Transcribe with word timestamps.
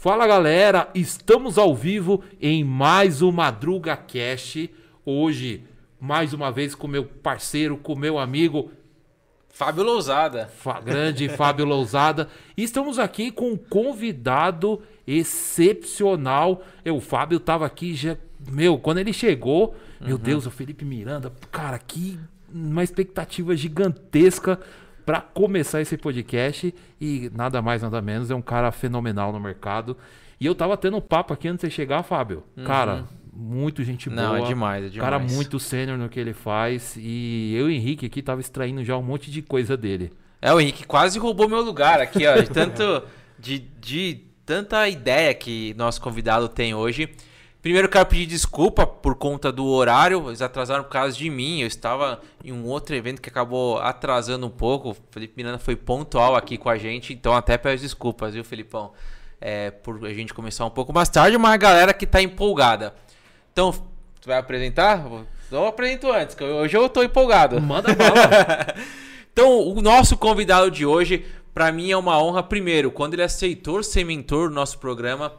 Fala 0.00 0.26
galera, 0.26 0.88
estamos 0.94 1.58
ao 1.58 1.74
vivo 1.76 2.24
em 2.40 2.64
mais 2.64 3.20
um 3.20 3.30
Madruga 3.30 3.94
Cast. 3.98 4.70
Hoje, 5.04 5.62
mais 6.00 6.32
uma 6.32 6.50
vez 6.50 6.74
com 6.74 6.88
meu 6.88 7.04
parceiro, 7.04 7.76
com 7.76 7.94
meu 7.94 8.18
amigo 8.18 8.72
Fábio 9.50 9.84
Lousada. 9.84 10.50
Fa 10.56 10.80
grande 10.80 11.28
Fábio 11.28 11.66
Lousada. 11.66 12.30
E 12.56 12.62
estamos 12.62 12.98
aqui 12.98 13.30
com 13.30 13.50
um 13.50 13.58
convidado 13.58 14.80
excepcional. 15.06 16.62
Eu, 16.82 16.96
o 16.96 17.00
Fábio 17.02 17.38
tava 17.38 17.66
aqui 17.66 17.94
já. 17.94 18.16
Meu, 18.50 18.78
quando 18.78 19.00
ele 19.00 19.12
chegou, 19.12 19.74
uhum. 20.00 20.06
meu 20.06 20.16
Deus, 20.16 20.46
o 20.46 20.50
Felipe 20.50 20.82
Miranda, 20.82 21.30
cara, 21.52 21.78
que 21.78 22.18
uma 22.50 22.82
expectativa 22.82 23.54
gigantesca 23.54 24.58
para 25.04 25.20
começar 25.20 25.80
esse 25.80 25.96
podcast 25.96 26.74
e 27.00 27.30
nada 27.34 27.60
mais 27.60 27.82
nada 27.82 28.00
menos 28.00 28.30
é 28.30 28.34
um 28.34 28.42
cara 28.42 28.70
fenomenal 28.72 29.32
no 29.32 29.40
mercado. 29.40 29.96
E 30.40 30.46
eu 30.46 30.54
tava 30.54 30.76
tendo 30.76 30.96
um 30.96 31.00
papo 31.00 31.34
aqui 31.34 31.48
antes 31.48 31.60
de 31.60 31.66
você 31.66 31.70
chegar, 31.70 32.02
Fábio. 32.02 32.42
Uhum. 32.56 32.64
Cara, 32.64 33.04
muito 33.32 33.84
gente 33.84 34.08
boa. 34.08 34.22
Não, 34.22 34.36
é 34.36 34.48
demais, 34.48 34.86
é 34.86 34.88
demais. 34.88 35.10
Cara 35.10 35.18
muito 35.18 35.58
sênior 35.58 35.98
no 35.98 36.08
que 36.08 36.18
ele 36.18 36.32
faz 36.32 36.96
e 36.96 37.54
eu 37.54 37.70
e 37.70 37.74
o 37.74 37.76
Henrique 37.76 38.06
aqui 38.06 38.22
tava 38.22 38.40
extraindo 38.40 38.84
já 38.84 38.96
um 38.96 39.02
monte 39.02 39.30
de 39.30 39.42
coisa 39.42 39.76
dele. 39.76 40.12
É, 40.40 40.52
o 40.52 40.60
Henrique 40.60 40.86
quase 40.86 41.18
roubou 41.18 41.48
meu 41.48 41.60
lugar 41.60 42.00
aqui, 42.00 42.26
ó, 42.26 42.36
de 42.36 42.48
tanto 42.48 43.02
de, 43.38 43.58
de 43.80 44.24
tanta 44.44 44.88
ideia 44.88 45.32
que 45.34 45.74
nosso 45.74 46.00
convidado 46.00 46.48
tem 46.48 46.74
hoje. 46.74 47.08
Primeiro 47.62 47.90
quero 47.90 48.06
pedir 48.06 48.24
desculpa 48.24 48.86
por 48.86 49.14
conta 49.16 49.52
do 49.52 49.66
horário, 49.66 50.28
eles 50.28 50.40
atrasaram 50.40 50.82
por 50.82 50.90
causa 50.90 51.14
de 51.14 51.28
mim. 51.28 51.60
Eu 51.60 51.66
estava 51.66 52.20
em 52.42 52.52
um 52.52 52.64
outro 52.66 52.96
evento 52.96 53.20
que 53.20 53.28
acabou 53.28 53.78
atrasando 53.78 54.46
um 54.46 54.50
pouco. 54.50 54.90
O 54.90 54.96
Felipe 55.10 55.34
Miranda 55.36 55.58
foi 55.58 55.76
pontual 55.76 56.34
aqui 56.34 56.56
com 56.56 56.70
a 56.70 56.78
gente, 56.78 57.12
então 57.12 57.34
até 57.34 57.58
peço 57.58 57.82
desculpas, 57.82 58.32
viu, 58.32 58.42
Felipão? 58.42 58.92
É, 59.38 59.70
por 59.70 60.06
a 60.06 60.12
gente 60.12 60.32
começar 60.32 60.64
um 60.64 60.70
pouco 60.70 60.92
mais 60.92 61.10
tarde, 61.10 61.36
mas 61.36 61.52
a 61.52 61.56
galera 61.58 61.92
que 61.92 62.06
está 62.06 62.22
empolgada. 62.22 62.94
Então, 63.52 63.72
tu 63.72 64.26
vai 64.26 64.38
apresentar? 64.38 65.04
Eu 65.50 65.66
apresento 65.66 66.10
antes, 66.10 66.34
que 66.34 66.44
hoje 66.44 66.74
eu 66.74 66.86
estou 66.86 67.04
empolgado. 67.04 67.60
Manda 67.60 67.94
bala. 67.94 68.74
então, 69.32 69.58
o 69.68 69.82
nosso 69.82 70.16
convidado 70.16 70.70
de 70.70 70.86
hoje, 70.86 71.26
para 71.52 71.70
mim 71.70 71.90
é 71.90 71.96
uma 71.96 72.22
honra, 72.22 72.42
primeiro, 72.42 72.90
quando 72.90 73.14
ele 73.14 73.22
aceitou 73.22 73.82
ser 73.82 74.04
mentor 74.04 74.48
do 74.48 74.54
nosso 74.54 74.78
programa 74.78 75.32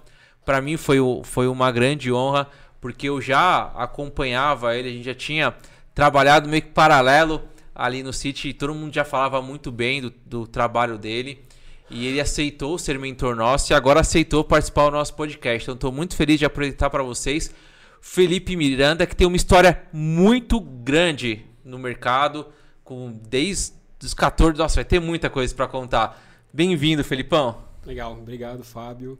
para 0.45 0.61
mim 0.61 0.77
foi, 0.77 0.97
foi 1.23 1.47
uma 1.47 1.71
grande 1.71 2.11
honra, 2.11 2.47
porque 2.79 3.09
eu 3.09 3.21
já 3.21 3.71
acompanhava 3.75 4.75
ele, 4.75 4.89
a 4.89 4.91
gente 4.91 5.05
já 5.05 5.15
tinha 5.15 5.55
trabalhado 5.93 6.49
meio 6.49 6.63
que 6.63 6.69
paralelo 6.69 7.41
ali 7.73 8.03
no 8.03 8.13
City, 8.13 8.53
todo 8.53 8.73
mundo 8.73 8.93
já 8.93 9.03
falava 9.03 9.41
muito 9.41 9.71
bem 9.71 10.01
do, 10.01 10.13
do 10.25 10.47
trabalho 10.47 10.97
dele. 10.97 11.43
E 11.89 12.07
ele 12.07 12.21
aceitou 12.21 12.77
ser 12.77 12.97
mentor 12.97 13.35
nosso 13.35 13.73
e 13.73 13.75
agora 13.75 13.99
aceitou 13.99 14.45
participar 14.45 14.85
do 14.85 14.91
nosso 14.91 15.13
podcast. 15.13 15.63
Então 15.63 15.75
estou 15.75 15.91
muito 15.91 16.15
feliz 16.15 16.39
de 16.39 16.45
apresentar 16.45 16.89
para 16.89 17.03
vocês 17.03 17.53
Felipe 17.99 18.55
Miranda, 18.55 19.05
que 19.05 19.15
tem 19.15 19.27
uma 19.27 19.35
história 19.35 19.83
muito 19.91 20.59
grande 20.59 21.45
no 21.63 21.77
mercado, 21.77 22.47
com 22.83 23.11
desde 23.11 23.73
os 24.01 24.13
14, 24.13 24.57
nossa, 24.57 24.75
vai 24.75 24.85
ter 24.85 24.99
muita 24.99 25.29
coisa 25.29 25.53
para 25.53 25.67
contar. 25.67 26.19
Bem-vindo, 26.51 27.03
Felipão. 27.03 27.61
Legal, 27.85 28.13
obrigado, 28.13 28.63
Fábio. 28.63 29.19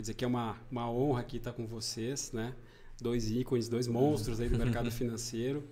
Quer 0.00 0.02
dizer 0.02 0.14
que 0.14 0.24
é 0.24 0.28
uma, 0.28 0.56
uma 0.70 0.90
honra 0.90 1.20
aqui 1.20 1.36
estar 1.36 1.52
com 1.52 1.66
vocês, 1.66 2.32
né? 2.32 2.54
Dois 3.02 3.30
ícones, 3.30 3.68
dois 3.68 3.86
monstros 3.86 4.40
aí 4.40 4.48
do 4.48 4.56
mercado 4.56 4.88
financeiro. 4.90 5.62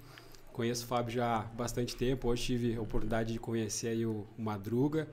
Conheço 0.52 0.84
o 0.84 0.86
Fábio 0.86 1.14
já 1.14 1.38
há 1.38 1.42
bastante 1.44 1.96
tempo. 1.96 2.28
Hoje 2.28 2.42
tive 2.42 2.76
a 2.76 2.82
oportunidade 2.82 3.32
de 3.32 3.38
conhecer 3.38 3.88
aí 3.88 4.04
o, 4.04 4.26
o 4.36 4.42
Madruga. 4.42 5.08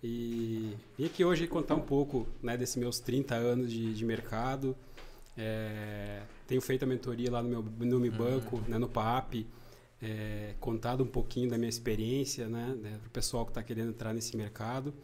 E 0.00 0.76
vim 0.96 1.06
aqui 1.06 1.24
hoje 1.24 1.48
contar 1.48 1.74
um 1.74 1.80
pouco 1.80 2.28
né, 2.40 2.56
desses 2.56 2.76
meus 2.76 3.00
30 3.00 3.34
anos 3.34 3.72
de, 3.72 3.92
de 3.92 4.04
mercado. 4.04 4.76
É, 5.36 6.22
tenho 6.46 6.60
feito 6.60 6.84
a 6.84 6.86
mentoria 6.86 7.28
lá 7.28 7.42
no 7.42 7.48
meu 7.48 7.62
no 7.62 7.98
Mi 7.98 8.08
Banco, 8.08 8.58
uhum. 8.58 8.62
né, 8.68 8.78
no 8.78 8.88
PAP. 8.88 9.48
É, 10.00 10.54
contado 10.60 11.02
um 11.02 11.08
pouquinho 11.08 11.50
da 11.50 11.58
minha 11.58 11.68
experiência, 11.68 12.48
né, 12.48 12.72
né 12.80 12.90
para 13.00 13.08
o 13.08 13.10
pessoal 13.10 13.44
que 13.44 13.50
está 13.50 13.64
querendo 13.64 13.88
entrar 13.88 14.14
nesse 14.14 14.36
mercado. 14.36 14.94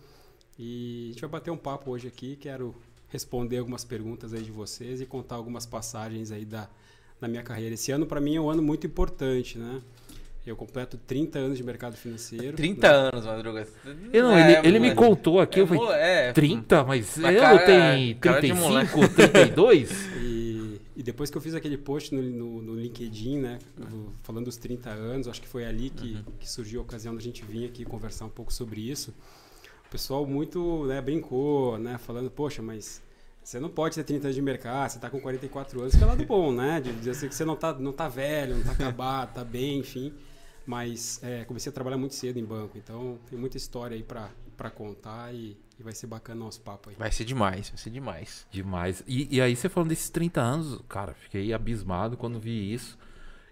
E 0.57 1.07
a 1.09 1.13
gente 1.15 1.21
vai 1.23 1.31
bater 1.31 1.51
um 1.51 1.57
papo 1.57 1.91
hoje 1.91 2.07
aqui. 2.07 2.37
Quero 2.37 2.73
responder 3.09 3.59
algumas 3.59 3.85
perguntas 3.85 4.33
aí 4.33 4.43
de 4.43 4.51
vocês 4.51 5.01
e 5.01 5.07
contar 5.07 5.37
algumas 5.37 5.67
passagens 5.67 6.31
aí 6.31 6.45
da, 6.45 6.69
da 7.21 7.29
minha 7.29 7.43
carreira. 7.43 7.75
Esse 7.75 7.93
ano, 7.93 8.07
para 8.07 8.21
mim, 8.21 8.37
é 8.37 8.41
um 8.41 8.51
ano 8.51 8.63
muito 8.63 8.87
importante, 8.87 9.59
né? 9.59 9.81
Eu 10.47 10.55
completo 10.55 10.97
30 10.97 11.41
anos 11.41 11.59
de 11.59 11.65
mercado 11.65 11.97
financeiro. 11.97 12.57
30 12.57 12.87
né? 12.87 12.95
anos, 12.95 13.27
Madruga. 13.27 13.67
Eu 14.13 14.23
não, 14.23 14.39
é, 14.39 14.61
ele, 14.61 14.69
ele 14.69 14.79
me 14.79 14.95
contou 14.95 15.41
aqui, 15.41 15.59
é, 15.59 15.63
eu 15.63 15.67
falei, 15.67 15.99
é, 15.99 16.33
30? 16.33 16.85
Mas, 16.85 17.17
mas 17.19 17.37
eu 17.37 17.67
tenho 17.67 18.17
35, 18.17 19.09
32? 19.09 20.17
E, 20.27 20.81
e 20.97 21.03
depois 21.03 21.31
que 21.31 21.37
eu 21.37 21.43
fiz 21.43 21.55
aquele 21.55 21.77
post 21.77 22.15
no, 22.15 22.23
no, 22.23 22.63
no 22.63 22.75
LinkedIn, 22.75 23.39
né, 23.39 23.59
falando 24.23 24.47
dos 24.47 24.57
30 24.57 24.89
anos, 24.91 25.29
acho 25.29 25.41
que 25.43 25.49
foi 25.49 25.65
ali 25.67 25.91
que, 25.91 26.15
uhum. 26.15 26.25
que 26.39 26.49
surgiu 26.49 26.81
a 26.81 26.83
ocasião 26.85 27.15
da 27.15 27.21
gente 27.21 27.45
vir 27.45 27.67
aqui 27.67 27.85
conversar 27.85 28.25
um 28.25 28.31
pouco 28.31 28.53
sobre 28.53 28.81
isso. 28.81 29.13
O 29.87 29.91
pessoal 29.91 30.27
muito 30.27 30.85
né, 30.87 31.01
brincou, 31.01 31.79
né, 31.79 31.97
falando, 31.99 32.31
poxa, 32.31 32.61
mas 32.61 33.03
você 33.47 33.61
não 33.61 33.69
pode 33.69 33.95
ter 33.95 34.03
30 34.03 34.27
anos 34.27 34.35
de 34.35 34.43
mercado, 34.43 34.91
você 34.91 34.99
está 34.99 35.09
com 35.09 35.21
44 35.21 35.81
anos, 35.81 35.95
que 35.95 36.03
é 36.03 36.05
lado 36.05 36.27
bom, 36.27 36.51
né? 36.51 36.81
De 36.81 36.93
dizer 36.93 37.13
assim 37.13 37.29
que 37.29 37.35
você 37.35 37.45
não 37.45 37.55
está 37.55 37.73
não 37.73 37.93
tá 37.93 38.09
velho, 38.09 38.55
não 38.55 38.61
está 38.63 38.73
acabado, 38.75 39.29
está 39.29 39.45
bem, 39.45 39.79
enfim. 39.79 40.13
Mas 40.67 41.21
é, 41.23 41.45
comecei 41.45 41.71
a 41.71 41.73
trabalhar 41.73 41.97
muito 41.97 42.17
cedo 42.17 42.41
em 42.41 42.45
banco, 42.45 42.77
então 42.77 43.21
tem 43.31 43.39
muita 43.39 43.57
história 43.57 43.95
aí 43.95 44.03
para 44.03 44.71
contar 44.71 45.33
e, 45.33 45.57
e, 45.79 45.83
vai 45.85 45.93
ser 45.93 46.09
bacana 46.09 46.41
o 46.41 46.45
nosso 46.47 46.61
papo 46.61 46.91
aí. 46.91 46.97
Vai 46.99 47.13
ser 47.13 47.25
demais, 47.25 47.69
vai 47.69 47.79
ser 47.79 47.91
demais. 47.91 48.45
Demais. 48.51 49.05
E, 49.07 49.37
e 49.37 49.41
aí 49.41 49.55
você 49.55 49.69
falando 49.69 49.91
desses 49.91 50.11
30 50.11 50.41
anos, 50.41 50.81
cara, 50.89 51.15
fiquei 51.15 51.53
abismado 51.53 52.17
quando 52.17 52.41
vi 52.41 52.75
isso. 52.75 52.99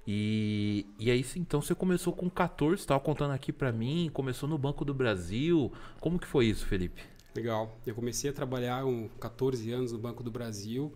E, 0.07 0.87
e 0.99 1.11
aí, 1.11 1.25
então, 1.37 1.63
você 1.63 1.75
começou 1.75 2.13
com 2.13 2.29
14, 2.29 2.81
estava 2.81 3.01
contando 3.01 3.33
aqui 3.33 3.53
para 3.53 3.73
mim, 3.73 4.11
começou 4.13 4.49
no 4.49 4.59
Banco 4.59 4.85
do 4.85 4.93
Brasil. 4.93 5.73
Como 6.01 6.19
que 6.19 6.27
foi 6.27 6.47
isso, 6.47 6.67
Felipe? 6.67 7.03
Legal. 7.35 7.77
Eu 7.87 7.95
comecei 7.95 8.31
a 8.31 8.33
trabalhar 8.33 8.85
com 8.85 9.09
14 9.19 9.73
anos 9.73 9.93
no 9.93 9.99
Banco 9.99 10.23
do 10.23 10.31
Brasil. 10.31 10.93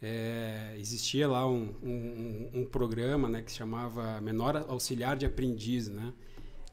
É, 0.00 0.76
existia 0.78 1.26
lá 1.26 1.46
um, 1.48 1.74
um, 1.82 2.50
um, 2.60 2.64
programa 2.64 3.28
né, 3.28 3.42
que 3.42 3.50
se 3.50 3.58
chamava 3.58 4.20
Menor 4.20 4.64
Auxiliar 4.68 5.16
de 5.16 5.26
Aprendiz, 5.26 5.88
né? 5.88 6.12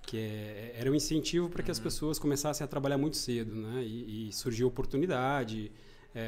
que 0.06 0.18
é, 0.18 0.76
era 0.78 0.92
um 0.92 0.94
incentivo 0.94 1.50
para 1.50 1.64
que 1.64 1.72
as 1.72 1.78
uhum. 1.78 1.84
pessoas 1.84 2.20
começassem 2.20 2.64
a 2.64 2.68
trabalhar 2.68 2.98
muito 2.98 3.18
cedo. 3.18 3.54
Né? 3.56 3.84
E, 3.84 4.30
e 4.30 4.34
surgiu 4.34 4.68
oportunidade, 4.68 5.72
é, 6.16 6.22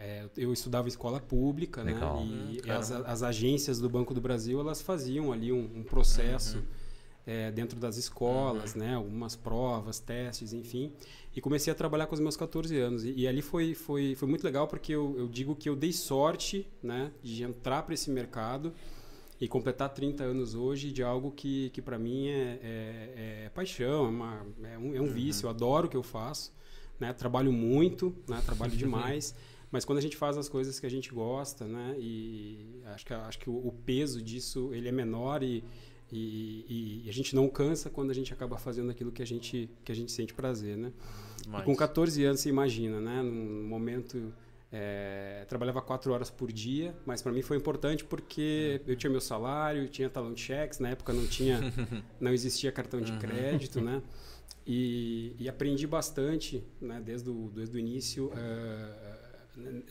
é, 0.00 0.28
eu 0.38 0.54
estudava 0.54 0.88
escola 0.88 1.20
pública, 1.20 1.84
né? 1.84 1.92
Legal. 1.92 2.24
né? 2.24 2.52
E 2.52 2.58
hum, 2.66 2.72
as, 2.72 2.90
as, 2.90 3.22
agências 3.22 3.78
do 3.78 3.90
Banco 3.90 4.14
do 4.14 4.20
Brasil 4.20 4.58
elas 4.58 4.80
faziam 4.80 5.30
ali 5.32 5.52
um, 5.52 5.70
um 5.76 5.82
processo 5.82 6.56
uhum. 6.56 6.64
é, 7.26 7.50
dentro 7.50 7.78
das 7.78 7.98
escolas, 7.98 8.72
uhum. 8.72 8.80
né? 8.80 8.94
Algumas 8.94 9.36
provas, 9.36 9.98
testes, 9.98 10.54
enfim. 10.54 10.92
E 11.36 11.42
comecei 11.42 11.70
a 11.70 11.76
trabalhar 11.76 12.06
com 12.06 12.14
os 12.14 12.20
meus 12.20 12.38
14 12.38 12.74
anos. 12.78 13.04
E, 13.04 13.12
e 13.12 13.28
ali 13.28 13.42
foi, 13.42 13.74
foi, 13.74 14.14
foi 14.14 14.26
muito 14.26 14.42
legal 14.42 14.66
porque 14.66 14.92
eu, 14.92 15.14
eu 15.18 15.28
digo 15.28 15.54
que 15.54 15.68
eu 15.68 15.76
dei 15.76 15.92
sorte, 15.92 16.66
né? 16.82 17.12
De 17.22 17.42
entrar 17.42 17.82
para 17.82 17.92
esse 17.92 18.10
mercado 18.10 18.72
e 19.38 19.46
completar 19.46 19.90
30 19.90 20.24
anos 20.24 20.54
hoje 20.54 20.90
de 20.90 21.02
algo 21.02 21.30
que, 21.30 21.68
que 21.70 21.82
para 21.82 21.98
mim 21.98 22.28
é, 22.28 22.58
é, 22.62 23.44
é, 23.44 23.50
paixão, 23.50 24.06
é, 24.06 24.08
uma, 24.08 24.46
é 24.62 24.78
um, 24.78 24.94
é 24.94 25.00
um 25.00 25.04
uhum. 25.04 25.12
vício. 25.12 25.44
Eu 25.44 25.50
adoro 25.50 25.86
o 25.86 25.90
que 25.90 25.96
eu 25.98 26.02
faço. 26.02 26.50
Né? 26.98 27.12
Trabalho 27.12 27.52
muito, 27.52 28.14
né? 28.28 28.40
trabalho 28.44 28.72
demais, 28.76 29.34
mas 29.70 29.84
quando 29.84 29.98
a 29.98 30.00
gente 30.00 30.16
faz 30.16 30.36
as 30.38 30.48
coisas 30.48 30.78
que 30.78 30.86
a 30.86 30.88
gente 30.88 31.12
gosta, 31.12 31.66
né? 31.66 31.96
E 31.98 32.80
acho 32.86 33.04
que, 33.04 33.12
acho 33.12 33.38
que 33.38 33.50
o, 33.50 33.54
o 33.54 33.72
peso 33.84 34.22
disso 34.22 34.70
ele 34.72 34.88
é 34.88 34.92
menor 34.92 35.42
e, 35.42 35.64
e, 36.12 37.02
e, 37.04 37.10
a 37.10 37.12
gente 37.12 37.34
não 37.34 37.48
cansa 37.48 37.90
quando 37.90 38.10
a 38.10 38.14
gente 38.14 38.32
acaba 38.32 38.56
fazendo 38.56 38.90
aquilo 38.92 39.10
que 39.10 39.20
a 39.20 39.26
gente, 39.26 39.68
que 39.84 39.90
a 39.90 39.94
gente 39.94 40.12
sente 40.12 40.32
prazer, 40.32 40.76
né? 40.76 40.92
com 41.64 41.74
14 41.74 42.24
anos, 42.24 42.40
você 42.40 42.48
imagina, 42.48 43.00
né? 43.00 43.22
Num 43.22 43.66
momento... 43.66 44.32
É, 44.76 45.44
trabalhava 45.48 45.80
quatro 45.80 46.12
horas 46.12 46.30
por 46.30 46.50
dia, 46.50 46.96
mas 47.06 47.22
para 47.22 47.30
mim 47.30 47.42
foi 47.42 47.56
importante 47.56 48.04
porque 48.04 48.80
eu 48.88 48.96
tinha 48.96 49.08
meu 49.08 49.20
salário, 49.20 49.86
tinha 49.86 50.10
talão 50.10 50.34
de 50.34 50.40
cheques, 50.40 50.80
na 50.80 50.88
época 50.88 51.12
não 51.12 51.24
tinha, 51.28 51.60
não 52.18 52.32
existia 52.32 52.72
cartão 52.72 53.00
de 53.00 53.12
crédito, 53.18 53.80
né? 53.80 54.02
E, 54.66 55.36
e 55.38 55.48
aprendi 55.48 55.86
bastante, 55.86 56.64
né, 56.80 57.00
desde 57.04 57.28
o, 57.28 57.50
desde 57.54 57.76
o 57.76 57.78
início, 57.78 58.26
uh, 58.26 59.14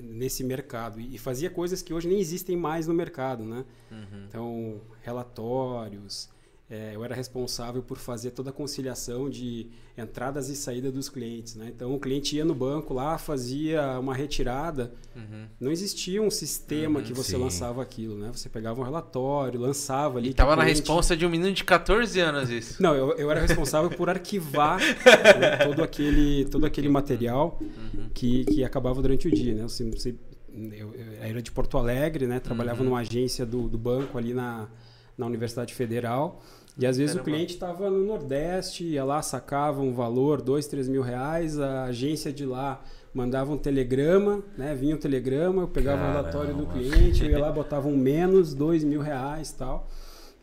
nesse 0.01 0.43
mercado. 0.43 0.99
E, 0.99 1.17
fazia 1.17 1.49
coisas 1.49 1.81
que 1.81 1.93
hoje 1.93 2.07
nem 2.07 2.19
existem 2.19 2.57
mais 2.57 2.87
no 2.87 2.93
mercado, 2.93 3.43
né? 3.43 3.65
Uhum. 3.91 4.25
Então, 4.27 4.81
relatórios, 5.01 6.29
é, 6.73 6.95
eu 6.95 7.05
era 7.05 7.13
responsável 7.13 7.83
por 7.83 7.99
fazer 7.99 8.31
toda 8.31 8.49
a 8.49 8.53
conciliação 8.53 9.29
de 9.29 9.67
entradas 9.95 10.49
e 10.49 10.55
saída 10.55 10.91
dos 10.91 11.07
clientes. 11.07 11.55
Né? 11.55 11.71
Então, 11.73 11.93
o 11.93 11.99
cliente 11.99 12.35
ia 12.35 12.43
no 12.43 12.55
banco 12.55 12.95
lá, 12.95 13.15
fazia 13.19 13.99
uma 13.99 14.15
retirada. 14.15 14.91
Uhum. 15.15 15.45
Não 15.59 15.71
existia 15.71 16.19
um 16.19 16.31
sistema 16.31 16.99
uhum, 16.99 17.05
que 17.05 17.13
você 17.13 17.35
sim. 17.35 17.37
lançava 17.37 17.79
aquilo. 17.79 18.17
Né? 18.17 18.31
Você 18.33 18.49
pegava 18.49 18.81
um 18.81 18.83
relatório, 18.83 19.59
lançava 19.59 20.17
ali. 20.17 20.29
E 20.29 20.31
estava 20.31 20.55
na 20.55 20.63
responsa 20.63 21.15
de 21.15 21.27
um 21.27 21.29
menino 21.29 21.53
de 21.53 21.63
14 21.63 22.19
anos 22.19 22.49
isso. 22.49 22.81
Não, 22.81 22.95
eu, 22.95 23.13
eu 23.17 23.29
era 23.29 23.41
responsável 23.45 23.91
por 23.91 24.09
arquivar 24.09 24.79
né, 24.79 25.57
todo, 25.57 25.83
aquele, 25.83 26.45
todo 26.45 26.65
aquele 26.65 26.89
material. 26.89 27.59
Uhum. 27.61 28.09
que, 28.15 28.45
que 28.45 28.63
acabava 28.63 28.99
durante 28.99 29.27
o 29.27 29.31
dia, 29.31 29.53
né? 29.53 29.63
Você, 29.63 29.83
você, 29.91 30.15
eu, 30.51 30.91
eu 30.95 31.13
era 31.21 31.41
de 31.41 31.51
Porto 31.51 31.77
Alegre, 31.77 32.25
né? 32.25 32.39
Trabalhava 32.39 32.79
Uhum. 32.79 32.89
numa 32.89 32.99
agência 33.01 33.45
do, 33.45 33.69
do 33.69 33.77
banco 33.77 34.17
ali 34.17 34.33
na, 34.33 34.67
na 35.15 35.27
Universidade 35.27 35.73
Federal. 35.75 36.41
E 36.77 36.87
às 36.87 36.97
vezes 36.97 37.13
Caramba. 37.15 37.29
o 37.29 37.33
cliente 37.33 37.53
estava 37.53 37.89
no 37.89 38.03
Nordeste, 38.05 38.83
ia 38.83 39.03
lá, 39.03 39.21
sacava 39.21 39.81
um 39.81 39.93
valor, 39.93 40.41
dois, 40.41 40.65
três 40.67 40.87
mil 40.89 41.01
reais, 41.03 41.59
a 41.59 41.83
agência 41.85 42.33
de 42.33 42.45
lá 42.45 42.81
mandava 43.13 43.51
um 43.53 43.57
telegrama, 43.57 44.41
né? 44.57 44.73
Vinha 44.73 44.95
o 44.95 44.97
telegrama, 44.97 45.61
eu 45.61 45.67
pegava 45.67 46.03
o 46.03 46.07
relatório 46.07 46.55
do 46.55 46.65
Caramba. 46.65 46.89
cliente, 46.91 47.23
eu 47.23 47.29
ia 47.29 47.37
lá, 47.39 47.51
botava 47.51 47.87
um 47.87 47.95
menos, 47.95 48.55
dois 48.55 48.83
mil 48.83 49.01
reais 49.01 49.51
tal, 49.51 49.87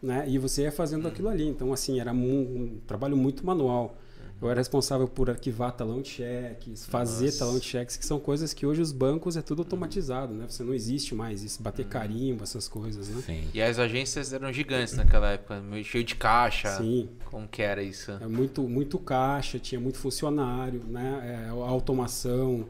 né? 0.00 0.24
E 0.28 0.38
você 0.38 0.62
ia 0.62 0.70
fazendo 0.72 1.08
aquilo 1.08 1.28
ali. 1.28 1.48
Então, 1.48 1.72
assim, 1.72 1.98
era 1.98 2.14
mu- 2.14 2.26
um 2.28 2.80
trabalho 2.86 3.16
muito 3.16 3.44
manual. 3.44 3.96
Eu 4.42 4.48
era 4.50 4.58
responsável 4.60 5.06
por 5.06 5.28
arquivar 5.28 5.72
talão 5.72 6.00
de 6.00 6.08
cheques, 6.08 6.86
fazer 6.86 7.26
Nossa. 7.26 7.38
talão 7.40 7.58
de 7.58 7.64
cheques, 7.66 7.96
que 7.96 8.06
são 8.06 8.18
coisas 8.18 8.54
que 8.54 8.64
hoje 8.64 8.80
os 8.80 8.90
bancos 8.90 9.36
é 9.36 9.42
tudo 9.42 9.60
automatizado, 9.60 10.32
né? 10.32 10.46
Você 10.48 10.62
não 10.64 10.72
existe 10.72 11.14
mais 11.14 11.42
isso, 11.42 11.62
bater 11.62 11.84
carimbo, 11.86 12.42
essas 12.42 12.66
coisas, 12.66 13.08
né? 13.10 13.22
Sim. 13.26 13.44
E 13.52 13.60
as 13.60 13.78
agências 13.78 14.32
eram 14.32 14.50
gigantes 14.50 14.94
naquela 14.96 15.30
época, 15.32 15.60
meio 15.60 15.84
cheio 15.84 16.02
de 16.04 16.14
caixa. 16.14 16.70
Sim. 16.78 17.08
Como 17.26 17.46
que 17.46 17.60
era 17.60 17.82
isso? 17.82 18.12
É 18.12 18.26
muito, 18.26 18.62
muito 18.62 18.98
caixa, 18.98 19.58
tinha 19.58 19.80
muito 19.80 19.98
funcionário, 19.98 20.82
né? 20.88 21.44
É, 21.44 21.48
a 21.48 21.52
automação, 21.68 22.66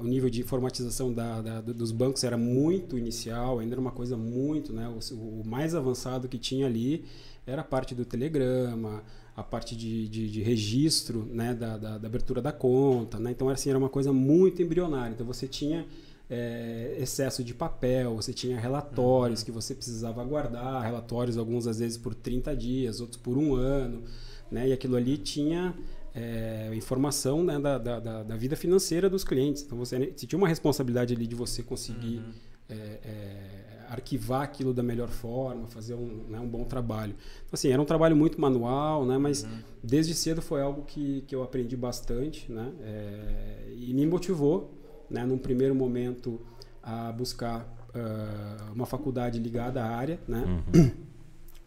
o 0.00 0.04
nível 0.04 0.30
de 0.30 0.40
informatização 0.40 1.12
da, 1.12 1.40
da- 1.40 1.60
do- 1.60 1.74
dos 1.74 1.90
bancos 1.90 2.22
era 2.22 2.36
muito 2.36 2.96
inicial, 2.96 3.58
ainda 3.58 3.74
era 3.74 3.80
uma 3.80 3.90
coisa 3.92 4.16
muito, 4.16 4.72
né? 4.72 4.88
O, 4.88 5.14
o 5.14 5.42
mais 5.44 5.74
avançado 5.74 6.28
que 6.28 6.38
tinha 6.38 6.66
ali 6.66 7.04
era 7.46 7.62
a 7.62 7.64
parte 7.64 7.94
do 7.96 8.04
telegrama, 8.04 9.02
a 9.36 9.42
parte 9.42 9.74
de, 9.76 10.08
de, 10.08 10.30
de 10.30 10.42
registro, 10.42 11.26
né? 11.32 11.54
Da, 11.54 11.76
da, 11.76 11.98
da 11.98 12.06
abertura 12.06 12.40
da 12.40 12.52
conta, 12.52 13.18
né? 13.18 13.30
Então, 13.30 13.48
assim, 13.48 13.68
era 13.70 13.78
uma 13.78 13.88
coisa 13.88 14.12
muito 14.12 14.62
embrionária. 14.62 15.12
Então, 15.12 15.26
você 15.26 15.46
tinha 15.48 15.86
é, 16.30 16.96
excesso 16.98 17.42
de 17.44 17.52
papel, 17.52 18.14
você 18.16 18.32
tinha 18.32 18.58
relatórios 18.58 19.42
que 19.42 19.50
você 19.50 19.74
precisava 19.74 20.24
guardar, 20.24 20.82
relatórios 20.82 21.36
alguns 21.36 21.66
às 21.66 21.78
vezes 21.78 21.98
por 21.98 22.14
30 22.14 22.54
dias, 22.56 23.00
outros 23.00 23.20
por 23.20 23.36
um 23.36 23.54
ano, 23.54 24.02
né? 24.50 24.68
E 24.68 24.72
aquilo 24.72 24.96
ali 24.96 25.18
tinha 25.18 25.74
é, 26.14 26.70
informação 26.74 27.42
né, 27.42 27.58
da, 27.58 27.76
da, 27.76 27.98
da- 28.00 28.22
da 28.22 28.36
vida 28.36 28.54
financeira 28.56 29.10
dos 29.10 29.24
clientes. 29.24 29.62
Então 29.64 29.76
você, 29.76 30.12
você 30.16 30.26
tinha 30.26 30.38
uma 30.38 30.46
responsabilidade 30.48 31.12
ali 31.12 31.26
de 31.26 31.34
você 31.34 31.60
conseguir 31.62 32.22
é, 32.68 32.74
é, 32.74 33.73
arquivar 33.88 34.42
aquilo 34.42 34.72
da 34.72 34.82
melhor 34.82 35.08
forma, 35.08 35.66
fazer 35.66 35.94
um, 35.94 36.24
né, 36.28 36.38
um 36.40 36.48
bom 36.48 36.64
trabalho. 36.64 37.14
Então, 37.46 37.50
assim, 37.52 37.70
era 37.70 37.80
um 37.80 37.84
trabalho 37.84 38.16
muito 38.16 38.40
manual, 38.40 39.04
né? 39.04 39.18
Mas 39.18 39.46
desde 39.82 40.14
cedo 40.14 40.42
foi 40.42 40.60
algo 40.60 40.82
que, 40.82 41.22
que 41.22 41.34
eu 41.34 41.42
aprendi 41.42 41.76
bastante, 41.76 42.50
né? 42.50 42.72
É, 42.82 43.72
e 43.76 43.94
me 43.94 44.06
motivou, 44.06 44.72
né? 45.08 45.24
Num 45.24 45.38
primeiro 45.38 45.74
momento 45.74 46.40
a 46.82 47.12
buscar 47.12 47.66
ah, 47.94 48.70
uma 48.74 48.86
faculdade 48.86 49.38
ligada 49.38 49.82
à 49.82 49.88
área, 49.88 50.18
né? 50.26 50.44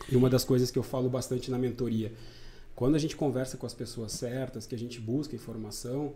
E 0.09 0.15
uma 0.15 0.29
das 0.29 0.45
coisas 0.45 0.69
que 0.69 0.77
eu 0.77 0.83
falo 0.83 1.09
bastante 1.09 1.49
na 1.49 1.57
mentoria, 1.57 2.13
quando 2.75 2.95
a 2.95 2.99
gente 2.99 3.15
conversa 3.15 3.57
com 3.57 3.65
as 3.65 3.73
pessoas 3.73 4.11
certas, 4.11 4.67
que 4.67 4.75
a 4.75 4.77
gente 4.77 4.99
busca 5.01 5.35
informação, 5.35 6.13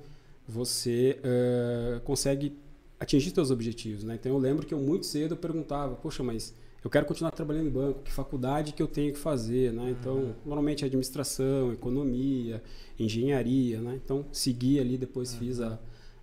você 0.47 1.19
eh, 1.23 1.99
consegue 2.03 2.55
atingir 3.01 3.31
seus 3.31 3.49
objetivos, 3.49 4.03
né? 4.03 4.13
Então 4.13 4.31
eu 4.31 4.37
lembro 4.37 4.65
que 4.65 4.73
eu 4.73 4.79
muito 4.79 5.07
cedo 5.07 5.33
eu 5.33 5.37
perguntava, 5.37 5.95
poxa, 5.95 6.21
mas 6.21 6.53
eu 6.83 6.89
quero 6.89 7.05
continuar 7.05 7.31
trabalhando 7.31 7.67
em 7.67 7.71
banco, 7.71 8.03
que 8.03 8.11
faculdade 8.11 8.73
que 8.73 8.81
eu 8.81 8.87
tenho 8.87 9.11
que 9.11 9.17
fazer, 9.17 9.73
né? 9.73 9.89
Então, 9.99 10.35
normalmente 10.45 10.85
administração, 10.85 11.73
economia, 11.73 12.61
engenharia, 12.99 13.81
né? 13.81 13.99
Então, 14.03 14.25
segui 14.31 14.79
ali, 14.79 14.97
depois 14.97 15.33
fiz 15.33 15.59
a, 15.59 15.79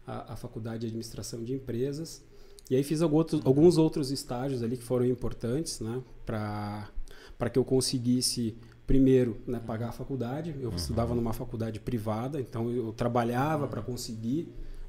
a, 0.06 0.34
a 0.34 0.36
faculdade 0.36 0.80
de 0.80 0.86
administração 0.86 1.42
de 1.42 1.52
empresas. 1.52 2.24
E 2.70 2.76
aí 2.76 2.82
fiz 2.84 3.02
alguns 3.02 3.18
outros, 3.18 3.42
alguns 3.44 3.76
outros 3.76 4.10
estágios 4.12 4.62
ali 4.62 4.76
que 4.76 4.84
foram 4.84 5.04
importantes, 5.04 5.80
né? 5.80 6.00
Para 6.24 6.88
para 7.36 7.48
que 7.48 7.56
eu 7.56 7.64
conseguisse 7.64 8.56
primeiro 8.84 9.36
né, 9.46 9.60
pagar 9.64 9.90
a 9.90 9.92
faculdade. 9.92 10.56
Eu 10.60 10.70
estudava 10.70 11.14
numa 11.14 11.32
faculdade 11.32 11.78
privada, 11.78 12.40
então 12.40 12.68
eu 12.68 12.92
trabalhava 12.92 13.68
para 13.68 13.80
conseguir 13.80 14.48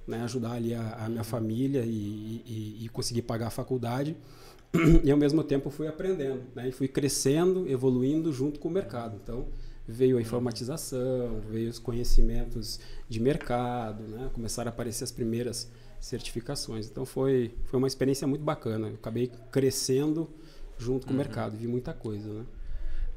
né, 0.10 0.24
ajudar 0.24 0.54
ali 0.54 0.74
a, 0.74 1.06
a 1.06 1.10
minha 1.10 1.24
família 1.24 1.84
e, 1.86 2.42
e, 2.46 2.86
e 2.86 2.90
conseguir 2.90 3.22
pagar 3.22 3.48
a 3.48 3.52
faculdade. 3.52 4.16
E 5.04 5.10
ao 5.10 5.18
mesmo 5.18 5.44
tempo 5.44 5.70
fui 5.70 5.88
aprendendo, 5.88 6.44
né, 6.54 6.70
e 6.70 6.72
fui 6.72 6.88
crescendo, 6.88 7.68
evoluindo 7.68 8.32
junto 8.32 8.60
com 8.60 8.68
o 8.68 8.72
mercado. 8.72 9.20
Então 9.24 9.48
veio 9.88 10.18
a 10.18 10.22
informatização, 10.22 11.42
veio 11.50 11.70
os 11.70 11.80
conhecimentos 11.80 12.80
de 13.08 13.20
mercado, 13.20 14.04
né, 14.04 14.30
começaram 14.34 14.70
a 14.70 14.74
aparecer 14.74 15.04
as 15.04 15.12
primeiras 15.12 15.72
certificações. 16.00 16.88
Então 16.88 17.06
foi, 17.06 17.56
foi 17.66 17.80
uma 17.80 17.88
experiência 17.88 18.28
muito 18.28 18.44
bacana. 18.44 18.88
Eu 18.90 18.96
acabei 18.96 19.32
crescendo 19.52 20.30
junto 20.78 21.08
com 21.08 21.14
o 21.14 21.16
mercado, 21.16 21.58
vi 21.58 21.68
muita 21.68 21.94
coisa, 21.94 22.32
né? 22.32 22.46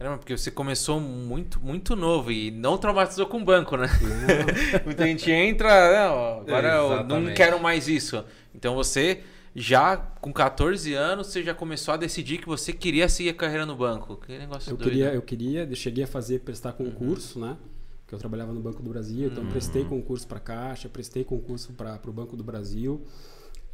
Caramba, 0.02 0.18
porque 0.18 0.36
você 0.36 0.50
começou 0.50 0.98
muito, 0.98 1.60
muito 1.60 1.94
novo 1.94 2.32
e 2.32 2.50
não 2.50 2.76
traumatizou 2.76 3.24
com 3.24 3.44
banco, 3.44 3.76
né? 3.76 3.86
Muita 4.84 5.06
gente 5.06 5.30
entra, 5.30 5.68
não, 5.92 6.40
agora 6.40 6.68
eu 6.74 7.04
não 7.04 7.32
quero 7.32 7.62
mais 7.62 7.86
isso. 7.86 8.24
Então 8.52 8.74
você 8.74 9.22
já 9.54 9.96
com 9.96 10.32
14 10.32 10.92
anos 10.92 11.28
você 11.28 11.44
já 11.44 11.54
começou 11.54 11.94
a 11.94 11.96
decidir 11.96 12.38
que 12.38 12.48
você 12.48 12.72
queria 12.72 13.08
seguir 13.08 13.28
a 13.28 13.34
carreira 13.34 13.64
no 13.64 13.76
banco. 13.76 14.16
Que 14.16 14.36
negócio 14.36 14.72
Eu 14.72 14.76
doido. 14.76 14.90
queria, 14.90 15.14
eu 15.14 15.22
queria, 15.22 15.68
eu 15.70 15.76
cheguei 15.76 16.02
a 16.02 16.08
fazer 16.08 16.40
prestar 16.40 16.72
concurso, 16.72 17.38
né? 17.38 17.56
Porque 18.00 18.16
eu 18.16 18.18
trabalhava 18.18 18.52
no 18.52 18.60
Banco 18.60 18.82
do 18.82 18.90
Brasil, 18.90 19.28
então 19.28 19.46
prestei 19.46 19.84
concurso 19.84 20.26
para 20.26 20.40
Caixa, 20.40 20.88
prestei 20.88 21.22
concurso 21.22 21.74
para 21.74 22.00
o 22.04 22.12
Banco 22.12 22.36
do 22.36 22.42
Brasil. 22.42 23.04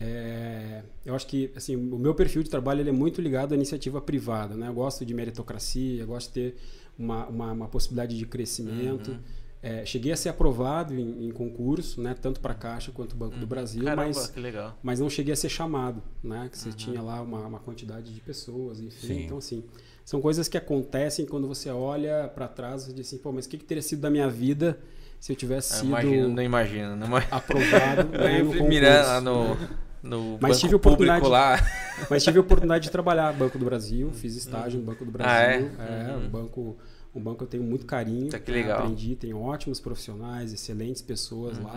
É, 0.00 0.83
eu 1.05 1.15
acho 1.15 1.27
que 1.27 1.50
assim, 1.56 1.75
o 1.75 1.99
meu 1.99 2.15
perfil 2.15 2.43
de 2.43 2.50
trabalho 2.50 2.81
ele 2.81 2.91
é 2.91 2.93
muito 2.93 3.21
ligado 3.21 3.53
à 3.53 3.56
iniciativa 3.56 4.00
privada, 4.00 4.55
né? 4.55 4.69
Eu 4.69 4.75
gosto 4.75 5.05
de 5.05 5.12
meritocracia, 5.12 6.00
eu 6.00 6.06
gosto 6.06 6.29
de 6.29 6.35
ter 6.35 6.56
uma, 6.99 7.27
uma, 7.27 7.53
uma 7.53 7.69
possibilidade 7.69 8.17
de 8.17 8.25
crescimento. 8.25 9.19
É, 9.61 9.85
cheguei 9.85 10.12
a 10.12 10.17
ser 10.17 10.29
aprovado 10.29 10.95
em, 10.95 11.27
em 11.27 11.31
concurso, 11.33 12.00
né? 12.00 12.15
Tanto 12.15 12.39
para 12.39 12.55
Caixa 12.55 12.93
quanto 12.93 13.17
Banco 13.17 13.37
do 13.39 13.47
Brasil, 13.47 13.83
Caramba, 13.83 14.06
mas 14.06 14.33
mas 14.81 15.00
não 15.00 15.11
cheguei 15.11 15.33
a 15.33 15.37
ser 15.37 15.49
chamado, 15.49 16.00
né? 16.23 16.49
Que 16.50 16.56
você 16.56 16.73
tinha 16.73 17.03
lá 17.03 17.21
uma, 17.21 17.45
uma 17.45 17.59
quantidade 17.59 18.15
de 18.15 18.21
pessoas, 18.21 18.81
enfim. 18.81 19.06
Sim. 19.06 19.25
Então, 19.25 19.39
assim, 19.39 19.65
são 20.05 20.21
coisas 20.21 20.47
que 20.47 20.56
acontecem 20.56 21.27
quando 21.27 21.49
você 21.49 21.71
olha 21.71 22.31
para 22.33 22.47
trás 22.47 22.87
e 22.87 22.93
diz 22.93 23.09
assim, 23.09 23.19
pô, 23.19 23.33
mas 23.33 23.47
o 23.47 23.49
que, 23.49 23.59
que 23.59 23.65
teria 23.65 23.83
sido 23.83 24.00
da 24.00 24.11
minha 24.11 24.29
vida 24.29 24.79
se 25.19 25.33
eu 25.33 25.37
tivesse 25.37 25.73
Eu 25.73 25.79
sido 25.81 25.89
imagino, 25.89 26.29
não 26.29 26.43
imagino. 26.43 26.97
Não 26.97 27.06
imagino. 27.09 27.35
aprovado 27.35 28.09
né, 28.17 28.39
no 28.43 28.47
concurso, 28.47 28.69
Mirando 28.69 29.06
lá 29.06 29.21
no, 29.21 29.55
né? 29.56 29.69
No 30.03 30.38
Mas 30.40 30.62
banco 30.62 30.78
público 30.78 31.28
lá. 31.28 31.57
Mas 32.09 32.23
tive 32.23 32.38
a 32.38 32.40
oportunidade 32.40 32.85
de 32.85 32.90
trabalhar 32.90 33.33
no 33.33 33.38
Banco 33.38 33.59
do 33.59 33.64
Brasil, 33.64 34.11
fiz 34.12 34.37
estágio 34.37 34.78
no 34.78 34.87
Banco 34.87 35.05
do 35.05 35.11
Brasil. 35.11 35.71
Ah, 35.78 35.85
é? 35.85 36.09
é 36.09 36.17
Uhum. 36.17 36.25
um 36.25 36.28
banco 36.28 36.76
um 37.14 37.21
banco 37.21 37.38
que 37.38 37.45
eu 37.45 37.49
tenho 37.49 37.64
muito 37.64 37.87
carinho. 37.87 38.31
Tá, 38.31 38.38
que 38.38 38.50
né? 38.50 38.59
legal. 38.59 38.81
Aprendi, 38.81 39.17
tenho 39.17 39.40
ótimos 39.40 39.81
profissionais, 39.81 40.52
excelentes 40.52 41.02
pessoas 41.02 41.59
lá. 41.59 41.75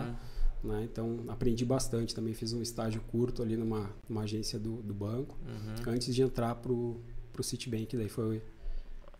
Uhum. 0.64 0.70
Né? 0.70 0.82
Então, 0.84 1.20
aprendi 1.28 1.64
bastante. 1.64 2.14
Também 2.14 2.34
fiz 2.34 2.52
um 2.52 2.62
estágio 2.62 3.00
curto 3.10 3.42
ali 3.42 3.56
numa, 3.56 3.90
numa 4.08 4.22
agência 4.22 4.58
do, 4.58 4.76
do 4.82 4.94
banco, 4.94 5.36
Uhum. 5.46 5.92
antes 5.92 6.14
de 6.14 6.22
entrar 6.22 6.54
pro, 6.56 7.00
pro 7.32 7.42
Citibank. 7.42 7.96
Daí 7.96 8.08
foi 8.08 8.42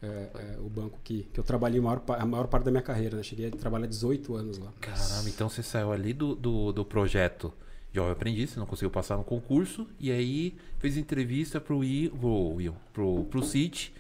é, 0.01 0.07
é, 0.07 0.59
o 0.61 0.69
banco 0.69 1.01
que, 1.03 1.25
que 1.33 1.41
eu 1.41 1.45
trabalhei 1.45 1.81
a 1.81 1.83
maior, 1.83 2.03
a 2.09 2.27
maior 2.27 2.47
parte 2.47 2.65
da 2.65 2.71
minha 2.71 2.83
carreira. 2.83 3.17
Né? 3.17 3.23
Cheguei 3.23 3.49
a 3.49 3.51
trabalhar 3.51 3.87
18 3.87 4.35
anos 4.35 4.59
lá. 4.59 4.73
Caramba, 4.81 5.29
então 5.29 5.49
você 5.49 5.63
saiu 5.63 5.91
ali 5.93 6.13
do, 6.13 6.35
do, 6.37 6.73
do 6.73 6.85
projeto 6.85 7.53
jovem 7.93 8.13
aprendiz, 8.13 8.57
não 8.57 8.67
conseguiu 8.67 8.91
passar 8.91 9.17
no 9.17 9.25
concurso, 9.25 9.87
e 10.01 10.11
aí 10.11 10.55
fez 10.79 10.97
entrevista 10.97 11.61
pro, 11.61 11.85
I, 11.85 12.09
pro, 12.11 12.75
pro, 12.93 13.25
pro 13.25 13.43
City, 13.43 13.93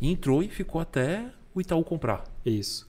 entrou 0.00 0.42
e 0.42 0.48
ficou 0.48 0.80
até 0.80 1.30
o 1.54 1.60
Itaú 1.60 1.84
comprar. 1.84 2.24
Isso. 2.44 2.88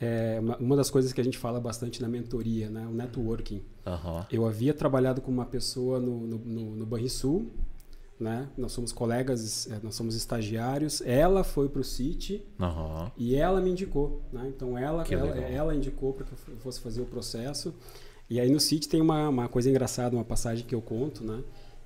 É, 0.00 0.38
uma, 0.40 0.56
uma 0.58 0.76
das 0.76 0.90
coisas 0.90 1.12
que 1.12 1.20
a 1.20 1.24
gente 1.24 1.36
fala 1.36 1.60
bastante 1.60 2.00
na 2.00 2.08
mentoria, 2.08 2.70
né? 2.70 2.86
o 2.86 2.94
networking. 2.94 3.60
Aham. 3.84 4.26
Eu 4.30 4.46
havia 4.46 4.72
trabalhado 4.72 5.20
com 5.20 5.30
uma 5.30 5.44
pessoa 5.44 5.98
no, 5.98 6.20
no, 6.26 6.38
no, 6.38 6.76
no 6.76 6.86
Banrisul, 6.86 7.50
né? 8.18 8.48
Nós 8.56 8.72
somos 8.72 8.90
colegas, 8.92 9.70
eh, 9.70 9.78
nós 9.82 9.94
somos 9.94 10.14
estagiários. 10.16 11.00
Ela 11.02 11.44
foi 11.44 11.68
para 11.68 11.80
o 11.80 11.84
City 11.84 12.44
Aham. 12.58 13.12
e 13.16 13.36
ela 13.36 13.60
me 13.60 13.70
indicou, 13.70 14.22
né? 14.32 14.46
Então 14.48 14.76
ela, 14.76 15.04
Que 15.04 15.14
ela, 15.14 15.32
legal. 15.32 15.50
ela 15.50 15.74
indicou 15.74 16.12
para 16.12 16.26
que 16.26 16.32
eu 16.32 16.56
fosse 16.58 16.80
fazer 16.80 17.00
o 17.00 17.06
processo. 17.06 17.72
E 18.30 18.38
aí 18.40 18.50
no 18.50 18.60
City 18.60 18.88
tem 18.88 19.00
uma, 19.00 19.28
uma 19.28 19.48
coisa 19.48 19.70
engraçada, 19.70 20.14
uma 20.16 20.24
passagem 20.24 20.66
que 20.66 20.74
eu 20.74 20.82
conto, 20.82 21.24
né? 21.24 21.42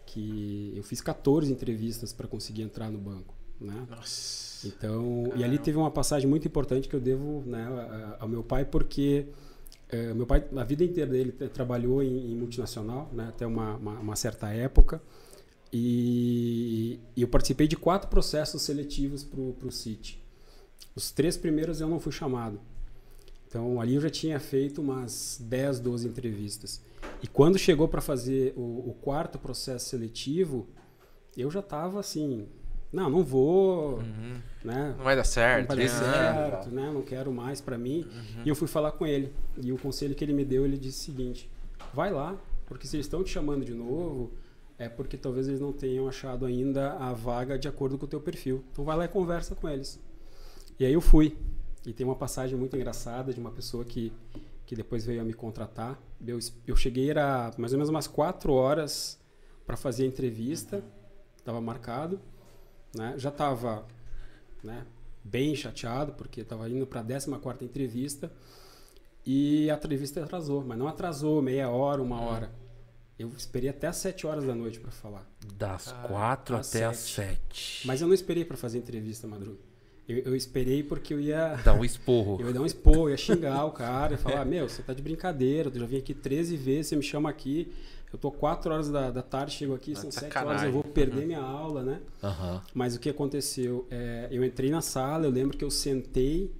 Que 0.06 0.72
eu 0.76 0.82
fiz 0.82 1.00
14 1.00 1.52
entrevistas 1.52 2.12
para 2.12 2.26
conseguir 2.26 2.62
entrar 2.62 2.90
no 2.90 2.98
banco, 2.98 3.34
né? 3.60 3.86
Nossa. 3.88 4.66
Então, 4.66 5.32
e 5.36 5.42
ali 5.42 5.58
teve 5.58 5.76
uma 5.78 5.90
passagem 5.90 6.28
muito 6.28 6.46
importante 6.46 6.88
que 6.88 6.94
eu 6.94 7.00
devo 7.00 7.42
né, 7.46 8.16
ao 8.20 8.28
meu 8.28 8.42
pai, 8.44 8.64
porque 8.64 9.26
eh, 9.88 10.14
meu 10.14 10.24
pai, 10.24 10.44
a 10.56 10.62
vida 10.64 10.84
inteira 10.84 11.10
dele 11.10 11.32
tra- 11.32 11.48
trabalhou 11.48 12.00
em, 12.00 12.30
em 12.32 12.36
multinacional, 12.36 13.10
né, 13.12 13.26
até 13.28 13.44
uma, 13.44 13.74
uma, 13.76 13.98
uma 13.98 14.14
certa 14.16 14.50
época, 14.50 15.02
e, 15.72 17.00
e 17.16 17.22
eu 17.22 17.28
participei 17.28 17.66
de 17.66 17.76
quatro 17.76 18.08
processos 18.08 18.62
seletivos 18.62 19.24
para 19.24 19.40
o 19.40 19.72
City. 19.72 20.22
Os 20.94 21.10
três 21.10 21.36
primeiros 21.36 21.80
eu 21.80 21.88
não 21.88 21.98
fui 21.98 22.12
chamado. 22.12 22.60
Então 23.52 23.78
ali 23.78 23.96
eu 23.96 24.00
já 24.00 24.08
tinha 24.08 24.40
feito 24.40 24.80
umas 24.80 25.38
10, 25.42 25.78
12 25.80 26.08
entrevistas. 26.08 26.80
E 27.22 27.26
quando 27.26 27.58
chegou 27.58 27.86
para 27.86 28.00
fazer 28.00 28.54
o, 28.56 28.88
o, 28.88 28.96
quarto 29.02 29.38
processo 29.38 29.90
seletivo, 29.90 30.66
eu 31.36 31.50
já 31.50 31.60
estava 31.60 32.00
assim, 32.00 32.48
não, 32.90 33.10
não 33.10 33.22
vou, 33.22 33.98
uhum. 33.98 34.40
né? 34.64 34.94
Não 34.96 35.04
vai 35.04 35.14
dar 35.14 35.24
certo. 35.24 35.68
Não 35.68 35.76
vai 35.76 35.86
dar 35.86 35.92
certo, 35.92 36.70
né? 36.70 36.90
Não 36.90 37.02
quero 37.02 37.30
mais 37.30 37.60
para 37.60 37.76
mim. 37.76 38.06
Uhum. 38.10 38.42
E 38.46 38.48
eu 38.48 38.56
fui 38.56 38.66
falar 38.66 38.92
com 38.92 39.06
ele. 39.06 39.30
E 39.62 39.70
o 39.70 39.76
conselho 39.76 40.14
que 40.14 40.24
ele 40.24 40.32
me 40.32 40.46
deu, 40.46 40.64
ele 40.64 40.78
disse 40.78 41.02
o 41.02 41.04
seguinte: 41.12 41.50
vai 41.92 42.10
lá, 42.10 42.34
porque 42.64 42.86
se 42.86 42.96
eles 42.96 43.04
estão 43.04 43.22
te 43.22 43.28
chamando 43.28 43.66
de 43.66 43.74
novo, 43.74 44.32
é 44.78 44.88
porque 44.88 45.18
talvez 45.18 45.46
eles 45.46 45.60
não 45.60 45.74
tenham 45.74 46.08
achado 46.08 46.46
ainda 46.46 46.94
a 46.94 47.12
vaga 47.12 47.58
de 47.58 47.68
acordo 47.68 47.98
com 47.98 48.06
o 48.06 48.08
teu 48.08 48.20
perfil. 48.20 48.64
Então 48.72 48.82
vai 48.82 48.96
lá 48.96 49.04
e 49.04 49.08
conversa 49.08 49.54
com 49.54 49.68
eles. 49.68 50.00
E 50.80 50.86
aí 50.86 50.94
eu 50.94 51.02
fui. 51.02 51.36
E 51.84 51.92
tem 51.92 52.06
uma 52.06 52.14
passagem 52.14 52.56
muito 52.56 52.76
engraçada 52.76 53.32
de 53.32 53.40
uma 53.40 53.50
pessoa 53.50 53.84
que, 53.84 54.12
que 54.64 54.76
depois 54.76 55.04
veio 55.04 55.20
a 55.20 55.24
me 55.24 55.34
contratar. 55.34 56.00
Eu, 56.24 56.38
eu 56.66 56.76
cheguei, 56.76 57.10
era 57.10 57.52
mais 57.58 57.72
ou 57.72 57.78
menos 57.78 57.88
umas 57.88 58.06
quatro 58.06 58.52
horas 58.52 59.18
para 59.66 59.76
fazer 59.76 60.04
a 60.04 60.06
entrevista. 60.06 60.82
Estava 61.36 61.60
marcado. 61.60 62.20
Né? 62.94 63.14
Já 63.16 63.30
estava 63.30 63.86
né, 64.62 64.86
bem 65.24 65.56
chateado, 65.56 66.12
porque 66.12 66.42
estava 66.42 66.68
indo 66.68 66.86
para 66.86 67.00
a 67.00 67.04
14 67.04 67.64
entrevista. 67.64 68.32
E 69.24 69.70
a 69.70 69.74
entrevista 69.74 70.22
atrasou, 70.22 70.64
mas 70.64 70.78
não 70.78 70.88
atrasou 70.88 71.40
meia 71.42 71.68
hora, 71.68 72.02
uma 72.02 72.20
hora. 72.20 72.50
Eu 73.18 73.28
esperei 73.28 73.70
até 73.70 73.86
as 73.86 73.96
7 73.98 74.26
horas 74.26 74.44
da 74.44 74.54
noite 74.54 74.80
para 74.80 74.90
falar. 74.90 75.24
Das 75.54 75.92
4 75.92 76.56
ah, 76.56 76.60
até 76.60 76.84
as 76.84 76.96
7. 76.98 77.86
Mas 77.86 78.00
eu 78.00 78.08
não 78.08 78.14
esperei 78.14 78.44
para 78.44 78.56
fazer 78.56 78.78
entrevista, 78.78 79.28
Madruga. 79.28 79.71
Eu, 80.12 80.32
eu, 80.32 80.36
esperei 80.36 80.82
porque 80.82 81.14
eu 81.14 81.20
ia. 81.20 81.54
Dar 81.64 81.74
um 81.74 81.84
esporro. 81.84 82.38
eu 82.40 82.46
ia 82.46 82.52
dar 82.52 82.60
um 82.60 82.66
esporro, 82.66 83.10
ia 83.10 83.16
xingar 83.16 83.64
o 83.64 83.72
cara, 83.72 84.12
ia 84.12 84.18
falar: 84.18 84.44
Meu, 84.44 84.68
você 84.68 84.82
tá 84.82 84.92
de 84.92 85.02
brincadeira, 85.02 85.70
eu 85.72 85.80
já 85.80 85.86
vim 85.86 85.98
aqui 85.98 86.14
13 86.14 86.56
vezes, 86.56 86.88
você 86.88 86.96
me 86.96 87.02
chama 87.02 87.28
aqui. 87.30 87.72
Eu 88.12 88.18
tô 88.18 88.30
4 88.30 88.70
horas 88.70 88.90
da, 88.90 89.10
da 89.10 89.22
tarde, 89.22 89.52
chego 89.52 89.74
aqui, 89.74 89.96
são 89.96 90.10
7 90.10 90.36
horas, 90.38 90.64
eu 90.64 90.72
vou 90.72 90.84
perder 90.84 91.20
uhum. 91.20 91.26
minha 91.26 91.40
aula, 91.40 91.82
né? 91.82 92.00
Uhum. 92.22 92.60
Mas 92.74 92.94
o 92.94 93.00
que 93.00 93.08
aconteceu? 93.08 93.86
É, 93.90 94.28
eu 94.30 94.44
entrei 94.44 94.70
na 94.70 94.82
sala, 94.82 95.24
eu 95.24 95.30
lembro 95.30 95.56
que 95.56 95.64
eu 95.64 95.70
sentei, 95.70 96.52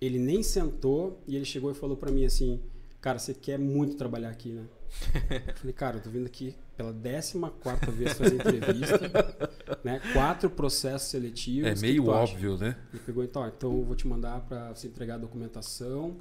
ele 0.00 0.20
nem 0.20 0.44
sentou, 0.44 1.20
e 1.26 1.34
ele 1.34 1.44
chegou 1.44 1.72
e 1.72 1.74
falou 1.74 1.96
para 1.96 2.12
mim 2.12 2.24
assim: 2.24 2.60
Cara, 3.00 3.18
você 3.18 3.34
quer 3.34 3.58
muito 3.58 3.96
trabalhar 3.96 4.30
aqui, 4.30 4.50
né? 4.50 4.62
eu 5.48 5.54
falei, 5.54 5.72
cara, 5.72 5.96
eu 5.96 6.02
tô 6.02 6.10
vindo 6.10 6.26
aqui 6.26 6.54
pela 6.82 7.50
14 7.50 7.96
vez 7.96 8.12
fazer 8.14 8.34
entrevista, 8.34 9.00
né? 9.84 10.00
Quatro 10.12 10.50
processos 10.50 11.08
seletivos. 11.08 11.70
É 11.70 11.74
meio 11.74 12.08
óbvio, 12.08 12.54
acha? 12.54 12.64
né? 12.64 12.76
Ele 12.92 13.02
pegou, 13.04 13.24
então, 13.24 13.42
ó, 13.42 13.48
então 13.48 13.76
eu 13.76 13.84
vou 13.84 13.94
te 13.94 14.06
mandar 14.06 14.40
para 14.40 14.74
você 14.74 14.88
entregar 14.88 15.14
a 15.14 15.18
documentação 15.18 16.16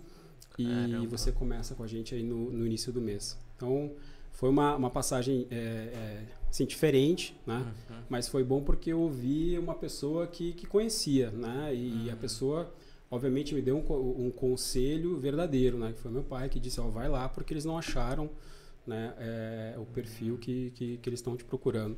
e 0.58 0.66
Caramba. 0.66 1.08
você 1.08 1.32
começa 1.32 1.76
com 1.76 1.84
a 1.84 1.88
gente 1.88 2.14
aí 2.14 2.24
no, 2.24 2.52
no 2.52 2.66
início 2.66 2.92
do 2.92 3.02
mês. 3.02 3.38
Então, 3.56 3.92
foi 4.32 4.50
uma, 4.50 4.76
uma 4.76 4.90
passagem 4.90 5.48
é, 5.50 5.56
é, 5.56 6.24
assim, 6.50 6.66
diferente, 6.66 7.40
né? 7.46 7.66
Uhum. 7.90 7.96
Mas 8.10 8.28
foi 8.28 8.44
bom 8.44 8.62
porque 8.62 8.92
eu 8.92 9.00
ouvi 9.00 9.58
uma 9.58 9.76
pessoa 9.76 10.28
que, 10.28 10.54
que 10.54 10.66
conhecia, 10.68 11.32
né? 11.32 11.74
E 11.74 12.08
uhum. 12.08 12.14
a 12.14 12.16
pessoa 12.16 12.74
obviamente 13.10 13.54
me 13.54 13.62
deu 13.62 13.78
um, 13.78 14.26
um, 14.28 14.32
conselho 14.32 15.18
verdadeiro, 15.18 15.78
né? 15.78 15.92
Que 15.92 16.00
foi 16.00 16.10
meu 16.10 16.24
pai 16.24 16.48
que 16.48 16.60
disse, 16.60 16.80
ó, 16.80 16.86
oh, 16.86 16.90
vai 16.90 17.10
lá 17.10 17.28
porque 17.28 17.54
eles 17.54 17.66
não 17.66 17.78
acharam 17.78 18.30
né, 18.86 19.14
é, 19.18 19.76
o 19.78 19.86
perfil 19.86 20.38
que, 20.38 20.72
que, 20.72 20.98
que 20.98 21.10
eles 21.10 21.20
estão 21.20 21.36
te 21.36 21.44
procurando. 21.44 21.98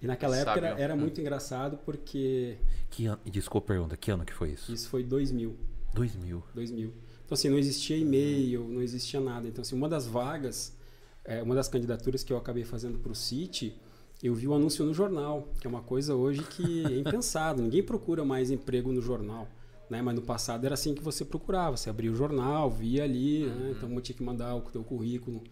E 0.00 0.06
naquela 0.06 0.36
época 0.36 0.58
era, 0.58 0.80
era, 0.80 0.96
muito 0.96 1.18
hum. 1.18 1.20
engraçado 1.20 1.78
porque... 1.84 2.56
Que 2.90 3.06
an... 3.06 3.18
Desculpa 3.24 3.66
a 3.66 3.68
pergunta, 3.74 3.96
que 3.96 4.10
ano 4.10 4.24
que 4.24 4.32
foi 4.32 4.50
isso? 4.50 4.72
Isso 4.72 4.88
foi 4.88 5.02
2000. 5.02 5.56
2000. 5.94 6.42
2000. 6.54 6.92
Então 7.24 7.34
assim, 7.34 7.48
não 7.48 7.58
existia 7.58 7.96
e-mail, 7.96 8.66
não 8.68 8.82
existia 8.82 9.20
nada. 9.20 9.46
Então 9.46 9.62
assim, 9.62 9.74
uma 9.74 9.88
das 9.88 10.06
vagas, 10.06 10.76
é, 11.24 11.42
uma 11.42 11.54
das 11.54 11.68
candidaturas 11.68 12.24
que 12.24 12.32
eu 12.32 12.36
acabei 12.36 12.64
fazendo 12.64 12.98
para 12.98 13.12
o 13.12 13.14
City, 13.14 13.76
eu 14.22 14.34
vi 14.34 14.46
o 14.48 14.52
um 14.52 14.54
anúncio 14.54 14.84
no 14.84 14.92
jornal, 14.92 15.48
que 15.60 15.66
é 15.66 15.70
uma 15.70 15.82
coisa 15.82 16.14
hoje 16.14 16.42
que 16.42 16.84
é 16.84 16.98
impensado. 16.98 17.60
Ninguém 17.62 17.82
procura 17.82 18.24
mais 18.24 18.50
emprego 18.50 18.92
no 18.92 19.00
jornal. 19.00 19.48
Né? 19.88 20.00
Mas 20.02 20.14
no 20.14 20.22
passado 20.22 20.64
era 20.64 20.74
assim 20.74 20.94
que 20.94 21.02
você 21.02 21.24
procurava. 21.24 21.76
Você 21.76 21.90
abria 21.90 22.12
o 22.12 22.14
jornal, 22.14 22.70
via 22.70 23.04
ali, 23.04 23.44
né? 23.44 23.52
uhum. 23.52 23.60
né? 23.60 23.74
então 23.76 24.00
tinha 24.00 24.16
que 24.16 24.22
mandar 24.22 24.54
o 24.54 24.60
teu 24.62 24.84
currículo 24.84 25.42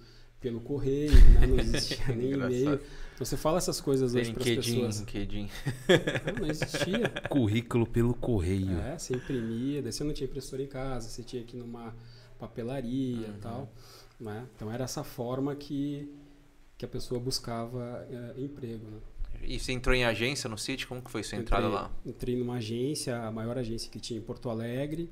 pelo 0.41 0.61
correio, 0.61 1.13
né? 1.13 1.47
não 1.47 1.59
existia 1.59 2.07
nem 2.15 2.33
e-mail. 2.33 2.81
Então 3.15 3.27
você 3.27 3.37
fala 3.37 3.59
essas 3.59 3.81
coisas 3.81 4.15
hoje 4.15 4.33
para 4.33 4.43
as 4.43 4.49
pessoas. 4.49 4.99
LinkedIn. 5.01 5.51
Não, 5.89 6.41
não 6.41 6.47
existia. 6.47 7.09
Currículo 7.29 7.87
pelo 7.87 8.15
correio. 8.15 8.79
É, 8.79 8.97
você 8.97 9.15
imprimia, 9.15 9.83
daí 9.83 9.93
você 9.93 10.05
não 10.05 10.13
tinha 10.13 10.29
impressora 10.29 10.63
em 10.63 10.69
casa, 10.69 11.09
você 11.09 11.23
tinha 11.23 11.43
que 11.43 11.57
ir 11.57 11.61
numa 11.61 11.95
papelaria 12.39 13.27
e 13.27 13.31
uhum. 13.31 13.39
tal. 13.41 13.73
Né? 14.21 14.47
Então 14.55 14.73
era 14.73 14.85
essa 14.85 15.03
forma 15.03 15.55
que, 15.57 16.09
que 16.77 16.85
a 16.85 16.89
pessoa 16.89 17.21
buscava 17.21 18.07
é, 18.09 18.41
emprego. 18.41 18.87
Né? 18.89 18.99
E 19.43 19.59
você 19.59 19.73
entrou 19.73 19.95
em 19.95 20.05
agência 20.05 20.49
no 20.49 20.59
City? 20.59 20.87
Como 20.87 21.03
que 21.03 21.11
foi 21.11 21.23
sua 21.23 21.39
entrada 21.39 21.69
lá? 21.69 21.91
Entrei 22.05 22.37
numa 22.37 22.55
agência, 22.55 23.21
a 23.21 23.31
maior 23.31 23.59
agência 23.59 23.91
que 23.91 23.99
tinha 24.01 24.19
em 24.19 24.23
Porto 24.23 24.49
Alegre. 24.49 25.11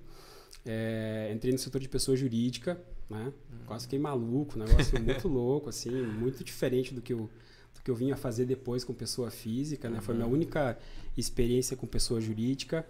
É, 0.64 1.30
entrei 1.32 1.52
no 1.52 1.58
setor 1.58 1.80
de 1.80 1.88
pessoa 1.88 2.16
jurídica, 2.16 2.80
né? 3.08 3.26
Uhum. 3.26 3.66
Quase 3.66 3.84
fiquei 3.84 3.98
maluco, 3.98 4.58
um 4.58 4.64
negócio 4.64 4.98
muito 5.02 5.28
louco, 5.28 5.68
assim, 5.68 5.90
muito 5.90 6.42
diferente 6.42 6.92
do 6.94 7.00
que 7.00 7.12
eu 7.12 7.30
do 7.74 7.82
que 7.82 7.90
eu 7.90 7.94
vinha 7.94 8.16
fazer 8.16 8.46
depois 8.46 8.84
com 8.84 8.94
pessoa 8.94 9.30
física, 9.30 9.88
né? 9.88 9.96
Uhum. 9.96 10.02
Foi 10.02 10.14
minha 10.14 10.26
única 10.26 10.78
experiência 11.16 11.76
com 11.76 11.86
pessoa 11.86 12.20
jurídica, 12.20 12.86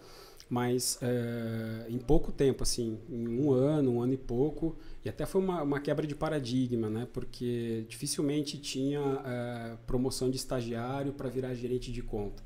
mas 0.49 0.99
é, 1.03 1.87
em 1.89 1.99
pouco 1.99 2.31
tempo, 2.31 2.63
assim, 2.63 2.99
em 3.11 3.29
um 3.29 3.51
ano, 3.51 3.95
um 3.95 4.01
ano 4.01 4.15
e 4.15 4.17
pouco, 4.17 4.77
e 5.05 5.09
até 5.09 5.27
foi 5.27 5.41
uma, 5.41 5.63
uma 5.63 5.81
quebra 5.81 6.07
de 6.07 6.15
paradigma, 6.15 6.89
né? 6.89 7.09
Porque 7.13 7.85
dificilmente 7.89 8.59
tinha 8.59 9.01
é, 9.25 9.77
promoção 9.87 10.31
de 10.31 10.37
estagiário 10.37 11.13
para 11.13 11.29
virar 11.29 11.53
gerente 11.55 11.91
de 11.91 12.03
conta. 12.03 12.43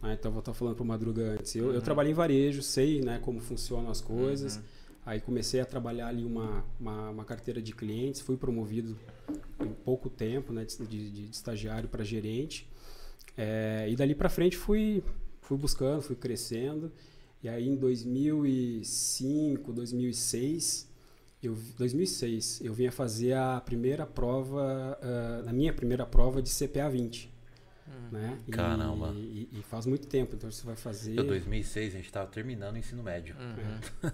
Ah, 0.00 0.12
então 0.12 0.32
vou 0.32 0.40
estar 0.40 0.52
falando 0.52 0.74
para 0.74 0.82
o 0.82 0.86
Madruga 0.86 1.22
antes. 1.34 1.54
Eu, 1.54 1.66
uhum. 1.66 1.74
eu 1.74 1.80
trabalhei 1.80 2.10
em 2.12 2.14
varejo, 2.14 2.60
sei 2.62 3.00
né, 3.00 3.20
como 3.22 3.40
funcionam 3.40 3.90
as 3.90 4.00
coisas. 4.00 4.56
Uhum. 4.56 4.62
Aí 5.04 5.20
comecei 5.20 5.60
a 5.60 5.64
trabalhar 5.64 6.06
ali 6.06 6.24
uma, 6.24 6.64
uma, 6.78 7.10
uma, 7.10 7.24
carteira 7.24 7.60
de 7.60 7.72
clientes, 7.72 8.20
fui 8.20 8.36
promovido 8.36 8.96
em 9.60 9.72
pouco 9.84 10.08
tempo, 10.08 10.52
né, 10.52 10.64
de, 10.64 10.76
de, 10.86 11.10
de 11.10 11.30
estagiário 11.30 11.88
para 11.88 12.04
gerente. 12.04 12.68
É, 13.36 13.86
e 13.88 13.96
dali 13.96 14.14
para 14.14 14.28
frente 14.28 14.56
fui, 14.56 15.02
fui 15.40 15.58
buscando, 15.58 16.02
fui 16.02 16.14
crescendo. 16.14 16.92
E 17.42 17.48
aí 17.48 17.68
em 17.68 17.74
2005, 17.74 19.72
2006, 19.72 20.88
eu, 21.42 21.56
2006, 21.76 22.60
eu 22.62 22.72
vinha 22.72 22.92
fazer 22.92 23.32
a 23.32 23.60
primeira 23.60 24.06
prova, 24.06 24.96
uh, 25.02 25.48
a 25.48 25.52
minha 25.52 25.72
primeira 25.72 26.06
prova 26.06 26.40
de 26.40 26.48
CPA 26.48 26.88
20. 26.88 27.28
Hum. 27.88 28.08
Né? 28.12 28.38
Caramba. 28.52 29.12
E, 29.16 29.48
e, 29.52 29.62
faz 29.62 29.86
muito 29.86 30.06
tempo, 30.06 30.36
então 30.36 30.48
você 30.48 30.64
vai 30.64 30.76
fazer. 30.76 31.18
Em 31.18 31.26
2006 31.26 31.94
a 31.94 31.96
gente 31.96 32.06
estava 32.06 32.30
terminando 32.30 32.76
o 32.76 32.78
ensino 32.78 33.02
médio. 33.02 33.34
Uhum. 33.34 34.10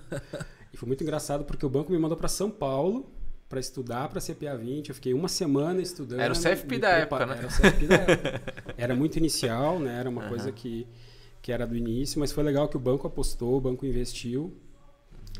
e 0.73 0.77
foi 0.77 0.87
muito 0.87 1.03
engraçado 1.03 1.45
porque 1.45 1.65
o 1.65 1.69
banco 1.69 1.91
me 1.91 1.99
mandou 1.99 2.17
para 2.17 2.29
São 2.29 2.51
Paulo 2.51 3.11
para 3.49 3.59
estudar 3.59 4.09
para 4.09 4.21
CPA 4.21 4.57
20. 4.57 4.91
Eu 4.91 4.95
fiquei 4.95 5.15
uma 5.15 5.29
semana 5.29 5.81
estudando. 5.81 6.21
Era 6.21 6.33
o 6.33 6.37
CFP 6.37 6.79
da 6.79 6.91
época, 6.91 7.27
né? 7.27 7.39
Era 7.39 7.47
o 7.47 7.51
CFP 7.51 7.87
da 7.87 7.95
época. 7.95 8.43
Era 8.77 8.95
muito 8.95 9.17
inicial, 9.17 9.79
né? 9.79 9.99
Era 9.99 10.11
uma 10.11 10.23
uhum. 10.23 10.29
coisa 10.29 10.53
que, 10.53 10.87
que 11.41 11.51
era 11.51 11.67
do 11.67 11.77
início, 11.77 12.21
mas 12.21 12.31
foi 12.31 12.45
legal 12.45 12.69
que 12.69 12.77
o 12.77 12.81
banco 12.81 13.07
apostou, 13.07 13.57
o 13.57 13.61
banco 13.61 13.87
investiu. 13.87 14.55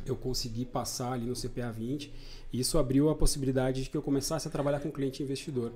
Eu 0.07 0.17
consegui 0.17 0.65
passar 0.65 1.13
ali 1.13 1.27
no 1.27 1.35
CPA 1.35 1.71
20 1.71 2.13
e 2.53 2.61
isso 2.61 2.79
abriu 2.79 3.11
a 3.11 3.15
possibilidade 3.15 3.85
de 3.85 3.91
que 3.91 3.97
eu 3.97 4.03
começasse 4.03 4.49
a 4.49 4.51
trabalhar 4.51 4.81
com 4.81 4.91
cliente 4.91 5.23
investidor. 5.23 5.73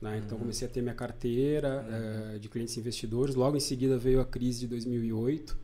Né? 0.00 0.22
Então 0.24 0.36
uhum. 0.36 0.44
comecei 0.44 0.66
a 0.66 0.70
ter 0.70 0.80
minha 0.80 0.94
carteira 0.94 1.84
uhum. 1.84 2.36
uh, 2.36 2.38
de 2.38 2.48
clientes 2.48 2.76
investidores. 2.76 3.34
Logo 3.34 3.56
em 3.56 3.60
seguida 3.60 3.98
veio 3.98 4.20
a 4.20 4.24
crise 4.24 4.60
de 4.60 4.68
2008. 4.68 5.58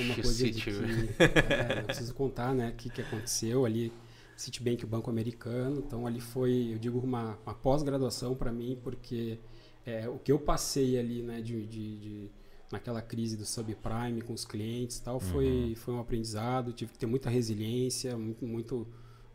Uma 0.00 0.14
coisa 0.14 0.50
de 0.50 0.60
que, 0.60 0.70
é, 0.70 1.76
não 1.76 1.84
preciso 1.84 2.14
contar, 2.14 2.54
né, 2.54 2.70
o 2.70 2.72
que, 2.74 2.88
que 2.88 3.00
aconteceu 3.00 3.64
ali. 3.64 3.92
Citibank, 4.36 4.84
o 4.84 4.88
banco 4.88 5.10
americano. 5.10 5.82
Então 5.86 6.06
ali 6.06 6.20
foi, 6.20 6.70
eu 6.72 6.78
digo, 6.78 6.98
uma, 6.98 7.38
uma 7.44 7.54
pós-graduação 7.54 8.34
para 8.34 8.50
mim, 8.50 8.78
porque 8.82 9.38
é, 9.84 10.08
o 10.08 10.18
que 10.18 10.32
eu 10.32 10.38
passei 10.38 10.98
ali, 10.98 11.22
né, 11.22 11.40
de, 11.40 11.66
de, 11.66 11.98
de, 11.98 12.30
naquela 12.70 13.02
crise 13.02 13.36
do 13.36 13.44
subprime 13.44 14.22
com 14.22 14.32
os 14.32 14.44
clientes, 14.44 14.98
tal, 14.98 15.20
foi 15.20 15.46
uhum. 15.46 15.76
foi 15.76 15.94
um 15.94 16.00
aprendizado. 16.00 16.72
Tive 16.72 16.92
que 16.92 16.98
ter 16.98 17.06
muita 17.06 17.30
resiliência, 17.30 18.16
muito, 18.16 18.46
muito, 18.46 18.86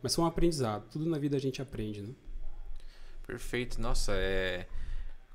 mas 0.02 0.14
foi 0.16 0.24
um 0.24 0.28
aprendizado. 0.28 0.90
Tudo 0.90 1.06
na 1.06 1.18
vida 1.18 1.38
a 1.38 1.40
gente 1.40 1.62
aprende, 1.62 2.02
né? 2.02 2.14
Perfeito. 3.26 3.80
Nossa, 3.82 4.14
é. 4.16 4.66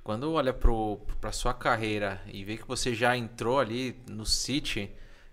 Quando 0.02 0.32
olha 0.32 0.52
para 0.52 1.30
sua 1.30 1.54
carreira 1.54 2.20
e 2.26 2.42
vê 2.42 2.56
que 2.56 2.66
você 2.66 2.92
já 2.92 3.16
entrou 3.16 3.60
ali 3.60 3.96
no 4.10 4.26
City, 4.26 4.90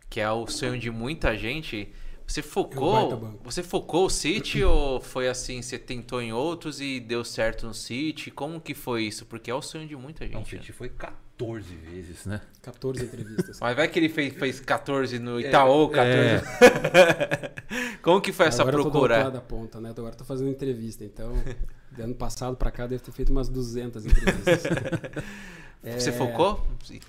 que 0.10 0.20
é 0.20 0.30
o 0.32 0.48
sonho 0.48 0.80
de 0.80 0.90
muita 0.90 1.38
gente, 1.38 1.92
Você 2.26 2.42
É 2.42 2.44
focou, 2.44 3.40
você 3.44 3.64
focou 3.64 4.06
o 4.06 4.10
City 4.10 4.62
ou 4.64 5.00
foi 5.02 5.28
assim, 5.28 5.62
você 5.62 5.80
tentou 5.80 6.22
em 6.22 6.32
outros 6.32 6.80
e 6.80 7.00
deu 7.00 7.24
certo 7.26 7.66
no 7.68 7.74
City? 7.74 8.30
Como 8.32 8.60
que 8.62 8.74
foi 8.76 9.04
isso? 9.04 9.26
Porque 9.26 9.50
é 9.50 9.56
o 9.56 9.62
sonho 9.62 9.88
de 9.88 9.96
muita 9.96 10.26
Não, 10.28 10.42
o 10.42 10.44
gente. 10.44 10.56
né? 10.56 10.62
City 10.62 10.72
foi 10.74 10.90
14 10.90 11.76
vezes, 11.76 12.26
né? 12.28 12.42
14 12.62 13.04
entrevistas. 13.06 13.60
Mas 13.60 13.76
vai 13.76 13.88
que 13.88 13.98
ele 13.98 14.10
fez, 14.10 14.34
fez 14.34 14.60
14 14.60 15.18
no 15.20 15.40
Itaú, 15.40 15.90
14. 15.90 16.18
É. 16.20 17.52
Como 18.04 18.22
que 18.22 18.32
foi 18.32 18.48
essa 18.48 18.62
Agora 18.62 18.78
eu 18.78 18.84
tô 18.84 18.92
procura? 18.92 19.32
da 19.32 19.42
ponta, 19.42 19.80
né? 19.82 19.90
Agora 19.90 20.14
eu 20.14 20.18
tô 20.18 20.24
fazendo 20.26 20.50
entrevista, 20.50 21.04
então... 21.04 21.34
do 21.92 22.04
ano 22.04 22.14
passado 22.14 22.56
pra 22.56 22.70
cá, 22.70 22.86
deve 22.86 23.02
ter 23.02 23.12
feito 23.12 23.30
umas 23.32 23.50
200 23.50 24.06
entrevistas. 24.06 24.64
Você 25.82 26.10
É, 26.10 26.12
focou 26.12 26.62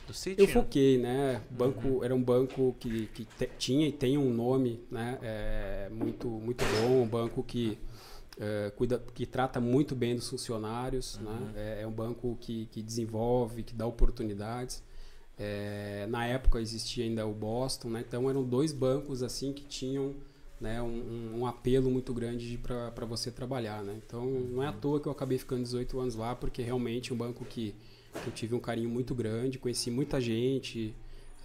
no 0.08 0.14
City? 0.14 0.40
Eu 0.40 0.46
foquei, 0.46 0.96
né? 0.98 1.42
Banco 1.50 2.04
era 2.04 2.14
um 2.14 2.22
banco 2.22 2.76
que, 2.78 3.06
que 3.08 3.24
te- 3.24 3.50
tinha 3.58 3.88
e 3.88 3.92
tem 3.92 4.16
um 4.16 4.32
nome, 4.32 4.80
né? 4.90 5.18
É, 5.22 5.88
muito 5.90 6.28
muito 6.28 6.64
bom, 6.80 7.02
um 7.02 7.06
banco 7.08 7.42
que 7.42 7.76
é, 8.38 8.70
cuida, 8.76 9.02
que 9.12 9.26
trata 9.26 9.60
muito 9.60 9.94
bem 9.96 10.14
dos 10.14 10.28
funcionários, 10.28 11.18
né? 11.18 11.52
É, 11.56 11.82
é 11.82 11.86
um 11.86 11.90
banco 11.92 12.38
que, 12.40 12.66
que 12.66 12.80
desenvolve, 12.80 13.62
que 13.64 13.74
dá 13.74 13.86
oportunidades. 13.86 14.82
É, 15.36 16.06
na 16.08 16.26
época 16.26 16.60
existia 16.60 17.04
ainda 17.04 17.26
o 17.26 17.32
Boston, 17.34 17.88
né? 17.90 18.04
Então 18.06 18.30
eram 18.30 18.44
dois 18.44 18.72
bancos 18.72 19.22
assim 19.22 19.52
que 19.52 19.64
tinham 19.64 20.14
né, 20.60 20.80
um, 20.82 21.38
um- 21.40 21.46
apelo 21.46 21.90
muito 21.90 22.12
grande 22.12 22.58
para 22.58 23.06
você 23.06 23.30
trabalhar, 23.32 23.82
né? 23.82 23.98
Então 24.06 24.24
não 24.26 24.62
é 24.62 24.66
à 24.68 24.72
toa 24.72 25.00
que 25.00 25.08
eu 25.08 25.12
acabei 25.12 25.38
ficando 25.38 25.62
18 25.62 25.98
anos 25.98 26.14
lá, 26.14 26.36
porque 26.36 26.62
realmente 26.62 27.10
é 27.10 27.14
um 27.14 27.18
banco 27.18 27.44
que 27.46 27.74
eu 28.26 28.32
tive 28.32 28.54
um 28.54 28.60
carinho 28.60 28.88
muito 28.88 29.14
grande, 29.14 29.58
conheci 29.58 29.90
muita 29.90 30.20
gente, 30.20 30.94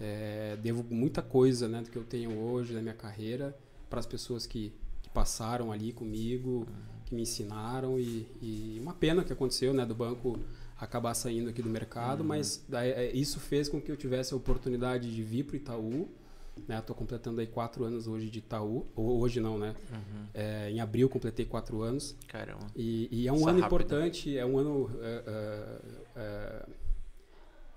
é, 0.00 0.56
devo 0.62 0.84
muita 0.90 1.22
coisa 1.22 1.68
né, 1.68 1.80
do 1.82 1.90
que 1.90 1.96
eu 1.96 2.04
tenho 2.04 2.38
hoje 2.38 2.72
na 2.74 2.82
minha 2.82 2.94
carreira 2.94 3.56
para 3.88 3.98
as 4.00 4.06
pessoas 4.06 4.46
que, 4.46 4.72
que 5.02 5.08
passaram 5.10 5.72
ali 5.72 5.92
comigo, 5.92 6.66
que 7.06 7.14
me 7.14 7.22
ensinaram 7.22 7.98
e, 7.98 8.26
e 8.42 8.78
uma 8.82 8.92
pena 8.92 9.24
que 9.24 9.32
aconteceu 9.32 9.72
né, 9.72 9.86
do 9.86 9.94
banco 9.94 10.38
acabar 10.78 11.14
saindo 11.14 11.48
aqui 11.48 11.62
do 11.62 11.70
mercado, 11.70 12.22
mas 12.22 12.62
daí, 12.68 12.90
é, 12.90 13.12
isso 13.12 13.40
fez 13.40 13.68
com 13.68 13.80
que 13.80 13.90
eu 13.90 13.96
tivesse 13.96 14.34
a 14.34 14.36
oportunidade 14.36 15.14
de 15.14 15.22
vir 15.22 15.44
para 15.44 15.54
o 15.54 15.56
Itaú. 15.56 16.08
Né, 16.66 16.78
Estou 16.78 16.96
completando 16.96 17.40
aí 17.40 17.46
quatro 17.46 17.84
anos 17.84 18.06
hoje 18.06 18.30
de 18.30 18.38
Itaú, 18.38 18.86
ou 18.94 19.20
hoje 19.20 19.40
não, 19.40 19.58
né? 19.58 19.74
É, 20.32 20.70
em 20.70 20.80
abril 20.80 21.06
completei 21.06 21.44
quatro 21.44 21.82
anos. 21.82 22.16
Caramba. 22.28 22.66
E, 22.74 23.08
e 23.10 23.28
é 23.28 23.32
um 23.32 23.36
Passa 23.36 23.50
ano 23.50 23.60
rápido. 23.60 23.66
importante, 23.66 24.38
é 24.38 24.46
um 24.46 24.58
ano. 24.58 24.90
é, 25.02 25.80
é, 26.16 26.66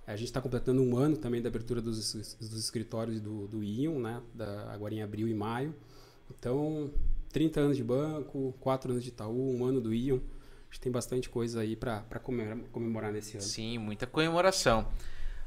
a 0.08 0.16
gente 0.16 0.28
está 0.28 0.42
completando 0.42 0.82
um 0.82 0.98
ano 0.98 1.18
também 1.18 1.42
da 1.42 1.50
abertura 1.50 1.82
dos, 1.82 2.14
dos 2.14 2.54
escritórios 2.54 3.22
do, 3.22 3.48
do 3.48 3.64
Ion, 3.64 4.00
né? 4.00 4.22
Da, 4.34 4.72
agora 4.74 4.94
em 4.94 5.04
abril 5.04 5.28
e 5.28 5.34
maio. 5.34 5.76
Então, 6.32 6.92
30 7.32 7.60
anos 7.60 7.78
de 7.78 7.84
banco, 7.84 8.56
4 8.60 8.92
anos 8.92 9.04
de 9.04 9.10
Itaú, 9.10 9.56
um 9.56 9.64
ano 9.66 9.80
do 9.80 9.94
Ion. 9.94 10.18
A 10.18 10.74
gente 10.74 10.82
tem 10.82 10.92
bastante 10.92 11.30
coisa 11.30 11.62
aí 11.62 11.76
para 11.76 12.02
comemorar, 12.24 12.58
comemorar 12.72 13.12
nesse 13.12 13.38
ano. 13.38 13.46
Sim, 13.46 13.78
muita 13.78 14.08
comemoração. 14.08 14.88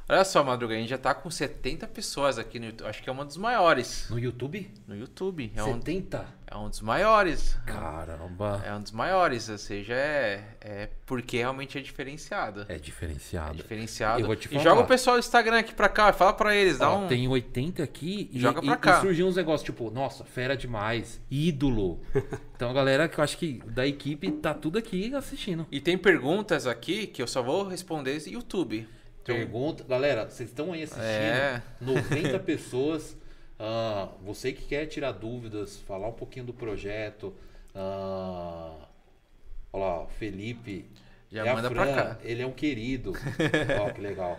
Olha 0.09 0.25
só, 0.25 0.43
Madruga, 0.45 0.75
a 0.75 0.77
gente 0.79 0.91
já 0.91 0.99
tá 0.99 1.15
com 1.15 1.31
70 1.31 1.87
pessoas 1.87 2.37
aqui 2.39 2.59
no 2.59 2.67
YouTube. 2.67 2.87
Acho 2.89 3.03
que 3.03 3.09
é 3.09 3.13
uma 3.13 3.25
dos 3.25 3.37
maiores 3.37 4.09
No 4.11 4.19
YouTube? 4.19 4.69
no 4.87 4.95
YouTube. 4.97 5.51
É 5.55 5.63
um, 5.63 5.75
70? 5.75 6.27
é 6.47 6.57
um 6.57 6.69
dos 6.69 6.81
maiores. 6.83 7.57
Caramba. 7.65 8.63
É 8.67 8.75
um 8.75 8.83
dos 8.83 8.93
maiores, 8.93 9.49
ou 9.49 9.57
seja, 9.57 9.95
é, 9.95 10.45
é 10.61 10.89
porque 11.07 11.39
realmente 11.39 11.79
é 11.79 11.81
diferenciado. 11.81 12.67
É 12.69 12.75
É 12.75 12.79
diferenciado. 12.79 13.55
diferenciado. 13.57 14.21
Eu 14.21 14.27
vou 14.27 14.37
te 14.37 14.47
E 14.47 14.51
falar. 14.51 14.63
joga 14.65 14.81
o 14.83 14.87
pessoal 14.87 15.17
do 15.17 15.21
Instagram 15.21 15.61
aqui 15.61 15.73
pra 15.73 15.89
cá, 15.89 16.13
fala 16.13 16.33
pra 16.35 16.55
eles, 16.55 16.77
dá 16.79 16.91
Ó, 16.91 17.05
um. 17.05 17.09
Tem 17.09 17.27
80 17.27 17.83
aqui 17.83 18.29
e, 18.33 18.39
Joga 18.41 18.61
e- 18.61 18.67
pra 18.67 18.75
e 18.75 18.79
cá. 18.79 19.01
surgiu 19.01 19.27
uns 19.27 19.37
negócios 19.37 19.63
tipo, 19.65 19.89
nossa, 19.91 20.25
fera 20.25 20.57
demais, 20.57 21.21
ídolo. 21.31 22.01
então 22.55 22.69
a 22.71 22.73
galera 22.75 23.09
que 23.09 23.19
eu 23.19 23.25
acho 23.25 23.39
que 23.39 23.63
da 23.67 23.87
equipe 23.87 24.31
tá 24.33 24.53
tudo 24.53 24.77
aqui 24.79 25.15
assistindo. 25.15 25.67
E 25.71 25.81
tem 25.81 25.97
perguntas 25.97 26.67
aqui 26.67 27.07
que 27.07 27.23
eu 27.23 27.27
só 27.27 27.41
vou 27.41 27.67
responder 27.67 28.21
no 28.27 28.33
YouTube. 28.33 28.87
Pergunta, 29.25 29.85
galera, 29.85 30.29
vocês 30.29 30.49
estão 30.49 30.73
aí 30.73 30.83
assistindo? 30.83 31.03
É. 31.05 31.63
90 31.81 32.39
pessoas. 32.41 33.17
Ah, 33.59 34.09
você 34.25 34.53
que 34.53 34.65
quer 34.65 34.87
tirar 34.87 35.13
dúvidas, 35.13 35.79
falar 35.81 36.09
um 36.09 36.13
pouquinho 36.13 36.47
do 36.47 36.53
projeto. 36.53 37.33
Ah, 37.75 38.75
olha 39.73 39.85
lá, 39.85 40.03
o 40.03 40.09
Felipe. 40.09 40.87
Já 41.31 41.47
é 41.47 41.55
manda 41.55 41.71
pra 41.71 41.85
Fran, 41.85 41.95
cá. 41.95 42.19
Ele 42.23 42.43
é 42.43 42.47
um 42.47 42.53
querido. 42.53 43.13
Ó, 43.81 43.91
que 43.91 44.01
legal. 44.01 44.39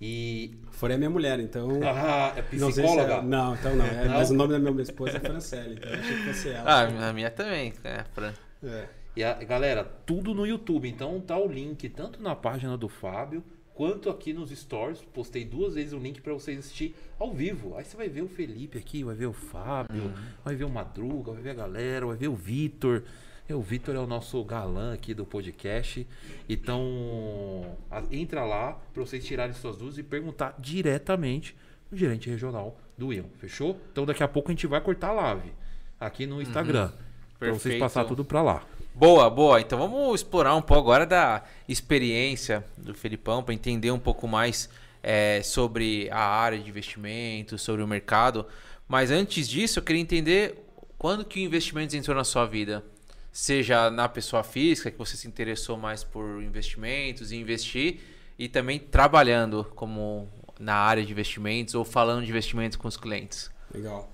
E. 0.00 0.56
Fora 0.72 0.94
é 0.94 0.96
minha 0.96 1.10
mulher, 1.10 1.38
então. 1.38 1.68
Ah, 1.84 2.32
é 2.36 2.42
não 2.56 2.72
sei 2.72 2.84
se 2.84 2.90
psicóloga? 2.90 3.14
é- 3.14 3.22
não, 3.22 3.54
então 3.54 3.76
não. 3.76 3.84
É, 3.86 4.04
Não? 4.06 4.14
Mas 4.14 4.30
o 4.30 4.34
nome 4.34 4.52
da 4.52 4.58
minha 4.58 4.82
esposa 4.82 5.16
é 5.18 5.20
Francelle, 5.20 5.74
então 5.74 5.90
eu 5.90 6.00
achei 6.00 6.16
que 6.16 6.22
fosse 6.24 6.48
ela. 6.50 6.70
Ah, 6.70 7.08
a 7.10 7.12
minha 7.12 7.30
também, 7.30 7.72
é, 7.84 8.04
Fran. 8.12 8.32
É. 8.64 8.86
E 9.14 9.22
a, 9.22 9.34
galera, 9.34 9.84
tudo 9.84 10.34
no 10.34 10.44
YouTube. 10.44 10.88
Então 10.88 11.20
tá 11.20 11.38
o 11.38 11.46
link 11.46 11.88
tanto 11.90 12.20
na 12.20 12.34
página 12.34 12.76
do 12.76 12.88
Fábio 12.88 13.44
quanto 13.74 14.08
aqui 14.08 14.32
nos 14.32 14.50
stories. 14.50 15.00
Postei 15.12 15.44
duas 15.44 15.74
vezes 15.74 15.92
o 15.92 15.98
link 15.98 16.20
para 16.20 16.32
vocês 16.32 16.58
assistir 16.58 16.94
ao 17.18 17.32
vivo. 17.32 17.76
Aí 17.76 17.84
você 17.84 17.96
vai 17.96 18.08
ver 18.08 18.22
o 18.22 18.28
Felipe 18.28 18.78
aqui, 18.78 19.02
vai 19.04 19.14
ver 19.14 19.26
o 19.26 19.32
Fábio, 19.32 20.12
vai 20.44 20.54
ver 20.54 20.64
o 20.64 20.70
Madruga, 20.70 21.32
vai 21.32 21.42
ver 21.42 21.50
a 21.50 21.54
galera, 21.54 22.06
vai 22.06 22.16
ver 22.16 22.28
o 22.28 22.34
Vitor. 22.34 23.02
É, 23.46 23.54
O 23.54 23.60
Vitor 23.60 23.94
é 23.94 23.98
o 23.98 24.06
nosso 24.06 24.42
galã 24.44 24.94
aqui 24.94 25.12
do 25.12 25.26
podcast. 25.26 26.06
Então, 26.48 27.76
entra 28.10 28.44
lá 28.44 28.72
para 28.92 29.04
vocês 29.04 29.24
tirarem 29.24 29.52
suas 29.52 29.76
dúvidas 29.76 29.98
e 29.98 30.02
perguntar 30.02 30.54
diretamente 30.58 31.54
no 31.90 31.98
gerente 31.98 32.30
regional 32.30 32.78
do 32.96 33.12
Ion. 33.12 33.24
Fechou? 33.38 33.78
Então 33.92 34.06
daqui 34.06 34.22
a 34.22 34.28
pouco 34.28 34.50
a 34.50 34.52
gente 34.52 34.66
vai 34.66 34.80
cortar 34.80 35.08
a 35.08 35.12
live 35.12 35.52
aqui 36.00 36.26
no 36.26 36.40
Instagram. 36.40 36.90
Para 37.38 37.52
vocês 37.52 37.78
passar 37.78 38.04
tudo 38.04 38.24
para 38.24 38.40
lá. 38.40 38.66
Boa, 38.94 39.28
boa. 39.28 39.60
Então 39.60 39.76
vamos 39.76 40.20
explorar 40.20 40.54
um 40.54 40.62
pouco 40.62 40.82
agora 40.82 41.04
da 41.04 41.42
experiência 41.68 42.64
do 42.76 42.94
Felipão 42.94 43.42
para 43.42 43.52
entender 43.52 43.90
um 43.90 43.98
pouco 43.98 44.28
mais 44.28 44.68
é, 45.02 45.42
sobre 45.42 46.08
a 46.12 46.20
área 46.20 46.58
de 46.58 46.68
investimento, 46.68 47.58
sobre 47.58 47.82
o 47.82 47.88
mercado. 47.88 48.46
Mas 48.86 49.10
antes 49.10 49.48
disso, 49.48 49.80
eu 49.80 49.82
queria 49.82 50.00
entender 50.00 50.64
quando 50.96 51.24
que 51.24 51.40
o 51.40 51.42
investimento 51.42 51.96
entrou 51.96 52.16
na 52.16 52.22
sua 52.22 52.46
vida. 52.46 52.84
Seja 53.32 53.90
na 53.90 54.08
pessoa 54.08 54.44
física, 54.44 54.92
que 54.92 54.96
você 54.96 55.16
se 55.16 55.26
interessou 55.26 55.76
mais 55.76 56.04
por 56.04 56.40
investimentos 56.40 57.32
e 57.32 57.36
investir, 57.36 57.98
e 58.38 58.48
também 58.48 58.78
trabalhando 58.78 59.64
como 59.74 60.28
na 60.58 60.76
área 60.76 61.04
de 61.04 61.10
investimentos 61.10 61.74
ou 61.74 61.84
falando 61.84 62.24
de 62.24 62.30
investimentos 62.30 62.76
com 62.76 62.86
os 62.86 62.96
clientes. 62.96 63.50
Legal. 63.74 64.08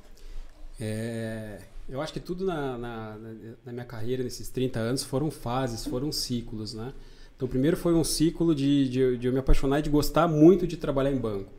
É, 0.81 1.59
eu 1.91 2.01
acho 2.01 2.13
que 2.13 2.21
tudo 2.21 2.45
na, 2.45 2.79
na, 2.79 3.19
na- 3.67 3.73
minha 3.73 3.85
carreira, 3.85 4.23
nesses 4.23 4.49
30 4.49 4.79
anos, 4.79 5.03
foram 5.03 5.31
fases, 5.31 5.85
foram 5.87 6.11
ciclos, 6.13 6.73
né? 6.75 6.93
Então, 7.37 7.49
primeiro 7.49 7.77
foi 7.77 7.95
um 7.95 8.05
ciclo 8.05 8.55
de, 8.55 8.89
de, 8.89 9.17
de 9.19 9.27
eu 9.27 9.33
me 9.33 9.39
apaixonar 9.39 9.79
e 9.81 9.83
de 9.83 9.91
gostar 9.91 10.29
muito 10.29 10.67
de 10.67 10.77
trabalhar 10.77 11.11
em 11.11 11.17
banco. 11.19 11.51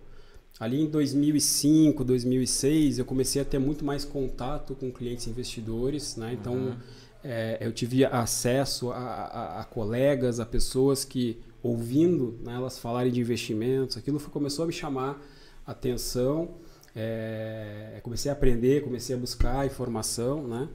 Ali 0.60 0.80
em 0.82 0.88
2005, 0.88 2.04
2006, 2.04 3.00
eu 3.00 3.06
comecei 3.06 3.42
a 3.42 3.46
ter 3.46 3.58
muito 3.58 3.84
mais 3.84 4.06
contato 4.06 4.76
com 4.76 4.92
clientes 4.92 5.26
investidores, 5.28 6.16
né? 6.18 6.34
Então, 6.40 6.78
é, 7.24 7.58
eu 7.62 7.72
tive 7.72 8.06
acesso 8.06 8.92
a, 8.92 8.98
a- 8.98 9.62
a 9.62 9.64
colegas, 9.66 10.40
a 10.40 10.46
pessoas 10.46 11.04
que, 11.04 11.40
ouvindo 11.64 12.38
né, 12.44 12.54
elas 12.56 12.78
falarem 12.80 13.12
de 13.12 13.20
investimentos, 13.20 13.98
aquilo 13.98 14.20
foi- 14.20 14.32
começou 14.32 14.64
a 14.64 14.68
me 14.68 14.74
chamar 14.74 15.20
atenção. 15.66 16.50
É, 16.96 18.00
comecei 18.04 18.30
a 18.30 18.34
aprender, 18.34 18.84
comecei 18.84 19.16
a 19.16 19.20
buscar 19.20 19.66
informação, 19.66 20.48
né? 20.48 20.68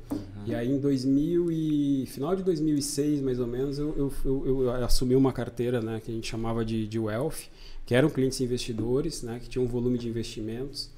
E 0.47 0.55
aí 0.55 0.71
em 0.71 0.79
2000 0.79 1.51
e 1.51 2.07
final 2.07 2.35
de 2.35 2.43
2006 2.43 3.21
mais 3.21 3.39
ou 3.41 3.47
menos 3.47 3.79
eu, 3.79 3.95
eu, 3.99 4.13
eu- 4.25 4.63
eu 4.63 4.71
assumi 4.85 5.15
uma 5.15 5.33
carteira, 5.33 5.81
né, 5.83 6.01
que 6.03 6.11
a 6.11 6.15
gente 6.15 6.27
chamava 6.29 6.65
de, 6.65 6.87
de 6.87 6.99
wealth, 6.99 7.49
que 7.85 7.95
eram 7.95 8.09
clientes 8.09 8.41
investidores, 8.41 9.23
né, 9.23 9.39
que 9.43 9.49
tinham 9.49 9.65
um 9.65 9.69
volume 9.69 9.99
de 9.99 10.09
investimentos. 10.09 10.91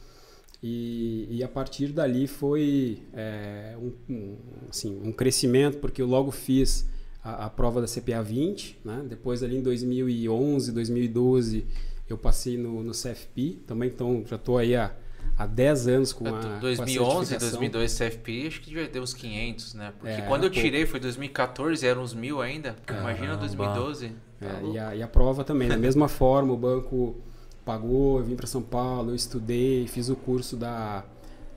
E, 0.62 1.26
e 1.30 1.42
a 1.44 1.48
partir 1.48 1.88
dali 1.92 2.26
foi 2.26 2.98
é, 3.14 3.76
um, 3.80 3.92
um, 4.12 4.36
assim, 4.68 5.00
um 5.04 5.12
crescimento, 5.12 5.78
porque 5.78 6.02
eu 6.02 6.06
logo 6.06 6.30
fiz 6.32 6.84
a, 7.22 7.46
a 7.46 7.50
prova 7.50 7.80
da 7.80 7.86
CPA 7.86 8.22
20, 8.22 8.78
né? 8.84 9.04
depois 9.08 9.42
ali 9.42 9.56
em 9.56 9.62
2011, 9.62 10.72
2012 10.72 11.64
eu 12.08 12.18
passei 12.18 12.56
no, 12.56 12.82
no 12.82 12.92
CFP, 12.92 13.58
também 13.66 13.88
então 13.88 14.24
já 14.26 14.34
estou 14.36 14.58
aí 14.58 14.74
há, 14.74 14.92
há 15.36 15.46
10 15.46 15.88
anos 15.88 16.12
com 16.12 16.26
a 16.26 16.30
com 16.30 16.36
a 16.36 16.58
2011, 16.58 17.26
certificação. 17.28 17.58
2012 17.60 17.98
CFP, 17.98 18.46
acho 18.46 18.60
que 18.60 18.70
devia 18.70 18.88
ter 18.88 19.00
uns 19.00 19.14
500, 19.14 19.74
né? 19.74 19.92
Porque 19.98 20.12
É, 20.12 20.20
quando 20.22 20.44
eu 20.44 20.50
tirei 20.50 20.86
foi 20.86 21.00
2014, 21.00 21.86
eram 21.86 22.02
uns 22.02 22.14
mil 22.14 22.40
ainda. 22.40 22.76
Imagina 22.88 23.36
Caramba. 23.36 23.36
2012. 23.38 24.08
Tá 24.08 24.46
É, 24.46 24.52
louco. 24.60 24.74
e, 24.74 24.78
a, 24.78 24.96
e 24.96 25.02
a 25.02 25.08
prova 25.08 25.44
também, 25.44 25.68
da 25.68 25.76
mesma 25.76 26.08
forma, 26.08 26.52
o 26.52 26.56
banco 26.56 27.16
pagou, 27.64 28.18
eu 28.18 28.24
vim 28.24 28.34
para 28.36 28.46
São 28.46 28.62
Paulo, 28.62 29.10
eu 29.10 29.14
estudei, 29.14 29.86
fiz 29.86 30.08
o 30.08 30.16
curso 30.16 30.56
da. 30.56 31.04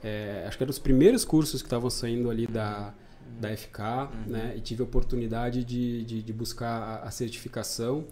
é, 0.03 0.43
acho 0.47 0.57
que 0.57 0.63
eram 0.63 0.71
os 0.71 0.79
primeiros 0.79 1.23
cursos 1.23 1.61
que 1.61 1.67
estavam 1.67 1.89
saindo 1.89 2.29
ali 2.29 2.47
da, 2.47 2.93
da 3.39 3.55
FK, 3.55 3.79
né? 4.27 4.53
E 4.57 4.61
tive 4.61 4.81
a 4.81 4.85
oportunidade 4.85 5.63
de, 5.63 6.03
de, 6.03 6.21
de 6.23 6.33
buscar 6.33 6.81
a, 6.81 6.95
a 7.07 7.11
certificação. 7.11 8.05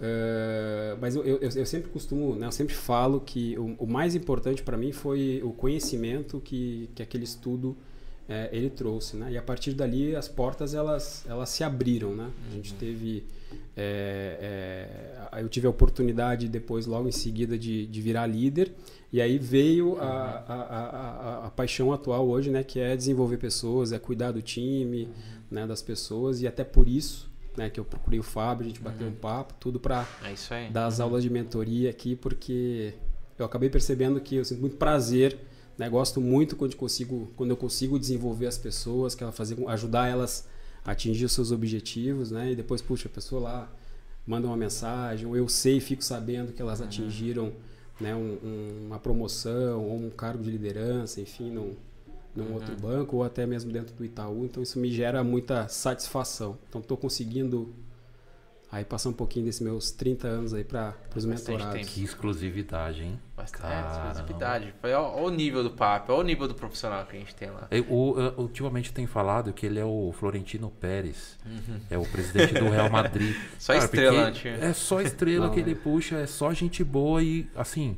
Uh, 0.00 0.96
mas 0.98 1.14
eu, 1.14 1.22
eu, 1.22 1.38
eu, 1.40 1.66
sempre 1.66 1.90
costumo, 1.90 2.34
né, 2.34 2.46
eu 2.46 2.52
sempre 2.52 2.74
falo 2.74 3.20
que 3.20 3.58
o, 3.58 3.76
o 3.80 3.86
mais 3.86 4.14
importante 4.14 4.62
para 4.62 4.74
mim 4.74 4.92
foi 4.92 5.42
o 5.44 5.52
conhecimento 5.52 6.40
que, 6.40 6.88
que 6.94 7.02
aquele 7.02 7.24
estudo 7.24 7.76
é, 8.26 8.48
ele 8.50 8.70
trouxe, 8.70 9.16
né? 9.16 9.32
E 9.32 9.36
a 9.36 9.42
partir 9.42 9.74
dali 9.74 10.16
as 10.16 10.28
portas 10.28 10.72
elas, 10.72 11.24
elas 11.28 11.50
se 11.50 11.64
abriram, 11.64 12.14
né? 12.14 12.30
A 12.48 12.54
gente 12.54 12.72
uhum. 12.72 12.78
teve, 12.78 13.24
é, 13.76 15.28
é, 15.32 15.42
eu 15.42 15.48
tive 15.48 15.66
a 15.66 15.70
oportunidade 15.70 16.48
depois 16.48 16.86
logo 16.86 17.08
em 17.08 17.12
seguida 17.12 17.58
de, 17.58 17.86
de 17.86 18.00
virar 18.00 18.26
líder 18.26 18.72
e 19.12 19.20
aí 19.20 19.36
veio 19.36 19.98
a, 19.98 20.44
a, 20.48 20.54
a, 20.54 21.46
a, 21.46 21.50
paixão 21.50 21.92
atual 21.92 22.26
hoje, 22.26 22.50
né? 22.50 22.62
Que 22.62 22.78
é 22.78 22.96
desenvolver 22.96 23.36
pessoas, 23.36 23.92
é 23.92 23.98
cuidar 23.98 24.30
do 24.30 24.40
time, 24.40 25.04
uhum. 25.04 25.10
né? 25.50 25.66
Das 25.66 25.82
pessoas 25.82 26.40
e 26.40 26.46
até 26.46 26.64
por 26.64 26.88
isso 26.88 27.29
né, 27.56 27.70
que 27.70 27.78
eu 27.80 27.84
procurei 27.84 28.18
o 28.18 28.22
Fábio, 28.22 28.64
a 28.64 28.68
gente 28.68 28.80
bateu 28.80 29.06
uhum. 29.06 29.12
um 29.12 29.16
papo, 29.16 29.54
tudo 29.58 29.80
para 29.80 30.06
é 30.50 30.70
dar 30.70 30.86
as 30.86 31.00
aulas 31.00 31.22
de 31.22 31.30
mentoria 31.30 31.90
aqui, 31.90 32.14
porque 32.16 32.94
eu 33.38 33.44
acabei 33.44 33.68
percebendo 33.68 34.20
que 34.20 34.36
eu 34.36 34.44
sinto 34.44 34.60
muito 34.60 34.76
prazer, 34.76 35.38
né, 35.76 35.88
gosto 35.88 36.20
muito 36.20 36.56
quando, 36.56 36.76
consigo, 36.76 37.30
quando 37.36 37.50
eu 37.50 37.56
consigo 37.56 37.98
desenvolver 37.98 38.46
as 38.46 38.58
pessoas, 38.58 39.14
que 39.14 39.22
ela 39.22 39.32
fazer, 39.32 39.56
ajudar 39.68 40.08
elas 40.08 40.48
a 40.84 40.92
atingir 40.92 41.24
os 41.24 41.32
seus 41.32 41.50
objetivos, 41.50 42.30
né, 42.30 42.52
e 42.52 42.56
depois, 42.56 42.80
puxa, 42.80 43.08
a 43.08 43.10
pessoa 43.10 43.40
lá 43.40 43.72
manda 44.26 44.46
uma 44.46 44.56
mensagem, 44.56 45.26
ou 45.26 45.36
eu 45.36 45.48
sei 45.48 45.78
e 45.78 45.80
fico 45.80 46.04
sabendo 46.04 46.52
que 46.52 46.62
elas 46.62 46.80
uhum. 46.80 46.86
atingiram 46.86 47.52
né, 48.00 48.14
um, 48.14 48.38
um, 48.42 48.86
uma 48.86 48.98
promoção 48.98 49.84
ou 49.84 49.96
um 49.96 50.10
cargo 50.10 50.42
de 50.42 50.50
liderança, 50.50 51.20
enfim, 51.20 51.50
não 51.50 51.76
num 52.34 52.44
uhum. 52.44 52.54
outro 52.54 52.76
banco 52.76 53.16
ou 53.16 53.24
até 53.24 53.46
mesmo 53.46 53.72
dentro 53.72 53.94
do 53.94 54.04
Itaú. 54.04 54.44
Então 54.44 54.62
isso 54.62 54.78
me 54.78 54.90
gera 54.90 55.22
muita 55.24 55.68
satisfação. 55.68 56.58
Então 56.68 56.80
estou 56.80 56.96
conseguindo 56.96 57.74
aí 58.72 58.84
passar 58.84 59.08
um 59.08 59.12
pouquinho 59.12 59.46
desses 59.46 59.60
meus 59.60 59.90
30 59.90 60.28
anos 60.28 60.54
aí 60.54 60.62
para 60.62 60.94
os 61.14 61.24
mentorados. 61.24 61.74
Tempo. 61.74 61.86
Que 61.88 62.04
exclusividade, 62.04 63.02
hein? 63.02 63.18
Bastante 63.36 63.66
é, 63.66 63.90
exclusividade. 63.90 64.74
Olha 64.82 65.00
o 65.00 65.30
nível 65.30 65.64
do 65.64 65.70
papo, 65.70 66.12
olha 66.12 66.20
o 66.20 66.24
nível 66.24 66.46
do 66.46 66.54
profissional 66.54 67.04
que 67.04 67.16
a 67.16 67.18
gente 67.18 67.34
tem 67.34 67.50
lá. 67.50 67.66
Eu, 67.70 67.84
o, 67.88 68.40
ultimamente 68.40 68.92
tem 68.92 69.06
falado 69.06 69.52
que 69.52 69.66
ele 69.66 69.80
é 69.80 69.84
o 69.84 70.12
Florentino 70.12 70.70
Pérez, 70.70 71.36
uhum. 71.44 71.80
é 71.90 71.98
o 71.98 72.04
presidente 72.04 72.54
do 72.54 72.68
Real 72.68 72.88
Madrid. 72.88 73.34
só 73.58 73.72
Cara, 73.72 73.84
estrela, 73.84 74.32
É 74.60 74.72
só 74.72 75.00
estrela 75.00 75.46
não, 75.46 75.54
que 75.54 75.60
ele 75.60 75.72
é. 75.72 75.74
puxa, 75.74 76.18
é 76.18 76.26
só 76.26 76.52
gente 76.52 76.84
boa 76.84 77.22
e 77.22 77.50
assim, 77.56 77.96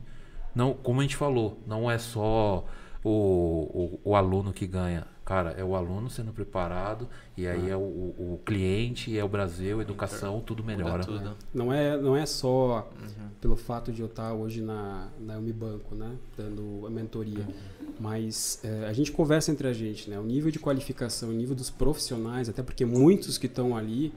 não, 0.55 0.73
como 0.73 1.01
a 1.01 1.03
gente 1.03 1.17
falou, 1.17 1.61
não 1.67 1.91
é 1.91 1.99
só 1.99 2.65
o, 3.05 3.99
o, 4.05 4.11
o, 4.11 4.17
aluno 4.17 4.53
que 4.53 4.67
ganha. 4.67 5.07
Cara, 5.25 5.51
é 5.53 5.65
o 5.65 5.77
aluno 5.77 6.11
sendo 6.11 6.33
preparado 6.33 7.09
e 7.37 7.47
aí 7.47 7.67
ah. 7.67 7.75
é 7.75 7.77
o, 7.77 7.81
o, 7.81 8.41
cliente, 8.45 9.17
é 9.17 9.25
o 9.25 9.29
Brasil, 9.29 9.79
a 9.79 9.83
educação, 9.83 10.41
tudo 10.41 10.65
melhora. 10.65 11.05
Tudo. 11.05 11.37
Não, 11.55 11.73
é, 11.73 11.97
não 11.97 12.17
é 12.17 12.27
só 12.27 12.91
uhum. 13.01 13.29
pelo 13.41 13.57
fato 13.57 13.93
de 13.93 14.01
eu 14.03 14.07
estar 14.07 14.33
hoje 14.33 14.61
na, 14.61 15.09
na 15.21 15.39
Unibanco, 15.39 15.95
né? 15.95 16.17
Dando 16.37 16.87
a 16.87 16.91
mentoria. 16.91 17.47
Uhum. 17.47 17.93
Mas 18.01 18.61
é, 18.65 18.87
a 18.87 18.93
gente 18.93 19.13
conversa 19.13 19.53
entre 19.53 19.69
a 19.69 19.73
gente, 19.73 20.11
né? 20.11 20.19
O 20.19 20.25
nível 20.25 20.51
de 20.51 20.59
qualificação, 20.59 21.29
o 21.29 21.33
nível 21.33 21.55
dos 21.55 21.71
profissionais, 21.71 22.49
até 22.49 22.63
porque 22.63 22.85
muitos 22.85 23.39
que 23.39 23.47
estão 23.47 23.77
ali 23.77 24.07
uhum. 24.07 24.13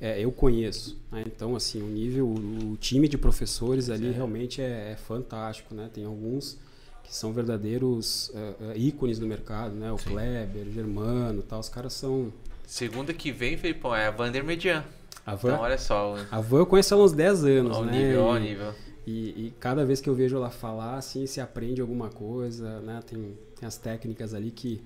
é, 0.00 0.20
eu 0.20 0.32
conheço. 0.32 1.00
Né? 1.10 1.22
Então, 1.26 1.54
assim, 1.54 1.80
o 1.82 1.86
nível, 1.86 2.26
o, 2.26 2.72
o 2.72 2.76
time 2.76 3.08
de 3.08 3.16
professores 3.16 3.90
ali 3.90 4.10
realmente 4.10 4.60
é, 4.60 4.92
é 4.92 4.96
fantástico, 4.96 5.72
né? 5.72 5.88
Tem 5.92 6.04
alguns 6.04 6.58
que 7.08 7.16
são 7.16 7.32
verdadeiros 7.32 8.28
uh, 8.28 8.76
ícones 8.76 9.18
do 9.18 9.26
mercado, 9.26 9.74
né? 9.74 9.90
O 9.90 9.96
Sim. 9.96 10.10
Kleber, 10.10 10.66
o 10.66 10.70
Germano, 10.70 11.42
tal, 11.42 11.58
os 11.58 11.68
caras 11.68 11.94
são. 11.94 12.30
Segunda 12.66 13.14
que 13.14 13.32
vem, 13.32 13.56
Felipão, 13.56 13.96
é 13.96 14.06
a 14.06 14.10
Vander 14.10 14.44
Median. 14.44 14.84
A 15.24 15.34
Van, 15.34 15.52
então, 15.52 15.62
olha 15.62 15.78
só. 15.78 16.16
A 16.30 16.40
Van 16.40 16.58
eu 16.58 16.66
conheço 16.66 16.94
há 16.94 16.98
uns 16.98 17.12
10 17.12 17.44
anos, 17.44 17.76
ao 17.78 17.84
né? 17.84 17.92
Nível, 17.92 18.28
ao 18.28 18.38
nível. 18.38 18.74
E, 19.06 19.46
e, 19.46 19.54
cada 19.58 19.86
vez 19.86 20.02
que 20.02 20.08
eu 20.08 20.14
vejo 20.14 20.36
ela 20.36 20.50
falar, 20.50 20.96
assim, 20.96 21.26
se 21.26 21.40
aprende 21.40 21.80
alguma 21.80 22.10
coisa, 22.10 22.80
né? 22.80 23.00
Tem, 23.06 23.38
tem 23.58 23.66
as 23.66 23.78
técnicas 23.78 24.34
ali 24.34 24.50
que 24.50 24.82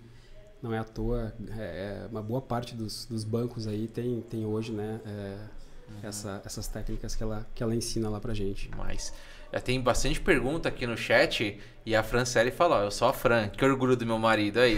não 0.62 0.72
é 0.72 0.78
à 0.78 0.84
toa, 0.84 1.34
é, 1.58 2.04
é 2.04 2.08
uma 2.08 2.22
boa 2.22 2.40
parte 2.40 2.76
dos, 2.76 3.04
dos 3.04 3.24
bancos 3.24 3.66
aí 3.66 3.88
tem, 3.88 4.20
tem 4.20 4.46
hoje, 4.46 4.70
né? 4.70 5.00
É, 5.04 5.08
uhum. 5.08 6.08
essa, 6.08 6.40
essas 6.44 6.68
técnicas 6.68 7.16
que 7.16 7.22
ela, 7.24 7.44
que 7.52 7.64
ela 7.64 7.74
ensina 7.74 8.08
lá 8.08 8.20
pra 8.20 8.32
gente. 8.32 8.70
Mas 8.76 9.12
já 9.52 9.60
tem 9.60 9.78
bastante 9.80 10.18
pergunta 10.18 10.68
aqui 10.68 10.86
no 10.86 10.96
chat 10.96 11.60
e 11.84 11.94
a 11.94 12.02
Franciele 12.02 12.50
falou: 12.50 12.80
Eu 12.80 12.90
sou 12.90 13.08
a 13.08 13.12
Fran, 13.12 13.48
que 13.48 13.62
orgulho 13.64 13.94
do 13.94 14.06
meu 14.06 14.18
marido 14.18 14.60
aí. 14.60 14.76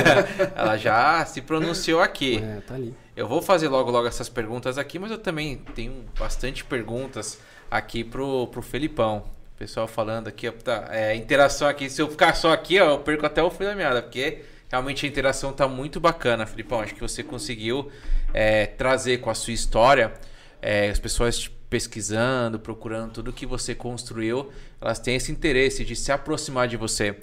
Ela 0.56 0.78
já 0.78 1.24
se 1.26 1.42
pronunciou 1.42 2.00
aqui. 2.00 2.38
É, 2.38 2.60
tá 2.60 2.74
ali. 2.74 2.94
Eu 3.14 3.28
vou 3.28 3.42
fazer 3.42 3.68
logo 3.68 3.90
logo 3.90 4.08
essas 4.08 4.28
perguntas 4.28 4.78
aqui, 4.78 4.98
mas 4.98 5.10
eu 5.10 5.18
também 5.18 5.56
tenho 5.74 6.04
bastante 6.18 6.64
perguntas 6.64 7.38
aqui 7.70 8.02
pro, 8.02 8.46
pro 8.46 8.62
Felipão. 8.62 9.24
O 9.54 9.58
pessoal 9.58 9.86
falando 9.86 10.28
aqui, 10.28 10.50
tá, 10.50 10.88
é, 10.90 11.14
interação 11.14 11.68
aqui. 11.68 11.90
Se 11.90 12.00
eu 12.00 12.08
ficar 12.08 12.34
só 12.34 12.52
aqui, 12.52 12.80
ó, 12.80 12.92
eu 12.92 12.98
perco 13.00 13.26
até 13.26 13.42
o 13.42 13.50
fim 13.50 13.64
da 13.64 13.74
meada, 13.74 14.02
porque 14.02 14.44
realmente 14.70 15.04
a 15.04 15.08
interação 15.08 15.52
tá 15.52 15.68
muito 15.68 16.00
bacana, 16.00 16.46
Felipão. 16.46 16.80
Acho 16.80 16.94
que 16.94 17.00
você 17.00 17.22
conseguiu 17.22 17.90
é, 18.32 18.66
trazer 18.66 19.18
com 19.18 19.28
a 19.28 19.34
sua 19.34 19.52
história 19.52 20.12
é, 20.60 20.88
as 20.88 20.98
pessoas 20.98 21.50
pesquisando, 21.68 22.58
procurando 22.58 23.12
tudo 23.12 23.32
que 23.32 23.46
você 23.46 23.74
construiu, 23.74 24.52
elas 24.80 24.98
têm 24.98 25.16
esse 25.16 25.32
interesse 25.32 25.84
de 25.84 25.96
se 25.96 26.12
aproximar 26.12 26.68
de 26.68 26.76
você. 26.76 27.16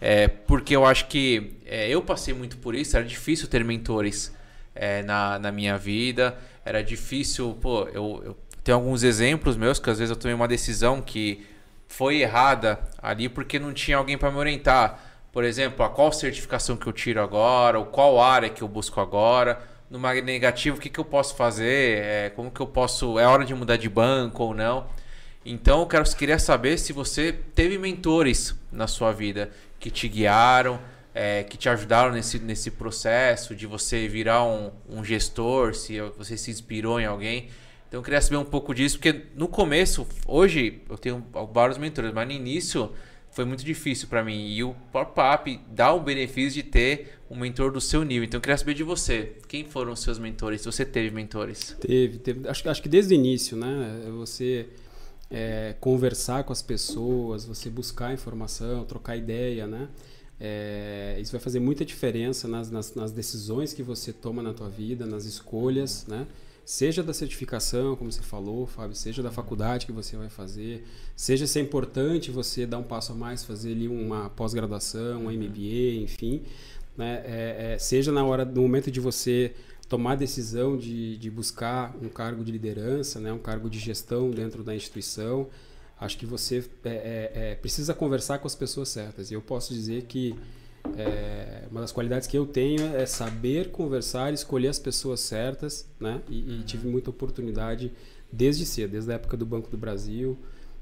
É, 0.00 0.28
porque 0.28 0.76
eu 0.76 0.84
acho 0.84 1.06
que 1.06 1.56
é, 1.64 1.88
eu 1.88 2.02
passei 2.02 2.34
muito 2.34 2.58
por 2.58 2.74
isso, 2.74 2.96
era 2.96 3.04
difícil 3.04 3.48
ter 3.48 3.64
mentores 3.64 4.34
é, 4.74 5.02
na, 5.02 5.38
na 5.38 5.50
minha 5.50 5.78
vida, 5.78 6.36
era 6.64 6.82
difícil, 6.82 7.56
pô, 7.62 7.88
eu, 7.88 8.22
eu 8.24 8.36
tenho 8.62 8.76
alguns 8.76 9.02
exemplos 9.02 9.56
meus 9.56 9.78
que 9.78 9.88
às 9.88 9.98
vezes 9.98 10.10
eu 10.10 10.16
tomei 10.16 10.34
uma 10.34 10.48
decisão 10.48 11.00
que 11.00 11.46
foi 11.88 12.20
errada 12.20 12.78
ali 13.00 13.28
porque 13.28 13.58
não 13.58 13.72
tinha 13.72 13.96
alguém 13.96 14.18
para 14.18 14.30
me 14.30 14.36
orientar. 14.36 15.00
Por 15.32 15.44
exemplo, 15.44 15.84
a 15.84 15.88
qual 15.88 16.12
certificação 16.12 16.76
que 16.76 16.86
eu 16.86 16.92
tiro 16.92 17.20
agora, 17.20 17.78
ou 17.78 17.86
qual 17.86 18.20
área 18.20 18.50
que 18.50 18.62
eu 18.62 18.68
busco 18.68 19.00
agora 19.00 19.62
numa 19.90 20.12
negativa, 20.14 20.76
o 20.76 20.80
que, 20.80 20.88
que 20.88 20.98
eu 20.98 21.04
posso 21.04 21.36
fazer? 21.36 21.98
É, 21.98 22.30
como 22.30 22.50
que 22.50 22.60
eu 22.60 22.66
posso. 22.66 23.18
É 23.18 23.26
hora 23.26 23.44
de 23.44 23.54
mudar 23.54 23.76
de 23.76 23.88
banco 23.88 24.44
ou 24.44 24.54
não? 24.54 24.86
Então 25.44 25.80
eu 25.80 25.86
quero, 25.86 26.04
queria 26.16 26.38
saber 26.38 26.76
se 26.76 26.92
você 26.92 27.32
teve 27.32 27.78
mentores 27.78 28.54
na 28.72 28.88
sua 28.88 29.12
vida 29.12 29.50
que 29.78 29.90
te 29.90 30.08
guiaram, 30.08 30.80
é, 31.14 31.44
que 31.44 31.56
te 31.56 31.68
ajudaram 31.68 32.12
nesse, 32.12 32.38
nesse 32.40 32.70
processo 32.70 33.54
de 33.54 33.64
você 33.64 34.08
virar 34.08 34.44
um, 34.44 34.72
um 34.88 35.04
gestor, 35.04 35.74
se 35.74 36.00
você 36.18 36.36
se 36.36 36.50
inspirou 36.50 37.00
em 37.00 37.06
alguém. 37.06 37.48
Então 37.86 38.00
eu 38.00 38.02
queria 38.02 38.20
saber 38.20 38.36
um 38.38 38.44
pouco 38.44 38.74
disso, 38.74 38.98
porque 38.98 39.26
no 39.36 39.46
começo, 39.46 40.06
hoje 40.26 40.82
eu 40.90 40.98
tenho 40.98 41.24
vários 41.52 41.78
mentores, 41.78 42.12
mas 42.12 42.26
no 42.26 42.32
início 42.32 42.92
foi 43.30 43.44
muito 43.44 43.64
difícil 43.64 44.08
para 44.08 44.24
mim. 44.24 44.48
E 44.48 44.64
o 44.64 44.74
Pop-Up 44.90 45.60
dá 45.68 45.92
o 45.92 46.00
benefício 46.00 46.62
de 46.62 46.68
ter 46.68 47.15
um 47.28 47.38
mentor 47.38 47.72
do 47.72 47.80
seu 47.80 48.04
nível. 48.04 48.24
Então 48.24 48.38
eu 48.38 48.42
queria 48.42 48.56
saber 48.56 48.74
de 48.74 48.82
você. 48.82 49.36
Quem 49.48 49.64
foram 49.64 49.92
os 49.92 50.00
seus 50.00 50.18
mentores? 50.18 50.64
Você 50.64 50.84
teve 50.84 51.10
mentores? 51.10 51.76
Teve, 51.80 52.18
teve. 52.18 52.48
Acho, 52.48 52.68
acho 52.68 52.82
que 52.82 52.88
desde 52.88 53.14
o 53.14 53.16
início, 53.16 53.56
né? 53.56 54.02
Você 54.18 54.66
é, 55.30 55.74
conversar 55.80 56.44
com 56.44 56.52
as 56.52 56.62
pessoas, 56.62 57.44
você 57.44 57.68
buscar 57.68 58.12
informação, 58.12 58.84
trocar 58.84 59.16
ideia, 59.16 59.66
né? 59.66 59.88
É, 60.38 61.16
isso 61.20 61.32
vai 61.32 61.40
fazer 61.40 61.60
muita 61.60 61.84
diferença 61.84 62.46
nas, 62.46 62.70
nas, 62.70 62.94
nas, 62.94 63.10
decisões 63.10 63.72
que 63.72 63.82
você 63.82 64.12
toma 64.12 64.42
na 64.42 64.52
tua 64.52 64.68
vida, 64.68 65.06
nas 65.06 65.24
escolhas, 65.24 66.06
né? 66.06 66.26
Seja 66.62 67.02
da 67.02 67.14
certificação, 67.14 67.94
como 67.94 68.10
você 68.10 68.20
falou, 68.20 68.66
Fábio, 68.66 68.94
seja 68.94 69.22
da 69.22 69.30
faculdade 69.30 69.86
que 69.86 69.92
você 69.92 70.16
vai 70.16 70.28
fazer, 70.28 70.84
seja 71.14 71.46
se 71.46 71.60
é 71.60 71.62
importante 71.62 72.30
você 72.30 72.66
dar 72.66 72.78
um 72.78 72.82
passo 72.82 73.12
a 73.12 73.14
mais, 73.14 73.44
fazer 73.44 73.70
ali 73.70 73.86
uma 73.86 74.28
pós-graduação, 74.30 75.26
um 75.26 75.30
MBA, 75.30 76.02
enfim, 76.02 76.42
né? 76.96 77.22
É, 77.24 77.74
é, 77.74 77.78
seja 77.78 78.10
na 78.10 78.24
hora, 78.24 78.44
no 78.44 78.62
momento 78.62 78.90
de 78.90 79.00
você 79.00 79.52
tomar 79.88 80.12
a 80.12 80.16
decisão 80.16 80.76
de, 80.76 81.16
de 81.16 81.30
buscar 81.30 81.94
um 82.02 82.08
cargo 82.08 82.44
de 82.44 82.50
liderança, 82.50 83.20
né? 83.20 83.32
um 83.32 83.38
cargo 83.38 83.70
de 83.70 83.78
gestão 83.78 84.30
dentro 84.30 84.64
da 84.64 84.74
instituição, 84.74 85.48
acho 86.00 86.18
que 86.18 86.26
você 86.26 86.64
é, 86.84 86.88
é, 86.88 87.32
é 87.34 87.54
precisa 87.54 87.94
conversar 87.94 88.38
com 88.38 88.46
as 88.46 88.54
pessoas 88.54 88.88
certas. 88.88 89.30
E 89.30 89.34
eu 89.34 89.42
posso 89.42 89.72
dizer 89.72 90.02
que 90.02 90.34
é, 90.96 91.64
uma 91.70 91.80
das 91.80 91.92
qualidades 91.92 92.28
que 92.28 92.36
eu 92.36 92.46
tenho 92.46 92.94
é 92.96 93.06
saber 93.06 93.70
conversar, 93.70 94.32
escolher 94.32 94.68
as 94.68 94.78
pessoas 94.78 95.20
certas, 95.20 95.88
né? 95.98 96.20
E, 96.28 96.60
e, 96.60 96.62
tive 96.62 96.86
muita 96.86 97.10
oportunidade 97.10 97.92
desde 98.30 98.64
cedo, 98.64 98.92
desde 98.92 99.10
a 99.10 99.14
época 99.14 99.36
do 99.36 99.46
Banco 99.46 99.70
do 99.70 99.76
Brasil, 99.76 100.38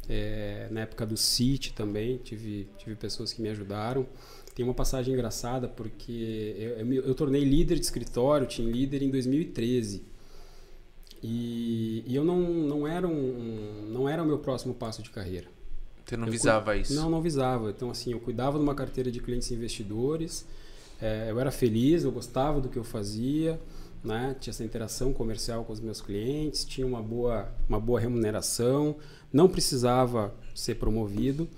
é, 0.08 0.68
na 0.70 0.80
época 0.80 1.06
do 1.06 1.16
CIT 1.16 1.72
também, 1.72 2.18
tive, 2.18 2.68
tive 2.78 2.94
pessoas 2.96 3.32
que 3.32 3.40
me 3.40 3.48
ajudaram. 3.48 4.06
Tem 4.54 4.64
uma 4.64 4.74
passagem 4.74 5.12
engraçada 5.12 5.66
porque 5.66 6.54
eu, 6.56 6.92
eu, 6.92 7.04
eu 7.06 7.14
tornei 7.14 7.42
líder 7.42 7.74
de 7.76 7.84
escritório, 7.84 8.46
tinha 8.46 8.70
líder 8.70 9.02
em 9.02 9.10
2013. 9.10 10.02
E, 11.22 12.04
e 12.06 12.14
eu 12.14 12.22
não, 12.22 12.38
não, 12.38 12.86
era 12.86 13.08
um, 13.08 13.88
não 13.88 14.08
era 14.08 14.22
o 14.22 14.26
meu 14.26 14.38
próximo 14.38 14.74
passo 14.74 15.02
de 15.02 15.10
carreira. 15.10 15.48
Você 16.04 16.16
não 16.16 16.26
eu 16.26 16.32
visava 16.32 16.76
isso? 16.76 16.94
Não, 16.94 17.08
não 17.08 17.22
visava. 17.22 17.70
Então, 17.70 17.90
assim, 17.90 18.12
eu 18.12 18.20
cuidava 18.20 18.58
de 18.58 18.62
uma 18.62 18.74
carteira 18.74 19.10
de 19.10 19.20
clientes 19.20 19.50
investidores, 19.50 20.46
é, 21.00 21.30
eu 21.30 21.40
era 21.40 21.50
feliz, 21.50 22.04
eu 22.04 22.12
gostava 22.12 22.60
do 22.60 22.68
que 22.68 22.76
eu 22.76 22.84
fazia, 22.84 23.58
né? 24.04 24.36
Tinha 24.38 24.52
essa 24.52 24.62
interação 24.62 25.14
comercial 25.14 25.64
com 25.64 25.72
os 25.72 25.80
meus 25.80 26.00
clientes, 26.00 26.64
tinha 26.64 26.86
uma 26.86 27.02
boa, 27.02 27.48
uma 27.66 27.80
boa 27.80 27.98
remuneração, 27.98 28.96
não 29.32 29.48
precisava 29.48 30.34
ser 30.54 30.74
promovido, 30.74 31.48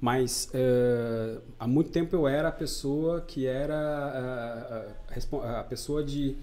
mas 0.00 0.50
uh, 0.54 1.40
há 1.58 1.66
muito 1.66 1.90
tempo 1.90 2.16
eu 2.16 2.26
era 2.26 2.48
a 2.48 2.52
pessoa 2.52 3.20
que 3.20 3.46
era 3.46 4.94
uh, 5.30 5.36
a, 5.42 5.60
a 5.60 5.64
pessoa 5.64 6.02
de 6.02 6.36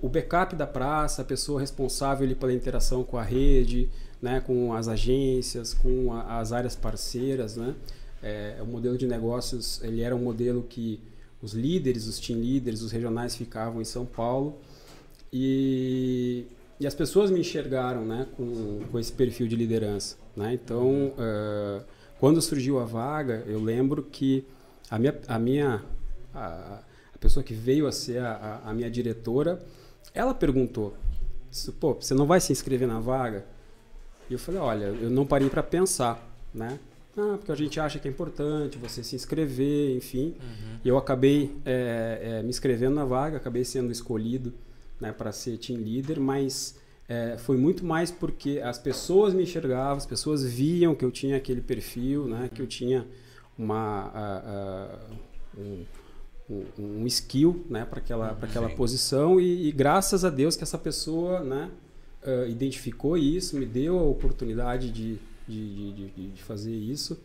o 0.00 0.08
backup 0.08 0.56
da 0.56 0.66
praça, 0.66 1.22
a 1.22 1.24
pessoa 1.24 1.60
responsável 1.60 2.34
pela 2.36 2.52
interação 2.52 3.04
com 3.04 3.18
a 3.18 3.22
rede, 3.22 3.90
né, 4.22 4.40
com 4.40 4.72
as 4.72 4.88
agências, 4.88 5.74
com 5.74 6.12
a, 6.14 6.38
as 6.38 6.52
áreas 6.52 6.74
parceiras, 6.74 7.56
né? 7.56 7.74
É, 8.22 8.56
o 8.62 8.66
modelo 8.66 8.96
de 8.96 9.06
negócios 9.06 9.82
ele 9.84 10.00
era 10.00 10.16
um 10.16 10.18
modelo 10.18 10.62
que 10.62 10.98
os 11.42 11.52
líderes, 11.52 12.06
os 12.06 12.18
team 12.18 12.40
leaders, 12.40 12.80
os 12.80 12.90
regionais 12.90 13.36
ficavam 13.36 13.82
em 13.82 13.84
São 13.84 14.06
Paulo 14.06 14.58
e, 15.30 16.46
e 16.80 16.86
as 16.86 16.94
pessoas 16.94 17.30
me 17.30 17.40
enxergaram, 17.40 18.06
né, 18.06 18.26
com, 18.36 18.80
com 18.90 18.98
esse 18.98 19.12
perfil 19.12 19.46
de 19.46 19.54
liderança, 19.54 20.16
né? 20.34 20.54
Então, 20.54 21.12
uh, 21.18 21.84
quando 22.18 22.40
surgiu 22.40 22.78
a 22.78 22.84
vaga, 22.84 23.44
eu 23.46 23.60
lembro 23.60 24.02
que 24.02 24.44
a 24.90 24.98
minha, 24.98 25.18
a 25.26 25.38
minha 25.38 25.82
a, 26.34 26.80
a 27.14 27.18
pessoa 27.18 27.42
que 27.42 27.54
veio 27.54 27.86
a 27.86 27.92
ser 27.92 28.18
a, 28.18 28.62
a, 28.64 28.74
minha 28.74 28.90
diretora, 28.90 29.64
ela 30.14 30.34
perguntou, 30.34 30.94
pô, 31.80 31.94
você 31.94 32.14
não 32.14 32.26
vai 32.26 32.40
se 32.40 32.52
inscrever 32.52 32.86
na 32.86 33.00
vaga? 33.00 33.44
E 34.28 34.32
eu 34.32 34.38
falei, 34.38 34.60
olha, 34.60 34.84
eu 34.86 35.10
não 35.10 35.26
parei 35.26 35.48
para 35.48 35.62
pensar, 35.62 36.22
né? 36.52 36.78
Ah, 37.16 37.36
porque 37.38 37.50
a 37.50 37.54
gente 37.54 37.80
acha 37.80 37.98
que 37.98 38.06
é 38.06 38.10
importante 38.10 38.76
você 38.76 39.02
se 39.02 39.16
inscrever, 39.16 39.96
enfim. 39.96 40.34
Uhum. 40.40 40.78
E 40.84 40.88
eu 40.88 40.98
acabei 40.98 41.56
é, 41.64 42.20
é, 42.22 42.42
me 42.42 42.50
inscrevendo 42.50 42.94
na 42.94 43.04
vaga, 43.06 43.38
acabei 43.38 43.64
sendo 43.64 43.90
escolhido 43.90 44.52
né, 45.00 45.12
para 45.12 45.32
ser 45.32 45.56
team 45.56 45.80
leader, 45.80 46.20
mas 46.20 46.76
é, 47.08 47.36
foi 47.38 47.56
muito 47.56 47.84
mais 47.84 48.10
porque 48.10 48.60
as 48.62 48.78
pessoas 48.78 49.32
me 49.32 49.42
enxergavam, 49.42 49.96
as 49.96 50.06
pessoas 50.06 50.44
viam 50.44 50.94
que 50.94 51.04
eu 51.04 51.10
tinha 51.10 51.36
aquele 51.36 51.60
perfil, 51.60 52.26
né, 52.26 52.50
que 52.52 52.60
eu 52.60 52.66
tinha 52.66 53.06
uma, 53.58 54.98
uh, 55.56 55.80
um, 56.50 56.64
um, 56.78 57.06
skill 57.06 57.64
né, 57.70 57.84
para 57.84 58.00
aquela, 58.00 58.34
para 58.34 58.48
aquela 58.48 58.68
posição 58.70 59.40
e, 59.40 59.68
e, 59.68 59.72
graças 59.72 60.24
a 60.24 60.30
Deus 60.30 60.56
que 60.56 60.62
essa 60.62 60.76
pessoa 60.76 61.40
né, 61.40 61.70
uh, 62.24 62.48
identificou 62.48 63.16
isso, 63.16 63.56
me 63.56 63.64
deu 63.64 63.98
a 63.98 64.02
oportunidade 64.02 64.90
de 64.90 65.18
de, 65.48 65.92
de, 65.92 66.28
de 66.28 66.42
fazer 66.42 66.74
isso. 66.74 67.18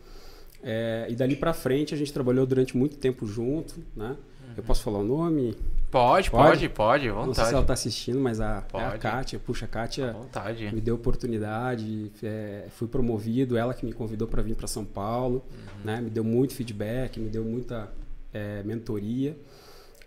É, 0.62 1.06
e 1.10 1.16
dali 1.16 1.34
para 1.34 1.52
frente 1.52 1.92
a 1.92 1.96
gente 1.96 2.12
trabalhou 2.12 2.46
durante 2.46 2.76
muito 2.76 2.96
tempo 2.96 3.26
junto, 3.26 3.74
né? 3.96 4.10
Uhum. 4.10 4.54
Eu 4.56 4.62
posso 4.62 4.82
falar 4.82 4.98
o 4.98 5.04
nome? 5.04 5.56
Pode, 5.92 6.30
pode, 6.30 6.68
pode, 6.70 7.10
vontade. 7.10 7.26
Não 7.26 7.34
sei 7.34 7.44
se 7.44 7.54
ela 7.54 7.62
tá 7.62 7.74
assistindo, 7.74 8.18
mas 8.18 8.40
a, 8.40 8.64
é 8.72 8.78
a 8.78 8.96
Kátia, 8.96 9.38
puxa, 9.38 9.66
a 9.66 9.68
Kátia 9.68 10.14
vontade. 10.14 10.74
me 10.74 10.80
deu 10.80 10.94
oportunidade, 10.94 12.10
é, 12.22 12.64
fui 12.70 12.88
promovido, 12.88 13.58
ela 13.58 13.74
que 13.74 13.84
me 13.84 13.92
convidou 13.92 14.26
para 14.26 14.40
vir 14.40 14.56
para 14.56 14.66
São 14.66 14.86
Paulo, 14.86 15.44
uhum. 15.50 15.84
né? 15.84 16.00
Me 16.00 16.08
deu 16.08 16.24
muito 16.24 16.54
feedback, 16.54 17.20
me 17.20 17.28
deu 17.28 17.44
muita 17.44 17.92
é, 18.32 18.62
mentoria. 18.62 19.36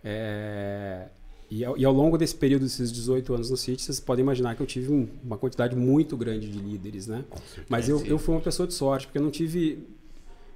É, 0.03 1.05
e 1.51 1.63
ao, 1.63 1.77
e 1.77 1.85
ao, 1.85 1.93
longo 1.93 2.17
desse 2.17 2.33
período, 2.33 2.63
desses 2.63 2.91
18 2.91 3.35
anos 3.35 3.51
no 3.51 3.57
City, 3.57 3.83
vocês 3.83 3.99
podem 3.99 4.23
imaginar 4.23 4.55
que 4.55 4.61
eu 4.63 4.67
tive 4.67 4.91
um, 4.91 5.07
uma 5.23 5.37
quantidade 5.37 5.75
muito 5.75 6.17
grande 6.17 6.49
de 6.49 6.57
líderes, 6.57 7.05
né? 7.05 7.23
Mas 7.69 7.87
eu, 7.87 8.03
eu 8.07 8.17
fui 8.17 8.33
uma 8.33 8.41
pessoa 8.41 8.65
de 8.65 8.73
sorte, 8.73 9.05
porque 9.05 9.19
eu 9.19 9.23
não 9.23 9.29
tive 9.29 9.87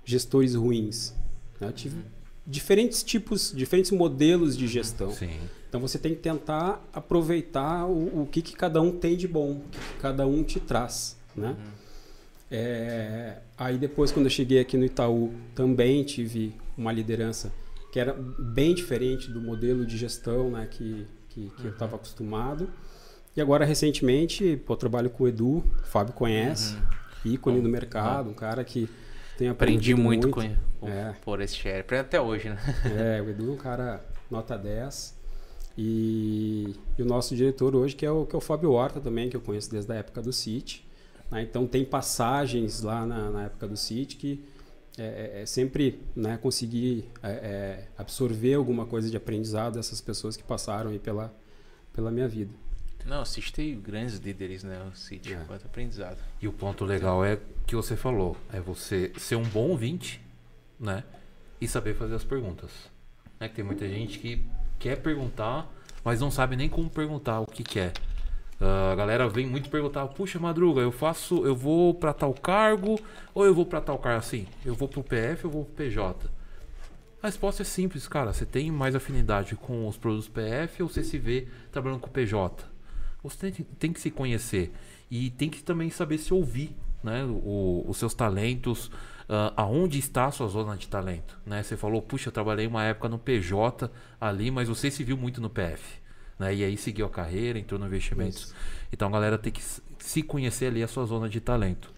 gestores 0.04 0.56
ruins. 0.56 1.14
Né? 1.62 1.68
Eu 1.68 1.72
tive 1.74 1.98
uhum. 1.98 2.19
Diferentes 2.50 3.04
tipos, 3.04 3.54
diferentes 3.56 3.92
modelos 3.92 4.58
de 4.58 4.68
gestão. 4.68 5.12
Sim. 5.12 5.30
Então 5.68 5.80
você 5.80 6.00
tem 6.00 6.16
que 6.16 6.22
tentar 6.22 6.84
aproveitar 6.92 7.86
o, 7.86 8.24
o 8.24 8.26
que, 8.26 8.42
que 8.42 8.56
cada 8.56 8.82
um 8.82 8.92
tem 8.92 9.16
de 9.16 9.28
bom, 9.28 9.52
o 9.52 9.70
que, 9.70 9.78
que 9.78 10.02
cada 10.02 10.26
um 10.26 10.44
te 10.44 10.60
traz, 10.60 11.16
né? 11.36 11.50
Uhum. 11.50 11.80
É, 12.52 13.38
aí 13.56 13.78
depois, 13.78 14.12
quando 14.12 14.26
eu 14.26 14.32
cheguei 14.32 14.60
aqui 14.60 14.76
no 14.76 14.84
Itaú, 14.84 15.32
também 15.54 16.04
tive 16.04 16.56
uma 16.76 16.92
liderança 16.92 17.54
que 17.94 18.00
era 18.00 18.14
bem 18.40 18.74
diferente 18.74 19.30
do 19.30 19.40
modelo 19.40 19.86
de 19.86 19.96
gestão 19.96 20.50
né, 20.50 20.68
que, 20.70 21.06
que, 21.30 21.50
que 21.50 21.62
uhum. 21.62 21.68
eu 21.68 21.72
estava 21.72 21.96
acostumado. 21.96 22.68
E 23.38 23.42
agora, 23.42 23.64
recentemente, 23.64 24.60
pô, 24.66 24.74
eu 24.74 24.78
trabalho 24.78 25.12
com 25.12 25.24
o 25.24 25.28
Edu, 25.28 25.58
o 25.58 25.86
Fábio 25.86 26.14
conhece, 26.14 26.76
uhum. 26.76 27.34
ícone 27.34 27.58
bom, 27.58 27.64
do 27.64 27.70
mercado, 27.70 28.26
bom. 28.26 28.32
um 28.32 28.34
cara 28.34 28.64
que 28.64 28.90
tem 29.40 29.48
Aprendi 29.48 29.96
muito, 29.96 30.28
muito 30.28 30.60
com, 30.82 30.88
é. 30.90 31.16
por 31.24 31.40
esse 31.40 31.56
share. 31.56 31.86
Até 31.98 32.20
hoje, 32.20 32.50
né? 32.50 32.58
É, 33.18 33.22
o 33.22 33.30
Edu 33.30 33.52
é 33.52 33.54
um 33.54 33.56
cara 33.56 34.06
nota 34.30 34.58
10. 34.58 35.18
E, 35.78 36.76
e, 36.98 37.02
o 37.02 37.06
nosso 37.06 37.34
diretor 37.34 37.74
hoje, 37.74 37.96
que 37.96 38.06
é 38.06 38.12
o, 38.12 38.26
que 38.26 38.36
é 38.36 38.38
o 38.38 38.42
Fábio 38.42 38.74
Horta 38.74 39.00
também, 39.00 39.30
que 39.30 39.38
eu 39.38 39.40
conheço 39.40 39.72
desde 39.72 39.90
a 39.94 39.96
época 39.96 40.22
do 40.22 40.34
City. 40.34 40.86
Né? 41.32 41.42
Então, 41.44 41.66
tem 41.66 41.86
passagens 41.86 42.82
lá 42.82 43.06
na, 43.06 43.30
na 43.30 43.46
época 43.46 43.66
do 43.66 43.78
City 43.78 44.18
que 44.18 44.44
é, 44.98 45.04
é, 45.04 45.42
é, 45.44 45.46
sempre 45.46 46.02
né, 46.14 46.36
conseguir 46.36 47.06
é, 47.24 47.30
é, 47.30 47.88
absorver 47.98 48.56
alguma 48.56 48.86
coisa 48.86 49.10
de 49.10 49.16
aprendizado 49.16 49.76
dessas 49.76 50.02
pessoas 50.02 50.36
que 50.36 50.44
passaram 50.44 50.92
aí 50.92 51.00
pela, 51.00 51.34
pela 51.94 52.12
minha 52.12 52.28
vida. 52.28 52.54
Não, 53.06 53.24
tem 53.54 53.80
grandes 53.80 54.18
líderes, 54.18 54.64
né? 54.64 54.82
O 54.92 54.96
Cid, 54.96 55.34
é. 55.34 55.38
quanto 55.48 55.66
aprendizado. 55.66 56.18
E 56.42 56.48
o 56.48 56.54
ponto 56.54 56.86
legal 56.86 57.24
é 57.24 57.40
que 57.66 57.76
você 57.76 57.96
falou, 57.96 58.38
é 58.52 58.60
você 58.60 59.12
ser 59.18 59.36
um 59.36 59.44
bom 59.44 59.70
ouvinte, 59.70 60.22
né? 60.80 61.04
E 61.60 61.68
saber 61.68 61.96
fazer 61.96 62.16
as 62.16 62.24
perguntas. 62.24 62.72
Né? 63.40 63.50
Que 63.50 63.56
tem 63.56 63.66
muita 63.66 63.88
gente 63.88 64.20
que 64.20 64.46
quer 64.78 64.98
perguntar, 64.98 65.68
mas 66.04 66.20
não 66.20 66.32
sabe 66.32 66.56
nem 66.56 66.70
como 66.70 66.90
perguntar 66.90 67.40
o 67.40 67.46
que 67.46 67.64
quer. 67.64 67.94
Uh, 68.60 68.92
a 68.92 68.96
galera 68.96 69.28
vem 69.30 69.46
muito 69.46 69.70
perguntar: 69.70 70.06
puxa, 70.08 70.38
Madruga, 70.38 70.82
eu 70.82 70.92
faço, 70.92 71.46
eu 71.46 71.56
vou 71.56 71.94
para 71.94 72.14
tal 72.14 72.34
cargo 72.34 73.00
ou 73.34 73.46
eu 73.46 73.54
vou 73.54 73.66
para 73.66 73.80
tal 73.80 73.98
cargo 73.98 74.20
assim? 74.20 74.48
Eu 74.66 74.76
vou 74.76 74.88
pro 74.88 75.04
PF 75.04 75.46
ou 75.46 75.52
vou 75.52 75.66
pro 75.66 75.76
PJ? 75.76 76.30
A 77.22 77.28
resposta 77.28 77.64
é 77.64 77.66
simples, 77.66 78.08
cara. 78.08 78.32
Você 78.32 78.46
tem 78.46 78.72
mais 78.72 78.96
afinidade 78.96 79.56
com 79.56 79.88
os 79.88 79.98
produtos 79.98 80.30
PF 80.30 80.84
ou 80.84 80.90
você 80.90 81.04
se 81.04 81.18
vê 81.18 81.48
trabalhando 81.72 82.00
com 82.00 82.08
o 82.08 82.12
PJ? 82.12 82.69
Você 83.24 83.52
tem, 83.52 83.66
tem 83.78 83.94
que 83.94 84.00
se 84.00 84.10
conhecer 84.10 84.72
e 85.10 85.30
tem 85.32 85.50
que 85.50 85.62
também 85.62 85.90
saber 85.90 86.18
se 86.18 86.34
ouvir, 86.34 86.76
né? 87.04 87.24
O, 87.26 87.86
os 87.88 87.98
seus 87.98 88.14
talentos, 88.14 88.88
uh, 88.88 89.54
aonde 89.56 90.00
está 90.00 90.26
a 90.26 90.32
sua 90.32 90.48
zona 90.48 90.78
de 90.78 90.88
talento, 90.88 91.38
né? 91.46 91.62
Você 91.64 91.76
falou, 91.76 92.02
puxa, 92.02 92.30
eu 92.30 92.34
trabalhei 92.34 92.68
uma 92.68 92.84
época 92.84 93.10
no 93.10 93.20
PJ 93.20 93.92
ali, 94.20 94.52
mas 94.52 94.68
você 94.70 94.90
se 94.90 95.04
viu 95.04 95.18
muito 95.18 95.42
no 95.42 95.50
PF. 95.50 96.00
Né? 96.40 96.56
E 96.56 96.64
aí 96.64 96.78
seguiu 96.78 97.06
a 97.06 97.10
carreira, 97.10 97.60
entrou 97.60 97.80
no 97.80 97.86
investimentos. 97.86 98.44
Isso. 98.44 98.56
Então 98.92 99.10
a 99.10 99.12
galera 99.12 99.38
tem 99.38 99.52
que 99.52 99.62
se 100.00 100.24
conhecer 100.24 100.68
ali 100.68 100.82
a 100.82 100.88
sua 100.88 101.06
zona 101.06 101.28
de 101.28 101.42
talento. 101.42 101.92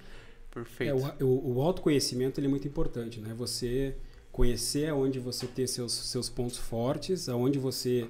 Perfeito. 0.49 0.91
É, 1.19 1.23
o, 1.23 1.55
o, 1.55 1.61
autoconhecimento 1.61 2.39
ele 2.39 2.47
é 2.47 2.49
muito 2.49 2.67
importante, 2.67 3.19
né? 3.21 3.33
Você 3.37 3.95
conhecer 4.31 4.89
aonde 4.89 5.19
você 5.19 5.45
tem 5.45 5.67
seus, 5.67 5.93
seus 5.93 6.29
pontos 6.29 6.57
fortes, 6.57 7.29
aonde 7.29 7.59
você 7.59 8.07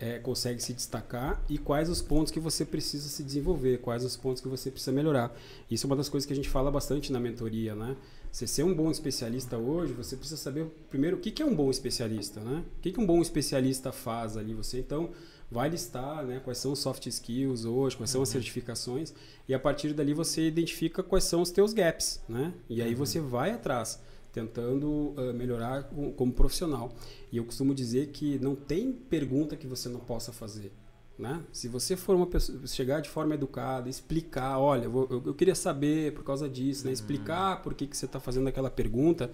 é, 0.00 0.18
consegue 0.18 0.62
se 0.62 0.72
destacar 0.72 1.44
e 1.48 1.58
quais 1.58 1.90
os 1.90 2.00
pontos 2.00 2.32
que 2.32 2.40
você 2.40 2.64
precisa 2.64 3.06
se 3.08 3.22
desenvolver, 3.22 3.78
quais 3.78 4.02
os 4.02 4.16
pontos 4.16 4.42
que 4.42 4.48
você 4.48 4.70
precisa 4.70 4.90
melhorar. 4.90 5.36
Isso 5.70 5.86
é 5.86 5.88
uma 5.88 5.96
das 5.96 6.08
coisas 6.08 6.26
que 6.26 6.32
a 6.32 6.36
gente 6.36 6.48
fala 6.48 6.70
bastante 6.70 7.12
na 7.12 7.20
mentoria, 7.20 7.74
né? 7.74 7.94
Você 8.32 8.46
ser 8.46 8.62
um 8.62 8.72
bom 8.72 8.90
especialista 8.90 9.58
hoje, 9.58 9.92
você 9.92 10.16
precisa 10.16 10.40
saber 10.40 10.66
primeiro 10.88 11.18
o 11.18 11.20
que, 11.20 11.30
que 11.30 11.42
é 11.42 11.46
um 11.46 11.54
bom 11.54 11.70
especialista, 11.70 12.40
né? 12.40 12.64
O 12.78 12.80
que, 12.80 12.92
que 12.92 13.00
um 13.00 13.06
bom 13.06 13.20
especialista 13.20 13.92
faz 13.92 14.36
ali 14.36 14.54
você. 14.54 14.78
Então, 14.78 15.10
vai 15.50 15.68
listar 15.68 16.24
né, 16.24 16.40
quais 16.42 16.58
são 16.58 16.72
os 16.72 16.78
soft 16.78 17.06
skills 17.06 17.64
hoje, 17.64 17.96
quais 17.96 18.08
são 18.08 18.22
as 18.22 18.28
uhum. 18.28 18.32
certificações, 18.34 19.12
e 19.48 19.52
a 19.52 19.58
partir 19.58 19.92
dali 19.92 20.14
você 20.14 20.46
identifica 20.46 21.02
quais 21.02 21.24
são 21.24 21.42
os 21.42 21.50
teus 21.50 21.72
gaps, 21.72 22.20
né? 22.28 22.54
E 22.68 22.80
aí 22.80 22.92
uhum. 22.92 22.96
você 22.96 23.20
vai 23.20 23.50
atrás, 23.50 24.00
tentando 24.32 25.14
uh, 25.16 25.34
melhorar 25.34 25.84
como, 25.84 26.12
como 26.12 26.32
profissional. 26.32 26.92
E 27.32 27.36
eu 27.36 27.44
costumo 27.44 27.74
dizer 27.74 28.08
que 28.08 28.38
não 28.38 28.54
tem 28.54 28.92
pergunta 28.92 29.56
que 29.56 29.66
você 29.66 29.88
não 29.88 30.00
possa 30.00 30.32
fazer. 30.32 30.72
Né? 31.18 31.42
Se 31.52 31.68
você 31.68 31.96
for 31.96 32.16
uma 32.16 32.26
pessoa, 32.26 32.66
chegar 32.66 33.00
de 33.00 33.10
forma 33.10 33.34
educada, 33.34 33.90
explicar, 33.90 34.58
olha, 34.58 34.84
eu, 34.84 35.08
eu, 35.10 35.22
eu 35.26 35.34
queria 35.34 35.54
saber 35.54 36.14
por 36.14 36.24
causa 36.24 36.48
disso, 36.48 36.86
né? 36.86 36.92
explicar 36.92 37.60
por 37.62 37.74
que, 37.74 37.86
que 37.86 37.94
você 37.94 38.06
está 38.06 38.18
fazendo 38.18 38.48
aquela 38.48 38.70
pergunta, 38.70 39.30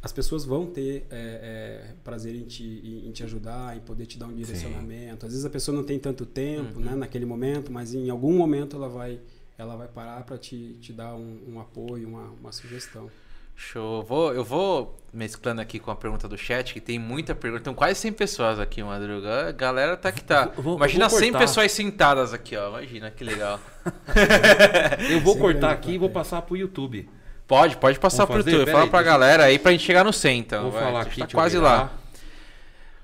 as 0.00 0.12
pessoas 0.12 0.44
vão 0.44 0.66
ter 0.66 1.04
é, 1.10 1.90
é, 1.90 1.94
prazer 2.04 2.36
em 2.36 2.44
te, 2.44 3.02
em 3.04 3.10
te 3.10 3.24
ajudar, 3.24 3.76
em 3.76 3.80
poder 3.80 4.06
te 4.06 4.16
dar 4.16 4.26
um 4.26 4.34
direcionamento. 4.34 5.22
Sim. 5.22 5.26
Às 5.26 5.32
vezes 5.32 5.44
a 5.44 5.50
pessoa 5.50 5.76
não 5.76 5.82
tem 5.82 5.98
tanto 5.98 6.24
tempo, 6.24 6.78
uhum. 6.78 6.84
né, 6.84 6.94
naquele 6.94 7.26
momento, 7.26 7.72
mas 7.72 7.92
em 7.92 8.08
algum 8.08 8.32
momento 8.32 8.76
ela 8.76 8.88
vai, 8.88 9.20
ela 9.58 9.74
vai 9.74 9.88
parar 9.88 10.22
para 10.22 10.38
te, 10.38 10.74
te 10.80 10.92
dar 10.92 11.16
um, 11.16 11.54
um 11.54 11.60
apoio, 11.60 12.06
uma, 12.06 12.30
uma 12.40 12.52
sugestão. 12.52 13.10
Show. 13.56 14.02
Vou, 14.02 14.34
eu 14.34 14.44
vou 14.44 14.96
mesclando 15.12 15.62
aqui 15.62 15.78
com 15.78 15.90
a 15.90 15.96
pergunta 15.96 16.28
do 16.28 16.36
chat, 16.36 16.74
que 16.74 16.80
tem 16.80 16.98
muita 16.98 17.34
pergunta. 17.34 17.64
Tem 17.64 17.74
quase 17.74 17.98
100 17.98 18.12
pessoas 18.12 18.60
aqui, 18.60 18.82
Madruga. 18.82 19.48
A 19.48 19.52
galera 19.52 19.96
tá 19.96 20.12
que 20.12 20.22
tá. 20.22 20.52
Vou, 20.56 20.76
Imagina 20.76 21.08
100 21.08 21.32
pessoas 21.32 21.72
sentadas 21.72 22.34
aqui, 22.34 22.54
ó. 22.54 22.68
Imagina 22.68 23.10
que 23.10 23.24
legal. 23.24 23.58
eu 25.10 25.20
vou 25.20 25.38
cortar 25.38 25.72
aqui 25.72 25.92
e 25.92 25.98
vou 25.98 26.10
passar 26.10 26.42
pro 26.42 26.56
YouTube. 26.56 27.08
Pode, 27.48 27.78
pode 27.78 27.98
passar 27.98 28.26
por 28.26 28.44
tudo. 28.44 28.66
Fala 28.66 28.84
aí, 28.84 28.90
pra 28.90 29.02
galera 29.02 29.44
aí 29.44 29.58
pra 29.58 29.72
gente 29.72 29.84
chegar 29.84 30.04
no 30.04 30.12
100, 30.12 30.38
então. 30.38 30.62
Vou 30.64 30.72
vai. 30.72 30.82
falar 30.82 31.00
aqui, 31.00 31.20
tá 31.20 31.28
quase 31.28 31.56
lá. 31.56 31.92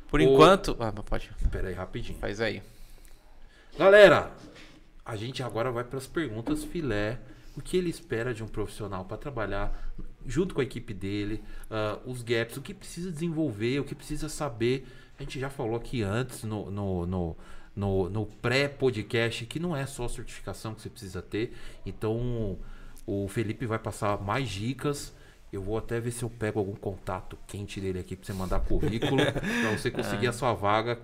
Por 0.08 0.20
o... 0.20 0.22
enquanto... 0.22 0.76
Ah, 0.78 0.92
pode. 0.92 1.30
Pera 1.50 1.68
aí, 1.68 1.74
rapidinho. 1.74 2.18
Faz 2.18 2.40
aí. 2.40 2.62
Galera, 3.78 4.30
a 5.04 5.16
gente 5.16 5.42
agora 5.42 5.70
vai 5.70 5.84
para 5.84 5.96
as 5.96 6.06
perguntas 6.06 6.62
filé. 6.62 7.18
O 7.56 7.62
que 7.62 7.76
ele 7.76 7.88
espera 7.88 8.34
de 8.34 8.42
um 8.42 8.48
profissional 8.48 9.04
para 9.04 9.16
trabalhar 9.16 9.72
junto 10.26 10.54
com 10.54 10.60
a 10.60 10.64
equipe 10.64 10.92
dele, 10.94 11.42
uh, 11.70 12.10
os 12.10 12.22
gaps, 12.22 12.56
o 12.56 12.62
que 12.62 12.74
precisa 12.74 13.10
desenvolver, 13.10 13.80
o 13.80 13.84
que 13.84 13.94
precisa 13.94 14.28
saber. 14.28 14.86
A 15.18 15.22
gente 15.22 15.38
já 15.38 15.50
falou 15.50 15.76
aqui 15.76 16.02
antes 16.02 16.44
no, 16.44 16.70
no, 16.70 17.06
no, 17.06 17.36
no, 17.76 18.10
no 18.10 18.26
pré-podcast 18.26 19.46
que 19.46 19.60
não 19.60 19.76
é 19.76 19.86
só 19.86 20.08
certificação 20.08 20.74
que 20.74 20.82
você 20.82 20.90
precisa 20.90 21.22
ter. 21.22 21.52
Então 21.84 22.58
o 23.06 23.28
Felipe 23.28 23.66
vai 23.66 23.78
passar 23.78 24.20
mais 24.20 24.48
dicas. 24.48 25.14
Eu 25.52 25.60
vou 25.62 25.76
até 25.76 26.00
ver 26.00 26.12
se 26.12 26.22
eu 26.22 26.30
pego 26.30 26.58
algum 26.58 26.74
contato 26.74 27.38
quente 27.46 27.80
dele 27.80 27.98
aqui 27.98 28.16
para 28.16 28.26
você 28.26 28.32
mandar 28.32 28.60
currículo, 28.60 29.18
para 29.62 29.76
você 29.76 29.90
conseguir 29.90 30.28
a 30.28 30.32
sua 30.32 30.54
vaga 30.54 30.98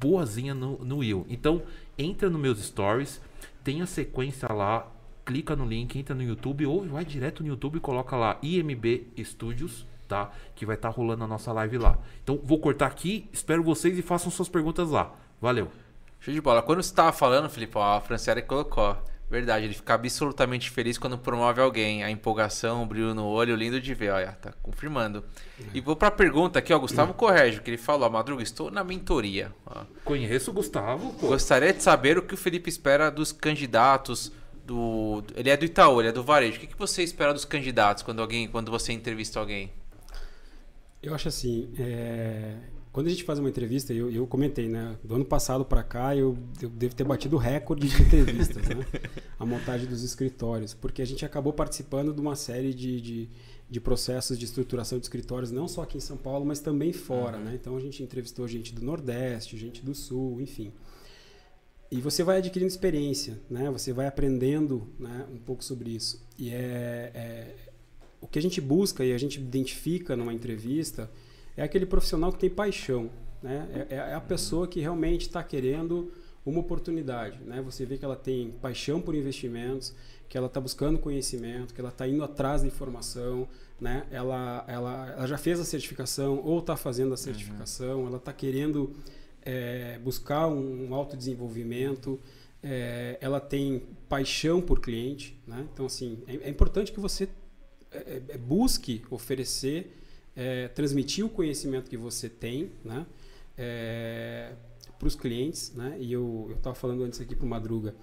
boazinha 0.00 0.54
no, 0.54 0.78
no 0.84 0.98
Will. 0.98 1.26
Então, 1.28 1.62
entra 1.98 2.30
nos 2.30 2.40
meus 2.40 2.64
stories, 2.64 3.20
tem 3.62 3.82
a 3.82 3.86
sequência 3.86 4.50
lá, 4.52 4.90
clica 5.24 5.56
no 5.56 5.64
link, 5.64 5.98
entra 5.98 6.14
no 6.14 6.22
YouTube 6.22 6.66
ou 6.66 6.84
vai 6.86 7.04
direto 7.04 7.42
no 7.42 7.48
YouTube 7.48 7.76
e 7.76 7.80
coloca 7.80 8.16
lá 8.16 8.38
IMB 8.42 9.08
Studios, 9.24 9.86
tá? 10.06 10.30
Que 10.54 10.66
vai 10.66 10.76
estar 10.76 10.90
tá 10.90 10.94
rolando 10.94 11.24
a 11.24 11.26
nossa 11.26 11.52
live 11.52 11.78
lá. 11.78 11.98
Então, 12.22 12.38
vou 12.42 12.58
cortar 12.58 12.86
aqui, 12.86 13.28
espero 13.32 13.62
vocês 13.62 13.98
e 13.98 14.02
façam 14.02 14.30
suas 14.30 14.48
perguntas 14.48 14.90
lá. 14.90 15.14
Valeu. 15.40 15.70
Show 16.20 16.32
de 16.32 16.40
bola. 16.40 16.62
Quando 16.62 16.82
você 16.82 16.90
estava 16.90 17.12
falando, 17.12 17.50
Felipe, 17.50 17.76
ó, 17.76 17.96
a 17.96 18.00
Franciele 18.00 18.42
colocou. 18.42 18.96
Verdade, 19.30 19.64
ele 19.64 19.74
fica 19.74 19.94
absolutamente 19.94 20.70
feliz 20.70 20.96
quando 20.96 21.18
promove 21.18 21.60
alguém. 21.60 22.04
A 22.04 22.10
empolgação, 22.10 22.82
o 22.82 22.86
brilho 22.86 23.14
no 23.14 23.26
olho, 23.26 23.56
lindo 23.56 23.80
de 23.80 23.94
ver. 23.94 24.10
Olha, 24.10 24.32
tá 24.32 24.52
confirmando. 24.62 25.24
E 25.72 25.80
vou 25.80 25.96
pra 25.96 26.10
pergunta 26.10 26.58
aqui, 26.58 26.72
ó. 26.72 26.78
Gustavo 26.78 27.10
hum. 27.10 27.14
Correge, 27.14 27.60
que 27.60 27.70
ele 27.70 27.78
falou: 27.78 28.08
Madruga, 28.08 28.42
estou 28.42 28.70
na 28.70 28.84
mentoria. 28.84 29.52
Ó. 29.66 29.82
Conheço 30.04 30.50
o 30.50 30.54
Gustavo. 30.54 31.12
Pô. 31.14 31.28
Gostaria 31.28 31.72
de 31.72 31.82
saber 31.82 32.16
o 32.16 32.22
que 32.22 32.34
o 32.34 32.36
Felipe 32.36 32.68
espera 32.68 33.10
dos 33.10 33.32
candidatos. 33.32 34.30
Do, 34.66 35.22
ele 35.34 35.50
é 35.50 35.56
do 35.56 35.64
Itaú, 35.64 36.00
ele 36.00 36.08
é 36.08 36.12
do 36.12 36.22
Varejo. 36.22 36.56
O 36.56 36.60
que, 36.60 36.66
que 36.66 36.78
você 36.78 37.02
espera 37.02 37.32
dos 37.34 37.44
candidatos 37.44 38.02
quando, 38.02 38.20
alguém, 38.20 38.48
quando 38.48 38.70
você 38.70 38.92
entrevista 38.92 39.38
alguém? 39.38 39.70
Eu 41.02 41.14
acho 41.14 41.28
assim, 41.28 41.70
é, 41.78 42.56
quando 42.94 43.08
a 43.08 43.10
gente 43.10 43.24
faz 43.24 43.40
uma 43.40 43.48
entrevista, 43.48 43.92
eu, 43.92 44.08
eu 44.08 44.24
comentei, 44.24 44.68
né? 44.68 44.96
Do 45.02 45.16
ano 45.16 45.24
passado 45.24 45.64
para 45.64 45.82
cá, 45.82 46.16
eu, 46.16 46.38
eu, 46.62 46.70
devo 46.70 46.94
ter 46.94 47.02
batido 47.02 47.34
o 47.34 47.38
recorde 47.40 47.88
de 47.88 48.00
entrevistas, 48.00 48.68
né? 48.68 48.86
A 49.36 49.44
montagem 49.44 49.88
dos 49.88 50.04
escritórios. 50.04 50.72
Porque 50.72 51.02
a 51.02 51.04
gente 51.04 51.24
acabou 51.24 51.52
participando 51.52 52.14
de 52.14 52.20
uma 52.20 52.36
série 52.36 52.72
de, 52.72 53.00
de, 53.00 53.28
de, 53.68 53.80
processos 53.80 54.38
de 54.38 54.44
estruturação 54.44 54.96
de 54.96 55.06
escritórios, 55.06 55.50
não 55.50 55.66
só 55.66 55.82
aqui 55.82 55.98
em 55.98 56.00
São 56.00 56.16
Paulo, 56.16 56.46
mas 56.46 56.60
também 56.60 56.92
fora, 56.92 57.36
uhum. 57.36 57.44
né? 57.44 57.58
Então 57.60 57.76
a 57.76 57.80
gente 57.80 58.00
entrevistou 58.00 58.46
gente 58.46 58.72
do 58.72 58.84
Nordeste, 58.84 59.58
gente 59.58 59.84
do 59.84 59.92
Sul, 59.92 60.40
enfim. 60.40 60.72
E 61.94 62.00
você 62.00 62.24
vai 62.24 62.38
adquirindo 62.38 62.68
experiência, 62.68 63.40
né? 63.48 63.70
Você 63.70 63.92
vai 63.92 64.08
aprendendo 64.08 64.88
né, 64.98 65.26
um 65.32 65.38
pouco 65.38 65.62
sobre 65.62 65.90
isso. 65.90 66.20
E 66.36 66.50
é, 66.50 67.12
é 67.14 67.54
o 68.20 68.26
que 68.26 68.36
a 68.36 68.42
gente 68.42 68.60
busca 68.60 69.04
e 69.04 69.12
a 69.12 69.18
gente 69.18 69.38
identifica 69.38 70.16
numa 70.16 70.34
entrevista 70.34 71.08
é 71.56 71.62
aquele 71.62 71.86
profissional 71.86 72.32
que 72.32 72.38
tem 72.40 72.50
paixão, 72.50 73.10
né? 73.40 73.86
É, 73.88 73.94
é, 73.94 73.98
é 73.98 74.14
a 74.14 74.20
pessoa 74.20 74.66
que 74.66 74.80
realmente 74.80 75.28
está 75.28 75.40
querendo 75.44 76.10
uma 76.44 76.58
oportunidade, 76.58 77.38
né? 77.44 77.62
Você 77.62 77.86
vê 77.86 77.96
que 77.96 78.04
ela 78.04 78.16
tem 78.16 78.50
paixão 78.60 79.00
por 79.00 79.14
investimentos, 79.14 79.94
que 80.28 80.36
ela 80.36 80.48
está 80.48 80.60
buscando 80.60 80.98
conhecimento, 80.98 81.72
que 81.72 81.80
ela 81.80 81.90
está 81.90 82.08
indo 82.08 82.24
atrás 82.24 82.62
da 82.62 82.66
informação, 82.66 83.46
né? 83.80 84.04
Ela, 84.10 84.64
ela, 84.66 85.14
ela 85.16 85.26
já 85.28 85.38
fez 85.38 85.60
a 85.60 85.64
certificação 85.64 86.40
ou 86.44 86.58
está 86.58 86.76
fazendo 86.76 87.14
a 87.14 87.16
certificação, 87.16 88.00
uhum. 88.00 88.08
ela 88.08 88.16
está 88.16 88.32
querendo 88.32 88.92
é, 89.44 89.98
buscar 90.02 90.48
um, 90.48 90.88
um 90.88 90.94
autodesenvolvimento, 90.94 92.18
é, 92.62 93.18
ela 93.20 93.40
tem 93.40 93.82
paixão 94.08 94.60
por 94.60 94.80
cliente, 94.80 95.38
né? 95.46 95.66
Então 95.72 95.86
assim 95.86 96.18
é, 96.26 96.36
é 96.36 96.48
importante 96.48 96.92
que 96.92 97.00
você 97.00 97.28
é, 97.92 98.22
é, 98.28 98.38
busque 98.38 99.02
oferecer 99.10 100.00
é, 100.36 100.68
transmitir 100.68 101.24
o 101.24 101.28
conhecimento 101.28 101.88
que 101.88 101.96
você 101.96 102.28
tem, 102.28 102.72
né? 102.84 103.06
É, 103.56 104.52
para 104.98 105.06
os 105.06 105.14
clientes, 105.14 105.72
né? 105.74 105.96
E 106.00 106.12
eu 106.12 106.52
estava 106.56 106.74
falando 106.74 107.04
antes 107.04 107.20
aqui 107.20 107.36
para 107.36 107.44
o 107.44 107.48
Madruga. 107.48 107.94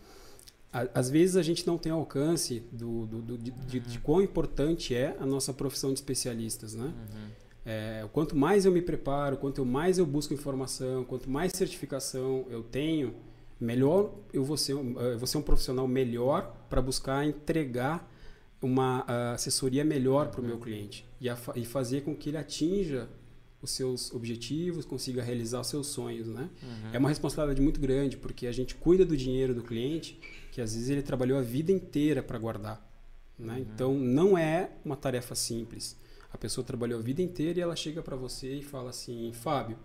às 0.71 1.09
vezes 1.09 1.35
a 1.35 1.41
gente 1.41 1.65
não 1.67 1.77
tem 1.77 1.91
alcance 1.91 2.63
do, 2.71 3.05
do, 3.05 3.21
do 3.21 3.37
de, 3.37 3.51
uhum. 3.51 3.57
de, 3.67 3.79
de, 3.79 3.99
quão 3.99 4.21
importante 4.21 4.95
é 4.95 5.15
a 5.19 5.25
nossa 5.25 5.53
profissão 5.53 5.91
de 5.91 5.99
especialistas, 5.99 6.73
né? 6.73 6.85
Uhum. 6.85 7.29
É, 7.65 8.07
quanto 8.11 8.35
mais 8.35 8.65
eu 8.65 8.71
me 8.71 8.81
preparo, 8.81 9.37
quanto 9.37 9.65
mais 9.65 9.97
eu 9.97 10.05
busco 10.05 10.33
informação, 10.33 11.03
quanto 11.03 11.29
mais 11.29 11.51
certificação 11.53 12.45
eu 12.49 12.63
tenho, 12.63 13.13
melhor 13.59 14.11
eu 14.33 14.43
vou 14.43 14.57
ser, 14.57 14.73
eu 14.73 15.17
vou 15.19 15.27
ser 15.27 15.37
um 15.37 15.43
profissional 15.43 15.87
melhor 15.87 16.55
para 16.69 16.81
buscar 16.81 17.25
entregar 17.25 18.09
uma 18.61 19.05
assessoria 19.33 19.83
melhor 19.83 20.29
para 20.29 20.41
o 20.41 20.43
meu 20.43 20.59
cliente 20.59 21.05
e, 21.19 21.29
a, 21.29 21.37
e, 21.55 21.65
fazer 21.65 22.01
com 22.01 22.15
que 22.15 22.29
ele 22.29 22.37
atinja 22.37 23.09
os 23.61 23.71
seus 23.71 24.11
objetivos, 24.11 24.85
consiga 24.85 25.21
realizar 25.21 25.61
os 25.61 25.67
seus 25.67 25.87
sonhos, 25.87 26.27
né? 26.27 26.49
Uhum. 26.63 26.89
É 26.93 26.97
uma 26.97 27.09
responsabilidade 27.09 27.61
muito 27.61 27.79
grande 27.79 28.17
porque 28.17 28.47
a 28.47 28.51
gente 28.51 28.75
cuida 28.75 29.05
do 29.05 29.15
dinheiro 29.15 29.53
do 29.53 29.61
cliente 29.61 30.19
que 30.51 30.61
às 30.61 30.73
vezes 30.73 30.89
ele 30.89 31.01
trabalhou 31.01 31.37
a 31.37 31.41
vida 31.41 31.71
inteira 31.71 32.23
para 32.23 32.37
guardar, 32.37 32.83
né? 33.37 33.53
Uhum. 33.53 33.59
Então 33.59 33.93
não 33.93 34.37
é 34.37 34.71
uma 34.83 34.95
tarefa 34.95 35.35
simples. 35.35 35.95
A 36.33 36.37
pessoa 36.37 36.65
trabalhou 36.65 36.99
a 36.99 37.01
vida 37.01 37.21
inteira 37.21 37.59
e 37.59 37.61
ela 37.61 37.75
chega 37.75 38.01
para 38.01 38.15
você 38.15 38.55
e 38.55 38.63
fala 38.63 38.89
assim, 38.89 39.31
Fábio, 39.33 39.77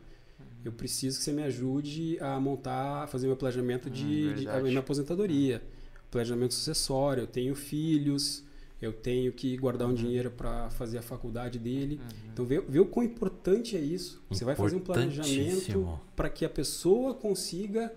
eu 0.65 0.73
preciso 0.73 1.19
que 1.19 1.25
você 1.25 1.33
me 1.33 1.43
ajude 1.43 2.19
a 2.21 2.39
montar, 2.41 3.05
a 3.05 3.07
fazer 3.07 3.27
meu 3.27 3.37
planejamento 3.37 3.89
de, 3.89 4.29
hum, 4.29 4.35
de 4.35 4.49
a 4.49 4.61
minha 4.61 4.81
aposentadoria, 4.81 5.63
planejamento 6.11 6.55
sucessório. 6.55 7.23
Eu 7.23 7.27
tenho 7.27 7.55
filhos, 7.55 8.45
eu 8.81 8.93
tenho 8.93 9.33
que 9.33 9.57
guardar 9.57 9.87
um 9.87 9.91
uhum. 9.91 9.97
dinheiro 9.97 10.31
para 10.31 10.69
fazer 10.71 10.99
a 10.99 11.03
faculdade 11.03 11.59
dele. 11.59 12.01
Uhum. 12.01 12.31
Então, 12.33 12.45
vê, 12.45 12.61
vê 12.61 12.81
o 12.81 12.87
quão 12.87 13.05
importante 13.05 13.77
é 13.77 13.81
isso. 13.81 14.23
Você 14.29 14.45
vai 14.45 14.55
fazer 14.55 14.77
um 14.77 14.81
planejamento 14.81 15.99
para 16.15 16.29
que 16.29 16.45
a 16.45 16.51
pessoa 16.51 17.15
consiga 17.15 17.93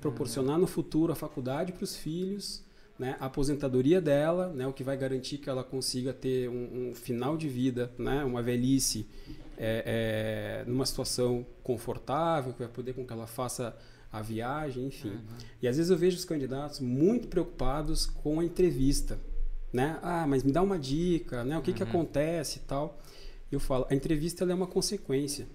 proporcionar 0.00 0.54
uhum. 0.54 0.62
no 0.62 0.66
futuro 0.66 1.12
a 1.12 1.16
faculdade 1.16 1.72
para 1.72 1.84
os 1.84 1.96
filhos, 1.96 2.62
né, 3.00 3.16
a 3.18 3.26
aposentadoria 3.26 4.00
dela, 4.00 4.52
né, 4.52 4.66
o 4.66 4.72
que 4.72 4.84
vai 4.84 4.96
garantir 4.96 5.38
que 5.38 5.50
ela 5.50 5.64
consiga 5.64 6.12
ter 6.12 6.48
um, 6.48 6.90
um 6.90 6.94
final 6.94 7.36
de 7.36 7.48
vida, 7.48 7.90
né, 7.98 8.22
uma 8.22 8.42
velhice 8.42 9.08
é, 9.58 10.62
é, 10.62 10.70
numa 10.70 10.86
situação 10.86 11.44
confortável, 11.62 12.52
que 12.52 12.60
vai 12.60 12.68
poder 12.68 12.92
com 12.92 13.04
que 13.04 13.12
ela 13.12 13.26
faça 13.26 13.76
a 14.12 14.22
viagem, 14.22 14.86
enfim. 14.86 15.10
Uhum. 15.10 15.20
E 15.62 15.66
às 15.66 15.76
vezes 15.76 15.90
eu 15.90 15.96
vejo 15.96 16.16
os 16.16 16.24
candidatos 16.24 16.80
muito 16.80 17.26
preocupados 17.26 18.06
com 18.06 18.38
a 18.38 18.44
entrevista 18.44 19.18
né? 19.72 19.98
Ah, 20.02 20.26
mas 20.26 20.42
me 20.42 20.52
dá 20.52 20.62
uma 20.62 20.78
dica, 20.78 21.44
né? 21.44 21.56
O 21.56 21.62
que, 21.62 21.70
uhum. 21.70 21.76
que 21.76 21.82
acontece 21.82 22.58
e 22.58 22.62
tal. 22.62 22.98
Eu 23.50 23.60
falo, 23.60 23.86
a 23.90 23.94
entrevista 23.94 24.44
é 24.44 24.54
uma 24.54 24.66
consequência. 24.66 25.46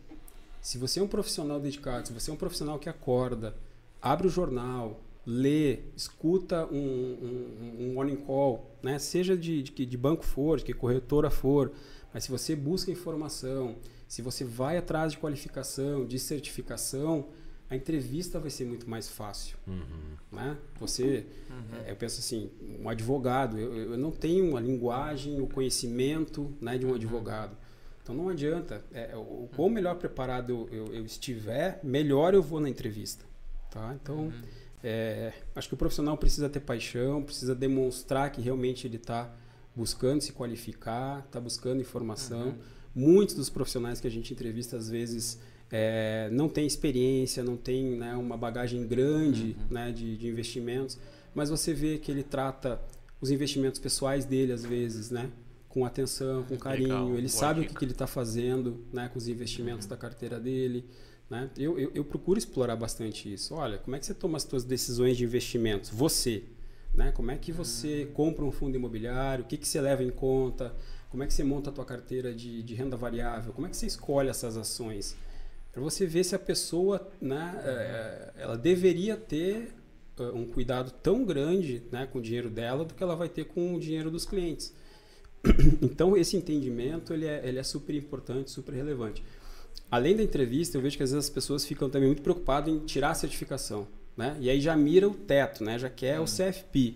Se 0.62 0.78
você 0.78 1.00
é 1.00 1.04
um 1.04 1.08
profissional 1.08 1.60
dedicado, 1.60 2.08
se 2.08 2.14
você 2.14 2.32
é 2.32 2.34
um 2.34 2.38
profissional 2.38 2.80
que 2.80 2.90
acorda, 2.90 3.56
abre 4.02 4.28
o 4.28 4.30
jornal, 4.30 5.00
lê, 5.26 5.80
escuta 5.96 6.66
um, 6.68 6.78
um, 6.78 7.76
um 7.80 7.94
morning 7.94 8.16
call, 8.18 8.70
né? 8.84 9.00
seja 9.00 9.36
de, 9.36 9.64
de, 9.64 9.86
de 9.86 9.98
banco 9.98 10.24
for, 10.24 10.58
de 10.58 10.66
que 10.66 10.74
corretora 10.74 11.30
for, 11.30 11.72
mas 12.14 12.26
se 12.26 12.32
você 12.32 12.56
busca 12.56 12.92
informação, 12.92 13.76
se 14.08 14.22
você 14.22 14.44
vai 14.44 14.78
atrás 14.78 15.14
de 15.14 15.18
qualificação, 15.18 16.06
de 16.06 16.20
certificação, 16.20 17.28
a 17.70 17.76
entrevista 17.76 18.40
vai 18.40 18.50
ser 18.50 18.66
muito 18.66 18.90
mais 18.90 19.10
fácil. 19.10 19.58
Uhum. 19.68 20.16
Né? 20.32 20.58
Você, 20.80 21.26
uhum. 21.50 21.78
é, 21.86 21.92
eu 21.92 21.96
penso 21.96 22.20
assim, 22.20 22.52
um 22.80 22.88
advogado, 22.88 23.58
eu, 23.58 23.92
eu, 23.92 23.98
não 23.98 24.12
tenho 24.12 24.56
a 24.56 24.62
linguagem, 24.62 25.42
o 25.42 25.48
conhecimento 25.48 26.54
né, 26.62 26.78
de 26.78 26.86
um 26.86 26.90
uhum. 26.90 26.96
advogado. 26.96 27.58
Então 28.04 28.14
não 28.14 28.30
adianta. 28.30 28.86
É, 28.94 29.16
o 29.16 29.50
quão 29.56 29.68
melhor 29.68 29.96
preparado 29.96 30.52
eu, 30.52 30.70
eu, 30.72 30.94
eu, 30.94 31.06
estiver, 31.06 31.80
melhor 31.84 32.36
eu 32.36 32.44
vou 32.44 32.60
na 32.60 32.70
entrevista. 32.70 33.26
Tá? 33.72 33.98
Então, 34.00 34.26
uhum. 34.26 34.42
É, 34.88 35.34
acho 35.56 35.68
que 35.68 35.74
o 35.74 35.78
profissional 35.78 36.16
precisa 36.16 36.48
ter 36.48 36.60
paixão, 36.60 37.24
precisa 37.24 37.56
demonstrar 37.56 38.32
que 38.32 38.40
realmente 38.40 38.86
ele 38.86 38.98
está 38.98 39.34
buscando 39.76 40.22
se 40.22 40.32
qualificar, 40.32 41.24
está 41.26 41.40
buscando 41.40 41.82
informação. 41.82 42.50
Uhum. 42.50 42.56
Muitos 42.94 43.34
dos 43.34 43.50
profissionais 43.50 44.00
que 44.00 44.06
a 44.06 44.12
gente 44.12 44.32
entrevista, 44.32 44.78
às 44.78 44.88
vezes, 44.88 45.40
é, 45.72 46.30
não 46.32 46.48
tem 46.48 46.68
experiência, 46.68 47.44
não 47.44 47.58
tem 47.58 47.98
né, 47.98 48.16
uma 48.16 48.38
bagagem 48.38 48.86
grande 48.86 49.58
uhum. 49.60 49.74
né, 49.74 49.92
de, 49.92 50.18
de, 50.18 50.28
investimentos, 50.28 51.00
mas 51.34 51.50
você 51.50 51.74
vê 51.74 51.98
que 51.98 52.12
ele 52.12 52.22
trata 52.22 52.80
os 53.20 53.32
investimentos 53.32 53.80
pessoais 53.80 54.24
dele, 54.24 54.52
às 54.52 54.64
vezes, 54.64 55.10
né, 55.10 55.32
com 55.68 55.84
atenção, 55.84 56.44
com 56.44 56.58
carinho, 56.58 56.90
Legal. 56.90 57.10
ele 57.14 57.22
Boa 57.22 57.30
sabe 57.30 57.62
dica. 57.62 57.72
o 57.72 57.74
que, 57.74 57.80
que 57.80 57.86
ele 57.86 57.92
está 57.92 58.06
fazendo 58.06 58.86
né, 58.94 59.10
com 59.12 59.18
os 59.18 59.28
investimentos 59.28 59.86
uhum. 59.86 59.90
da 59.90 59.98
carteira 59.98 60.40
dele. 60.40 60.86
Né? 61.30 61.50
Eu, 61.58 61.80
eu, 61.80 61.92
eu, 61.96 62.06
procuro 62.06 62.38
explorar 62.38 62.76
bastante 62.76 63.32
isso. 63.32 63.56
Olha, 63.56 63.78
como 63.78 63.96
é 63.96 64.00
que 64.00 64.06
você 64.06 64.14
toma 64.14 64.38
as 64.38 64.44
suas 64.44 64.64
decisões 64.64 65.18
de 65.18 65.24
investimentos? 65.24 65.90
Você. 65.90 66.44
Né? 66.94 67.12
Como 67.12 67.32
é 67.32 67.38
que 67.38 67.52
você 67.52 68.06
uhum. 68.06 68.14
compra 68.14 68.46
um 68.46 68.52
fundo 68.52 68.76
imobiliário? 68.76 69.44
O 69.44 69.48
que, 69.48 69.58
que 69.58 69.68
você 69.68 69.82
leva 69.82 70.04
em 70.04 70.12
conta? 70.12 70.74
Como 71.10 71.24
é 71.24 71.28
que 71.28 71.34
você 71.34 71.44
monta 71.44 71.70
a 71.70 71.74
tua 71.74 71.86
carteira 71.86 72.34
de, 72.34 72.62
de 72.62 72.76
renda 72.76 72.96
variável? 72.96 73.54
Como 73.54 73.66
é 73.68 73.70
que 73.70 73.78
você 73.78 73.86
escolhe 73.86 74.30
essas 74.30 74.56
ações? 74.56 75.16
para 75.76 75.84
você 75.84 76.06
ver 76.06 76.24
se 76.24 76.34
a 76.34 76.40
pessoa, 76.40 77.06
né, 77.22 77.62
é, 77.66 78.32
ela 78.38 78.58
deveria 78.58 79.18
ter 79.18 79.74
uh, 80.18 80.34
um 80.34 80.46
cuidado 80.46 80.90
tão 80.90 81.26
grande 81.26 81.84
né, 81.92 82.08
com 82.10 82.20
o 82.20 82.22
dinheiro 82.22 82.50
dela 82.50 82.86
do 82.86 82.94
que 82.94 83.04
ela 83.04 83.14
vai 83.14 83.28
ter 83.28 83.44
com 83.44 83.76
o 83.76 83.80
dinheiro 83.80 84.10
dos 84.10 84.26
clientes. 84.26 84.74
Então, 85.82 86.16
esse 86.16 86.38
entendimento 86.38 87.14
ele 87.14 87.26
é, 87.26 87.46
ele 87.46 87.60
é 87.60 87.64
super 87.64 87.94
importante, 87.94 88.50
super 88.50 88.74
relevante. 88.74 89.22
Além 89.90 90.16
da 90.16 90.24
entrevista, 90.24 90.78
eu 90.78 90.82
vejo 90.82 90.98
que 90.98 91.04
às 91.04 91.12
vezes 91.12 91.26
as 91.26 91.30
pessoas 91.30 91.66
ficam 91.66 91.90
também 91.90 92.08
muito 92.08 92.22
preocupadas 92.22 92.74
em 92.74 92.80
tirar 92.80 93.12
a 93.12 93.16
certificação. 93.16 93.88
Né? 94.18 94.38
E 94.40 94.50
aí 94.50 94.62
já 94.62 94.76
mira 94.76 95.08
o 95.08 95.14
teto, 95.14 95.64
né? 95.64 95.78
já 95.78 95.90
quer 95.90 96.20
uhum. 96.20 96.26
o 96.26 96.28
CFP. 96.28 96.96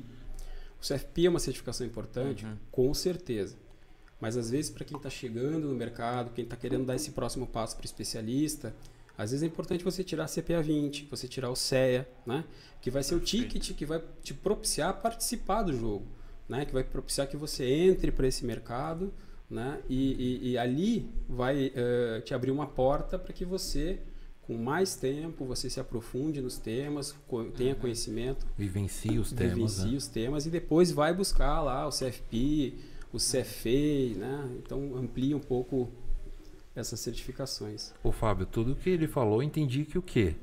O 0.81 0.87
CFP 0.87 1.25
é 1.25 1.29
uma 1.29 1.39
certificação 1.39 1.85
importante? 1.85 2.45
Uhum. 2.45 2.57
Com 2.71 2.93
certeza. 2.93 3.55
Mas 4.19 4.35
às 4.35 4.49
vezes, 4.49 4.69
para 4.69 4.83
quem 4.83 4.97
está 4.97 5.09
chegando 5.09 5.67
no 5.67 5.75
mercado, 5.75 6.31
quem 6.33 6.43
está 6.43 6.55
querendo 6.55 6.85
dar 6.85 6.95
esse 6.95 7.11
próximo 7.11 7.47
passo 7.47 7.75
para 7.75 7.85
especialista, 7.85 8.73
às 9.17 9.31
vezes 9.31 9.43
é 9.43 9.47
importante 9.47 9.83
você 9.83 10.03
tirar 10.03 10.25
a 10.25 10.27
CPA 10.27 10.61
20, 10.61 11.07
você 11.09 11.27
tirar 11.27 11.49
o 11.49 11.55
CEA, 11.55 12.07
né? 12.25 12.43
que 12.81 12.89
vai 12.89 13.03
ser 13.03 13.15
o 13.15 13.19
ticket 13.19 13.73
que 13.73 13.85
vai 13.85 14.01
te 14.23 14.33
propiciar 14.33 15.01
participar 15.01 15.63
do 15.63 15.73
jogo, 15.73 16.05
né? 16.47 16.65
que 16.65 16.73
vai 16.73 16.83
propiciar 16.83 17.27
que 17.27 17.35
você 17.35 17.65
entre 17.65 18.11
para 18.11 18.27
esse 18.27 18.45
mercado 18.45 19.13
né? 19.49 19.79
e, 19.89 20.13
e, 20.13 20.49
e 20.51 20.57
ali 20.57 21.09
vai 21.27 21.67
uh, 21.67 22.21
te 22.21 22.33
abrir 22.33 22.51
uma 22.51 22.67
porta 22.67 23.17
para 23.17 23.33
que 23.33 23.43
você 23.43 23.99
com 24.49 24.57
mais 24.57 24.95
tempo 24.95 25.45
você 25.45 25.69
se 25.69 25.79
aprofunde 25.79 26.41
nos 26.41 26.57
temas, 26.57 27.15
tenha 27.55 27.75
uhum. 27.75 27.79
conhecimento, 27.79 28.47
vivencie 28.57 29.19
os 29.19 29.31
temas, 29.31 29.53
vivencie 29.53 29.91
né? 29.91 29.97
os 29.97 30.07
temas 30.07 30.45
e 30.47 30.49
depois 30.49 30.91
vai 30.91 31.13
buscar 31.13 31.61
lá 31.61 31.87
o 31.87 31.91
CFP, 31.91 32.73
o 33.13 33.17
CFA, 33.17 34.17
né? 34.17 34.49
Então 34.57 34.95
amplia 34.97 35.37
um 35.37 35.39
pouco 35.39 35.91
essas 36.75 36.99
certificações. 36.99 37.93
O 38.03 38.11
Fábio, 38.11 38.47
tudo 38.47 38.75
que 38.75 38.89
ele 38.89 39.07
falou, 39.07 39.43
entendi 39.43 39.85
que 39.85 39.99
o 39.99 40.01
quê? 40.01 40.35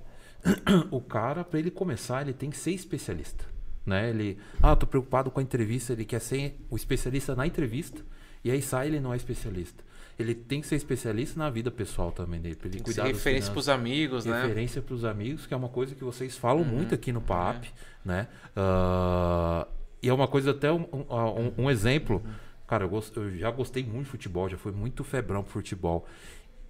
o 0.93 1.01
cara 1.01 1.43
para 1.43 1.59
ele 1.59 1.73
começar, 1.73 2.23
ele 2.23 2.33
tem 2.33 2.49
que 2.49 2.57
ser 2.57 2.71
especialista, 2.71 3.45
né? 3.85 4.11
Ele, 4.11 4.39
ah, 4.63 4.77
tô 4.77 4.87
preocupado 4.87 5.33
com 5.33 5.41
a 5.41 5.43
entrevista, 5.43 5.93
ele 5.93 6.05
quer 6.05 6.21
ser 6.21 6.57
o 6.71 6.77
especialista 6.77 7.35
na 7.35 7.45
entrevista 7.45 8.05
e 8.47 8.51
aí 8.51 8.63
sai 8.63 8.89
ele 8.89 9.01
não 9.01 9.13
é 9.13 9.17
especialista 9.17 9.85
ele 10.19 10.35
tem 10.35 10.61
que 10.61 10.67
ser 10.67 10.77
especialista 10.77 11.39
na 11.39 11.51
vida 11.51 11.71
pessoal 11.71 12.11
também 12.11 12.41
dele. 12.41 12.57
Pra 12.57 12.67
ele 12.69 12.77
tem 12.77 12.83
que 12.83 12.91
cuidar 12.91 13.03
ser 13.03 13.13
referência 13.13 13.53
para 13.53 13.61
os 13.61 13.69
amigos, 13.69 14.25
referência 14.25 14.43
né? 14.43 14.49
Referência 14.49 14.83
para 14.83 14.95
os 14.95 15.05
amigos, 15.05 15.47
que 15.47 15.53
é 15.53 15.57
uma 15.57 15.69
coisa 15.69 15.95
que 15.95 16.03
vocês 16.03 16.37
falam 16.37 16.63
uhum. 16.63 16.69
muito 16.69 16.95
aqui 16.95 17.13
no 17.13 17.21
PAP, 17.21 17.65
é. 17.65 17.69
né? 18.05 18.29
Uh, 18.57 19.69
e 20.03 20.09
é 20.09 20.15
uma 20.15 20.27
coisa 20.27 20.53
até 20.53 20.73
um, 20.73 20.87
um, 20.93 21.65
um 21.65 21.71
exemplo. 21.71 22.23
Uhum. 22.25 22.33
Cara, 22.67 22.85
eu, 22.85 22.89
gost, 22.89 23.15
eu, 23.17 23.37
já 23.37 23.51
gostei 23.51 23.85
muito 23.85 24.05
de 24.05 24.11
futebol, 24.11 24.49
já 24.49 24.57
fui 24.57 24.73
muito 24.73 25.05
febrão 25.05 25.43
pro 25.43 25.53
futebol. 25.53 26.07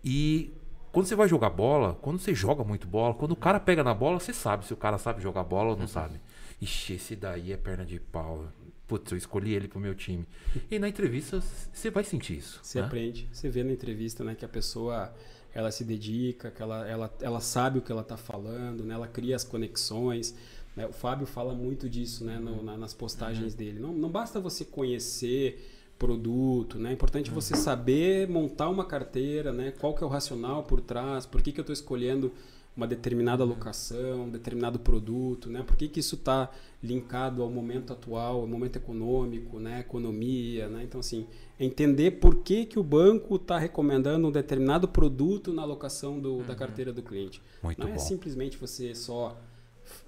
E 0.05 0.53
quando 0.91 1.07
você 1.07 1.15
vai 1.15 1.29
jogar 1.29 1.51
bola, 1.51 1.95
quando 2.03 2.19
você 2.19 2.35
joga 2.35 2.65
muito 2.65 2.89
bola, 2.89 3.15
quando 3.15 3.33
o 3.33 3.37
cara 3.37 3.61
pega 3.61 3.85
na 3.85 3.95
bola, 3.95 4.19
você 4.19 4.33
sabe 4.33 4.67
se 4.67 4.73
o 4.73 4.77
cara 4.77 4.99
sabe 4.99 5.23
jogar 5.23 5.45
bola 5.45 5.71
ou 5.71 5.77
não 5.77 5.83
uhum. 5.83 5.89
sabe. 5.89 6.21
Ixi, 6.61 6.95
esse 6.95 7.15
daí 7.15 7.53
é 7.53 7.57
perna 7.57 7.85
de 7.85 8.01
pau 8.01 8.47
putz, 8.87 9.11
eu 9.11 9.19
escolhi 9.19 9.55
ele 9.55 9.69
pro 9.69 9.81
meu 9.81 9.95
time. 9.95 10.27
E 10.71 10.79
na 10.79 10.89
entrevista 10.89 11.43
você 11.73 11.91
vai 11.91 12.05
sentir 12.05 12.39
isso. 12.39 12.61
Você 12.63 12.81
né? 12.81 12.87
aprende. 12.87 13.29
Você 13.33 13.49
vê 13.49 13.65
na 13.65 13.73
entrevista, 13.73 14.23
né, 14.25 14.35
que 14.35 14.45
a 14.45 14.49
pessoa 14.49 15.13
ela 15.53 15.71
se 15.71 15.85
dedica, 15.85 16.51
que 16.51 16.63
ela, 16.63 16.87
ela, 16.87 17.15
ela 17.21 17.41
sabe 17.41 17.79
o 17.79 17.83
que 17.83 17.91
ela 17.91 18.03
está 18.03 18.17
falando, 18.17 18.85
né? 18.85 18.95
Ela 18.95 19.09
cria 19.09 19.35
as 19.35 19.43
conexões. 19.43 20.35
Né? 20.77 20.87
O 20.87 20.93
Fábio 20.93 21.27
fala 21.27 21.55
muito 21.55 21.89
disso, 21.89 22.25
né, 22.25 22.39
no, 22.39 22.63
na, 22.63 22.77
nas 22.77 22.93
postagens 22.93 23.53
uhum. 23.53 23.59
dele. 23.59 23.81
Não, 23.81 23.93
não 23.93 24.11
basta 24.11 24.39
você 24.39 24.67
conhecer 24.67 25.73
produto, 25.99 26.79
né? 26.79 26.91
É 26.91 26.93
importante 26.93 27.31
você 27.31 27.55
uhum. 27.55 27.61
saber 27.61 28.29
montar 28.29 28.69
uma 28.69 28.85
carteira, 28.85 29.51
né? 29.51 29.73
Qual 29.81 29.95
que 29.95 30.05
é 30.05 30.07
o 30.07 30.11
racional 30.11 30.63
por 30.63 30.81
trás, 30.81 31.25
por 31.25 31.41
que, 31.41 31.53
que 31.53 31.59
eu 31.59 31.63
estou 31.63 31.73
escolhendo 31.73 32.31
uma 32.77 32.87
determinada 32.87 33.43
locação, 33.43 34.25
um 34.25 34.31
determinado 34.31 34.79
produto, 34.79 35.49
né? 35.49 35.63
Por 35.63 35.77
que, 35.77 35.89
que 35.89 36.01
isso 36.01 36.17
está 36.17 36.51
linkado 36.83 37.43
ao 37.43 37.51
momento 37.51 37.93
atual, 37.93 38.41
ao 38.41 38.47
momento 38.47 38.77
econômico, 38.77 39.59
né? 39.59 39.81
Economia, 39.81 40.69
né? 40.69 40.83
Então, 40.85 41.01
assim, 41.01 41.27
entender 41.59 42.13
por 42.13 42.43
que, 42.43 42.67
que 42.67 42.79
o 42.79 42.83
banco 42.83 43.37
está 43.37 43.59
recomendando 43.59 44.29
um 44.29 44.31
determinado 44.31 44.87
produto 44.87 45.55
na 45.55 45.63
alocação 45.63 46.21
do, 46.21 46.35
uhum. 46.35 46.47
da 46.47 46.55
carteira 46.55 46.93
do 46.93 47.03
cliente. 47.03 47.41
Muito 47.63 47.79
Não 47.81 47.89
é 47.89 47.91
bom. 47.93 47.97
é 47.97 47.99
simplesmente 47.99 48.59
você 48.59 48.95
só 48.95 49.41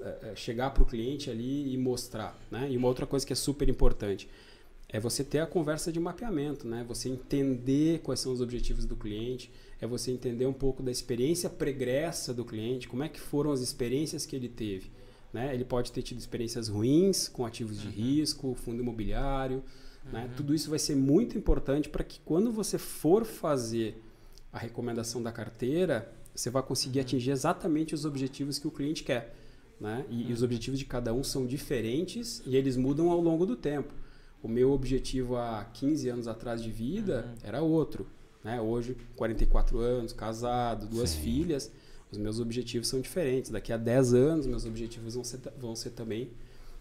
é, 0.00 0.34
chegar 0.36 0.70
para 0.70 0.82
o 0.82 0.86
cliente 0.86 1.30
ali 1.30 1.72
e 1.72 1.78
mostrar, 1.78 2.38
né? 2.50 2.70
E 2.70 2.76
uma 2.76 2.88
outra 2.88 3.06
coisa 3.06 3.26
que 3.26 3.32
é 3.32 3.36
super 3.36 3.66
importante 3.68 4.28
é 4.90 4.98
você 4.98 5.22
ter 5.22 5.38
a 5.38 5.46
conversa 5.46 5.90
de 5.92 6.00
mapeamento, 6.00 6.66
né? 6.66 6.84
Você 6.86 7.08
entender 7.08 8.00
quais 8.00 8.20
são 8.20 8.32
os 8.32 8.40
objetivos 8.40 8.84
do 8.84 8.96
cliente, 8.96 9.50
é 9.80 9.86
você 9.86 10.10
entender 10.10 10.46
um 10.46 10.52
pouco 10.52 10.82
da 10.82 10.90
experiência 10.90 11.48
pregressa 11.48 12.34
do 12.34 12.44
cliente, 12.44 12.88
como 12.88 13.02
é 13.02 13.08
que 13.08 13.20
foram 13.20 13.52
as 13.52 13.60
experiências 13.60 14.26
que 14.26 14.34
ele 14.34 14.48
teve. 14.48 14.90
Né? 15.32 15.54
Ele 15.54 15.64
pode 15.64 15.92
ter 15.92 16.02
tido 16.02 16.18
experiências 16.18 16.68
ruins 16.68 17.28
com 17.28 17.44
ativos 17.44 17.80
de 17.80 17.86
uhum. 17.86 17.92
risco, 17.92 18.54
fundo 18.54 18.82
imobiliário. 18.82 19.62
Né? 20.04 20.22
Uhum. 20.22 20.28
Né? 20.28 20.34
Tudo 20.36 20.54
isso 20.54 20.70
vai 20.70 20.78
ser 20.78 20.96
muito 20.96 21.36
importante 21.36 21.88
para 21.88 22.02
que 22.02 22.20
quando 22.24 22.50
você 22.50 22.78
for 22.78 23.24
fazer 23.24 24.02
a 24.52 24.58
recomendação 24.58 25.22
da 25.22 25.30
carteira, 25.30 26.10
você 26.34 26.50
vai 26.50 26.62
conseguir 26.62 26.98
uhum. 26.98 27.04
atingir 27.04 27.30
exatamente 27.30 27.94
os 27.94 28.04
objetivos 28.04 28.58
que 28.58 28.66
o 28.66 28.70
cliente 28.70 29.04
quer. 29.04 29.34
Né? 29.80 30.04
E, 30.10 30.30
e, 30.30 30.32
os 30.32 30.40
uhum. 30.40 30.46
objetivos 30.46 30.78
de 30.78 30.86
cada 30.86 31.12
um 31.14 31.22
são 31.22 31.46
diferentes 31.46 32.42
e 32.44 32.56
eles 32.56 32.76
mudam 32.76 33.10
ao 33.10 33.20
longo 33.20 33.46
do 33.46 33.54
tempo. 33.54 33.92
O 34.42 34.48
meu 34.48 34.72
objetivo 34.72 35.36
há 35.36 35.64
15 35.72 36.08
anos 36.08 36.28
atrás 36.28 36.62
de 36.62 36.70
vida 36.70 37.26
uhum. 37.28 37.48
era 37.48 37.62
outro. 37.62 38.06
Né? 38.42 38.60
Hoje, 38.60 38.96
44 39.16 39.78
anos, 39.78 40.12
casado, 40.12 40.86
duas 40.86 41.10
Sim. 41.10 41.20
filhas, 41.20 41.70
os 42.10 42.18
meus 42.18 42.40
objetivos 42.40 42.88
são 42.88 43.00
diferentes. 43.00 43.50
Daqui 43.50 43.72
a 43.72 43.76
10 43.76 44.14
anos, 44.14 44.46
meus 44.46 44.64
objetivos 44.64 45.14
vão 45.14 45.24
ser, 45.24 45.40
vão 45.58 45.76
ser 45.76 45.90
também 45.90 46.30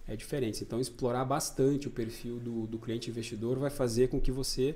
é, 0.08 0.16
diferentes. 0.16 0.62
Então, 0.62 0.80
explorar 0.80 1.26
bastante 1.26 1.88
o 1.88 1.92
perfil 1.92 2.40
do, 2.40 2.68
do 2.68 2.78
cliente 2.78 3.10
investidor 3.10 3.60
vai 3.60 3.70
fazer 3.70 4.08
com 4.08 4.20
que 4.20 4.32
você 4.32 4.76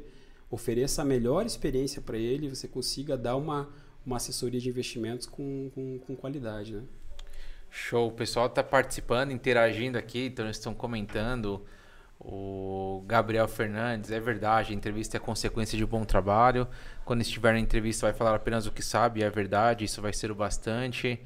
ofereça 0.49 1.01
a 1.01 1.05
melhor 1.05 1.45
experiência 1.45 2.01
para 2.01 2.17
ele 2.17 2.47
e 2.47 2.49
você 2.49 2.67
consiga 2.67 3.17
dar 3.17 3.37
uma, 3.37 3.69
uma 4.05 4.17
assessoria 4.17 4.59
de 4.59 4.67
investimentos 4.67 5.25
com, 5.25 5.71
com, 5.73 5.99
com 5.99 6.15
qualidade. 6.15 6.73
Né? 6.73 6.83
Show. 7.69 8.09
O 8.09 8.11
pessoal 8.11 8.47
está 8.47 8.61
participando, 8.61 9.31
interagindo 9.31 9.97
aqui, 9.97 10.25
então 10.25 10.45
eles 10.45 10.57
estão 10.57 10.73
comentando. 10.73 11.65
O 12.23 13.03
Gabriel 13.07 13.47
Fernandes, 13.47 14.11
é 14.11 14.19
verdade, 14.19 14.73
a 14.73 14.75
entrevista 14.75 15.17
é 15.17 15.19
consequência 15.19 15.75
de 15.75 15.83
um 15.83 15.87
bom 15.87 16.05
trabalho. 16.05 16.67
Quando 17.03 17.21
estiver 17.21 17.53
na 17.53 17.59
entrevista, 17.59 18.05
vai 18.05 18.13
falar 18.13 18.35
apenas 18.35 18.67
o 18.67 18.71
que 18.71 18.83
sabe, 18.83 19.23
é 19.23 19.29
verdade, 19.29 19.85
isso 19.85 19.99
vai 20.03 20.13
ser 20.13 20.29
o 20.29 20.35
bastante. 20.35 21.19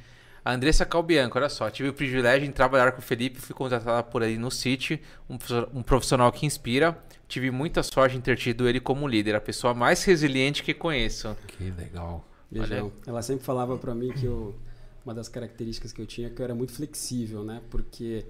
A 0.44 0.54
Andressa 0.54 0.86
Calbianco, 0.86 1.38
olha 1.38 1.50
só, 1.50 1.70
tive 1.70 1.90
o 1.90 1.94
privilégio 1.94 2.48
de 2.48 2.54
trabalhar 2.54 2.94
com 2.94 3.00
o 3.00 3.02
Felipe, 3.02 3.42
fui 3.42 3.54
contratada 3.54 4.04
por 4.04 4.22
ele 4.22 4.38
no 4.38 4.50
City, 4.50 5.02
um 5.28 5.84
profissional 5.84 6.32
que 6.32 6.46
inspira. 6.46 6.98
Tive 7.28 7.52
muita 7.52 7.84
sorte 7.84 8.16
em 8.16 8.22
ter 8.22 8.38
tido 8.38 8.70
ele 8.70 8.80
como 8.80 9.06
líder, 9.06 9.36
a 9.36 9.42
pessoa 9.42 9.74
mais 9.74 10.02
resiliente 10.06 10.64
que 10.64 10.74
conheço. 10.74 11.36
Que 11.48 11.72
legal. 11.72 12.26
Beijão. 12.50 12.94
Ela 13.06 13.22
sempre 13.22 13.44
falava 13.44 13.78
para 13.78 13.94
mim 13.94 14.14
que 14.14 14.26
eu, 14.26 14.56
uma 15.04 15.14
das 15.14 15.28
características 15.28 15.92
que 15.92 16.02
eu 16.02 16.06
tinha 16.06 16.28
é 16.28 16.30
que 16.30 16.40
eu 16.40 16.46
era 16.46 16.56
muito 16.56 16.72
flexível, 16.72 17.44
né? 17.44 17.60
Porque 17.70 18.26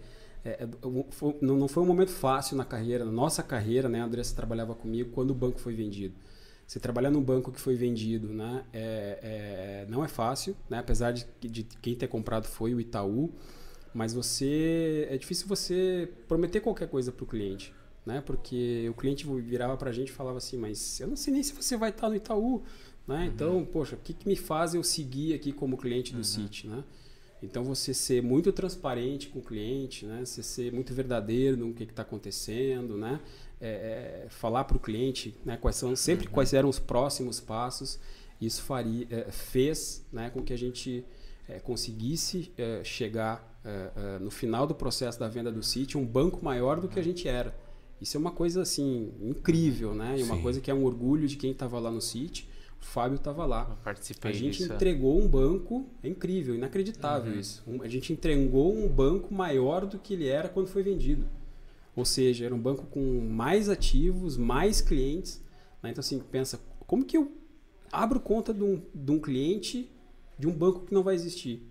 é, 0.46 0.64
é 0.64 0.68
foi, 1.10 1.36
não 1.42 1.68
foi 1.68 1.84
um 1.84 1.86
momento 1.88 2.12
fácil 2.12 2.56
na 2.56 2.64
carreira, 2.64 3.04
na 3.04 3.12
nossa 3.12 3.42
carreira, 3.42 3.90
né? 3.90 4.00
A 4.00 4.06
Andressa 4.06 4.36
trabalhava 4.36 4.76
comigo 4.76 5.10
quando 5.12 5.32
o 5.32 5.34
banco 5.34 5.60
foi 5.60 5.74
vendido. 5.74 6.14
Você 6.68 6.80
trabalhar 6.80 7.12
num 7.12 7.22
banco 7.22 7.52
que 7.52 7.60
foi 7.60 7.76
vendido, 7.76 8.28
né? 8.28 8.64
É, 8.72 9.20
é, 9.22 9.86
não 9.90 10.04
é 10.04 10.08
fácil, 10.08 10.56
né? 10.70 10.80
Apesar 10.80 11.12
de, 11.12 11.26
de 11.42 11.64
quem 11.64 11.96
ter 11.96 12.08
comprado 12.08 12.46
foi 12.46 12.74
o 12.74 12.80
Itaú, 12.80 13.32
mas 13.94 14.14
você 14.14 15.08
é 15.10 15.18
difícil 15.18 15.48
você 15.48 16.10
prometer 16.28 16.62
qualquer 16.62 16.88
coisa 16.88 17.12
para 17.12 17.24
o 17.24 17.28
cliente, 17.28 17.74
né? 18.06 18.22
Porque 18.22 18.88
o 18.90 18.94
cliente 18.94 19.28
virava 19.42 19.76
para 19.78 19.90
a 19.90 19.94
gente 19.94 20.10
e 20.10 20.12
falava 20.12 20.38
assim, 20.38 20.58
mas 20.58 21.00
eu 21.00 21.08
não 21.08 21.16
sei 21.16 21.34
nem 21.34 21.44
se 21.44 21.54
você 21.54 21.76
vai 21.78 21.90
estar 21.90 22.10
no 22.10 22.16
Itaú, 22.16 22.64
né? 23.08 23.20
Uhum. 23.20 23.26
Então, 23.26 23.66
poxa, 23.66 23.96
o 23.96 24.00
que, 24.00 24.14
que 24.14 24.28
me 24.28 24.36
faz 24.36 24.74
eu 24.74 24.84
seguir 24.84 25.34
aqui 25.34 25.52
como 25.52 25.78
cliente 25.78 26.12
do 26.12 26.18
uhum. 26.18 26.24
City, 26.24 26.68
né? 26.68 26.84
Então 27.42 27.64
você 27.64 27.94
ser 27.94 28.24
muito 28.24 28.52
transparente 28.52 29.30
com 29.30 29.40
o 29.40 29.42
cliente, 29.42 30.06
né? 30.06 30.24
Você 30.24 30.42
ser 30.42 30.72
muito 30.72 30.94
verdadeiro 30.94 31.58
no 31.58 31.74
que 31.74 31.84
está 31.84 32.02
acontecendo, 32.02 32.98
né? 32.98 33.20
É, 33.60 34.26
é, 34.26 34.30
falar 34.30 34.64
para 34.64 34.78
o 34.78 34.80
cliente, 34.80 35.36
né? 35.44 35.58
Quais 35.58 35.76
são 35.76 35.96
sempre 35.96 36.28
uhum. 36.28 36.34
quais 36.34 36.54
eram 36.54 36.70
os 36.70 36.80
próximos 36.80 37.40
passos. 37.40 38.00
Isso 38.40 38.62
faria, 38.64 39.08
é, 39.10 39.32
fez, 39.32 40.06
né? 40.12 40.30
Com 40.30 40.42
que 40.42 40.54
a 40.54 40.58
gente 40.58 41.06
é, 41.48 41.60
conseguisse 41.60 42.52
é, 42.58 42.84
chegar 42.84 43.54
é, 43.64 44.20
no 44.20 44.32
final 44.32 44.66
do 44.68 44.76
processo 44.76 45.20
da 45.20 45.28
venda 45.28 45.52
do 45.52 45.64
sítio 45.64 46.00
um 46.00 46.06
banco 46.06 46.44
maior 46.44 46.80
do 46.80 46.88
que 46.88 47.00
a 47.00 47.02
uhum. 47.02 47.04
gente 47.04 47.28
era. 47.28 47.56
Isso 48.00 48.18
é 48.18 48.20
uma 48.20 48.32
coisa 48.32 48.62
assim 48.62 49.14
incrível, 49.22 49.94
né? 49.94 50.20
E 50.20 50.24
uma 50.24 50.36
Sim. 50.36 50.42
coisa 50.42 50.62
que 50.62 50.70
é 50.70 50.74
um 50.74 50.84
orgulho 50.84 51.28
de 51.28 51.38
quem 51.38 51.52
estava 51.52 51.80
lá 51.80 51.92
no 51.92 52.02
sítio 52.02 52.46
o 52.86 52.88
Fábio 52.88 53.16
estava 53.16 53.46
lá. 53.46 53.68
Eu 53.70 53.78
participei 53.84 54.32
A 54.32 54.34
gente 54.34 54.60
disso. 54.60 54.72
entregou 54.74 55.20
um 55.20 55.28
banco, 55.28 55.90
é 56.04 56.08
incrível, 56.08 56.54
inacreditável 56.54 57.34
uhum. 57.34 57.40
isso. 57.40 57.64
Um, 57.68 57.82
a 57.82 57.88
gente 57.88 58.14
entregou 58.14 58.74
um 58.74 58.88
banco 58.88 59.34
maior 59.34 59.86
do 59.86 59.98
que 59.98 60.14
ele 60.14 60.28
era 60.28 60.48
quando 60.48 60.68
foi 60.68 60.84
vendido. 60.84 61.28
Ou 61.96 62.06
seja, 62.06 62.46
era 62.46 62.54
um 62.54 62.60
banco 62.60 62.86
com 62.86 63.02
mais 63.22 63.70
ativos, 63.70 64.38
mais 64.38 64.82
clientes. 64.82 65.42
Né? 65.82 65.90
Então, 65.90 66.00
assim, 66.00 66.20
pensa, 66.20 66.60
como 66.86 67.04
que 67.04 67.18
eu 67.18 67.32
abro 67.92 68.20
conta 68.20 68.54
de 68.54 68.64
um, 68.64 68.82
de 68.94 69.12
um 69.12 69.20
cliente 69.20 69.90
de 70.38 70.48
um 70.48 70.52
banco 70.52 70.82
que 70.82 70.94
não 70.94 71.02
vai 71.02 71.16
existir? 71.16 71.64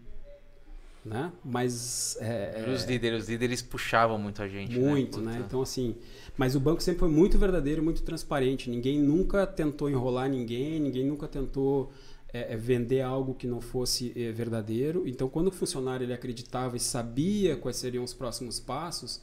Né? 1.04 1.32
Mas 1.44 2.16
é, 2.20 2.64
Os 2.74 2.84
líderes, 2.84 3.22
os 3.24 3.28
líderes 3.28 3.60
puxavam 3.60 4.18
muito 4.18 4.42
a 4.42 4.48
gente. 4.48 4.78
muito, 4.78 5.20
né? 5.20 5.32
né? 5.32 5.44
Então 5.46 5.60
assim, 5.60 5.96
mas 6.36 6.56
o 6.56 6.60
banco 6.60 6.82
sempre 6.82 7.00
foi 7.00 7.08
muito 7.08 7.38
verdadeiro, 7.38 7.82
muito 7.82 8.02
transparente. 8.02 8.70
Ninguém 8.70 8.98
nunca 8.98 9.46
tentou 9.46 9.90
enrolar 9.90 10.28
ninguém, 10.28 10.80
ninguém 10.80 11.04
nunca 11.04 11.28
tentou 11.28 11.92
é, 12.34 12.54
é, 12.54 12.56
vender 12.56 13.00
algo 13.00 13.32
que 13.32 13.46
não 13.46 13.60
fosse 13.60 14.12
é, 14.16 14.32
verdadeiro. 14.32 15.06
Então, 15.06 15.28
quando 15.28 15.48
o 15.48 15.52
funcionário 15.52 16.04
ele 16.04 16.12
acreditava 16.12 16.76
e 16.76 16.80
sabia 16.80 17.56
quais 17.56 17.76
seriam 17.76 18.02
os 18.02 18.12
próximos 18.12 18.58
passos, 18.58 19.22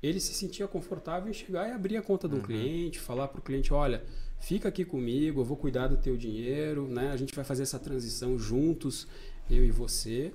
ele 0.00 0.20
se 0.20 0.32
sentia 0.32 0.68
confortável 0.68 1.28
em 1.28 1.32
chegar 1.32 1.68
e 1.68 1.72
abrir 1.72 1.96
a 1.96 2.02
conta 2.02 2.28
de 2.28 2.36
um 2.36 2.40
cliente, 2.40 3.00
falar 3.00 3.26
para 3.28 3.40
o 3.40 3.42
cliente, 3.42 3.74
olha, 3.74 4.04
fica 4.38 4.68
aqui 4.68 4.84
comigo, 4.84 5.40
eu 5.40 5.44
vou 5.44 5.56
cuidar 5.56 5.88
do 5.88 5.96
teu 5.96 6.16
dinheiro, 6.16 6.86
né? 6.86 7.10
A 7.10 7.16
gente 7.16 7.34
vai 7.34 7.44
fazer 7.44 7.64
essa 7.64 7.78
transição 7.80 8.38
juntos, 8.38 9.08
eu 9.50 9.64
e 9.64 9.70
você, 9.72 10.32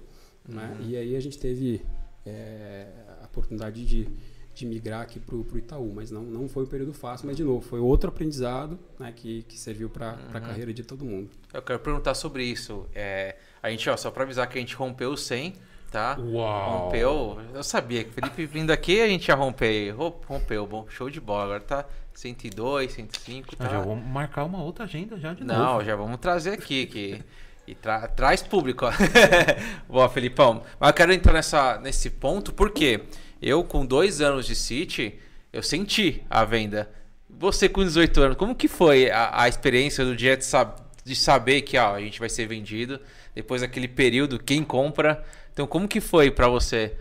né? 0.47 0.77
E 0.81 0.95
aí 0.95 1.15
a 1.15 1.19
gente 1.19 1.37
teve 1.37 1.81
é, 2.25 2.87
a 3.21 3.25
oportunidade 3.25 3.85
de, 3.85 4.07
de 4.53 4.65
migrar 4.65 5.01
aqui 5.01 5.19
para 5.19 5.35
o 5.35 5.45
Itaú, 5.57 5.91
mas 5.95 6.11
não, 6.11 6.23
não 6.23 6.47
foi 6.47 6.63
um 6.63 6.67
período 6.67 6.93
fácil, 6.93 7.27
mas 7.27 7.35
de 7.37 7.43
novo, 7.43 7.61
foi 7.61 7.79
outro 7.79 8.09
aprendizado 8.09 8.77
né, 8.99 9.13
que, 9.15 9.43
que 9.43 9.57
serviu 9.57 9.89
para 9.89 10.17
a 10.33 10.39
carreira 10.41 10.73
de 10.73 10.83
todo 10.83 11.05
mundo. 11.05 11.29
Eu 11.53 11.61
quero 11.61 11.79
perguntar 11.79 12.13
sobre 12.15 12.43
isso. 12.43 12.85
É, 12.93 13.35
a 13.61 13.69
gente, 13.69 13.89
ó, 13.89 13.95
só 13.97 14.09
para 14.11 14.23
avisar 14.23 14.47
que 14.49 14.57
a 14.57 14.61
gente 14.61 14.75
rompeu 14.75 15.11
o 15.11 15.17
100, 15.17 15.53
tá? 15.91 16.17
Uau. 16.19 16.83
Rompeu. 16.85 17.37
Eu 17.53 17.63
sabia 17.63 18.03
que 18.03 18.09
o 18.09 18.13
Felipe 18.13 18.45
vindo 18.45 18.71
aqui 18.71 18.99
a 19.01 19.07
gente 19.07 19.27
ia 19.27 19.35
romper. 19.35 19.91
Ro- 19.91 20.19
Rompeu, 20.27 20.65
bom, 20.67 20.85
show 20.89 21.09
de 21.09 21.19
bola. 21.21 21.43
Agora 21.45 21.59
tá 21.61 21.85
102, 22.13 22.91
105, 22.93 23.55
tá? 23.55 23.65
Ah, 23.67 23.69
já 23.69 23.79
vamos 23.79 24.05
marcar 24.07 24.43
uma 24.43 24.61
outra 24.63 24.85
agenda 24.85 25.17
já 25.19 25.33
de 25.33 25.43
Não, 25.43 25.73
novo. 25.73 25.85
já 25.85 25.95
vamos 25.95 26.17
trazer 26.19 26.51
aqui 26.53 26.85
que 26.87 27.23
e 27.67 27.75
tra- 27.75 28.07
traz 28.07 28.41
público. 28.41 28.85
Boa, 29.87 30.09
Felipão. 30.09 30.63
Mas 30.79 30.89
eu 30.89 30.93
quero 30.93 31.13
entrar 31.13 31.33
nessa, 31.33 31.77
nesse 31.79 32.09
ponto 32.09 32.53
porque 32.53 33.01
eu, 33.41 33.63
com 33.63 33.85
dois 33.85 34.21
anos 34.21 34.45
de 34.45 34.55
City, 34.55 35.19
eu 35.51 35.61
senti 35.61 36.23
a 36.29 36.43
venda. 36.45 36.89
Você 37.29 37.69
com 37.69 37.83
18 37.83 38.21
anos, 38.21 38.37
como 38.37 38.55
que 38.55 38.67
foi 38.67 39.11
a, 39.11 39.41
a 39.43 39.47
experiência 39.47 40.03
do 40.05 40.15
dia 40.15 40.35
de, 40.37 40.45
sab- 40.45 40.79
de 41.03 41.15
saber 41.15 41.61
que 41.61 41.77
ó, 41.77 41.95
a 41.95 41.99
gente 41.99 42.19
vai 42.19 42.29
ser 42.29 42.47
vendido? 42.47 42.99
Depois 43.35 43.61
daquele 43.61 43.87
período, 43.87 44.39
quem 44.39 44.63
compra? 44.63 45.23
Então, 45.53 45.67
como 45.67 45.87
que 45.87 46.01
foi 46.01 46.31
pra 46.31 46.47
você? 46.47 46.95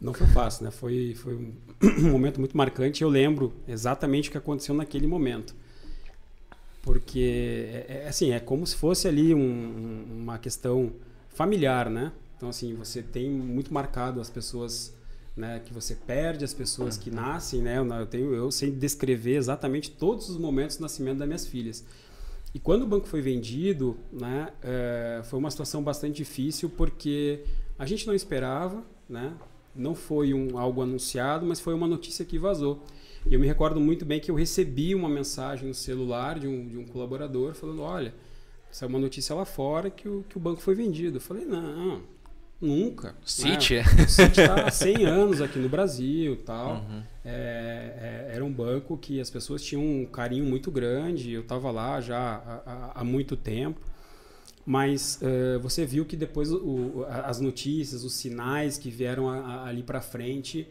Não 0.00 0.12
foi 0.12 0.26
fácil, 0.28 0.64
né? 0.64 0.70
Foi, 0.70 1.14
foi 1.14 1.34
um 1.34 1.54
momento 2.10 2.40
muito 2.40 2.56
marcante. 2.56 3.02
Eu 3.02 3.08
lembro 3.08 3.54
exatamente 3.68 4.28
o 4.28 4.32
que 4.32 4.38
aconteceu 4.38 4.74
naquele 4.74 5.06
momento. 5.06 5.54
Porque, 6.86 7.66
é, 7.88 8.02
é 8.04 8.08
assim, 8.08 8.30
é 8.30 8.38
como 8.40 8.64
se 8.66 8.76
fosse 8.76 9.08
ali 9.08 9.34
um- 9.34 9.38
um- 9.40 10.22
uma 10.22 10.38
questão 10.38 10.92
familiar, 11.28 11.90
né? 11.90 12.12
Então, 12.36 12.48
assim, 12.48 12.74
você 12.74 13.02
tem 13.02 13.28
muito 13.28 13.74
marcado 13.74 14.20
as 14.20 14.30
pessoas 14.30 14.94
né, 15.36 15.60
que 15.62 15.74
você 15.74 15.94
perde, 15.94 16.46
as 16.46 16.54
pessoas 16.54 16.96
que 16.96 17.10
nascem, 17.10 17.60
né? 17.60 17.76
Eu, 17.78 18.06
tenho, 18.06 18.32
eu 18.34 18.50
sei 18.50 18.70
descrever 18.70 19.36
exatamente 19.36 19.90
todos 19.90 20.30
os 20.30 20.38
momentos 20.38 20.78
do 20.78 20.80
nascimento 20.80 21.18
das 21.18 21.28
minhas 21.28 21.46
filhas. 21.46 21.84
E 22.54 22.58
quando 22.58 22.84
o 22.84 22.86
banco 22.86 23.06
foi 23.06 23.20
vendido, 23.20 23.98
né, 24.10 24.48
eh, 24.62 25.20
foi 25.24 25.38
uma 25.38 25.50
situação 25.50 25.82
bastante 25.82 26.16
difícil 26.16 26.70
porque 26.70 27.44
a 27.78 27.84
gente 27.84 28.06
não 28.06 28.14
esperava, 28.14 28.82
né? 29.06 29.34
Não 29.74 29.94
foi 29.94 30.32
um, 30.32 30.56
algo 30.56 30.80
anunciado, 30.80 31.44
mas 31.44 31.60
foi 31.60 31.74
uma 31.74 31.86
notícia 31.86 32.24
que 32.24 32.38
vazou. 32.38 32.82
E 33.28 33.34
eu 33.34 33.40
me 33.40 33.46
recordo 33.46 33.80
muito 33.80 34.04
bem 34.04 34.20
que 34.20 34.30
eu 34.30 34.34
recebi 34.34 34.94
uma 34.94 35.08
mensagem 35.08 35.66
no 35.68 35.74
celular 35.74 36.38
de 36.38 36.46
um, 36.46 36.68
de 36.68 36.78
um 36.78 36.84
colaborador 36.84 37.54
falando: 37.54 37.82
olha, 37.82 38.14
saiu 38.70 38.88
uma 38.88 38.98
notícia 38.98 39.34
lá 39.34 39.44
fora 39.44 39.90
que 39.90 40.08
o, 40.08 40.24
que 40.28 40.36
o 40.36 40.40
banco 40.40 40.60
foi 40.60 40.74
vendido. 40.74 41.16
Eu 41.16 41.20
falei: 41.20 41.44
não, 41.44 42.02
nunca. 42.60 43.16
City, 43.24 43.74
né? 43.74 43.80
é? 43.98 44.02
O 44.04 44.08
City 44.08 44.40
está 44.40 44.66
há 44.66 44.70
100 44.70 45.04
anos 45.06 45.40
aqui 45.40 45.58
no 45.58 45.68
Brasil 45.68 46.36
tal. 46.44 46.84
É, 47.24 48.28
é, 48.30 48.34
era 48.36 48.44
um 48.44 48.52
banco 48.52 48.96
que 48.96 49.20
as 49.20 49.28
pessoas 49.28 49.60
tinham 49.62 49.82
um 49.84 50.06
carinho 50.06 50.44
muito 50.44 50.70
grande. 50.70 51.32
Eu 51.32 51.40
estava 51.40 51.70
lá 51.72 52.00
já 52.00 52.16
há, 52.18 52.62
há- 52.70 52.92
há 53.00 53.04
muito 53.04 53.36
tempo. 53.36 53.80
Mas 54.64 55.20
eh, 55.22 55.58
você 55.58 55.86
viu 55.86 56.04
que 56.04 56.16
depois 56.16 56.50
o- 56.52 57.04
as 57.08 57.40
notícias, 57.40 58.02
os 58.02 58.14
sinais 58.14 58.76
que 58.76 58.90
vieram 58.90 59.28
a- 59.30 59.38
a- 59.38 59.68
ali 59.68 59.80
para 59.82 60.00
frente 60.00 60.66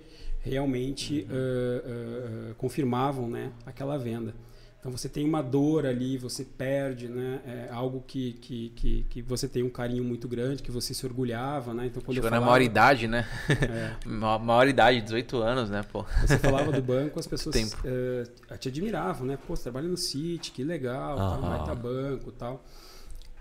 realmente 0.46 1.28
eh, 1.30 1.82
eh, 1.86 2.54
confirmavam 2.58 3.28
né, 3.28 3.52
aquela 3.66 3.98
venda. 3.98 4.34
Então 4.80 4.96
você 4.96 5.10
tem 5.10 5.26
uma 5.26 5.42
dor 5.42 5.84
ali, 5.84 6.16
você 6.16 6.46
perde 6.46 7.08
né, 7.08 7.42
é 7.44 7.74
algo 7.74 8.04
que, 8.06 8.34
que, 8.34 8.70
que, 8.76 9.06
que 9.10 9.22
você 9.24 9.48
tem 9.48 9.64
um 9.64 9.70
carinho 9.70 10.04
muito 10.04 10.28
grande, 10.28 10.62
que 10.62 10.70
você 10.70 10.94
se 10.94 11.04
orgulhava. 11.04 11.74
Né? 11.74 11.88
Então, 11.88 12.04
quando 12.04 12.14
Chegou 12.14 12.28
eu 12.28 12.32
na 12.32 12.38
falava, 12.38 12.52
maioridade, 12.52 13.08
né? 13.08 13.26
É. 13.50 13.96
Ma- 14.08 14.38
Maioridade, 14.38 15.02
18 15.02 15.38
anos, 15.38 15.72
né, 15.72 15.82
pô? 15.92 16.06
Você 16.22 16.38
falava 16.38 16.72
do 16.72 16.84
banco, 16.84 17.20
as 17.20 17.26
pessoas 17.26 17.56
eh, 17.84 18.58
te 18.60 18.68
admiravam, 18.70 19.26
né? 19.26 19.40
Pô, 19.48 19.56
você 19.56 19.64
trabalha 19.64 19.88
no 19.88 19.98
City, 19.98 20.52
que 20.52 20.64
legal, 20.64 21.18
tal, 21.18 21.40
Aham. 21.40 21.50
vai 21.50 21.66
tá 21.66 21.74
banco 21.74 22.32
tal. 22.32 22.64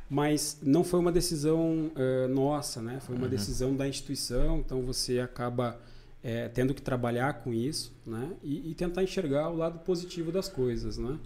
Mas 0.08 0.58
não 0.62 0.82
foi 0.82 0.98
uma 0.98 1.12
decisão 1.12 1.90
eh, 1.94 2.26
nossa, 2.28 2.80
né? 2.80 3.00
Foi 3.00 3.14
uma 3.14 3.28
decisão 3.28 3.76
da 3.76 3.86
instituição, 3.86 4.60
então 4.60 4.80
você 4.80 5.20
acaba 5.20 5.78
eh, 6.24 6.48
tendo 6.48 6.72
que 6.72 6.80
trabalhar 6.80 7.34
com 7.34 7.52
isso, 7.52 7.94
né? 8.06 8.32
E, 8.42 8.70
e 8.70 8.74
tentar 8.74 9.04
enxergar 9.04 9.50
o 9.50 9.56
lado 9.56 9.78
positivo 9.80 10.32
das 10.32 10.48
coisas, 10.48 10.96
né? 10.96 11.18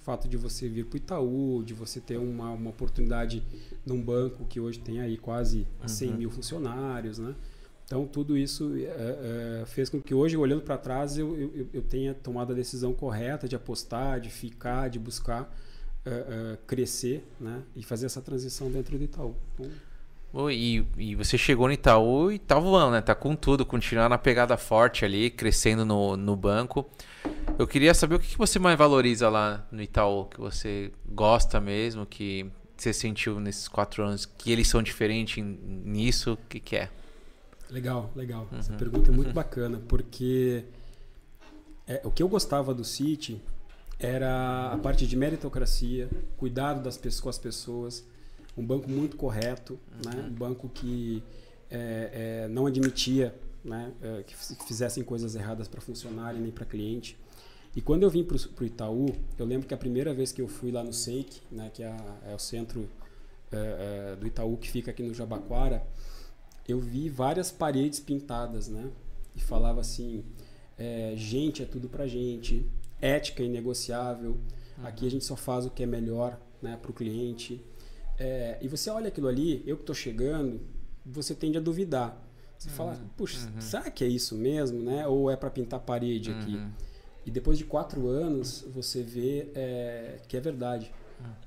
O 0.00 0.02
fato 0.02 0.26
de 0.26 0.36
você 0.36 0.68
vir 0.68 0.86
para 0.86 0.94
o 0.94 0.96
Itaú, 0.96 1.62
de 1.64 1.74
você 1.74 2.00
ter 2.00 2.16
uma, 2.16 2.50
uma 2.50 2.70
oportunidade 2.70 3.42
num 3.84 4.02
banco 4.02 4.46
que 4.46 4.58
hoje 4.58 4.78
tem 4.78 5.00
aí 5.00 5.18
quase 5.18 5.66
100 5.86 6.12
mil 6.14 6.30
funcionários, 6.30 7.18
né? 7.18 7.34
Então, 7.84 8.04
tudo 8.04 8.36
isso 8.36 8.74
eh, 8.76 8.86
eh, 8.88 9.64
fez 9.66 9.88
com 9.88 10.02
que 10.02 10.12
hoje, 10.12 10.36
olhando 10.36 10.62
para 10.62 10.76
trás, 10.76 11.16
eu, 11.16 11.38
eu, 11.38 11.68
eu 11.72 11.82
tenha 11.82 12.14
tomado 12.14 12.52
a 12.52 12.56
decisão 12.56 12.92
correta 12.92 13.46
de 13.46 13.54
apostar, 13.54 14.18
de 14.18 14.28
ficar, 14.28 14.90
de 14.90 14.98
buscar 14.98 15.48
eh, 16.04 16.26
eh, 16.28 16.58
crescer 16.66 17.24
né? 17.40 17.62
e 17.76 17.82
fazer 17.82 18.06
essa 18.06 18.20
transição 18.22 18.70
dentro 18.70 18.96
do 18.96 19.04
Itaú. 19.04 19.34
Então, 19.54 19.70
E, 20.50 20.84
e 20.98 21.14
você 21.14 21.38
chegou 21.38 21.66
no 21.66 21.72
Itaú 21.72 22.30
e 22.30 22.38
tá 22.38 22.58
voando, 22.58 22.92
né? 22.92 23.00
Tá 23.00 23.14
com 23.14 23.34
tudo, 23.34 23.64
continuando 23.64 24.10
na 24.10 24.18
pegada 24.18 24.56
forte 24.56 25.04
ali, 25.04 25.30
crescendo 25.30 25.84
no, 25.84 26.16
no 26.16 26.36
banco. 26.36 26.88
Eu 27.58 27.66
queria 27.66 27.94
saber 27.94 28.16
o 28.16 28.18
que 28.18 28.36
você 28.36 28.58
mais 28.58 28.76
valoriza 28.76 29.30
lá 29.30 29.66
no 29.72 29.82
Itaú, 29.82 30.26
que 30.26 30.38
você 30.38 30.92
gosta 31.08 31.58
mesmo, 31.58 32.04
que 32.04 32.50
você 32.76 32.92
sentiu 32.92 33.40
nesses 33.40 33.66
quatro 33.66 34.04
anos, 34.04 34.26
que 34.26 34.52
eles 34.52 34.68
são 34.68 34.82
diferentes 34.82 35.42
nisso, 35.42 36.34
o 36.34 36.36
que, 36.36 36.60
que 36.60 36.76
é? 36.76 36.90
legal, 37.70 38.10
legal. 38.14 38.48
Essa 38.52 38.72
pergunta 38.74 39.10
é 39.10 39.14
muito 39.14 39.32
bacana, 39.32 39.80
porque 39.88 40.64
é, 41.86 42.00
o 42.04 42.10
que 42.10 42.22
eu 42.22 42.28
gostava 42.28 42.72
do 42.74 42.84
City 42.84 43.40
era 43.98 44.72
a 44.72 44.78
parte 44.78 45.06
de 45.06 45.16
meritocracia, 45.16 46.08
cuidado 46.36 46.82
das 46.82 46.96
pessoas, 46.96 47.20
com 47.20 47.28
as 47.28 47.38
pessoas, 47.38 48.04
um 48.56 48.64
banco 48.64 48.88
muito 48.90 49.16
correto, 49.16 49.78
né? 50.04 50.12
um 50.28 50.32
banco 50.32 50.68
que 50.68 51.22
é, 51.70 52.44
é, 52.44 52.48
não 52.48 52.66
admitia 52.66 53.34
né? 53.64 53.92
é, 54.02 54.22
que 54.22 54.34
fizessem 54.66 55.02
coisas 55.02 55.34
erradas 55.34 55.68
para 55.68 55.80
funcionário 55.80 56.40
nem 56.40 56.50
para 56.50 56.64
cliente. 56.64 57.18
E 57.74 57.80
quando 57.82 58.04
eu 58.04 58.10
vim 58.10 58.24
para 58.24 58.36
o 58.36 58.64
Itaú, 58.64 59.14
eu 59.38 59.44
lembro 59.44 59.66
que 59.68 59.74
a 59.74 59.76
primeira 59.76 60.14
vez 60.14 60.32
que 60.32 60.40
eu 60.40 60.48
fui 60.48 60.70
lá 60.70 60.82
no 60.82 60.92
SEIC, 60.92 61.42
né, 61.50 61.70
que 61.74 61.82
é, 61.82 61.88
a- 61.88 62.18
é 62.30 62.34
o 62.34 62.38
centro 62.38 62.88
é, 63.52 64.12
é, 64.12 64.16
do 64.16 64.26
Itaú 64.26 64.56
que 64.56 64.70
fica 64.70 64.90
aqui 64.90 65.02
no 65.02 65.12
Jabaquara, 65.12 65.86
eu 66.66 66.80
vi 66.80 67.08
várias 67.08 67.50
paredes 67.52 68.00
pintadas, 68.00 68.66
né? 68.66 68.90
E 69.36 69.40
falava 69.40 69.80
assim: 69.80 70.24
é, 70.78 71.12
gente 71.16 71.62
é 71.62 71.66
tudo 71.66 71.88
pra 71.88 72.06
gente, 72.08 72.66
ética 73.00 73.42
é 73.42 73.46
inegociável, 73.46 74.36
aqui 74.82 75.06
a 75.06 75.10
gente 75.10 75.24
só 75.24 75.36
faz 75.36 75.64
o 75.66 75.70
que 75.70 75.82
é 75.82 75.86
melhor 75.86 76.40
né, 76.60 76.76
para 76.80 76.90
o 76.90 76.94
cliente. 76.94 77.60
É, 78.18 78.58
e 78.60 78.68
você 78.68 78.88
olha 78.90 79.08
aquilo 79.08 79.28
ali, 79.28 79.62
eu 79.66 79.76
que 79.76 79.82
estou 79.82 79.94
chegando, 79.94 80.60
você 81.04 81.34
tende 81.34 81.58
a 81.58 81.60
duvidar. 81.60 82.22
Você 82.58 82.70
fala, 82.70 82.98
puxa, 83.16 83.38
será 83.60 83.90
que 83.90 84.02
é 84.02 84.08
isso 84.08 84.34
mesmo, 84.34 84.82
né? 84.82 85.06
Ou 85.06 85.30
é 85.30 85.36
para 85.36 85.50
pintar 85.50 85.80
parede 85.80 86.30
aqui? 86.30 86.54
E 87.26 87.30
depois 87.30 87.58
de 87.58 87.64
quatro 87.64 88.06
anos, 88.08 88.64
você 88.72 89.02
vê 89.02 89.48
é, 89.54 90.20
que 90.26 90.36
é 90.36 90.40
verdade. 90.40 90.90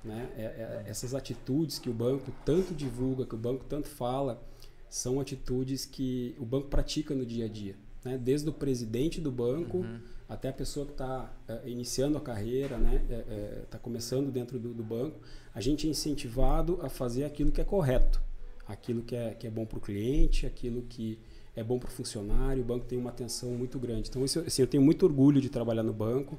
Né? 0.03 0.29
É- 0.37 0.41
é- 0.41 0.83
essas 0.87 1.13
atitudes 1.15 1.79
que 1.79 1.89
o 1.89 1.93
banco 1.93 2.31
tanto 2.45 2.73
divulga, 2.73 3.25
que 3.25 3.35
o 3.35 3.37
banco 3.37 3.65
tanto 3.67 3.87
fala, 3.87 4.43
são 4.89 5.19
atitudes 5.19 5.85
que 5.85 6.35
o 6.39 6.45
banco 6.45 6.67
pratica 6.67 7.15
no 7.15 7.25
dia 7.25 7.45
a 7.45 7.47
dia. 7.47 7.75
Né? 8.03 8.17
Desde 8.17 8.49
o 8.49 8.53
presidente 8.53 9.21
do 9.21 9.31
banco 9.31 9.85
até 10.27 10.49
a 10.49 10.53
pessoa 10.53 10.85
que 10.85 10.91
está 10.91 11.31
iniciando 11.65 12.17
a 12.17 12.21
carreira, 12.21 12.75
está 12.75 12.77
né? 12.77 13.05
é, 13.09 13.13
é, 13.13 13.63
tá 13.69 13.77
começando 13.79 14.31
dentro 14.31 14.59
do, 14.59 14.73
do 14.73 14.83
banco, 14.83 15.19
a 15.53 15.61
gente 15.61 15.87
é 15.87 15.89
incentivado 15.89 16.79
a 16.81 16.89
fazer 16.89 17.23
aquilo 17.23 17.51
que 17.51 17.61
é 17.61 17.63
correto, 17.63 18.21
aquilo 18.67 19.01
que 19.01 19.15
é, 19.15 19.33
que 19.33 19.47
é 19.47 19.49
bom 19.49 19.65
para 19.65 19.77
o 19.77 19.81
cliente, 19.81 20.45
aquilo 20.45 20.83
que 20.83 21.19
é 21.55 21.63
bom 21.63 21.79
para 21.79 21.89
o 21.89 21.91
funcionário. 21.91 22.61
O 22.61 22.65
banco 22.65 22.85
tem 22.85 22.97
uma 22.97 23.09
atenção 23.09 23.49
muito 23.51 23.79
grande. 23.79 24.09
Então, 24.09 24.23
isso, 24.23 24.39
assim, 24.39 24.61
eu 24.61 24.67
tenho 24.67 24.83
muito 24.83 25.03
orgulho 25.05 25.41
de 25.41 25.49
trabalhar 25.49 25.83
no 25.83 25.93
banco. 25.93 26.37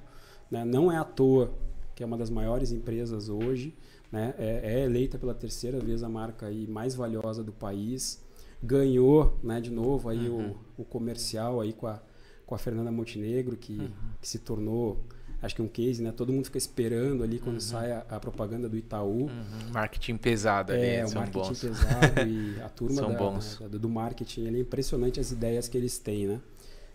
Né? 0.50 0.64
Não 0.64 0.90
é 0.90 0.96
à 0.96 1.04
toa 1.04 1.52
que 1.94 2.02
é 2.02 2.06
uma 2.06 2.16
das 2.16 2.30
maiores 2.30 2.72
empresas 2.72 3.28
hoje. 3.28 3.74
Né? 4.10 4.34
É, 4.38 4.80
é 4.80 4.84
eleita 4.84 5.18
pela 5.18 5.34
terceira 5.34 5.78
vez 5.78 6.02
a 6.02 6.08
marca 6.08 6.46
aí 6.46 6.66
mais 6.66 6.94
valiosa 6.94 7.44
do 7.44 7.52
país. 7.52 8.22
ganhou, 8.62 9.38
né, 9.42 9.60
de 9.60 9.70
novo 9.70 10.08
aí 10.08 10.28
uhum. 10.28 10.54
o, 10.78 10.82
o 10.82 10.84
comercial 10.84 11.60
aí 11.60 11.72
com 11.72 11.86
a, 11.86 12.00
com 12.46 12.54
a 12.54 12.58
Fernanda 12.58 12.90
Montenegro, 12.90 13.56
que, 13.56 13.78
uhum. 13.78 13.90
que 14.20 14.28
se 14.28 14.38
tornou 14.38 15.04
acho 15.42 15.54
que 15.54 15.62
um 15.62 15.68
case, 15.68 16.02
né? 16.02 16.12
Todo 16.12 16.32
mundo 16.32 16.44
fica 16.44 16.58
esperando 16.58 17.24
ali 17.24 17.38
quando 17.38 17.54
uhum. 17.54 17.60
sai 17.60 17.92
a, 17.92 18.04
a, 18.08 18.20
propaganda 18.20 18.68
do 18.68 18.76
Itaú. 18.76 19.22
Uhum. 19.22 19.30
Marketing 19.72 20.16
pesado 20.16 20.72
ali, 20.72 20.86
é, 20.86 21.04
o 21.04 21.08
são 21.08 21.20
marketing 21.20 21.48
bons. 21.48 21.60
pesado 21.60 22.28
e 22.28 22.60
a 22.62 22.68
turma 22.68 22.96
são 22.96 23.12
da, 23.12 23.18
bons. 23.18 23.58
Da, 23.58 23.78
do 23.78 23.88
marketing, 23.88 24.46
é 24.46 24.60
impressionante 24.60 25.18
as 25.18 25.30
ideias 25.30 25.68
que 25.68 25.78
eles 25.78 25.98
têm, 25.98 26.26
né? 26.26 26.40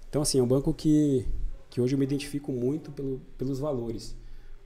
Então, 0.10 0.22
assim, 0.22 0.40
é 0.40 0.44
um 0.44 0.48
banco 0.48 0.74
que, 0.74 1.26
que 1.70 1.82
hoje 1.82 1.96
eu 1.96 2.00
me 2.00 2.06
identifico 2.06 2.52
muito 2.52 2.92
pelo, 2.92 3.20
pelos 3.38 3.60
valores. 3.60 4.16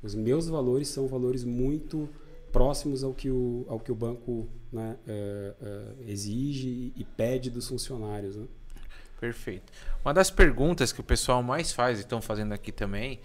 Os 0.02 0.14
meus 0.16 0.48
valores 0.48 0.88
são 0.88 1.08
valores 1.08 1.44
muito 1.44 2.10
próximos 2.52 3.04
ao 3.04 3.14
que 3.14 3.30
o, 3.30 3.66
ao 3.68 3.80
que 3.80 3.92
o 3.92 3.96
banco 3.96 4.48
né, 4.72 4.98
é, 5.08 5.54
é, 5.62 6.12
exige 6.12 6.94
e 6.96 7.04
pede 7.04 7.50
dos 7.50 7.68
funcionários. 7.68 8.36
Né? 8.36 8.46
Perfeito. 9.20 9.72
Uma 10.04 10.14
das 10.14 10.32
perguntas 10.32 10.92
que 10.92 11.02
o 11.02 11.04
pessoal 11.04 11.44
mais 11.44 11.72
faz, 11.72 11.98
e 11.98 12.02
estão 12.02 12.22
fazendo 12.22 12.54
aqui 12.54 12.72
também, 12.72 13.20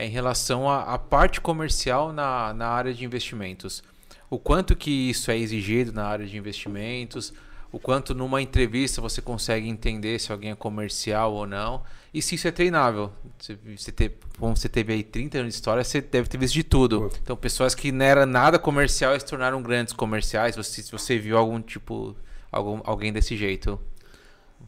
é 0.00 0.06
em 0.06 0.08
relação 0.08 0.66
à, 0.66 0.98
parte 0.98 1.42
comercial 1.42 2.10
na, 2.10 2.54
na 2.54 2.68
área 2.68 2.94
de 2.94 3.04
investimentos. 3.04 3.82
O 4.30 4.38
quanto 4.38 4.74
que 4.74 5.10
isso 5.10 5.30
é 5.30 5.36
exigido 5.36 5.92
na 5.92 6.06
área 6.06 6.26
de 6.26 6.38
investimentos, 6.38 7.34
o 7.70 7.78
quanto 7.78 8.14
numa 8.14 8.40
entrevista 8.40 9.02
você 9.02 9.20
consegue 9.20 9.68
entender 9.68 10.18
se 10.18 10.32
alguém 10.32 10.52
é 10.52 10.54
comercial 10.54 11.34
ou 11.34 11.46
não, 11.46 11.82
e 12.14 12.22
se 12.22 12.34
isso 12.34 12.48
é 12.48 12.50
treinável. 12.50 13.12
Você, 13.38 13.58
você 13.76 13.92
teve, 13.92 14.14
como 14.38 14.56
você 14.56 14.70
teve 14.70 14.94
aí 14.94 15.02
30 15.02 15.38
anos 15.38 15.52
de 15.52 15.56
história, 15.56 15.84
você 15.84 16.00
deve 16.00 16.30
ter 16.30 16.38
visto 16.38 16.54
de 16.54 16.64
tudo. 16.64 17.10
Então, 17.22 17.36
pessoas 17.36 17.74
que 17.74 17.92
não 17.92 18.06
eram 18.06 18.24
nada 18.24 18.58
comercial 18.58 19.18
se 19.20 19.26
tornaram 19.26 19.62
grandes 19.62 19.92
comerciais. 19.92 20.56
Você, 20.56 20.82
se 20.82 20.90
você 20.90 21.18
viu 21.18 21.36
algum 21.36 21.60
tipo, 21.60 22.16
algum, 22.50 22.80
alguém 22.84 23.12
desse 23.12 23.36
jeito. 23.36 23.78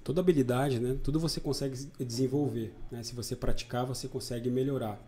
Toda 0.04 0.20
habilidade, 0.20 0.78
né? 0.78 0.98
Tudo 1.02 1.18
você 1.18 1.40
consegue 1.40 1.76
desenvolver. 1.98 2.74
Né? 2.90 3.02
Se 3.02 3.14
você 3.14 3.34
praticar, 3.34 3.86
você 3.86 4.06
consegue 4.08 4.50
melhorar. 4.50 5.00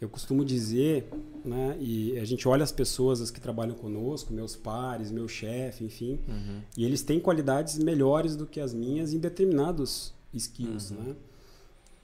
Eu 0.00 0.08
costumo 0.08 0.44
dizer, 0.44 1.08
né, 1.44 1.76
e 1.80 2.18
a 2.18 2.24
gente 2.24 2.46
olha 2.48 2.62
as 2.62 2.72
pessoas 2.72 3.20
as 3.20 3.30
que 3.30 3.40
trabalham 3.40 3.74
conosco, 3.74 4.32
meus 4.32 4.56
pares, 4.56 5.10
meu 5.10 5.28
chefe, 5.28 5.84
enfim, 5.84 6.20
uhum. 6.28 6.60
e 6.76 6.84
eles 6.84 7.02
têm 7.02 7.20
qualidades 7.20 7.78
melhores 7.78 8.36
do 8.36 8.44
que 8.44 8.60
as 8.60 8.74
minhas 8.74 9.14
em 9.14 9.18
determinados 9.18 10.12
skills, 10.32 10.90
uhum. 10.90 10.96
né? 11.02 11.16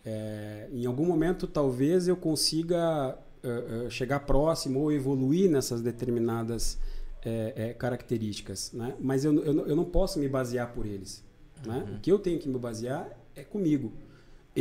É, 0.03 0.69
em 0.73 0.87
algum 0.87 1.05
momento, 1.05 1.47
talvez 1.47 2.09
eu 2.09 2.17
consiga 2.17 3.19
uh, 3.45 3.87
uh, 3.87 3.91
chegar 3.91 4.21
próximo 4.21 4.81
ou 4.81 4.93
evoluir 4.93 5.51
nessas 5.51 5.83
determinadas 5.83 6.79
é, 7.23 7.75
características, 7.75 8.73
né? 8.73 8.95
Mas 8.99 9.27
eu, 9.27 9.35
eu, 9.45 9.67
eu, 9.67 9.77
não 9.77 9.85
posso 9.85 10.19
me 10.19 10.27
basear 10.27 10.73
por 10.73 10.87
eles, 10.87 11.23
né? 11.67 11.75
uhum. 11.75 11.85
né? 11.85 11.97
O 11.97 12.01
que 12.01 12.11
eu 12.11 12.19
tenho 12.19 12.39
que 12.39 12.49
me 12.49 12.59
basear 12.59 13.15
é 13.37 13.45
comigo 13.45 13.93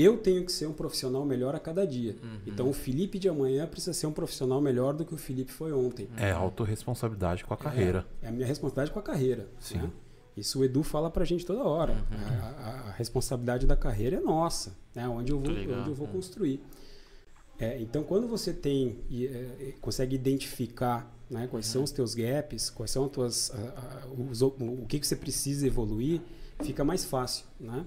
eu 0.04 0.18
tenho 0.18 0.45
que 0.45 0.52
ser 0.52 0.68
um 0.68 0.74
profissional 0.74 1.26
melhor 1.26 1.56
a 1.56 1.60
cada 1.60 1.86
dia. 1.86 2.16
Uhum. 2.22 2.39
Então 2.45 2.70
o 2.70 2.74
Felipe 2.74 3.18
de 3.18 3.28
amanhã 3.30 3.68
precisa 3.68 3.93
ser 3.93 4.08
um 4.08 4.12
profissional 4.12 4.62
melhor 4.62 4.93
do 4.93 5.06
que 5.06 5.14
o 5.14 5.18
Felipe 5.18 5.52
foi 5.52 5.72
ontem. 5.72 6.08
É 6.18 6.32
autorresponsabilidade 6.32 7.43
com 7.43 7.54
a 7.54 7.58
carreira. 7.58 8.06
É, 8.22 8.28
é 8.28 8.30
a 8.30 8.32
minha 8.32 8.45
responsabilidade 8.45 8.91
com 8.91 9.00
a 9.00 9.04
carreira. 9.04 9.47
Sim. 9.60 9.78
Né? 9.78 9.91
Isso 10.38 10.60
o 10.60 10.64
Edu 10.64 10.84
fala 10.84 11.10
pra 11.10 11.26
gente 11.26 11.45
toda 11.45 11.64
hora. 11.64 11.93
Uhum. 11.93 12.39
A, 12.41 12.45
a, 12.45 12.89
a, 12.89 12.91
responsabilidade 12.91 13.68
da 13.68 13.76
carreira 13.76 14.18
é 14.18 14.22
nossa, 14.22 14.76
né? 14.95 15.08
onde 15.08 15.32
eu 15.32 15.39
vou, 15.39 15.52
onde 15.52 15.89
eu 15.89 15.95
vou 15.95 16.08
uhum. 16.08 16.14
construir. 16.14 16.62
É, 17.60 17.80
então, 17.82 18.04
quando 18.04 18.26
você 18.28 18.54
tem 18.54 19.00
e 19.10 19.28
é, 19.28 19.74
consegue 19.82 20.16
identificar 20.16 21.14
né, 21.30 21.47
quais 21.47 21.68
uhum. 21.68 21.74
são 21.74 21.84
os 21.84 21.91
teus 21.91 22.16
gaps, 22.16 22.70
quais 22.70 22.89
são 22.89 23.04
as 23.04 23.12
tuas, 23.12 23.52
os, 24.18 24.41
o 24.41 24.86
que, 24.88 25.00
que 25.00 25.06
você 25.06 25.16
precisa 25.16 25.68
evoluir, 25.68 26.22
fica 26.64 26.84
mais 26.86 27.04
fácil. 27.04 27.45
Né? 27.60 27.86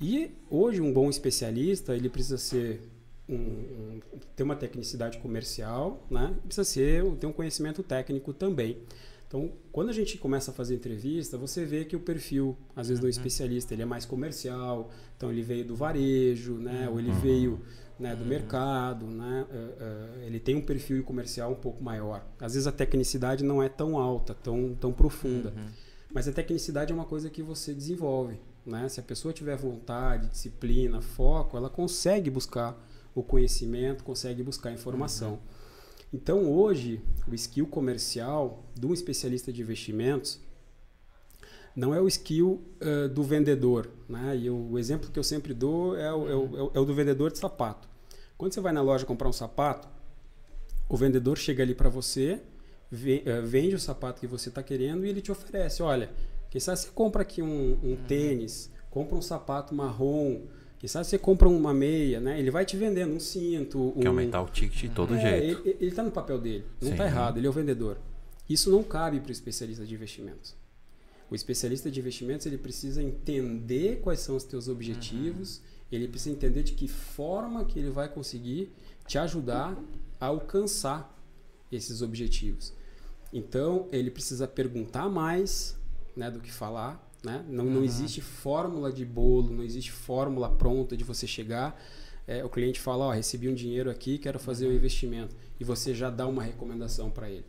E 0.00 0.30
hoje 0.50 0.80
um 0.80 0.92
bom 0.92 1.08
especialista 1.08 1.94
ele 1.94 2.08
precisa 2.08 2.38
ser 2.38 2.82
um, 3.28 3.34
um, 3.34 4.00
ter 4.34 4.42
uma 4.42 4.54
tecnicidade 4.54 5.18
comercial, 5.18 6.04
né? 6.10 6.34
Precisa 6.44 6.64
ser 6.64 7.04
ter 7.16 7.26
um 7.26 7.32
conhecimento 7.32 7.82
técnico 7.82 8.32
também. 8.32 8.78
Então, 9.26 9.50
quando 9.72 9.88
a 9.88 9.92
gente 9.92 10.18
começa 10.18 10.52
a 10.52 10.54
fazer 10.54 10.76
entrevista, 10.76 11.36
você 11.36 11.64
vê 11.64 11.84
que 11.84 11.96
o 11.96 12.00
perfil, 12.00 12.56
às 12.76 12.88
vezes, 12.88 13.00
do 13.00 13.04
uhum. 13.04 13.10
especialista, 13.10 13.74
ele 13.74 13.82
é 13.82 13.84
mais 13.84 14.04
comercial, 14.04 14.90
então 15.16 15.32
ele 15.32 15.42
veio 15.42 15.64
do 15.64 15.74
varejo, 15.74 16.54
né? 16.54 16.88
Ou 16.88 17.00
ele 17.00 17.10
uhum. 17.10 17.20
veio 17.20 17.60
né, 17.98 18.14
do 18.14 18.22
uhum. 18.22 18.28
mercado, 18.28 19.06
né? 19.06 19.46
Uh, 19.50 19.54
uh, 19.54 20.24
ele 20.24 20.38
tem 20.38 20.54
um 20.54 20.60
perfil 20.60 21.02
comercial 21.02 21.50
um 21.50 21.56
pouco 21.56 21.82
maior. 21.82 22.24
Às 22.38 22.54
vezes 22.54 22.68
a 22.68 22.72
tecnicidade 22.72 23.42
não 23.42 23.60
é 23.60 23.68
tão 23.68 23.98
alta, 23.98 24.32
tão, 24.34 24.76
tão 24.80 24.92
profunda. 24.92 25.52
Uhum. 25.56 25.66
Mas 26.14 26.28
a 26.28 26.32
tecnicidade 26.32 26.92
é 26.92 26.94
uma 26.94 27.04
coisa 27.04 27.28
que 27.28 27.42
você 27.42 27.74
desenvolve. 27.74 28.38
Né? 28.66 28.88
Se 28.88 28.98
a 28.98 29.02
pessoa 29.02 29.32
tiver 29.32 29.56
vontade, 29.56 30.28
disciplina, 30.28 31.00
foco, 31.00 31.56
ela 31.56 31.70
consegue 31.70 32.28
buscar 32.28 32.76
o 33.14 33.22
conhecimento, 33.22 34.02
consegue 34.02 34.42
buscar 34.42 34.72
informação. 34.72 35.32
Uhum. 35.32 35.38
Então, 36.12 36.52
hoje, 36.52 37.00
o 37.26 37.34
skill 37.34 37.66
comercial 37.66 38.64
de 38.74 38.86
um 38.86 38.92
especialista 38.92 39.52
de 39.52 39.62
investimentos 39.62 40.40
não 41.74 41.94
é 41.94 42.00
o 42.00 42.08
skill 42.08 42.62
uh, 42.80 43.08
do 43.08 43.22
vendedor. 43.22 43.88
Né? 44.08 44.36
E 44.38 44.50
o, 44.50 44.72
o, 44.72 44.78
exemplo 44.78 45.10
que 45.10 45.18
eu 45.18 45.22
sempre 45.22 45.54
dou 45.54 45.96
é 45.96 46.12
o, 46.12 46.28
é, 46.28 46.34
o, 46.34 46.70
é 46.74 46.80
o, 46.80 46.84
do 46.84 46.94
vendedor 46.94 47.30
de 47.30 47.38
sapato. 47.38 47.88
Quando 48.36 48.52
você 48.52 48.60
vai 48.60 48.72
na 48.72 48.82
loja 48.82 49.04
comprar 49.04 49.28
um 49.28 49.32
sapato, 49.32 49.88
o 50.88 50.96
vendedor 50.96 51.36
chega 51.38 51.62
ali 51.62 51.74
para 51.74 51.88
você, 51.88 52.40
vende 53.44 53.74
o 53.74 53.80
sapato 53.80 54.20
que 54.20 54.26
você 54.26 54.48
está 54.48 54.62
querendo 54.62 55.04
e 55.04 55.08
ele 55.08 55.20
te 55.20 55.32
oferece: 55.32 55.82
olha, 55.82 56.10
quem 56.50 56.60
sabe 56.60 56.78
você 56.78 56.88
compra 56.94 57.22
aqui 57.22 57.42
um, 57.42 57.46
um 57.82 57.90
uhum. 57.90 57.98
tênis, 58.06 58.70
compra 58.90 59.16
um 59.16 59.22
sapato 59.22 59.74
marrom, 59.74 60.42
quem 60.78 60.88
sabe 60.88 61.06
você 61.06 61.18
compra 61.18 61.48
uma 61.48 61.72
meia, 61.72 62.20
né? 62.20 62.38
Ele 62.38 62.50
vai 62.50 62.64
te 62.64 62.76
vendendo 62.76 63.14
um 63.14 63.20
cinto. 63.20 63.92
Um... 63.96 64.00
Quer 64.00 64.08
aumentar 64.08 64.42
o 64.42 64.46
ticket 64.46 64.82
de 64.82 64.88
todo 64.90 65.14
é, 65.14 65.20
jeito. 65.20 65.62
Ele 65.66 65.90
está 65.90 66.02
no 66.02 66.10
papel 66.10 66.38
dele, 66.38 66.64
não 66.80 66.92
está 66.92 67.06
errado, 67.06 67.38
ele 67.38 67.46
é 67.46 67.50
o 67.50 67.52
vendedor. 67.52 67.98
Isso 68.48 68.70
não 68.70 68.82
cabe 68.82 69.20
para 69.20 69.30
o 69.30 69.32
especialista 69.32 69.84
de 69.84 69.94
investimentos. 69.94 70.54
O 71.30 71.34
especialista 71.34 71.90
de 71.90 71.98
investimentos 71.98 72.46
ele 72.46 72.58
precisa 72.58 73.02
entender 73.02 74.00
quais 74.00 74.20
são 74.20 74.36
os 74.36 74.44
teus 74.44 74.68
objetivos, 74.68 75.58
uhum. 75.58 75.62
ele 75.90 76.08
precisa 76.08 76.34
entender 76.34 76.62
de 76.62 76.72
que 76.72 76.86
forma 76.86 77.64
que 77.64 77.78
ele 77.78 77.90
vai 77.90 78.08
conseguir 78.08 78.72
te 79.06 79.18
ajudar 79.18 79.76
a 80.20 80.26
alcançar 80.26 81.12
esses 81.70 82.02
objetivos. 82.02 82.72
Então 83.32 83.88
ele 83.90 84.10
precisa 84.10 84.46
perguntar 84.46 85.08
mais, 85.08 85.76
né, 86.16 86.30
do 86.30 86.40
que 86.40 86.50
falar. 86.50 87.04
Né? 87.24 87.44
Não, 87.48 87.64
uhum. 87.64 87.74
não 87.74 87.84
existe 87.84 88.20
fórmula 88.20 88.92
de 88.92 89.04
bolo, 89.04 89.50
não 89.52 89.62
existe 89.62 89.92
fórmula 89.92 90.48
pronta 90.48 90.96
de 90.96 91.04
você 91.04 91.26
chegar. 91.26 91.80
É, 92.26 92.44
o 92.44 92.48
cliente 92.48 92.80
fala, 92.80 93.06
ó, 93.06 93.10
recebi 93.12 93.48
um 93.48 93.54
dinheiro 93.54 93.90
aqui, 93.90 94.18
quero 94.18 94.38
fazer 94.38 94.66
um 94.66 94.70
uhum. 94.70 94.76
investimento. 94.76 95.34
E 95.60 95.64
você 95.64 95.94
já 95.94 96.10
dá 96.10 96.26
uma 96.26 96.42
recomendação 96.42 97.10
para 97.10 97.30
ele. 97.30 97.46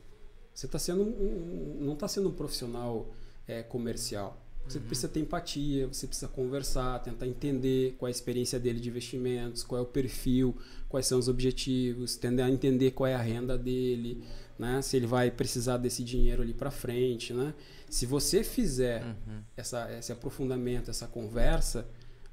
Você 0.54 0.66
está 0.66 0.80
sendo 0.80 1.04
um, 1.04 1.10
um, 1.10 1.78
não 1.86 1.94
está 1.94 2.08
sendo 2.08 2.30
um 2.30 2.32
profissional 2.32 3.14
é, 3.48 3.62
comercial. 3.62 4.42
Você 4.68 4.80
uhum. 4.80 4.86
precisa 4.86 5.08
ter 5.08 5.20
empatia, 5.20 5.88
você 5.88 6.08
precisa 6.08 6.28
conversar, 6.28 7.00
tentar 7.00 7.26
entender 7.26 7.96
qual 7.98 8.08
é 8.08 8.10
a 8.10 8.12
experiência 8.12 8.60
dele 8.60 8.80
de 8.80 8.90
investimentos, 8.90 9.64
qual 9.64 9.80
é 9.80 9.82
o 9.82 9.86
perfil, 9.88 10.56
quais 10.90 11.06
são 11.06 11.20
os 11.20 11.28
objetivos, 11.28 12.16
tentar 12.16 12.50
entender 12.50 12.92
qual 12.92 13.08
é 13.08 13.16
a 13.16 13.22
renda 13.22 13.58
dele, 13.58 14.24
né? 14.58 14.82
se 14.82 14.98
ele 14.98 15.08
vai 15.08 15.30
precisar 15.32 15.78
desse 15.78 16.04
dinheiro 16.04 16.42
ali 16.42 16.54
para 16.54 16.72
frente. 16.72 17.34
Né? 17.34 17.54
Se 17.90 18.06
você 18.06 18.44
fizer 18.44 19.04
uhum. 19.04 19.42
essa, 19.56 19.92
esse 19.98 20.12
aprofundamento, 20.12 20.90
essa 20.90 21.08
conversa, 21.08 21.88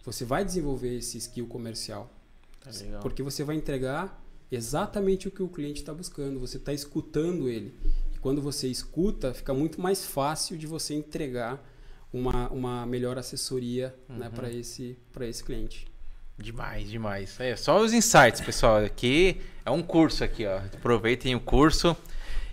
você 0.05 0.25
vai 0.25 0.45
desenvolver 0.45 0.97
esse 0.97 1.19
skill 1.19 1.47
comercial. 1.47 2.11
Tá 2.61 2.71
porque 3.01 3.23
você 3.23 3.45
vai 3.45 3.57
entregar 3.57 4.23
exatamente 4.51 5.29
o 5.29 5.31
que 5.31 5.43
o 5.43 5.49
cliente 5.49 5.81
está 5.81 5.93
buscando. 5.93 6.41
Você 6.41 6.57
está 6.57 6.73
escutando 6.73 7.49
ele. 7.49 7.75
E 8.15 8.19
quando 8.19 8.41
você 8.41 8.69
escuta, 8.69 9.35
fica 9.35 9.53
muito 9.53 9.81
mais 9.81 10.05
fácil 10.05 10.57
de 10.57 10.67
você 10.67 10.95
entregar 10.95 11.63
uma, 12.13 12.49
uma 12.51 12.87
melhor 12.87 13.19
assessoria 13.19 13.89
né, 14.09 14.15
uhum. 14.15 14.19
né, 14.21 14.31
para 14.31 14.51
esse, 14.51 14.97
esse 15.21 15.45
cliente. 15.45 15.87
Demais, 16.39 16.89
demais. 16.91 17.39
É 17.39 17.55
só 17.55 17.81
os 17.81 17.93
insights, 17.93 18.41
pessoal. 18.41 18.79
Aqui 18.79 19.41
é 19.65 19.71
um 19.71 19.83
curso 19.83 20.25
aqui, 20.25 20.45
ó. 20.47 20.59
Aproveitem 20.59 21.35
o 21.35 21.41
curso. 21.41 21.97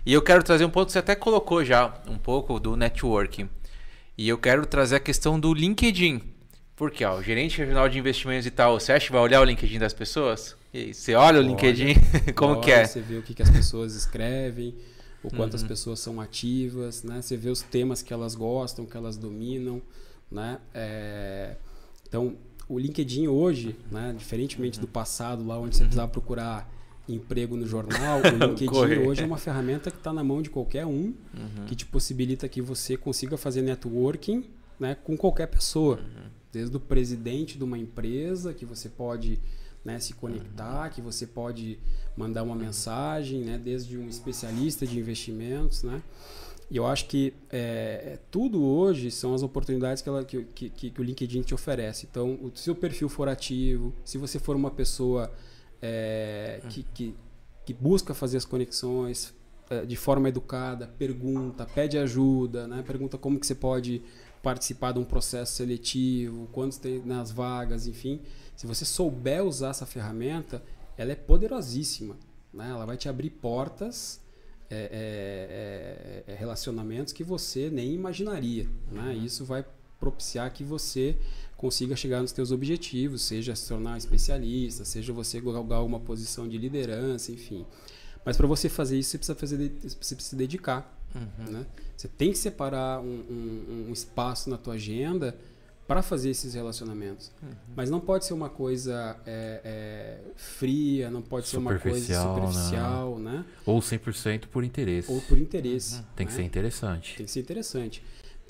E 0.04 0.12
eu 0.12 0.20
quero 0.20 0.42
trazer 0.42 0.64
um 0.64 0.70
ponto 0.70 0.86
que 0.86 0.92
você 0.92 0.98
até 0.98 1.14
colocou 1.14 1.64
já, 1.64 1.94
um 2.08 2.18
pouco 2.18 2.58
do 2.58 2.76
networking. 2.76 3.48
E 4.18 4.28
eu 4.28 4.36
quero 4.36 4.66
trazer 4.66 4.96
a 4.96 5.00
questão 5.00 5.38
do 5.38 5.54
LinkedIn. 5.54 6.20
Porque 6.74 7.04
ó, 7.04 7.18
o 7.18 7.22
gerente 7.22 7.58
regional 7.58 7.88
de 7.88 7.98
investimentos 7.98 8.46
e 8.46 8.50
tal, 8.50 8.80
você 8.80 8.92
acha 8.92 9.06
que 9.06 9.12
vai 9.12 9.20
olhar 9.20 9.40
o 9.40 9.44
LinkedIn 9.44 9.78
das 9.78 9.92
pessoas? 9.92 10.56
E 10.74 10.92
você 10.92 11.14
olha 11.14 11.38
o 11.38 11.42
LinkedIn, 11.42 11.94
como 12.34 12.54
olha, 12.54 12.60
que 12.60 12.70
é? 12.72 12.84
Você 12.84 13.00
vê 13.00 13.16
o 13.16 13.22
que, 13.22 13.34
que 13.34 13.42
as 13.42 13.50
pessoas 13.50 13.94
escrevem, 13.94 14.74
o 15.22 15.30
quanto 15.30 15.52
uhum. 15.52 15.60
as 15.60 15.62
pessoas 15.62 16.00
são 16.00 16.20
ativas, 16.20 17.04
né? 17.04 17.22
Você 17.22 17.36
vê 17.36 17.50
os 17.50 17.62
temas 17.62 18.02
que 18.02 18.12
elas 18.12 18.34
gostam, 18.34 18.84
que 18.84 18.96
elas 18.96 19.16
dominam, 19.16 19.80
né? 20.30 20.58
É... 20.74 21.56
Então, 22.08 22.36
o 22.68 22.78
LinkedIn 22.78 23.28
hoje, 23.28 23.76
né, 23.90 24.14
diferentemente 24.16 24.78
uhum. 24.78 24.86
do 24.86 24.88
passado, 24.88 25.46
lá 25.46 25.58
onde 25.58 25.76
você 25.76 25.84
precisava 25.84 26.10
procurar 26.10 26.71
emprego 27.08 27.56
no 27.56 27.66
jornal, 27.66 28.20
o 28.24 28.46
LinkedIn 28.46 29.06
hoje 29.06 29.22
é 29.22 29.26
uma 29.26 29.38
ferramenta 29.38 29.90
que 29.90 29.96
está 29.96 30.12
na 30.12 30.22
mão 30.22 30.40
de 30.40 30.50
qualquer 30.50 30.86
um, 30.86 31.14
uhum. 31.34 31.66
que 31.66 31.74
te 31.74 31.84
possibilita 31.86 32.48
que 32.48 32.62
você 32.62 32.96
consiga 32.96 33.36
fazer 33.36 33.62
networking 33.62 34.44
né, 34.78 34.96
com 35.02 35.16
qualquer 35.16 35.46
pessoa. 35.46 36.00
Desde 36.52 36.76
o 36.76 36.80
presidente 36.80 37.56
de 37.56 37.64
uma 37.64 37.78
empresa, 37.78 38.52
que 38.52 38.66
você 38.66 38.88
pode 38.88 39.40
né, 39.84 39.98
se 39.98 40.12
conectar, 40.14 40.90
que 40.90 41.00
você 41.00 41.26
pode 41.26 41.78
mandar 42.16 42.42
uma 42.42 42.54
mensagem, 42.54 43.40
né, 43.42 43.58
desde 43.58 43.96
um 43.96 44.08
especialista 44.08 44.86
de 44.86 44.98
investimentos. 44.98 45.82
Né? 45.82 46.02
E 46.70 46.76
eu 46.76 46.86
acho 46.86 47.06
que 47.06 47.32
é, 47.50 48.18
tudo 48.30 48.62
hoje 48.62 49.10
são 49.10 49.34
as 49.34 49.42
oportunidades 49.42 50.02
que, 50.02 50.08
ela, 50.08 50.24
que, 50.24 50.42
que, 50.44 50.90
que, 50.90 51.00
o 51.00 51.04
LinkedIn 51.04 51.42
te 51.42 51.54
oferece. 51.54 52.06
Então, 52.10 52.38
o 52.42 52.50
seu 52.54 52.74
perfil 52.74 53.08
for 53.08 53.28
ativo, 53.28 53.92
se 54.04 54.18
você 54.18 54.38
for 54.38 54.56
uma 54.56 54.70
pessoa 54.70 55.32
é, 55.82 56.62
que, 56.70 56.84
que, 56.94 57.14
que 57.66 57.74
busca 57.74 58.14
fazer 58.14 58.36
as 58.36 58.44
conexões, 58.44 59.34
é, 59.68 59.84
de 59.84 59.96
forma 59.96 60.28
educada, 60.28 60.86
pergunta, 60.86 61.66
pede 61.66 61.98
ajuda, 61.98 62.68
né? 62.68 62.82
pergunta 62.86 63.18
como 63.18 63.38
que 63.38 63.46
você 63.46 63.54
pode 63.54 64.00
participar 64.42 64.92
de 64.92 64.98
um 64.98 65.04
processo 65.04 65.52
seletivo, 65.52 66.48
quantos 66.52 66.78
tem 66.78 67.00
nas 67.04 67.30
vagas, 67.30 67.86
enfim. 67.86 68.20
Se 68.56 68.66
você 68.66 68.84
souber 68.84 69.44
usar 69.44 69.70
essa 69.70 69.86
ferramenta, 69.86 70.62
ela 70.96 71.12
é 71.12 71.14
poderosíssima. 71.14 72.16
Né? 72.52 72.70
Ela 72.70 72.84
vai 72.84 72.96
te 72.96 73.08
abrir 73.08 73.30
portas, 73.30 74.20
é, 74.68 76.24
é, 76.26 76.32
é, 76.32 76.34
relacionamentos 76.34 77.12
que 77.12 77.22
você 77.22 77.70
nem 77.70 77.92
imaginaria. 77.92 78.68
Né? 78.90 79.14
Uhum. 79.14 79.24
Isso 79.24 79.44
vai 79.44 79.64
propiciar 80.00 80.52
que 80.52 80.64
você 80.64 81.16
consiga 81.62 81.94
chegar 81.94 82.20
nos 82.20 82.32
seus 82.32 82.50
objetivos, 82.50 83.22
seja 83.22 83.54
se 83.54 83.68
tornar 83.68 83.96
especialista, 83.96 84.84
seja 84.84 85.12
você 85.12 85.40
galgar 85.40 85.84
uma 85.84 86.00
posição 86.00 86.48
de 86.48 86.58
liderança, 86.58 87.30
enfim. 87.30 87.64
Mas 88.24 88.36
para 88.36 88.48
você 88.48 88.68
fazer 88.68 88.98
isso, 88.98 89.10
você 89.10 89.18
precisa, 89.18 89.34
fazer, 89.36 89.72
você 89.80 90.16
precisa 90.16 90.30
se 90.30 90.34
dedicar. 90.34 90.98
Uhum. 91.14 91.52
Né? 91.52 91.66
Você 91.96 92.08
tem 92.08 92.32
que 92.32 92.38
separar 92.38 93.00
um, 93.00 93.04
um, 93.06 93.86
um 93.88 93.92
espaço 93.92 94.50
na 94.50 94.58
tua 94.58 94.74
agenda 94.74 95.38
para 95.86 96.02
fazer 96.02 96.30
esses 96.30 96.54
relacionamentos. 96.54 97.30
Uhum. 97.40 97.50
Mas 97.76 97.88
não 97.88 98.00
pode 98.00 98.24
ser 98.24 98.34
uma 98.34 98.48
coisa 98.48 99.16
é, 99.24 99.60
é, 99.64 100.18
fria, 100.34 101.12
não 101.12 101.22
pode 101.22 101.46
ser 101.46 101.58
uma 101.58 101.78
coisa 101.78 102.20
superficial, 102.20 103.20
né? 103.20 103.36
né? 103.36 103.44
Ou 103.64 103.78
100% 103.78 104.46
por 104.48 104.64
interesse. 104.64 105.12
Ou 105.12 105.20
por 105.20 105.38
interesse. 105.38 105.96
Uhum. 105.96 106.04
Tem 106.16 106.26
que 106.26 106.32
né? 106.32 106.38
ser 106.38 106.44
interessante. 106.44 107.16
Tem 107.16 107.24
que 107.24 107.30
ser 107.30 107.40
interessante. 107.40 108.02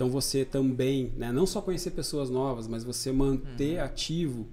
Então 0.03 0.11
você 0.11 0.45
também, 0.45 1.13
né, 1.17 1.31
não 1.31 1.47
só 1.47 1.63
conhecer 1.63 1.93
pessoas 1.93 2.29
novas, 2.29 2.67
mas 2.67 2.83
você 2.83 3.13
manter 3.13 3.79
uhum. 3.79 3.85
ativo 3.85 4.49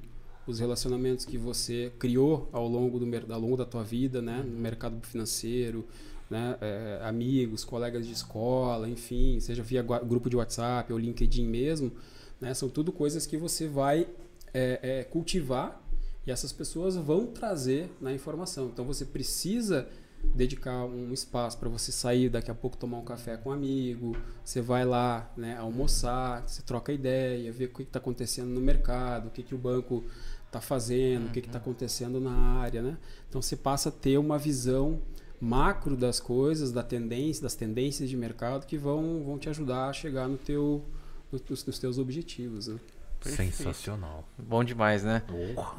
os 0.46 0.60
relacionamentos 0.60 1.26
que 1.26 1.40
você 1.40 1.92
criou 1.98 2.48
ao 2.52 2.68
longo, 2.68 3.00
do, 3.00 3.34
ao 3.34 3.40
longo 3.40 3.58
da 3.58 3.66
tua 3.66 3.84
vida, 3.84 4.22
né? 4.22 4.44
No 4.48 4.60
mercado 4.60 5.04
financeiro, 5.08 5.88
né? 6.30 6.56
É, 6.62 7.00
amigos, 7.02 7.66
colegas 7.66 8.06
de 8.06 8.14
escola, 8.14 8.88
enfim, 8.88 9.40
seja 9.40 9.64
via 9.64 9.82
grupo 9.82 10.30
de 10.30 10.36
WhatsApp 10.36 10.94
ou 10.94 11.00
LinkedIn 11.00 11.48
mesmo, 11.48 11.92
né? 12.40 12.54
São 12.54 12.70
tudo 12.70 12.92
coisas 12.92 13.26
que 13.26 13.36
você 13.36 13.68
vai 13.68 14.08
é, 14.54 14.80
é, 14.84 15.04
cultivar 15.04 15.82
e 16.28 16.32
essas 16.32 16.52
pessoas 16.52 16.96
vão 16.96 17.26
trazer 17.26 17.90
na 18.00 18.14
informação. 18.14 18.68
Então 18.68 18.86
você 18.86 19.04
precisa 19.04 19.88
dedicar 20.24 20.86
um 20.86 21.12
espaço 21.12 21.58
para 21.58 21.70
você 21.70 21.92
sair 21.92 22.30
daqui 22.30 22.52
a 22.52 22.56
pouco 22.56 22.78
tomar 22.78 22.98
um 22.98 23.04
café 23.04 23.38
com 23.38 23.50
um 23.50 23.54
amigo, 23.54 24.16
você 24.44 24.62
vai 24.62 24.86
lá 24.86 25.32
né, 25.36 25.58
almoçar, 25.58 26.48
você 26.48 26.62
troca 26.62 26.94
ideia, 26.94 27.52
vê 27.52 27.66
o 27.66 27.70
que 27.70 27.84
está 27.84 28.00
acontecendo 28.00 28.50
no 28.50 28.62
mercado, 28.62 29.28
o 29.28 29.32
que, 29.32 29.44
que 29.44 29.56
o 29.56 29.58
banco 29.58 30.04
está 30.46 30.62
fazendo, 30.62 31.24
uhum. 31.24 31.30
o 31.30 31.32
que 31.32 31.40
está 31.40 31.58
acontecendo 31.58 32.20
na 32.20 32.32
área, 32.32 32.82
né? 32.82 32.98
Então 33.28 33.42
você 33.42 33.56
passa 33.56 33.90
a 33.90 33.92
ter 33.92 34.18
uma 34.18 34.38
visão 34.38 35.02
macro 35.40 35.96
das 35.96 36.20
coisas, 36.20 36.72
da 36.72 36.84
tendência, 36.84 37.44
das 37.44 37.56
tendências 37.56 38.10
de 38.10 38.18
mercado 38.18 38.66
que 38.66 38.78
vão, 38.78 39.24
vão 39.24 39.38
te 39.38 39.50
ajudar 39.50 39.90
a 39.90 39.94
chegar 39.94 40.28
no 40.28 40.38
teu, 40.38 40.84
nos, 41.32 41.66
nos 41.66 41.80
teus 41.80 41.98
objetivos, 41.98 42.68
né? 42.68 42.80
Sensacional. 43.22 44.24
Bom 44.38 44.64
demais, 44.64 45.04
né? 45.04 45.24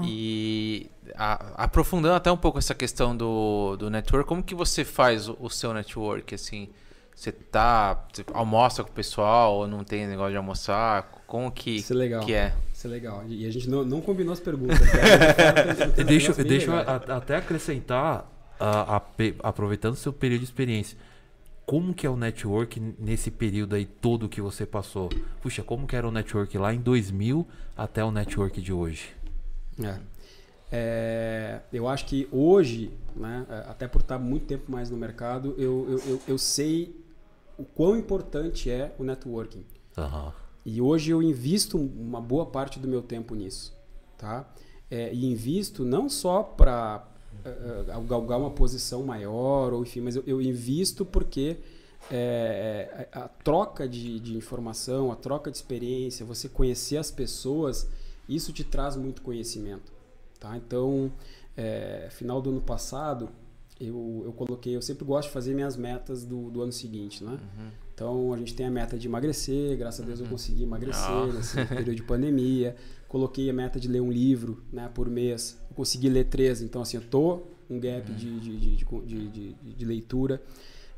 E 0.02 0.90
a, 1.14 1.64
aprofundando 1.64 2.14
até 2.14 2.30
um 2.30 2.36
pouco 2.36 2.58
essa 2.58 2.74
questão 2.74 3.16
do, 3.16 3.76
do 3.76 3.90
network, 3.90 4.28
como 4.28 4.42
que 4.42 4.54
você 4.54 4.84
faz 4.84 5.28
o, 5.28 5.36
o 5.40 5.48
seu 5.48 5.72
network, 5.72 6.34
assim? 6.34 6.68
Você 7.14 7.32
tá. 7.32 8.06
Você 8.12 8.24
almoça 8.32 8.82
com 8.82 8.90
o 8.90 8.92
pessoal 8.92 9.54
ou 9.56 9.66
não 9.66 9.84
tem 9.84 10.06
negócio 10.06 10.30
de 10.30 10.36
almoçar? 10.36 11.10
Como 11.26 11.50
que, 11.50 11.76
Isso 11.76 11.92
é 11.92 11.96
legal. 11.96 12.24
que 12.24 12.32
é? 12.32 12.54
Isso 12.74 12.86
é 12.86 12.90
legal. 12.90 13.24
E 13.26 13.46
a 13.46 13.50
gente 13.50 13.68
não, 13.68 13.84
não 13.84 14.00
combinou 14.00 14.32
as 14.32 14.40
perguntas. 14.40 14.78
deixa 16.06 16.32
deixa 16.32 16.70
eu 16.70 17.14
até 17.14 17.36
acrescentar, 17.36 18.26
a, 18.58 18.96
a, 18.96 19.02
aproveitando 19.42 19.96
seu 19.96 20.12
período 20.12 20.40
de 20.40 20.46
experiência. 20.46 20.96
Como 21.70 21.94
que 21.94 22.04
é 22.04 22.10
o 22.10 22.16
network 22.16 22.80
nesse 22.98 23.30
período 23.30 23.76
aí 23.76 23.86
todo 23.86 24.28
que 24.28 24.40
você 24.40 24.66
passou? 24.66 25.08
Puxa, 25.40 25.62
como 25.62 25.86
que 25.86 25.94
era 25.94 26.08
o 26.08 26.10
network 26.10 26.58
lá 26.58 26.74
em 26.74 26.80
2000 26.80 27.46
até 27.76 28.02
o 28.02 28.10
network 28.10 28.60
de 28.60 28.72
hoje? 28.72 29.14
É. 29.80 30.00
É, 30.72 31.60
eu 31.72 31.86
acho 31.86 32.06
que 32.06 32.26
hoje, 32.32 32.90
né, 33.14 33.46
até 33.68 33.86
por 33.86 34.00
estar 34.00 34.18
muito 34.18 34.46
tempo 34.46 34.68
mais 34.68 34.90
no 34.90 34.96
mercado, 34.96 35.54
eu, 35.56 35.86
eu, 35.88 35.98
eu, 36.08 36.22
eu 36.26 36.38
sei 36.38 36.92
o 37.56 37.62
quão 37.62 37.96
importante 37.96 38.68
é 38.68 38.92
o 38.98 39.04
networking. 39.04 39.64
Uhum. 39.96 40.32
E 40.66 40.80
hoje 40.80 41.12
eu 41.12 41.22
invisto 41.22 41.78
uma 41.78 42.20
boa 42.20 42.46
parte 42.46 42.80
do 42.80 42.88
meu 42.88 43.00
tempo 43.00 43.32
nisso, 43.36 43.72
tá? 44.18 44.44
É, 44.90 45.14
e 45.14 45.24
invisto 45.24 45.84
não 45.84 46.08
só 46.08 46.42
para 46.42 47.06
uh, 47.44 48.00
galgar 48.02 48.38
uma 48.38 48.50
posição 48.50 49.02
maior, 49.02 49.72
ou 49.72 49.82
enfim, 49.82 50.00
mas 50.00 50.16
eu, 50.16 50.22
eu 50.26 50.40
invisto 50.40 51.04
porque 51.04 51.58
é, 52.10 53.08
a, 53.12 53.24
a, 53.24 53.28
troca 53.28 53.88
de, 53.88 54.18
de 54.20 54.36
informação, 54.36 55.12
a 55.12 55.16
troca 55.16 55.50
de 55.50 55.56
experiência, 55.56 56.24
você 56.24 56.48
conhecer 56.48 56.96
as 56.96 57.10
pessoas, 57.10 57.88
isso 58.28 58.52
te 58.52 58.64
traz 58.64 58.96
muito 58.96 59.22
conhecimento, 59.22 59.92
tá? 60.38 60.56
Então, 60.56 61.12
é, 61.56 62.08
final 62.10 62.40
do 62.40 62.50
ano 62.50 62.60
passado, 62.60 63.28
eu, 63.80 64.22
eu 64.26 64.32
coloquei, 64.32 64.76
eu 64.76 64.82
sempre 64.82 65.04
gosto 65.04 65.28
de 65.28 65.34
fazer 65.34 65.54
minhas 65.54 65.76
metas 65.76 66.24
do, 66.24 66.50
do 66.50 66.62
ano 66.62 66.72
seguinte, 66.72 67.24
né? 67.24 67.32
Uhum. 67.32 67.70
Então 67.94 68.32
a 68.32 68.36
gente 68.36 68.54
tem 68.54 68.66
a 68.66 68.70
meta 68.70 68.98
de 68.98 69.06
emagrecer, 69.06 69.76
graças 69.76 70.00
a 70.00 70.04
Deus 70.04 70.20
eu 70.20 70.24
uhum. 70.24 70.32
consegui 70.32 70.62
emagrecer 70.62 71.10
oh. 71.10 71.26
nesse 71.26 71.64
período 71.66 71.94
de 71.94 72.02
pandemia. 72.02 72.76
Coloquei 73.08 73.50
a 73.50 73.52
meta 73.52 73.80
de 73.80 73.88
ler 73.88 74.00
um 74.00 74.10
livro 74.10 74.62
né, 74.72 74.90
por 74.94 75.08
mês, 75.08 75.58
eu 75.68 75.69
consegui 75.80 76.10
ler 76.10 76.24
três, 76.24 76.60
então 76.60 76.82
assim, 76.82 76.98
eu 76.98 77.02
tô 77.02 77.40
um 77.70 77.80
gap 77.80 78.10
uhum. 78.10 78.14
de, 78.14 78.38
de, 78.38 78.76
de, 78.76 79.28
de, 79.28 79.52
de, 79.54 79.84
leitura. 79.86 80.42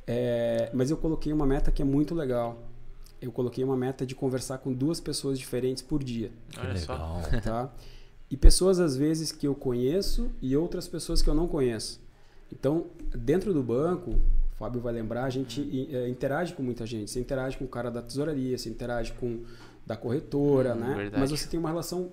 É, 0.04 0.70
mas 0.74 0.90
eu 0.90 0.96
coloquei 0.96 1.32
uma 1.32 1.46
meta 1.46 1.70
que 1.70 1.80
é 1.80 1.84
muito 1.84 2.16
legal. 2.16 2.60
Eu 3.20 3.30
coloquei 3.30 3.62
uma 3.62 3.76
meta 3.76 4.04
de 4.04 4.16
conversar 4.16 4.58
com 4.58 4.72
duas 4.72 4.98
pessoas 4.98 5.38
diferentes 5.38 5.84
por 5.84 6.02
dia. 6.02 6.32
Olha 6.58 6.76
só. 6.76 7.22
Tá? 7.44 7.72
E 8.28 8.36
pessoas 8.36 8.80
às 8.80 8.96
vezes 8.96 9.30
que 9.30 9.46
eu 9.46 9.54
conheço 9.54 10.32
e 10.40 10.56
outras 10.56 10.88
pessoas 10.88 11.22
que 11.22 11.30
eu 11.30 11.34
não 11.34 11.46
conheço. 11.46 12.00
Então, 12.50 12.86
dentro 13.14 13.54
do 13.54 13.62
banco, 13.62 14.18
Fábio 14.58 14.80
vai 14.80 14.92
lembrar, 14.92 15.24
a 15.24 15.30
gente 15.30 15.88
é, 15.94 16.08
interage 16.08 16.54
com 16.54 16.62
muita 16.62 16.84
gente. 16.86 17.08
Você 17.08 17.20
interage 17.20 17.56
com 17.56 17.66
o 17.66 17.68
cara 17.68 17.88
da 17.88 18.02
tesouraria, 18.02 18.58
você 18.58 18.68
interage 18.68 19.12
com 19.12 19.44
da 19.86 19.96
corretora, 19.96 20.74
hum, 20.74 20.80
né? 20.80 20.94
Verdade. 20.96 21.20
Mas 21.20 21.30
você 21.30 21.46
tem 21.46 21.60
uma 21.60 21.68
relação 21.68 22.10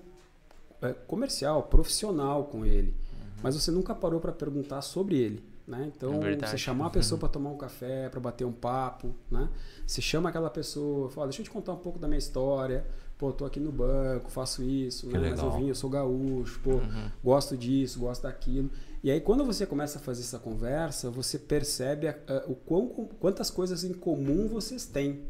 é, 0.82 0.92
comercial, 0.92 1.64
profissional 1.64 2.44
com 2.44 2.64
ele. 2.64 2.88
Uhum. 2.88 3.40
Mas 3.42 3.54
você 3.54 3.70
nunca 3.70 3.94
parou 3.94 4.20
para 4.20 4.32
perguntar 4.32 4.82
sobre 4.82 5.16
ele. 5.16 5.42
Né? 5.70 5.92
Então, 5.94 6.20
é 6.24 6.36
você 6.36 6.58
chamar 6.58 6.86
a 6.86 6.90
pessoa 6.90 7.16
para 7.16 7.28
tomar 7.28 7.50
um 7.50 7.56
café, 7.56 8.08
para 8.08 8.18
bater 8.18 8.44
um 8.44 8.52
papo, 8.52 9.14
né? 9.30 9.48
Você 9.86 10.02
chama 10.02 10.28
aquela 10.28 10.50
pessoa, 10.50 11.08
fala, 11.10 11.28
deixa 11.28 11.42
eu 11.42 11.44
te 11.44 11.50
contar 11.50 11.74
um 11.74 11.78
pouco 11.78 11.96
da 11.96 12.08
minha 12.08 12.18
história. 12.18 12.84
Pô, 13.16 13.30
tô 13.32 13.44
aqui 13.44 13.60
no 13.60 13.70
banco, 13.70 14.30
faço 14.30 14.64
isso, 14.64 15.06
né? 15.06 15.30
mas 15.30 15.38
eu 15.38 15.50
vim, 15.52 15.68
eu 15.68 15.74
sou 15.74 15.90
gaúcho, 15.90 16.58
pô, 16.64 16.70
uhum. 16.70 17.10
gosto 17.22 17.56
disso, 17.56 18.00
gosto 18.00 18.22
daquilo. 18.22 18.68
E 19.04 19.10
aí, 19.10 19.20
quando 19.20 19.44
você 19.44 19.64
começa 19.64 19.98
a 19.98 20.00
fazer 20.00 20.22
essa 20.22 20.38
conversa, 20.38 21.10
você 21.10 21.38
percebe 21.38 22.08
a, 22.08 22.16
a, 22.26 22.50
o 22.50 22.54
quão, 22.54 22.88
quantas 23.20 23.50
coisas 23.50 23.84
em 23.84 23.92
comum 23.92 24.48
vocês 24.48 24.86
têm. 24.86 25.20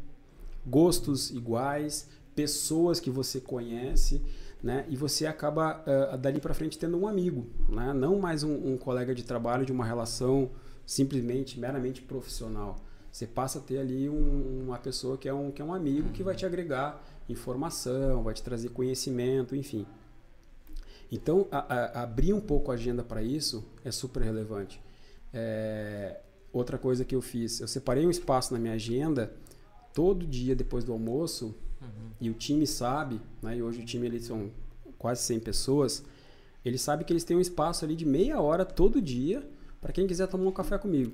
Gostos 0.65 1.29
iguais, 1.29 2.07
pessoas 2.33 2.99
que 2.99 3.11
você 3.11 3.39
conhece, 3.39 4.21
né? 4.63 4.85
E 4.89 4.95
você 4.95 5.25
acaba, 5.25 5.83
uh, 6.13 6.17
dali 6.17 6.39
para 6.39 6.53
frente, 6.53 6.77
tendo 6.77 6.97
um 6.97 7.07
amigo, 7.07 7.47
né? 7.67 7.93
Não 7.93 8.19
mais 8.19 8.43
um, 8.43 8.73
um, 8.73 8.77
colega 8.77 9.15
de 9.15 9.23
trabalho 9.23 9.65
de 9.65 9.71
uma 9.71 9.85
relação 9.85 10.51
simplesmente, 10.85 11.59
meramente 11.59 12.01
profissional. 12.01 12.77
Você 13.11 13.25
passa 13.25 13.59
a 13.59 13.61
ter 13.61 13.79
ali 13.79 14.07
um, 14.07 14.61
uma 14.63 14.77
pessoa 14.77 15.17
que 15.17 15.27
é 15.27 15.33
um, 15.33 15.51
que 15.51 15.61
é 15.61 15.65
um 15.65 15.73
amigo 15.73 16.09
que 16.09 16.23
vai 16.23 16.35
te 16.35 16.45
agregar 16.45 17.03
informação, 17.27 18.23
vai 18.23 18.33
te 18.33 18.43
trazer 18.43 18.69
conhecimento, 18.69 19.55
enfim. 19.55 19.85
Então, 21.11 21.47
a, 21.51 21.59
a, 21.59 22.03
abrir 22.03 22.33
um 22.33 22.39
pouco 22.39 22.71
a 22.71 22.75
agenda 22.75 23.03
para 23.03 23.21
isso 23.21 23.65
é 23.83 23.91
super 23.91 24.21
relevante. 24.21 24.81
É, 25.33 26.19
outra 26.53 26.77
coisa 26.77 27.03
que 27.03 27.15
eu 27.15 27.21
fiz, 27.21 27.59
eu 27.59 27.67
separei 27.67 28.05
um 28.05 28.09
espaço 28.09 28.53
na 28.53 28.59
minha 28.59 28.73
agenda 28.73 29.33
todo 29.93 30.25
dia 30.25 30.55
depois 30.55 30.83
do 30.83 30.93
almoço 30.93 31.55
uhum. 31.81 32.11
e 32.19 32.29
o 32.29 32.33
time 32.33 32.65
sabe, 32.67 33.19
né, 33.41 33.57
e 33.57 33.63
hoje 33.63 33.81
o 33.81 33.85
time 33.85 34.07
eles 34.07 34.25
são 34.25 34.49
quase 34.97 35.21
100 35.23 35.39
pessoas, 35.39 36.03
eles 36.63 36.81
sabem 36.81 37.05
que 37.05 37.11
eles 37.11 37.23
têm 37.23 37.35
um 37.35 37.41
espaço 37.41 37.83
ali 37.83 37.95
de 37.95 38.05
meia 38.05 38.39
hora 38.39 38.63
todo 38.63 39.01
dia 39.01 39.47
para 39.79 39.91
quem 39.91 40.05
quiser 40.05 40.27
tomar 40.27 40.47
um 40.47 40.51
café 40.51 40.77
comigo. 40.77 41.11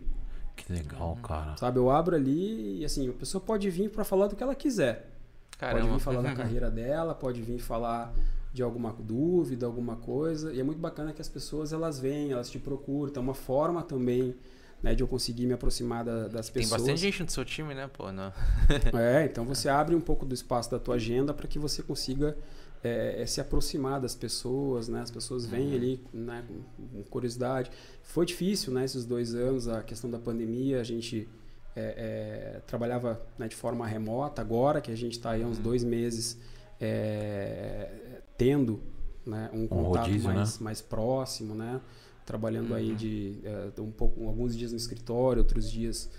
Que 0.56 0.74
legal, 0.74 1.18
cara. 1.24 1.56
Sabe, 1.56 1.78
eu 1.80 1.90
abro 1.90 2.16
ali 2.16 2.80
e 2.80 2.86
assim, 2.86 3.10
a 3.10 3.14
pessoa 3.14 3.40
pode 3.40 3.70
vir 3.70 3.90
para 3.90 4.04
falar 4.04 4.28
do 4.28 4.36
que 4.36 4.44
ela 4.44 4.56
quiser. 4.56 5.10
Caramba. 5.58 5.82
Pode 5.82 5.94
vir 5.94 6.00
falar 6.00 6.22
da 6.22 6.34
carreira 6.36 6.70
dela, 6.70 7.16
pode 7.16 7.42
vir 7.42 7.60
falar 7.60 8.14
de 8.52 8.64
alguma 8.64 8.92
dúvida, 8.92 9.66
alguma 9.66 9.96
coisa. 9.96 10.52
E 10.52 10.60
é 10.60 10.64
muito 10.64 10.80
bacana 10.80 11.14
que 11.14 11.22
as 11.22 11.30
pessoas 11.30 11.72
elas 11.72 12.00
vêm, 12.00 12.32
elas 12.32 12.50
te 12.50 12.60
procuram. 12.60 13.10
Então, 13.10 13.22
é 13.22 13.26
uma 13.26 13.34
forma 13.34 13.84
também 13.84 14.36
né, 14.82 14.94
de 14.94 15.02
eu 15.02 15.08
conseguir 15.08 15.46
me 15.46 15.54
aproximar 15.54 16.04
da, 16.04 16.28
das 16.28 16.50
Tem 16.50 16.62
pessoas. 16.62 16.82
bastante 16.82 17.00
gente 17.00 17.24
no 17.24 17.30
seu 17.30 17.44
time, 17.44 17.74
né, 17.74 17.90
pô? 17.92 18.12
Não. 18.12 18.32
É, 19.00 19.26
então 19.26 19.46
você 19.46 19.70
abre 19.70 19.96
um 19.96 20.02
pouco 20.02 20.26
do 20.26 20.34
espaço 20.34 20.70
da 20.70 20.80
tua 20.80 20.96
agenda 20.96 21.34
para 21.34 21.48
que 21.48 21.58
você 21.58 21.82
consiga 21.82 22.38
é, 22.84 23.22
é, 23.22 23.26
se 23.26 23.42
aproximar 23.42 24.00
das 24.00 24.16
pessoas, 24.16 24.88
né? 24.88 25.02
As 25.02 25.12
pessoas 25.12 25.46
vêm 25.46 25.74
ali 25.74 26.04
né, 26.14 26.44
com, 26.48 27.04
curiosidade. 27.04 27.72
Foi 28.04 28.26
difícil, 28.26 28.72
né? 28.72 28.86
Esses 28.86 29.06
dois 29.06 29.34
anos, 29.34 29.68
a 29.68 29.82
questão 29.82 30.10
da 30.10 30.20
pandemia, 30.20 30.80
a 30.80 30.84
gente 30.84 31.28
é, 31.76 32.56
é, 32.56 32.62
trabalhava 32.68 33.22
né, 33.38 33.48
de 33.48 33.56
forma 33.56 33.86
remota. 33.86 34.42
Agora 34.42 34.80
que 34.80 34.92
a 34.92 34.96
gente 34.96 35.14
está 35.14 35.32
aí 35.32 35.44
há 35.44 35.48
uns 35.48 35.58
dois 35.58 35.84
meses 35.84 36.40
é, 36.80 38.22
tendo 38.38 38.80
né, 39.26 39.50
um 39.54 39.68
contato 39.68 40.06
rodízio, 40.06 40.34
mais, 40.34 40.60
mais 40.60 40.82
próximo, 40.82 41.56
né? 41.56 41.82
Trabalhando 42.28 42.76
aí 42.76 42.94
de 42.94 43.40
é, 43.46 43.82
um 43.82 43.90
pouco, 43.90 44.28
alguns 44.28 44.54
dias 44.54 44.72
no 44.74 44.78
escritório, 44.78 45.42
outros 45.42 45.72
dias 45.72 46.10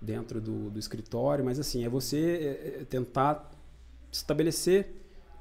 dentro 0.00 0.40
do, 0.40 0.70
do 0.70 0.78
escritório, 0.78 1.44
mas 1.44 1.58
assim, 1.58 1.84
é 1.84 1.90
você 1.90 2.16
é, 2.18 2.80
é, 2.80 2.84
tentar 2.86 3.50
estabelecer 4.10 4.94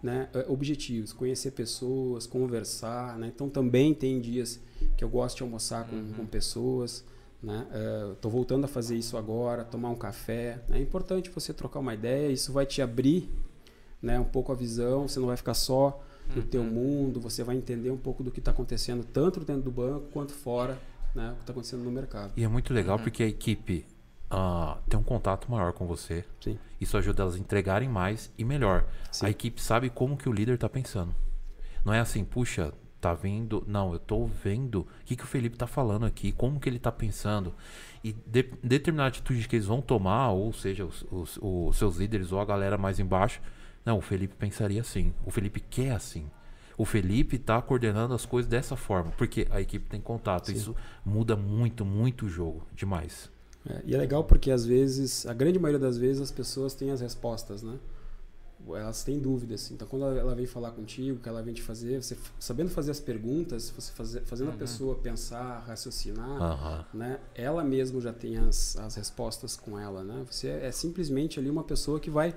né, 0.03 0.28
objetivos, 0.49 1.13
conhecer 1.13 1.51
pessoas, 1.51 2.28
conversar. 2.28 3.17
Né? 3.17 3.32
Então 3.34 3.49
também 3.49 3.93
tem 3.93 4.19
dias 4.19 4.59
que 4.97 5.03
eu 5.03 5.07
gosto 5.07 5.38
de 5.38 5.43
almoçar 5.43 5.88
com, 5.88 6.11
com 6.11 6.25
pessoas. 6.25 7.05
Né? 7.41 7.65
Estou 8.11 8.30
voltando 8.30 8.65
a 8.65 8.67
fazer 8.67 8.97
isso 8.97 9.15
agora, 9.15 9.63
tomar 9.63 9.91
um 9.91 9.95
café. 9.95 10.59
É 10.69 10.78
importante 10.78 11.30
você 11.30 11.53
trocar 11.53 11.80
uma 11.80 11.93
ideia, 11.93 12.30
isso 12.30 12.51
vai 12.51 12.65
te 12.65 12.82
abrir 12.82 13.30
né, 14.01 14.19
um 14.19 14.25
pouco 14.25 14.51
a 14.51 14.55
visão, 14.55 15.07
você 15.07 15.21
não 15.21 15.28
vai 15.28 15.38
ficar 15.38 15.53
só 15.53 16.03
no 16.36 16.41
teu 16.43 16.63
mundo, 16.63 17.19
você 17.19 17.43
vai 17.43 17.55
entender 17.55 17.89
um 17.91 17.97
pouco 17.97 18.23
do 18.23 18.32
que 18.32 18.39
está 18.39 18.51
acontecendo 18.51 19.03
tanto 19.03 19.39
dentro 19.41 19.61
do 19.63 19.71
banco 19.71 20.07
quanto 20.11 20.34
fora, 20.34 20.78
né, 21.15 21.32
o 21.32 21.36
que 21.36 21.41
está 21.41 21.51
acontecendo 21.51 21.84
no 21.84 21.91
mercado. 21.91 22.34
E 22.36 22.43
é 22.43 22.47
muito 22.47 22.73
legal 22.73 22.99
porque 22.99 23.23
a 23.23 23.28
equipe 23.28 23.86
ah, 24.30 24.78
tem 24.89 24.99
um 24.99 25.03
contato 25.03 25.49
maior 25.49 25.73
com 25.73 25.88
você. 25.88 26.25
Sim. 26.41 26.57
Isso 26.80 26.97
ajuda 26.97 27.23
elas 27.23 27.36
a 27.36 27.39
entregarem 27.39 27.88
mais 27.89 28.32
e 28.38 28.43
melhor. 28.43 28.86
Sim. 29.11 29.25
A 29.25 29.30
equipe 29.30 29.61
sabe 29.61 29.89
como 29.89 30.17
que 30.17 30.28
o 30.30 30.34
líder 30.34 30.57
tá 30.57 30.67
pensando. 30.69 31.15
Não 31.86 31.93
é 31.93 31.99
assim, 31.99 32.23
puxa, 32.25 32.73
tá 32.99 33.13
vindo. 33.13 33.63
Não, 33.65 33.93
eu 33.93 33.99
tô 33.99 34.25
vendo 34.25 34.82
o 34.82 34.88
que, 35.05 35.15
que 35.15 35.23
o 35.23 35.28
Felipe 35.28 35.55
tá 35.57 35.65
falando 35.65 36.05
aqui, 36.05 36.32
como 36.34 36.59
que 36.59 36.67
ele 36.67 36.78
tá 36.80 36.91
pensando. 36.91 37.53
E 38.03 38.11
de, 38.13 38.43
determinada 38.61 39.09
atitude 39.09 39.47
que 39.47 39.55
eles 39.55 39.65
vão 39.65 39.82
tomar, 39.82 40.32
ou 40.32 40.51
seja, 40.53 40.86
os, 40.86 41.05
os- 41.09 41.39
os 41.41 41.78
seus 41.78 41.95
líderes 41.97 42.32
ou 42.32 42.39
a 42.39 42.45
galera 42.45 42.78
mais 42.78 42.99
embaixo. 42.99 43.41
Não, 43.88 44.00
o 44.00 44.02
Felipe 44.02 44.36
pensaria 44.36 44.82
assim. 44.82 45.14
O 45.26 45.32
Felipe 45.32 45.62
quer 45.62 45.92
assim. 45.92 46.30
O 46.78 46.84
Felipe 46.84 47.40
tá 47.40 47.62
coordenando 47.62 48.14
as 48.14 48.26
coisas 48.26 48.50
dessa 48.50 48.76
forma. 48.76 49.12
Porque 49.12 49.48
a 49.50 49.62
equipe 49.62 49.90
tem 49.90 50.02
contato. 50.02 50.52
Isso 50.52 50.76
muda 51.06 51.38
muito, 51.38 51.86
muito 51.86 52.26
o 52.26 52.30
jogo. 52.30 52.68
Demais. 52.76 53.32
É, 53.66 53.82
e 53.86 53.96
é 53.96 53.98
legal 53.98 54.26
porque 54.26 54.52
às 54.52 54.66
vezes, 54.66 55.26
a 55.26 55.34
grande 55.34 55.58
maioria 55.58 55.80
das 55.80 55.98
vezes, 55.98 56.22
as 56.22 56.32
pessoas 56.32 56.74
têm 56.74 56.92
as 56.92 57.00
respostas, 57.00 57.64
né? 57.64 57.80
Elas 58.68 59.06
têm 59.06 59.20
dúvidas. 59.20 59.72
Então, 59.72 59.88
quando 59.88 60.04
ela, 60.04 60.36
vem 60.36 60.46
falar 60.46 60.72
contigo, 60.72 61.22
que 61.22 61.30
ela 61.30 61.42
vem 61.42 61.54
te 61.54 61.62
fazer, 61.62 62.04
você 62.04 62.18
sabendo 62.38 62.70
fazer 62.70 62.92
as 62.92 63.00
perguntas, 63.00 63.70
você 63.74 63.94
fazer, 63.94 64.22
fazendo 64.26 64.50
a 64.50 64.54
pessoa 64.54 64.96
pensar, 64.96 65.64
raciocinar, 65.66 66.42
Aham. 66.42 66.86
né? 66.94 67.20
Ela 67.34 67.64
mesmo 67.64 68.02
já 68.02 68.12
tem 68.12 68.36
as, 68.36 68.76
as 68.76 68.96
respostas 68.96 69.56
com 69.56 69.80
ela, 69.80 70.04
né? 70.04 70.26
Você 70.30 70.50
é, 70.50 70.70
simplesmente 70.74 71.40
ali 71.40 71.50
uma 71.50 71.64
pessoa 71.64 72.02
que 72.02 72.10
vai 72.10 72.36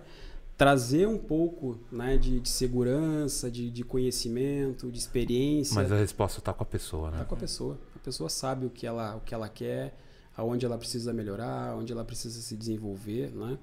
trazer 0.61 1.09
um 1.09 1.17
pouco 1.17 1.79
né, 1.91 2.19
de, 2.19 2.39
de 2.39 2.49
segurança, 2.51 3.51
de, 3.51 3.71
de 3.71 3.83
conhecimento, 3.83 4.93
de 4.93 4.99
experiência. 4.99 5.75
Mas 5.75 5.91
a 5.91 5.97
resposta 5.97 6.39
tá 6.43 6.53
com 6.53 6.63
a 6.63 6.67
pessoa, 6.67 7.11
né? 7.11 7.25
com 7.27 7.35
a 7.35 7.39
pessoa. 7.39 7.79
A 7.97 7.99
pessoa 7.99 8.29
sabe 8.29 8.67
o 8.67 8.71
que 8.71 8.87
ela, 8.87 9.17
o 9.17 9.21
que 9.23 9.33
ela 9.33 9.49
quer, 9.49 9.97
aonde 10.37 10.67
ela 10.67 10.77
precisa 10.77 11.15
melhorar, 11.15 11.75
onde 11.79 11.91
ela 11.95 12.05
precisa 12.05 12.39
se 12.43 12.55
desenvolver, 12.55 13.31
né? 13.35 13.57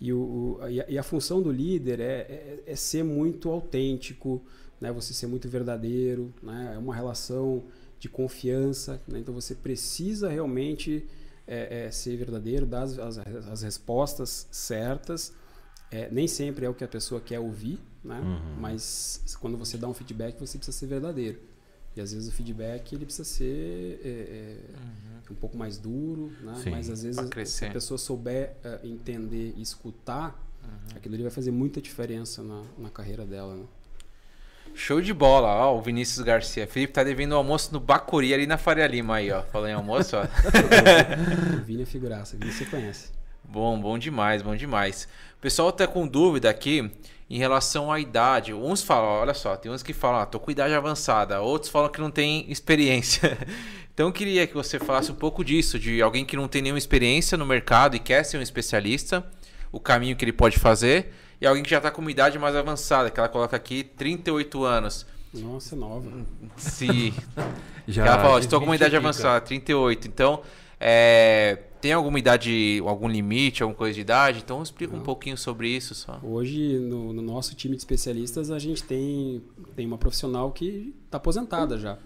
E, 0.00 0.12
o, 0.12 0.58
o- 0.60 0.68
e, 0.68 0.80
a, 0.80 0.90
e 0.90 0.98
a 0.98 1.04
função 1.04 1.40
do 1.40 1.52
líder 1.52 2.00
é, 2.00 2.04
é, 2.04 2.62
é 2.66 2.74
ser 2.74 3.04
muito 3.04 3.48
autêntico, 3.48 4.42
né? 4.80 4.90
Você 4.90 5.14
ser 5.14 5.28
muito 5.28 5.48
verdadeiro, 5.48 6.34
né? 6.42 6.72
É 6.74 6.78
uma 6.78 6.96
relação 6.96 7.62
de 8.00 8.08
confiança, 8.08 9.00
né? 9.06 9.20
Então 9.20 9.32
você 9.32 9.54
precisa 9.54 10.28
realmente 10.28 11.06
é, 11.46 11.84
é, 11.86 11.90
ser 11.92 12.16
verdadeiro, 12.16 12.66
dar 12.66 12.82
as, 12.82 12.98
as, 12.98 13.18
as 13.18 13.62
respostas 13.62 14.48
certas. 14.50 15.32
É, 15.90 16.08
nem 16.10 16.28
sempre 16.28 16.64
é 16.64 16.68
o 16.68 16.74
que 16.74 16.84
a 16.84 16.88
pessoa 16.88 17.20
quer 17.20 17.40
ouvir, 17.40 17.80
né? 18.04 18.20
Mas 18.58 19.36
quando 19.40 19.56
você 19.56 19.76
dá 19.76 19.88
um 19.88 19.94
feedback, 19.94 20.38
você 20.38 20.56
precisa 20.56 20.76
ser 20.76 20.86
verdadeiro. 20.86 21.38
E 21.96 22.00
às 22.00 22.12
vezes 22.12 22.28
o 22.28 22.32
feedback 22.32 22.94
ele 22.94 23.04
precisa 23.04 23.24
ser 23.24 24.00
é, 24.04 24.08
é, 24.08 25.32
um 25.32 25.34
pouco 25.34 25.56
mais 25.56 25.76
duro, 25.76 26.32
né? 26.40 26.54
Sim, 26.62 26.70
Mas 26.70 26.88
às 26.88 27.02
vezes 27.02 27.20
se 27.46 27.64
a 27.64 27.70
pessoa 27.70 27.98
souber 27.98 28.56
é, 28.62 28.80
entender 28.84 29.52
e 29.56 29.62
escutar, 29.62 30.40
aquilo 30.94 31.14
ali 31.14 31.24
vai 31.24 31.32
fazer 31.32 31.50
muita 31.50 31.80
diferença 31.80 32.42
na, 32.42 32.62
na 32.78 32.90
carreira 32.90 33.26
dela, 33.26 33.56
né? 33.56 33.64
Show 34.72 35.00
de 35.00 35.12
bola, 35.12 35.48
ó, 35.48 35.76
o 35.76 35.82
Vinícius 35.82 36.24
Garcia. 36.24 36.66
Felipe 36.66 36.92
tá 36.92 37.02
devendo 37.02 37.32
um 37.32 37.36
almoço 37.36 37.72
no 37.72 37.80
Bacuri 37.80 38.32
ali 38.32 38.46
na 38.46 38.56
Faria 38.56 38.86
Lima 38.86 39.16
aí, 39.16 39.30
ó. 39.30 39.42
Falando 39.42 39.70
em 39.70 39.74
almoço, 39.74 40.16
ó. 40.16 40.22
O 41.60 41.64
Vini 41.64 41.82
é 41.82 41.86
figuraça, 41.86 42.36
o 42.36 42.38
Vini 42.38 42.52
você 42.52 42.64
conhece. 42.66 43.10
Bom, 43.50 43.80
bom 43.80 43.98
demais, 43.98 44.42
bom 44.42 44.54
demais. 44.54 45.08
O 45.36 45.40
pessoal 45.40 45.72
tá 45.72 45.84
com 45.84 46.06
dúvida 46.06 46.48
aqui 46.48 46.88
em 47.28 47.36
relação 47.36 47.90
à 47.90 47.98
idade. 47.98 48.54
Uns 48.54 48.80
falam, 48.80 49.10
olha 49.10 49.34
só, 49.34 49.56
tem 49.56 49.72
uns 49.72 49.82
que 49.82 49.92
falam, 49.92 50.20
ah, 50.20 50.26
tô 50.26 50.38
com 50.38 50.52
idade 50.52 50.72
avançada. 50.72 51.40
Outros 51.40 51.68
falam 51.68 51.90
que 51.90 52.00
não 52.00 52.12
tem 52.12 52.50
experiência. 52.50 53.36
Então 53.92 54.08
eu 54.08 54.12
queria 54.14 54.46
que 54.46 54.54
você 54.54 54.78
falasse 54.78 55.12
um 55.12 55.14
pouco 55.14 55.44
disso, 55.44 55.78
de 55.78 56.00
alguém 56.00 56.24
que 56.24 56.34
não 56.34 56.48
tem 56.48 56.62
nenhuma 56.62 56.78
experiência 56.78 57.36
no 57.36 57.44
mercado 57.44 57.96
e 57.96 57.98
quer 57.98 58.24
ser 58.24 58.38
um 58.38 58.40
especialista, 58.40 59.22
o 59.70 59.78
caminho 59.78 60.16
que 60.16 60.24
ele 60.24 60.32
pode 60.32 60.58
fazer, 60.58 61.12
e 61.38 61.46
alguém 61.46 61.62
que 61.62 61.68
já 61.68 61.82
tá 61.82 61.90
com 61.90 62.00
uma 62.00 62.10
idade 62.10 62.38
mais 62.38 62.56
avançada, 62.56 63.10
que 63.10 63.20
ela 63.20 63.28
coloca 63.28 63.54
aqui 63.54 63.84
38 63.84 64.64
anos. 64.64 65.06
Nossa, 65.34 65.74
é 65.74 65.78
nova. 65.78 66.10
Se 66.56 67.12
Já 67.86 68.06
ela 68.06 68.22
fala, 68.22 68.40
estou 68.40 68.58
com 68.58 68.66
uma 68.66 68.76
idade 68.76 68.96
avançada, 68.96 69.38
38. 69.42 70.08
Então, 70.08 70.40
é, 70.80 71.58
tem 71.80 71.92
alguma 71.92 72.18
idade, 72.18 72.80
algum 72.86 73.06
limite, 73.06 73.62
alguma 73.62 73.76
coisa 73.76 73.94
de 73.94 74.00
idade? 74.00 74.40
Então, 74.42 74.62
explica 74.62 74.94
um 74.94 74.98
Não. 74.98 75.04
pouquinho 75.04 75.36
sobre 75.36 75.68
isso 75.68 75.94
só. 75.94 76.18
Hoje, 76.22 76.78
no, 76.78 77.12
no 77.12 77.20
nosso 77.20 77.54
time 77.54 77.76
de 77.76 77.82
especialistas, 77.82 78.50
a 78.50 78.58
gente 78.58 78.82
tem, 78.82 79.42
tem 79.76 79.86
uma 79.86 79.98
profissional 79.98 80.50
que 80.50 80.94
está 81.04 81.18
aposentada 81.18 81.78
já. 81.78 81.98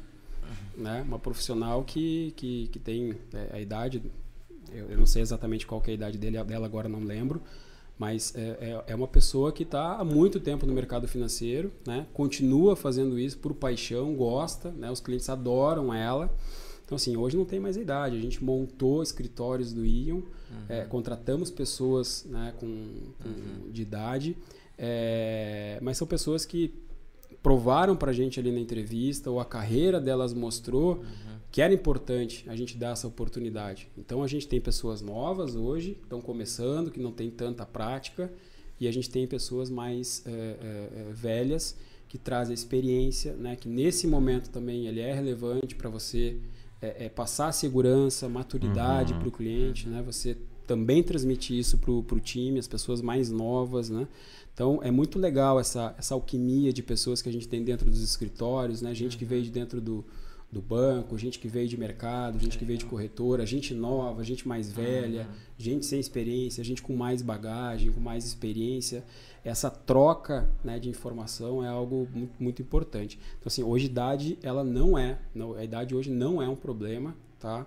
Né? 0.76 1.04
Uma 1.06 1.20
profissional 1.20 1.84
que, 1.84 2.32
que, 2.36 2.68
que 2.72 2.78
tem 2.80 3.14
é, 3.32 3.50
a 3.56 3.60
idade, 3.60 4.02
eu, 4.72 4.90
eu 4.90 4.98
não 4.98 5.06
sei 5.06 5.22
exatamente 5.22 5.66
qual 5.66 5.80
é 5.86 5.90
a 5.90 5.94
idade 5.94 6.18
dele, 6.18 6.42
dela 6.42 6.66
agora 6.66 6.88
não 6.88 7.00
lembro, 7.00 7.40
mas 7.96 8.34
é, 8.34 8.40
é, 8.40 8.84
é 8.88 8.94
uma 8.94 9.06
pessoa 9.06 9.52
que 9.52 9.62
está 9.62 9.98
há 9.98 10.04
muito 10.04 10.40
tempo 10.40 10.66
no 10.66 10.72
mercado 10.72 11.06
financeiro, 11.06 11.70
né? 11.86 12.06
continua 12.12 12.74
fazendo 12.74 13.16
isso 13.20 13.38
por 13.38 13.54
paixão, 13.54 14.14
gosta, 14.14 14.72
né? 14.72 14.90
os 14.90 14.98
clientes 15.00 15.28
adoram 15.28 15.94
ela. 15.94 16.28
Então, 16.84 16.96
assim, 16.96 17.16
hoje 17.16 17.36
não 17.36 17.44
tem 17.44 17.58
mais 17.58 17.76
idade. 17.76 18.16
A 18.16 18.20
gente 18.20 18.42
montou 18.44 19.02
escritórios 19.02 19.72
do 19.72 19.84
Ion, 19.86 20.20
é, 20.68 20.82
contratamos 20.84 21.50
pessoas 21.50 22.24
né, 22.28 22.52
com, 22.58 22.66
com- 23.22 23.70
de 23.72 23.82
idade, 23.82 24.36
é, 24.78 25.78
mas 25.82 25.96
são 25.96 26.06
pessoas 26.06 26.44
que 26.44 26.74
provaram 27.42 27.94
para 27.96 28.10
a 28.10 28.14
gente 28.14 28.38
ali 28.40 28.50
na 28.50 28.60
entrevista, 28.60 29.30
ou 29.30 29.38
a 29.40 29.44
carreira 29.44 30.00
delas 30.00 30.32
mostrou 30.32 31.02
que 31.50 31.60
era 31.62 31.72
importante 31.72 32.44
a 32.48 32.56
gente 32.56 32.76
dar 32.76 32.92
essa 32.92 33.06
oportunidade. 33.06 33.88
Então, 33.96 34.22
a 34.22 34.26
gente 34.26 34.48
tem 34.48 34.60
pessoas 34.60 35.00
novas 35.00 35.54
hoje, 35.54 35.94
que 35.94 36.02
estão 36.02 36.20
começando, 36.20 36.90
que 36.90 36.98
não 37.00 37.12
tem 37.12 37.30
tanta 37.30 37.64
prática, 37.64 38.32
e 38.80 38.88
a 38.88 38.92
gente 38.92 39.08
tem 39.08 39.26
pessoas 39.26 39.70
mais 39.70 40.22
é, 40.26 40.30
é, 40.30 40.32
é, 40.32 41.12
velhas 41.12 41.76
que 42.08 42.18
trazem 42.18 42.54
experiência, 42.54 43.34
né, 43.34 43.54
que 43.56 43.68
nesse 43.68 44.06
momento 44.06 44.50
também 44.50 44.86
ele 44.86 45.00
é 45.00 45.12
relevante 45.14 45.74
para 45.76 45.88
você 45.88 46.36
é, 46.80 47.06
é, 47.06 47.08
passar 47.08 47.52
segurança, 47.52 48.28
maturidade 48.28 49.14
para 49.14 49.28
o 49.28 49.32
cliente, 49.32 49.88
né? 49.88 50.02
Você 50.02 50.36
também 50.66 51.02
transmitir 51.02 51.58
isso 51.58 51.78
para 51.78 51.90
o 51.90 52.20
time, 52.20 52.58
as 52.58 52.66
pessoas 52.66 53.02
mais 53.02 53.30
novas, 53.30 53.90
né? 53.90 54.06
Então 54.52 54.80
é 54.82 54.90
muito 54.90 55.18
legal 55.18 55.58
essa, 55.58 55.94
essa 55.98 56.14
alquimia 56.14 56.72
de 56.72 56.82
pessoas 56.82 57.20
que 57.20 57.28
a 57.28 57.32
gente 57.32 57.48
tem 57.48 57.62
dentro 57.62 57.90
dos 57.90 58.02
escritórios, 58.02 58.80
né? 58.80 58.94
Gente 58.94 59.16
que 59.16 59.24
veio 59.24 59.42
de 59.42 59.50
dentro 59.50 59.80
do, 59.80 60.04
do 60.54 60.62
banco, 60.62 61.18
gente 61.18 61.38
que 61.40 61.48
veio 61.48 61.68
de 61.68 61.76
mercado, 61.76 62.38
gente 62.38 62.56
que 62.56 62.64
veio 62.64 62.78
de 62.78 62.84
corretora, 62.84 63.44
gente 63.44 63.74
nova, 63.74 64.22
gente 64.22 64.46
mais 64.46 64.70
velha, 64.70 65.26
gente 65.58 65.84
sem 65.84 65.98
experiência, 65.98 66.62
gente 66.62 66.80
com 66.80 66.94
mais 66.94 67.20
bagagem, 67.20 67.90
com 67.90 68.00
mais 68.00 68.24
experiência. 68.24 69.04
Essa 69.44 69.68
troca 69.68 70.48
né, 70.62 70.78
de 70.78 70.88
informação 70.88 71.62
é 71.62 71.68
algo 71.68 72.08
muito, 72.14 72.34
muito 72.38 72.62
importante. 72.62 73.18
Então, 73.38 73.48
assim, 73.48 73.64
hoje 73.64 73.86
idade, 73.86 74.38
ela 74.42 74.62
não 74.62 74.96
é, 74.96 75.18
não, 75.34 75.54
a 75.54 75.64
idade 75.64 75.92
hoje 75.94 76.08
não 76.08 76.40
é 76.40 76.48
um 76.48 76.56
problema, 76.56 77.16
tá? 77.40 77.66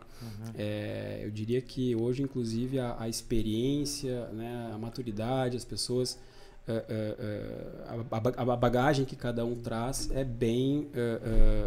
É, 0.58 1.20
eu 1.24 1.30
diria 1.30 1.62
que 1.62 1.94
hoje, 1.94 2.24
inclusive, 2.24 2.80
a, 2.80 2.96
a 2.98 3.10
experiência, 3.10 4.28
né, 4.30 4.72
a 4.74 4.78
maturidade, 4.78 5.58
as 5.58 5.66
pessoas 5.66 6.18
a, 8.12 8.42
a, 8.42 8.56
bagagem 8.58 9.06
que 9.06 9.16
cada 9.16 9.46
um 9.46 9.56
traz 9.56 10.12
é 10.12 10.26
bem 10.26 10.90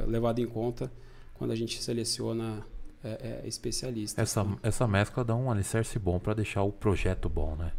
levada 0.06 0.42
em 0.42 0.46
conta 0.46 0.92
quando 1.40 1.52
a 1.52 1.56
gente 1.56 1.82
seleciona 1.82 2.62
é, 3.02 3.40
é 3.42 3.48
especialista. 3.48 4.20
Essa, 4.20 4.46
essa 4.62 4.86
mescla 4.86 5.24
dá 5.24 5.34
um 5.34 5.50
alicerce 5.50 5.98
bom 5.98 6.18
para 6.18 6.34
deixar 6.34 6.62
o 6.64 6.70
projeto 6.70 7.30
bom, 7.30 7.56
né? 7.56 7.72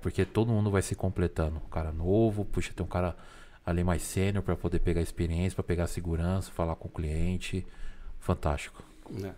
Porque 0.00 0.24
todo 0.24 0.50
mundo 0.50 0.68
vai 0.68 0.82
se 0.82 0.96
completando. 0.96 1.58
Um 1.64 1.68
cara 1.68 1.92
novo, 1.92 2.44
puxa, 2.44 2.72
tem 2.74 2.84
um 2.84 2.88
cara 2.88 3.16
ali 3.64 3.84
mais 3.84 4.02
sênior 4.02 4.42
para 4.42 4.56
poder 4.56 4.80
pegar 4.80 5.00
experiência, 5.00 5.54
para 5.54 5.62
pegar 5.62 5.86
segurança, 5.86 6.50
falar 6.50 6.74
com 6.74 6.88
o 6.88 6.90
cliente. 6.90 7.64
Fantástico. 8.18 8.82
É. 9.22 9.32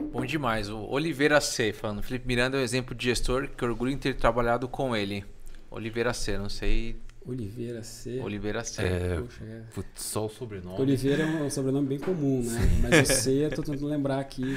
Bom 0.00 0.24
demais. 0.24 0.70
O 0.70 0.78
Oliveira 0.84 1.40
C, 1.40 1.72
falando. 1.72 2.00
Felipe 2.00 2.28
Miranda 2.28 2.58
é 2.58 2.60
um 2.60 2.62
exemplo 2.62 2.94
de 2.94 3.06
gestor 3.06 3.48
que 3.48 3.64
orgulho 3.64 3.90
em 3.90 3.98
ter 3.98 4.14
trabalhado 4.14 4.68
com 4.68 4.94
ele. 4.94 5.24
Oliveira 5.68 6.14
C, 6.14 6.38
não 6.38 6.48
sei 6.48 6.96
Oliveira 7.26 7.82
C. 7.82 8.20
Oliveira 8.20 8.62
C. 8.62 8.82
É, 8.82 9.20
Poxa, 9.20 9.44
é. 9.44 9.84
Só 9.94 10.26
o 10.26 10.28
sobrenome. 10.28 10.80
Oliveira 10.80 11.22
é 11.22 11.42
um 11.42 11.50
sobrenome 11.50 11.88
bem 11.88 11.98
comum, 11.98 12.42
né? 12.42 12.60
Sim. 12.60 12.80
Mas 12.82 13.10
o 13.10 13.12
C, 13.12 13.30
eu 13.46 13.50
tô 13.50 13.62
tentando 13.64 13.86
lembrar 13.86 14.18
aqui 14.18 14.56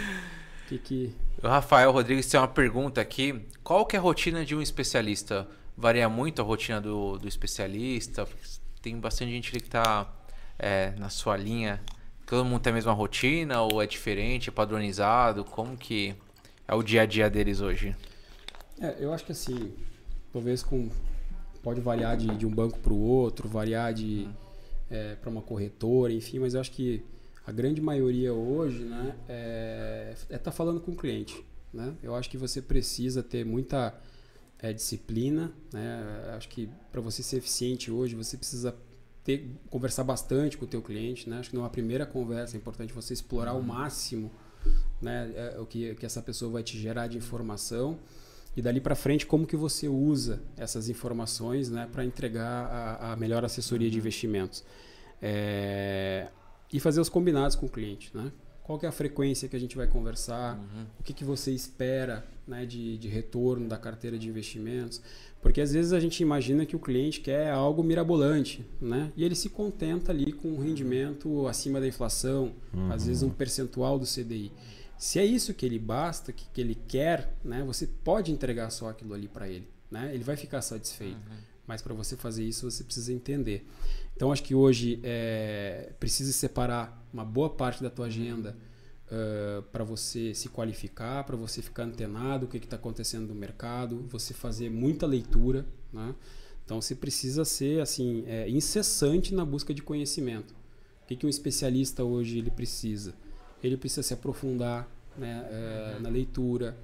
que, 0.68 0.78
que... 0.78 1.16
O 1.42 1.48
Rafael 1.48 1.92
Rodrigues 1.92 2.28
tem 2.28 2.40
uma 2.40 2.48
pergunta 2.48 3.00
aqui. 3.00 3.46
Qual 3.64 3.86
que 3.86 3.96
é 3.96 4.00
a 4.00 4.02
rotina 4.02 4.44
de 4.44 4.54
um 4.54 4.62
especialista? 4.62 5.48
Varia 5.78 6.10
muito 6.10 6.42
a 6.42 6.46
rotina 6.46 6.82
do, 6.82 7.18
do 7.18 7.28
especialista? 7.28 8.28
Tem 8.82 9.00
bastante 9.00 9.32
gente 9.32 9.52
que 9.52 9.58
está 9.58 10.14
é, 10.60 10.92
na 10.98 11.10
sua 11.10 11.38
linha. 11.38 11.82
Todo 12.26 12.44
mundo 12.44 12.62
tem 12.62 12.72
a 12.72 12.74
mesma 12.74 12.92
rotina 12.92 13.62
ou 13.62 13.82
é 13.82 13.88
diferente, 13.88 14.50
é 14.50 14.52
padronizado? 14.52 15.46
Como 15.46 15.78
que 15.78 16.14
é 16.68 16.76
o 16.76 16.84
dia 16.84 17.04
a 17.04 17.06
dia 17.06 17.30
deles 17.30 17.62
hoje? 17.62 17.96
É, 18.82 18.98
eu 19.00 19.14
acho 19.14 19.24
que 19.24 19.32
assim, 19.32 19.74
talvez 20.34 20.62
com 20.62 20.90
pode 21.68 21.82
variar 21.82 22.16
de, 22.16 22.34
de 22.38 22.46
um 22.48 22.50
banco 22.50 22.80
para 22.80 22.94
o 22.94 22.98
outro, 22.98 23.50
variar 23.50 23.94
de 23.94 24.26
é, 24.90 25.16
para 25.16 25.30
uma 25.30 25.42
corretora, 25.42 26.14
enfim, 26.14 26.40
mas 26.40 26.54
eu 26.54 26.62
acho 26.62 26.72
que 26.72 27.04
a 27.46 27.52
grande 27.52 27.82
maioria 27.82 28.34
hoje 28.34 28.86
né, 28.86 29.18
é 29.28 30.14
estar 30.14 30.34
é 30.34 30.38
tá 30.38 30.50
falando 30.50 30.80
com 30.80 30.94
o 30.94 30.96
cliente. 30.96 31.44
Né? 31.74 31.94
Eu 32.02 32.16
acho 32.16 32.30
que 32.30 32.38
você 32.38 32.62
precisa 32.62 33.22
ter 33.22 33.46
muita 33.46 33.94
é, 34.60 34.72
disciplina. 34.72 35.52
Né? 35.74 36.34
Acho 36.38 36.48
que 36.48 36.70
para 36.90 37.02
você 37.02 37.22
ser 37.22 37.36
eficiente 37.36 37.92
hoje, 37.92 38.16
você 38.16 38.38
precisa 38.38 38.74
ter, 39.26 39.52
conversar 39.70 40.06
bastante 40.06 40.58
com 40.58 40.64
o 40.64 40.68
teu 40.70 40.82
cliente. 40.82 41.30
Né? 41.30 41.40
Acho 41.40 41.50
que 41.50 41.58
numa 41.58 41.70
primeira 41.70 42.06
conversa 42.06 42.56
é 42.56 42.58
importante 42.58 42.94
você 42.94 43.14
explorar 43.14 43.52
uhum. 43.52 43.58
ao 43.58 43.64
máximo 43.64 44.32
né, 45.02 45.34
é, 45.36 45.60
o 45.60 45.66
que, 45.66 45.96
que 45.96 46.06
essa 46.06 46.22
pessoa 46.22 46.50
vai 46.50 46.64
te 46.64 46.80
gerar 46.80 47.08
de 47.08 47.18
informação 47.18 48.00
e 48.58 48.62
dali 48.62 48.82
para 48.82 48.96
frente 48.96 49.24
como 49.24 49.46
que 49.46 49.56
você 49.56 49.88
usa 49.88 50.42
essas 50.58 50.90
informações 50.90 51.70
né, 51.70 51.88
para 51.92 52.04
entregar 52.04 52.66
a, 52.66 53.14
a, 53.14 53.16
melhor 53.16 53.46
assessoria 53.46 53.88
de 53.88 53.98
uhum. 53.98 54.02
investimentos 54.02 54.64
é, 55.22 56.28
e 56.74 56.80
fazer 56.80 57.00
os 57.00 57.08
combinados 57.08 57.56
com 57.56 57.68
o 57.68 57.70
cliente 57.70 58.10
né? 58.16 58.32
qual 58.64 58.80
que 58.80 58.88
é 58.88 58.90
a 58.90 58.92
frequência 58.92 59.48
que 59.48 59.56
a 59.56 59.60
gente 59.60 59.78
vai 59.78 59.86
conversar 59.86 60.58
uhum. 60.58 60.86
o 61.00 61.04
que, 61.04 61.14
que 61.14 61.24
você 61.24 61.52
espera 61.52 62.26
né, 62.48 62.66
de, 62.66 62.98
de 62.98 63.08
retorno 63.08 63.70
da 63.70 63.78
carteira 63.78 64.18
de 64.18 64.28
investimentos 64.28 65.04
porque 65.40 65.62
às 65.62 65.72
vezes 65.72 65.94
a 65.94 66.00
gente 66.00 66.20
imagina 66.24 66.66
que 66.66 66.76
o 66.76 66.80
cliente 66.80 67.22
quer 67.22 67.52
algo 67.52 67.84
mirabolante 67.84 68.66
né? 68.82 69.14
e 69.16 69.24
ele 69.24 69.36
se 69.36 69.50
contenta 69.50 70.12
ali 70.12 70.32
com 70.32 70.48
um 70.48 70.60
rendimento 70.60 71.46
acima 71.46 71.80
da 71.80 71.88
inflação 71.88 72.54
uhum. 72.74 72.92
às 72.92 73.06
vezes 73.06 73.22
um 73.22 73.30
percentual 73.30 74.00
do 74.00 74.06
CDI 74.08 74.52
se 74.98 75.20
é 75.20 75.26
isso 75.26 75.54
que 75.54 75.66
ele 75.66 75.78
basta, 75.78 76.34
que, 76.34 76.48
que 76.52 76.60
ele 76.60 76.76
quer, 76.88 77.36
né, 77.44 77.64
você 77.64 77.86
pode 77.86 78.32
entregar 78.32 78.70
só 78.72 78.90
aquilo 78.90 79.14
ali 79.14 79.28
para 79.28 79.48
ele. 79.48 79.68
Né? 79.92 80.12
Ele 80.14 80.24
vai 80.24 80.36
ficar 80.36 80.62
satisfeito. 80.62 81.16
Uhum. 81.16 81.38
Mas 81.68 81.82
para 81.82 81.94
você 81.94 82.16
fazer 82.16 82.44
isso, 82.46 82.70
você 82.70 82.84
precisa 82.84 83.12
entender. 83.12 83.68
Então, 84.16 84.32
acho 84.32 84.42
que 84.42 84.56
hoje 84.56 85.00
é, 85.04 85.92
precisa 86.00 86.32
separar 86.32 87.06
uma 87.14 87.26
boa 87.26 87.50
parte 87.50 87.84
da 87.84 87.90
tua 87.90 88.08
agenda 88.08 88.56
uh, 89.08 89.62
para 89.64 89.84
você 89.84 90.34
se 90.34 90.48
qualificar, 90.48 91.26
para 91.26 91.36
você 91.36 91.62
ficar 91.62 91.84
antenado 91.84 92.46
o 92.46 92.50
que 92.50 92.58
está 92.58 92.78
acontecendo 92.78 93.28
no 93.28 93.36
mercado, 93.36 94.06
você 94.10 94.34
fazer 94.34 94.70
muita 94.70 95.06
leitura. 95.06 95.66
Né? 95.92 96.16
Então, 96.64 96.82
você 96.82 96.96
precisa 96.96 97.44
ser 97.44 97.82
assim 97.82 98.24
é, 98.28 98.50
incessante 98.50 99.36
na 99.36 99.46
busca 99.46 99.74
de 99.74 99.82
conhecimento. 99.82 100.56
O 101.04 101.08
que, 101.08 101.18
que 101.18 101.26
um 101.26 101.30
especialista 101.30 102.04
hoje 102.04 102.38
ele 102.38 102.50
precisa? 102.50 103.14
Ele 103.64 103.78
precisa 103.78 104.04
se 104.04 104.14
aprofundar 104.14 104.88
né, 105.18 105.48
é, 105.50 106.00
na 106.00 106.10
leitura, 106.10 106.78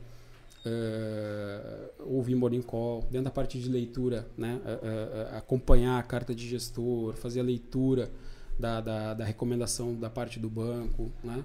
é, 0.65 1.91
ouvir 1.99 2.35
morning 2.35 2.61
call, 2.61 3.01
dentro 3.03 3.25
da 3.25 3.31
parte 3.31 3.59
de 3.59 3.69
leitura, 3.69 4.27
né, 4.37 4.59
é, 4.65 5.37
acompanhar 5.37 5.99
a 5.99 6.03
carta 6.03 6.33
de 6.33 6.47
gestor, 6.47 7.13
fazer 7.13 7.41
a 7.41 7.43
leitura 7.43 8.11
da, 8.57 8.81
da, 8.81 9.13
da 9.13 9.25
recomendação 9.25 9.95
da 9.95 10.09
parte 10.09 10.39
do 10.39 10.49
banco, 10.49 11.11
né, 11.23 11.43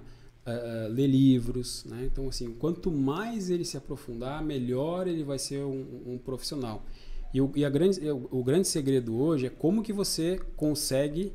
ler 0.89 1.07
livros. 1.07 1.85
Né, 1.85 2.09
então, 2.11 2.27
assim, 2.27 2.51
quanto 2.53 2.91
mais 2.91 3.49
ele 3.49 3.63
se 3.63 3.77
aprofundar, 3.77 4.43
melhor 4.43 5.07
ele 5.07 5.23
vai 5.23 5.37
ser 5.37 5.63
um, 5.63 6.13
um 6.13 6.17
profissional. 6.17 6.83
E, 7.31 7.39
o, 7.39 7.51
e 7.55 7.63
a 7.63 7.69
grande, 7.69 7.99
o, 8.09 8.27
o 8.31 8.43
grande 8.43 8.67
segredo 8.67 9.15
hoje 9.15 9.45
é 9.45 9.49
como 9.49 9.83
que 9.83 9.93
você 9.93 10.39
consegue 10.55 11.31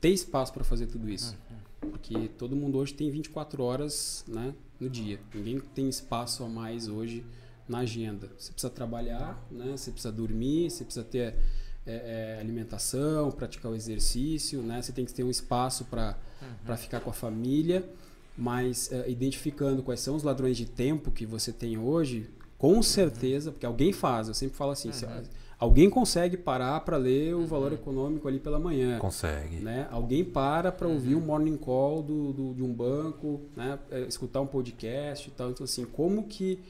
ter 0.00 0.10
espaço 0.10 0.52
para 0.52 0.62
fazer 0.62 0.86
tudo 0.86 1.08
isso. 1.10 1.36
Porque 1.80 2.28
todo 2.36 2.56
mundo 2.56 2.78
hoje 2.78 2.94
tem 2.94 3.10
24 3.10 3.62
horas 3.62 4.24
né, 4.26 4.54
no 4.80 4.88
dia. 4.88 5.20
Ninguém 5.34 5.60
tem 5.74 5.88
espaço 5.88 6.42
a 6.42 6.48
mais 6.48 6.88
hoje 6.88 7.24
na 7.68 7.78
agenda. 7.78 8.30
Você 8.38 8.52
precisa 8.52 8.70
trabalhar, 8.70 9.40
né, 9.50 9.76
você 9.76 9.90
precisa 9.90 10.12
dormir, 10.12 10.70
você 10.70 10.84
precisa 10.84 11.04
ter 11.04 11.34
é, 11.86 12.36
é, 12.36 12.40
alimentação, 12.40 13.30
praticar 13.30 13.70
o 13.70 13.74
exercício, 13.74 14.62
né, 14.62 14.80
você 14.82 14.92
tem 14.92 15.04
que 15.04 15.12
ter 15.12 15.22
um 15.22 15.30
espaço 15.30 15.84
para 15.84 16.16
uhum. 16.68 16.76
ficar 16.76 17.00
com 17.00 17.10
a 17.10 17.12
família. 17.12 17.88
Mas 18.36 18.92
é, 18.92 19.10
identificando 19.10 19.82
quais 19.82 20.00
são 20.00 20.14
os 20.14 20.22
ladrões 20.22 20.56
de 20.56 20.64
tempo 20.64 21.10
que 21.10 21.26
você 21.26 21.52
tem 21.52 21.76
hoje, 21.76 22.30
com 22.56 22.74
uhum. 22.74 22.82
certeza, 22.82 23.50
porque 23.50 23.66
alguém 23.66 23.92
faz, 23.92 24.28
eu 24.28 24.34
sempre 24.34 24.56
falo 24.56 24.70
assim, 24.72 24.88
uhum. 24.88 25.22
Alguém 25.58 25.90
consegue 25.90 26.36
parar 26.36 26.78
para 26.80 26.96
ler 26.96 27.34
o 27.34 27.44
valor 27.44 27.72
uhum. 27.72 27.78
econômico 27.78 28.28
ali 28.28 28.38
pela 28.38 28.60
manhã. 28.60 28.98
Consegue. 29.00 29.56
Né? 29.56 29.88
Alguém 29.90 30.24
para 30.24 30.70
para 30.70 30.86
ouvir 30.86 31.16
uhum. 31.16 31.22
um 31.22 31.26
morning 31.26 31.56
call 31.56 32.00
do, 32.00 32.32
do, 32.32 32.54
de 32.54 32.62
um 32.62 32.72
banco, 32.72 33.40
né? 33.56 33.76
É, 33.90 34.02
escutar 34.02 34.40
um 34.40 34.46
podcast 34.46 35.28
e 35.28 35.32
tal. 35.32 35.50
Então, 35.50 35.64
assim, 35.64 35.84
como 35.84 36.22
que 36.24 36.60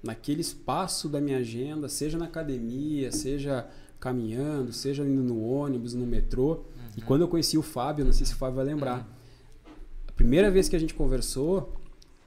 naquele 0.00 0.40
espaço 0.40 1.08
da 1.08 1.20
minha 1.20 1.38
agenda, 1.38 1.88
seja 1.88 2.16
na 2.16 2.26
academia, 2.26 3.10
seja 3.10 3.68
caminhando, 3.98 4.72
seja 4.72 5.02
indo 5.02 5.22
no 5.22 5.42
ônibus, 5.42 5.94
no 5.94 6.06
metrô. 6.06 6.50
Uhum. 6.52 6.62
E 6.96 7.00
quando 7.00 7.22
eu 7.22 7.28
conheci 7.28 7.58
o 7.58 7.62
Fábio, 7.62 8.04
não 8.04 8.12
sei 8.12 8.24
se 8.24 8.34
o 8.34 8.36
Fábio 8.36 8.54
vai 8.54 8.64
lembrar, 8.64 8.98
uhum. 8.98 9.72
a 10.06 10.12
primeira 10.12 10.48
vez 10.48 10.68
que 10.68 10.76
a 10.76 10.78
gente 10.78 10.94
conversou, 10.94 11.72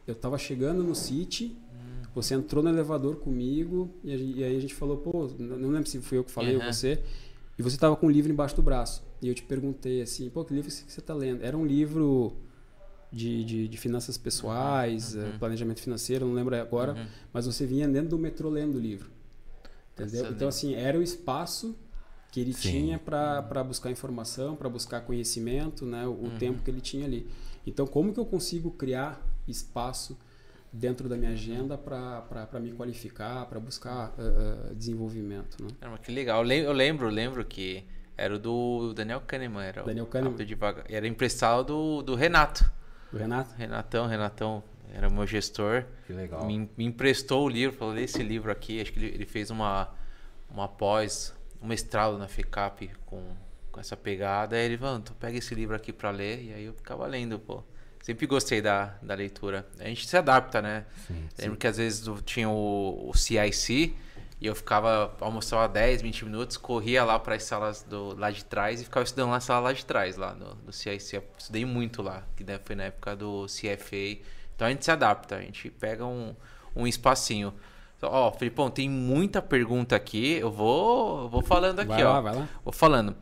eu 0.05 0.11
estava 0.11 0.37
chegando 0.37 0.83
no 0.83 0.93
City 0.93 1.55
você 2.13 2.35
entrou 2.35 2.63
no 2.63 2.69
elevador 2.69 3.17
comigo 3.17 3.89
e, 4.03 4.39
e 4.39 4.43
aí 4.43 4.55
a 4.55 4.59
gente 4.59 4.75
falou, 4.75 4.97
pô, 4.97 5.27
não 5.37 5.69
lembro 5.69 5.89
se 5.89 5.99
fui 6.01 6.17
eu 6.17 6.23
que 6.23 6.31
falei 6.31 6.55
uhum. 6.55 6.65
ou 6.65 6.73
você. 6.73 7.01
E 7.57 7.63
você 7.63 7.75
estava 7.75 7.95
com 7.95 8.07
um 8.07 8.09
livro 8.09 8.31
embaixo 8.31 8.55
do 8.55 8.61
braço. 8.61 9.03
E 9.21 9.27
eu 9.27 9.35
te 9.35 9.43
perguntei 9.43 10.01
assim, 10.01 10.29
pô, 10.29 10.43
que 10.43 10.53
livro 10.53 10.69
que 10.69 10.91
você 10.91 10.99
está 10.99 11.13
lendo? 11.13 11.43
Era 11.43 11.57
um 11.57 11.65
livro 11.65 12.35
de, 13.11 13.43
de, 13.43 13.67
de 13.67 13.77
finanças 13.77 14.17
pessoais, 14.17 15.15
uhum. 15.15 15.37
planejamento 15.37 15.81
financeiro, 15.81 16.25
não 16.25 16.33
lembro 16.33 16.55
agora, 16.55 16.93
uhum. 16.93 17.05
mas 17.31 17.45
você 17.45 17.65
vinha 17.65 17.87
dentro 17.87 18.09
do 18.09 18.17
metrô 18.17 18.49
lendo 18.49 18.75
o 18.75 18.79
livro. 18.79 19.09
Entendeu? 19.93 20.31
Então, 20.31 20.47
assim, 20.47 20.73
era 20.73 20.97
o 20.97 21.03
espaço 21.03 21.77
que 22.31 22.39
ele 22.39 22.53
Sim. 22.53 22.71
tinha 22.71 22.99
para 22.99 23.63
buscar 23.63 23.91
informação, 23.91 24.55
para 24.55 24.69
buscar 24.69 25.01
conhecimento, 25.01 25.85
né? 25.85 26.07
o, 26.07 26.11
uhum. 26.11 26.37
tempo 26.37 26.63
que 26.63 26.71
ele 26.71 26.81
tinha 26.81 27.05
ali. 27.05 27.27
Então, 27.67 27.85
como 27.85 28.13
que 28.13 28.19
eu 28.19 28.25
consigo 28.25 28.71
criar 28.71 29.21
espaço 29.47 30.17
dentro 30.71 31.09
da 31.09 31.17
minha 31.17 31.31
agenda 31.31 31.77
para 31.77 32.59
me 32.59 32.71
qualificar, 32.71 33.45
para 33.45 33.59
buscar 33.59 34.13
uh, 34.17 34.71
uh, 34.71 34.75
desenvolvimento. 34.75 35.61
Né? 35.61 35.69
É, 35.81 35.97
que 35.97 36.11
legal. 36.11 36.45
Eu 36.45 36.71
lembro, 36.71 37.09
lembro 37.09 37.43
que 37.43 37.85
era 38.17 38.35
o 38.35 38.39
do 38.39 38.93
Daniel 38.93 39.21
Kahneman. 39.21 39.63
Era 39.63 39.83
Daniel 39.83 40.05
Kahneman. 40.05 40.35
Era 40.87 41.07
emprestado 41.07 41.65
do, 41.65 42.01
do 42.01 42.15
Renato. 42.15 42.69
Do 43.11 43.17
Renato? 43.17 43.53
Renatão, 43.55 44.07
Renatão 44.07 44.63
era 44.93 45.09
meu 45.09 45.25
gestor. 45.25 45.85
Que 46.05 46.13
legal. 46.13 46.45
Me, 46.45 46.69
me 46.77 46.85
emprestou 46.85 47.45
o 47.45 47.49
livro, 47.49 47.77
falou, 47.77 47.93
lê 47.93 48.03
esse 48.03 48.21
livro 48.21 48.51
aqui. 48.51 48.81
Acho 48.81 48.93
que 48.93 48.99
ele, 48.99 49.07
ele 49.07 49.25
fez 49.25 49.49
uma, 49.49 49.89
uma 50.49 50.67
pós, 50.67 51.33
um 51.61 51.67
mestrado 51.67 52.17
na 52.17 52.27
FECAP 52.27 52.91
com, 53.05 53.21
com 53.71 53.79
essa 53.79 53.97
pegada. 53.97 54.55
Aí 54.55 54.65
ele 54.65 54.77
falou, 54.77 55.01
pega 55.19 55.37
esse 55.37 55.53
livro 55.55 55.75
aqui 55.75 55.91
para 55.91 56.11
ler. 56.11 56.43
E 56.43 56.53
aí 56.53 56.65
eu 56.65 56.73
ficava 56.73 57.05
lendo, 57.07 57.39
pô. 57.39 57.63
Sempre 58.01 58.25
gostei 58.25 58.61
da, 58.61 58.95
da 59.01 59.13
leitura. 59.13 59.65
A 59.79 59.85
gente 59.85 60.07
se 60.07 60.17
adapta, 60.17 60.61
né? 60.61 60.85
Sim, 61.07 61.27
Lembro 61.37 61.53
sim. 61.53 61.59
que 61.59 61.67
às 61.67 61.77
vezes 61.77 62.03
tinha 62.25 62.49
o, 62.49 63.09
o 63.09 63.13
CIC 63.15 63.95
e 64.39 64.47
eu 64.47 64.55
ficava, 64.55 65.15
almoçava 65.21 65.69
10, 65.69 66.01
20 66.01 66.25
minutos, 66.25 66.57
corria 66.57 67.03
lá 67.03 67.19
para 67.19 67.35
as 67.35 67.43
salas 67.43 67.83
do, 67.83 68.17
lá 68.17 68.31
de 68.31 68.43
trás 68.43 68.81
e 68.81 68.85
ficava 68.85 69.03
estudando 69.03 69.29
na 69.29 69.39
sala 69.39 69.65
lá 69.65 69.73
de 69.73 69.85
trás, 69.85 70.17
lá 70.17 70.33
no, 70.33 70.55
no 70.65 70.73
CIC. 70.73 71.15
Eu 71.15 71.23
estudei 71.37 71.63
muito 71.63 72.01
lá, 72.01 72.23
que 72.35 72.43
foi 72.65 72.75
na 72.75 72.85
época 72.85 73.15
do 73.15 73.45
CFA. 73.45 74.19
Então 74.55 74.67
a 74.67 74.71
gente 74.71 74.83
se 74.83 74.89
adapta, 74.89 75.35
a 75.35 75.41
gente 75.41 75.69
pega 75.69 76.03
um, 76.03 76.35
um 76.75 76.87
espacinho. 76.87 77.53
Ó, 78.01 78.31
Filipão, 78.31 78.71
tem 78.71 78.89
muita 78.89 79.43
pergunta 79.43 79.95
aqui. 79.95 80.33
Eu 80.33 80.51
vou, 80.51 81.23
eu 81.23 81.29
vou 81.29 81.43
falando 81.43 81.79
aqui, 81.79 81.89
Vai 81.89 82.03
ó. 82.03 82.13
lá, 82.13 82.21
vai 82.21 82.35
lá. 82.35 82.49
Vou 82.63 82.73
falando. 82.73 83.15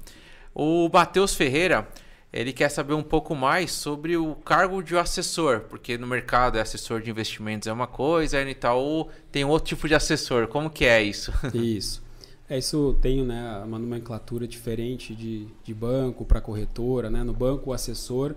O 0.55 0.89
Matheus 0.91 1.35
Ferreira, 1.35 1.85
ele 2.31 2.53
quer 2.53 2.69
saber 2.69 2.93
um 2.93 3.01
pouco 3.03 3.33
mais 3.35 3.71
sobre 3.71 4.15
o 4.17 4.35
cargo 4.35 4.81
de 4.83 4.95
assessor, 4.97 5.61
porque 5.61 5.97
no 5.97 6.05
mercado 6.05 6.57
é 6.57 6.61
assessor 6.61 7.01
de 7.01 7.09
investimentos 7.09 7.67
é 7.67 7.73
uma 7.73 7.87
coisa, 7.87 8.43
no 8.43 8.49
Itaú 8.49 9.07
tem 9.31 9.43
outro 9.45 9.69
tipo 9.69 9.87
de 9.87 9.95
assessor. 9.95 10.47
Como 10.47 10.69
que 10.69 10.85
é 10.85 11.01
isso? 11.01 11.31
Isso. 11.53 12.07
É, 12.47 12.57
isso 12.57 12.95
tem 12.99 13.23
né, 13.23 13.61
uma 13.63 13.77
nomenclatura 13.77 14.47
diferente 14.47 15.13
de, 15.13 15.45
de 15.63 15.71
banco 15.71 16.25
para 16.25 16.41
corretora. 16.41 17.07
Né? 17.07 17.23
No 17.23 17.31
banco, 17.31 17.69
o 17.69 17.73
assessor 17.73 18.33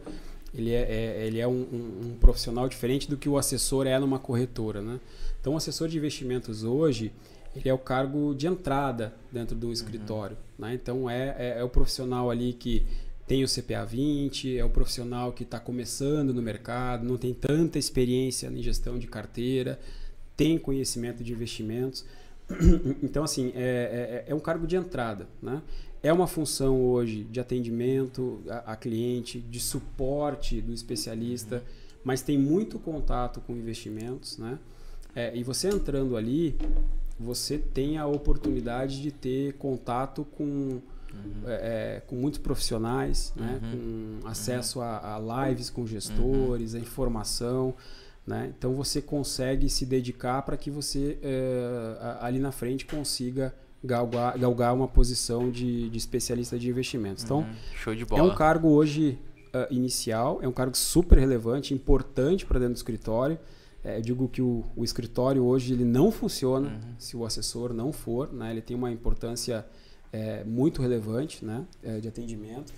ele 0.54 0.70
é, 0.70 0.82
é- 0.82 1.26
ele 1.26 1.40
é 1.40 1.48
um, 1.48 1.52
um- 1.72 2.00
um 2.10 2.16
profissional 2.20 2.68
diferente 2.68 3.08
do 3.08 3.16
que 3.16 3.26
o 3.26 3.38
assessor 3.38 3.86
é 3.86 3.98
numa 3.98 4.18
corretora. 4.18 4.82
Né? 4.82 5.00
Então, 5.40 5.54
o 5.54 5.56
assessor 5.56 5.88
de 5.88 5.96
investimentos 5.96 6.62
hoje 6.62 7.10
ele 7.56 7.68
é 7.70 7.72
o 7.72 7.78
cargo 7.78 8.34
de 8.34 8.46
entrada 8.46 9.14
dentro 9.30 9.56
do 9.56 9.72
escritório. 9.72 10.36
Né? 10.58 10.74
Então, 10.74 11.08
é, 11.08 11.34
é, 11.38 11.54
é 11.60 11.64
o 11.64 11.68
profissional 11.70 12.30
ali 12.30 12.52
que 12.52 12.84
tem 13.32 13.42
o 13.42 13.48
CPA 13.48 13.86
20, 13.86 14.58
é 14.58 14.62
o 14.62 14.68
profissional 14.68 15.32
que 15.32 15.42
está 15.42 15.58
começando 15.58 16.34
no 16.34 16.42
mercado, 16.42 17.02
não 17.08 17.16
tem 17.16 17.32
tanta 17.32 17.78
experiência 17.78 18.46
em 18.48 18.62
gestão 18.62 18.98
de 18.98 19.06
carteira, 19.06 19.80
tem 20.36 20.58
conhecimento 20.58 21.24
de 21.24 21.32
investimentos. 21.32 22.04
Então, 23.02 23.24
assim, 23.24 23.50
é, 23.54 24.24
é, 24.26 24.30
é 24.30 24.34
um 24.34 24.38
cargo 24.38 24.66
de 24.66 24.76
entrada. 24.76 25.26
Né? 25.42 25.62
É 26.02 26.12
uma 26.12 26.26
função 26.26 26.78
hoje 26.84 27.24
de 27.24 27.40
atendimento 27.40 28.42
a, 28.46 28.72
a 28.72 28.76
cliente, 28.76 29.40
de 29.40 29.58
suporte 29.58 30.60
do 30.60 30.74
especialista, 30.74 31.64
mas 32.04 32.20
tem 32.20 32.36
muito 32.36 32.78
contato 32.78 33.40
com 33.40 33.56
investimentos. 33.56 34.36
Né? 34.36 34.58
É, 35.16 35.34
e 35.34 35.42
você 35.42 35.70
entrando 35.70 36.18
ali, 36.18 36.54
você 37.18 37.56
tem 37.56 37.96
a 37.96 38.06
oportunidade 38.06 39.00
de 39.00 39.10
ter 39.10 39.54
contato 39.54 40.26
com, 40.36 40.82
é, 41.46 41.96
é, 41.96 42.00
com 42.06 42.16
muitos 42.16 42.38
profissionais, 42.38 43.32
né? 43.36 43.60
com 43.60 44.26
acesso 44.28 44.80
a, 44.80 45.16
a 45.16 45.48
lives 45.48 45.70
com 45.70 45.86
gestores, 45.86 46.74
a 46.74 46.78
informação. 46.78 47.74
Né? 48.26 48.52
Então 48.56 48.74
você 48.74 49.02
consegue 49.02 49.68
se 49.68 49.84
dedicar 49.84 50.42
para 50.42 50.56
que 50.56 50.70
você 50.70 51.18
é, 51.22 52.18
ali 52.20 52.38
na 52.38 52.52
frente 52.52 52.86
consiga 52.86 53.54
galgar, 53.82 54.38
galgar 54.38 54.74
uma 54.74 54.86
posição 54.88 55.50
de, 55.50 55.88
de 55.90 55.98
especialista 55.98 56.58
de 56.58 56.68
investimentos. 56.68 57.24
Então 57.24 57.46
Show 57.74 57.94
de 57.94 58.02
é 58.02 58.06
bola. 58.06 58.22
um 58.22 58.34
cargo 58.34 58.68
hoje 58.68 59.18
ah, 59.52 59.66
inicial, 59.70 60.38
é 60.40 60.48
um 60.48 60.52
cargo 60.52 60.74
super 60.74 61.18
relevante, 61.18 61.74
importante 61.74 62.46
para 62.46 62.58
dentro 62.58 62.74
do 62.74 62.78
escritório. 62.78 63.38
É, 63.84 63.98
eu 63.98 64.02
digo 64.02 64.28
que 64.28 64.40
o, 64.40 64.64
o 64.74 64.82
escritório 64.82 65.44
hoje 65.44 65.74
ele 65.74 65.84
não 65.84 66.10
funciona 66.10 66.80
se 66.96 67.16
o 67.16 67.26
assessor 67.26 67.74
não 67.74 67.92
for, 67.92 68.32
né? 68.32 68.50
Ele 68.50 68.62
tem 68.62 68.76
uma 68.76 68.90
importância 68.90 69.66
é, 70.12 70.44
muito 70.44 70.82
relevante, 70.82 71.44
né? 71.44 71.64
É, 71.82 71.98
de 72.00 72.08
atendimento 72.08 72.72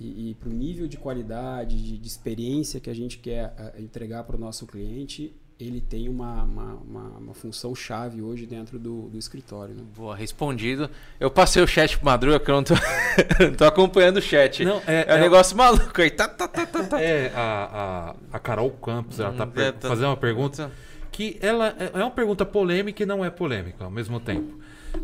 e, 0.00 0.30
e 0.30 0.34
para 0.34 0.48
o 0.48 0.52
nível 0.52 0.88
de 0.88 0.96
qualidade, 0.96 1.80
de, 1.82 1.96
de 1.98 2.08
experiência 2.08 2.80
que 2.80 2.90
a 2.90 2.94
gente 2.94 3.18
quer 3.18 3.54
ah, 3.56 3.72
entregar 3.80 4.24
para 4.24 4.36
o 4.36 4.38
nosso 4.38 4.66
cliente, 4.66 5.32
ele 5.60 5.80
tem 5.80 6.08
uma, 6.08 6.42
uma, 6.42 6.74
uma, 6.74 7.02
uma 7.18 7.34
função 7.34 7.72
chave 7.72 8.20
hoje 8.20 8.46
dentro 8.46 8.80
do, 8.80 9.08
do 9.10 9.16
escritório. 9.16 9.74
Né? 9.74 9.82
Boa, 9.94 10.16
respondido. 10.16 10.90
Eu 11.20 11.30
passei 11.30 11.62
o 11.62 11.66
chat 11.68 11.96
pro 11.98 12.06
Madruga, 12.06 12.40
que 12.40 12.50
eu 12.50 12.56
não 12.56 12.64
tô, 12.64 12.74
não 13.44 13.54
tô 13.54 13.64
acompanhando 13.64 14.16
o 14.16 14.22
chat. 14.22 14.64
Não, 14.64 14.78
é- 14.86 15.04
é, 15.06 15.14
um 15.14 15.18
é- 15.18 15.20
negócio 15.20 15.56
maluco 15.56 16.00
aí. 16.02 16.10
Tá, 16.10 16.26
tá, 16.26 16.48
tá, 16.48 16.66
tá, 16.66 16.82
tá. 16.84 17.00
É, 17.00 17.30
a, 17.34 18.14
a, 18.32 18.36
a 18.36 18.38
Carol 18.40 18.70
Campos, 18.72 19.20
ela 19.20 19.32
tá, 19.34 19.44
Hum, 19.44 19.50
per- 19.50 19.64
é, 19.66 19.72
tá- 19.72 19.88
fazendo 19.88 20.06
uma 20.08 20.16
pergunta 20.16 20.72
que 21.12 21.38
ela 21.40 21.68
é 21.78 21.90
é 22.00 22.02
uma 22.02 22.10
pergunta 22.10 22.44
polêmica 22.44 23.02
e 23.02 23.06
não 23.06 23.24
é 23.24 23.30
polêmica 23.30 23.84
ao 23.84 23.90
mesmo 23.90 24.18
tempo. 24.18 24.58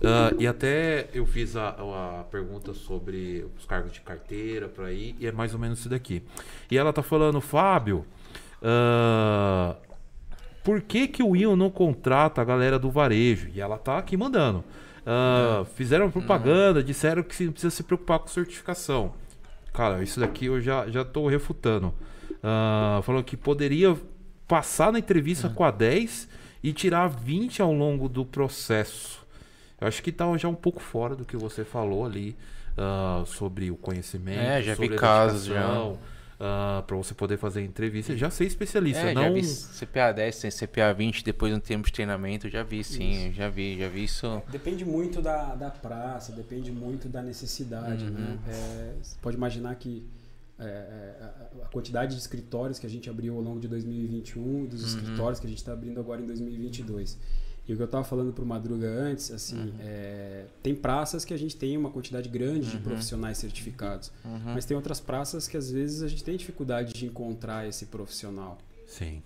Ah, 0.05 0.33
e 0.39 0.47
até 0.47 1.09
eu 1.13 1.27
fiz 1.27 1.57
a, 1.57 1.71
a 1.71 2.25
pergunta 2.31 2.73
sobre 2.75 3.47
os 3.57 3.65
cargos 3.65 3.93
de 3.93 4.01
carteira 4.01 4.69
para 4.69 4.87
aí, 4.87 5.17
e 5.19 5.27
é 5.27 5.33
mais 5.33 5.55
ou 5.55 5.61
menos 5.61 5.81
isso 5.81 5.89
daqui. 5.89 6.23
E 6.71 6.79
ela 6.79 6.93
tá 6.93 7.03
falando, 7.03 7.41
Fábio, 7.41 8.05
ah, 8.63 9.77
por 10.63 10.81
que, 10.83 11.09
que 11.09 11.23
o 11.23 11.35
Ion 11.35 11.57
não 11.57 11.71
contrata 11.71 12.41
a 12.41 12.45
galera 12.45 12.79
do 12.79 12.91
varejo? 12.91 13.49
E 13.55 13.61
ela 13.61 13.79
tá 13.79 13.99
aqui 13.99 14.17
mandando. 14.17 14.65
Ah, 15.07 15.65
fizeram 15.75 16.11
propaganda, 16.11 16.83
disseram 16.83 17.23
que 17.23 17.45
não 17.45 17.53
precisa 17.53 17.75
se 17.75 17.83
preocupar 17.83 18.19
com 18.19 18.29
certificação. 18.29 19.15
Cara, 19.73 20.03
isso 20.03 20.21
daqui 20.21 20.47
eu 20.47 20.61
já, 20.61 20.89
já 20.89 21.05
tô 21.05 21.27
refutando. 21.29 21.95
Ah, 22.43 23.01
falou 23.05 23.23
que 23.23 23.37
poderia 23.37 23.97
passar 24.47 24.93
na 24.93 24.99
entrevista 24.99 25.49
com 25.49 25.65
a 25.65 25.71
10 25.71 26.29
e 26.63 26.73
tirar 26.73 27.09
20 27.09 27.63
ao 27.63 27.73
longo 27.73 28.09
do 28.09 28.25
processo. 28.25 29.27
Eu 29.81 29.87
acho 29.89 30.03
que 30.03 30.11
tá 30.13 30.25
já 30.37 30.49
um 30.49 30.55
pouco 30.55 30.81
fora 30.81 31.15
do 31.15 31.25
que 31.25 31.37
você 31.37 31.65
falou 31.65 32.05
ali 32.05 32.37
ah, 32.77 33.23
sobre 33.27 33.71
o 33.71 33.77
conhecimento. 33.77 34.39
É, 34.41 34.63
já 34.63 34.73
vi 34.75 34.83
sobre 34.83 34.97
a 34.97 34.99
casos 34.99 35.45
já. 35.47 35.55
dedicação, 35.55 35.99
ah, 36.41 36.83
pra 36.87 36.97
você 36.97 37.15
poder 37.15 37.37
fazer 37.37 37.63
entrevista. 37.65 38.17
Já 38.17 38.31
ser 38.31 38.45
especialista, 38.45 39.03
É, 39.11 39.15
não. 39.15 39.23
já 39.23 39.31
vi 39.31 39.43
CPA 39.45 40.13
10, 40.13 40.41
tem 40.41 40.51
CPA 40.51 40.93
20 40.93 41.25
depois 41.25 41.53
de 41.53 41.59
um 41.59 41.61
tempo 41.61 41.87
de 41.87 41.93
treinamento. 41.93 42.49
Já 42.49 42.63
vi, 42.63 42.83
sim, 42.85 43.33
já 43.33 43.49
vi, 43.49 43.79
já 43.79 43.89
vi 43.89 44.05
isso. 44.05 44.43
Depende 44.51 44.85
muito 44.85 45.21
da, 45.23 45.55
da 45.55 45.71
praça, 45.71 46.33
depende 46.33 46.71
muito 46.73 47.09
da 47.09 47.23
necessidade. 47.23 48.05
Uhum. 48.05 48.11
Né? 48.11 48.39
É, 48.49 48.93
você 49.03 49.17
pode 49.21 49.37
imaginar 49.37 49.75
que 49.77 50.05
é, 50.61 50.65
é, 50.65 51.25
a- 51.63 51.69
quantidade 51.69 52.15
de 52.17 52.21
escritórios 52.21 52.81
que 52.81 52.87
a 52.87 52.91
gente 52.91 53.09
abriu 53.09 53.37
ao 53.37 53.41
longo 53.41 53.61
de 53.61 53.69
2021 53.69 54.65
e 54.65 54.67
dos 54.67 54.83
Uhum. 54.83 54.99
escritórios 55.01 55.39
que 55.41 55.47
a 55.47 55.49
gente 55.49 55.59
está 55.59 55.73
abrindo 55.73 56.01
agora 56.01 56.21
em 56.21 56.27
2022. 56.27 57.17
E 57.69 57.73
o 57.75 57.77
que 57.77 57.83
eu 57.83 57.85
estava 57.87 58.03
falando 58.03 58.33
para 58.33 58.43
o 58.43 58.47
Madruga 58.47 58.89
antes, 58.89 59.31
assim, 59.31 59.59
Uhum. 59.59 59.73
é, 59.81 60.47
tem 60.63 60.75
praças 60.75 61.23
que 61.25 61.35
a 61.35 61.37
gente 61.37 61.55
tem 61.55 61.77
uma 61.77 61.91
quantidade 61.91 62.27
grande 62.29 62.65
Uhum. 62.67 62.77
de 62.77 62.79
profissionais 62.79 63.37
certificados, 63.39 64.11
mas 64.45 64.65
tem 64.65 64.75
outras 64.75 65.01
praças 65.01 65.47
que 65.47 65.57
às 65.57 65.71
vezes 65.71 66.03
a 66.03 66.09
gente 66.09 66.25
tem 66.25 66.37
dificuldade 66.37 66.95
de 66.95 67.05
encontrar 67.05 67.69
esse 67.69 67.87
profissional. 67.87 68.57
Sim. 68.87 69.23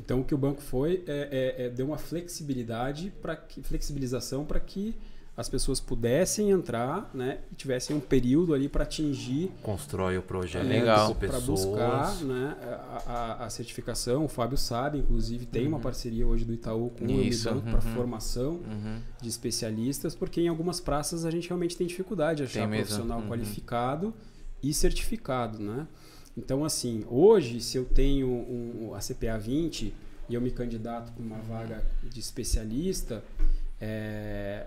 Então 0.00 0.20
o 0.20 0.24
que 0.24 0.34
o 0.34 0.38
banco 0.38 0.60
foi 0.60 1.04
é, 1.06 1.54
é- 1.58 1.66
é 1.66 1.70
deu 1.70 1.86
uma 1.86 1.98
flexibilidade 1.98 3.12
para 3.22 3.36
que 3.36 3.62
flexibilização 3.62 4.44
para 4.44 4.58
que 4.60 4.94
as 5.38 5.48
pessoas 5.48 5.78
pudessem 5.78 6.50
entrar, 6.50 7.08
né, 7.14 7.38
e 7.52 7.54
tivessem 7.54 7.94
um 7.94 8.00
período 8.00 8.52
ali 8.52 8.68
para 8.68 8.82
atingir 8.82 9.52
Constrói 9.62 10.18
o 10.18 10.22
projeto 10.22 10.66
Legal. 10.66 11.14
com 11.14 11.20
para 11.26 11.38
buscar 11.38 12.16
né, 12.24 12.56
a, 12.60 13.02
a- 13.06 13.44
a 13.46 13.50
certificação. 13.50 14.24
O 14.24 14.28
Fábio 14.28 14.58
sabe, 14.58 14.98
inclusive, 14.98 15.46
tem 15.46 15.68
uma 15.68 15.78
parceria 15.78 16.26
hoje 16.26 16.44
do 16.44 16.52
Itaú 16.52 16.90
com 16.90 17.04
o 17.04 17.10
Isso, 17.22 17.48
Unibanco 17.48 17.70
para 17.70 17.88
uhum. 17.88 17.94
formação 17.94 18.50
Uhum. 18.54 18.98
de 19.22 19.28
especialistas, 19.28 20.12
porque 20.16 20.40
em 20.40 20.48
algumas 20.48 20.80
praças 20.80 21.24
a 21.24 21.30
gente 21.30 21.46
realmente 21.48 21.76
tem 21.76 21.86
dificuldade 21.86 22.38
de 22.38 22.42
achar 22.42 22.60
Tem 22.62 22.68
mesmo, 22.68 22.86
profissional 22.86 23.20
uhum. 23.20 23.28
qualificado 23.28 24.12
e 24.60 24.74
certificado, 24.74 25.60
né? 25.62 25.86
Então, 26.36 26.64
assim, 26.64 27.04
hoje, 27.08 27.60
se 27.60 27.76
eu 27.78 27.84
tenho 27.84 28.26
um, 28.28 28.92
a 28.92 28.98
CPA 28.98 29.38
20 29.38 29.94
e 30.28 30.34
eu 30.34 30.40
me 30.40 30.50
candidato 30.50 31.12
para 31.12 31.22
uma 31.24 31.38
vaga 31.38 31.84
de 32.02 32.18
especialista, 32.18 33.22
é, 33.80 34.66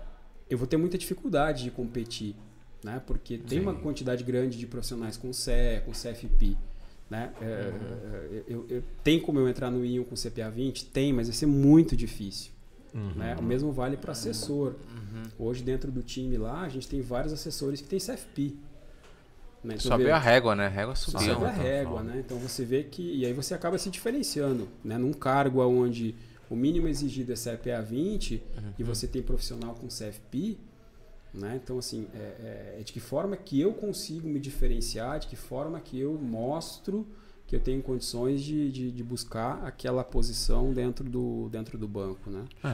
eu 0.52 0.58
vou 0.58 0.66
ter 0.66 0.76
muita 0.76 0.96
dificuldade 0.98 1.64
de 1.64 1.70
competir, 1.70 2.34
né? 2.84 3.00
Porque 3.06 3.38
tem 3.38 3.60
uma 3.60 3.74
quantidade 3.74 4.22
grande 4.24 4.58
de 4.58 4.66
profissionais 4.66 5.16
com 5.16 5.32
CE, 5.32 5.80
com 5.84 5.92
CFP, 5.92 6.56
né? 7.10 7.32
É, 7.40 7.72
eu, 8.48 8.66
eu- 8.68 8.82
tem 9.02 9.20
como 9.20 9.38
eu 9.38 9.48
entrar 9.48 9.70
no 9.70 9.84
ION 9.84 10.04
com 10.04 10.14
CPA 10.16 10.50
20? 10.50 10.86
Tem, 10.86 11.12
mas 11.12 11.28
vai 11.28 11.34
ser 11.36 11.46
muito 11.46 11.96
difícil. 11.96 12.50
Uhum. 12.94 13.12
Né? 13.16 13.36
O 13.38 13.42
mesmo 13.42 13.72
vale 13.72 13.96
para 13.96 14.12
assessor. 14.12 14.74
Hoje, 15.38 15.62
dentro 15.62 15.90
do 15.90 16.02
time 16.02 16.36
lá, 16.36 16.62
a 16.62 16.68
gente 16.68 16.86
tem 16.88 17.00
vários 17.00 17.32
assessores 17.32 17.80
que 17.80 17.88
têm 17.88 17.98
CFP. 17.98 18.54
Né? 19.64 19.74
Então, 19.78 19.92
Sobe 19.92 20.04
vê- 20.04 20.10
a 20.10 20.18
régua, 20.18 20.54
né? 20.56 20.66
A 20.66 20.68
régua 20.68 20.94
subiu. 20.94 21.20
sobe 21.20 21.44
a 21.46 21.50
então, 21.52 21.62
régua, 21.62 21.98
sobe. 21.98 22.08
né? 22.10 22.22
Então 22.24 22.38
você 22.38 22.64
vê 22.64 22.82
que. 22.82 23.02
E 23.02 23.24
aí 23.24 23.32
você 23.32 23.54
acaba 23.54 23.78
se 23.78 23.88
diferenciando. 23.90 24.68
Né? 24.84 24.98
Num 24.98 25.12
cargo 25.12 25.60
onde 25.64 26.14
o 26.52 26.56
mínimo 26.56 26.86
exigido 26.88 27.32
é 27.32 27.36
CPA 27.36 27.80
20 27.82 28.42
e 28.78 28.82
você 28.84 29.06
tem 29.06 29.22
profissional 29.22 29.74
com 29.74 29.86
CFP. 29.88 30.58
Né? 31.34 31.58
Então, 31.62 31.78
assim, 31.78 32.06
é, 32.14 32.18
é- 32.18 32.76
é 32.80 32.82
de 32.82 32.92
que 32.92 33.00
forma 33.00 33.36
que 33.36 33.58
eu 33.60 33.72
consigo 33.72 34.28
me 34.28 34.38
diferenciar, 34.38 35.18
de 35.18 35.26
que 35.28 35.36
forma 35.36 35.80
que 35.80 35.98
eu 35.98 36.12
mostro 36.18 37.06
que 37.46 37.56
eu 37.56 37.60
tenho 37.60 37.82
condições 37.82 38.42
de, 38.42 38.70
de, 38.70 38.90
de 38.90 39.02
buscar 39.02 39.62
aquela 39.64 40.02
posição 40.04 40.72
dentro 40.72 41.04
do, 41.08 41.48
dentro 41.50 41.76
do 41.78 41.86
banco, 41.88 42.30
né? 42.30 42.44
É, 42.64 42.68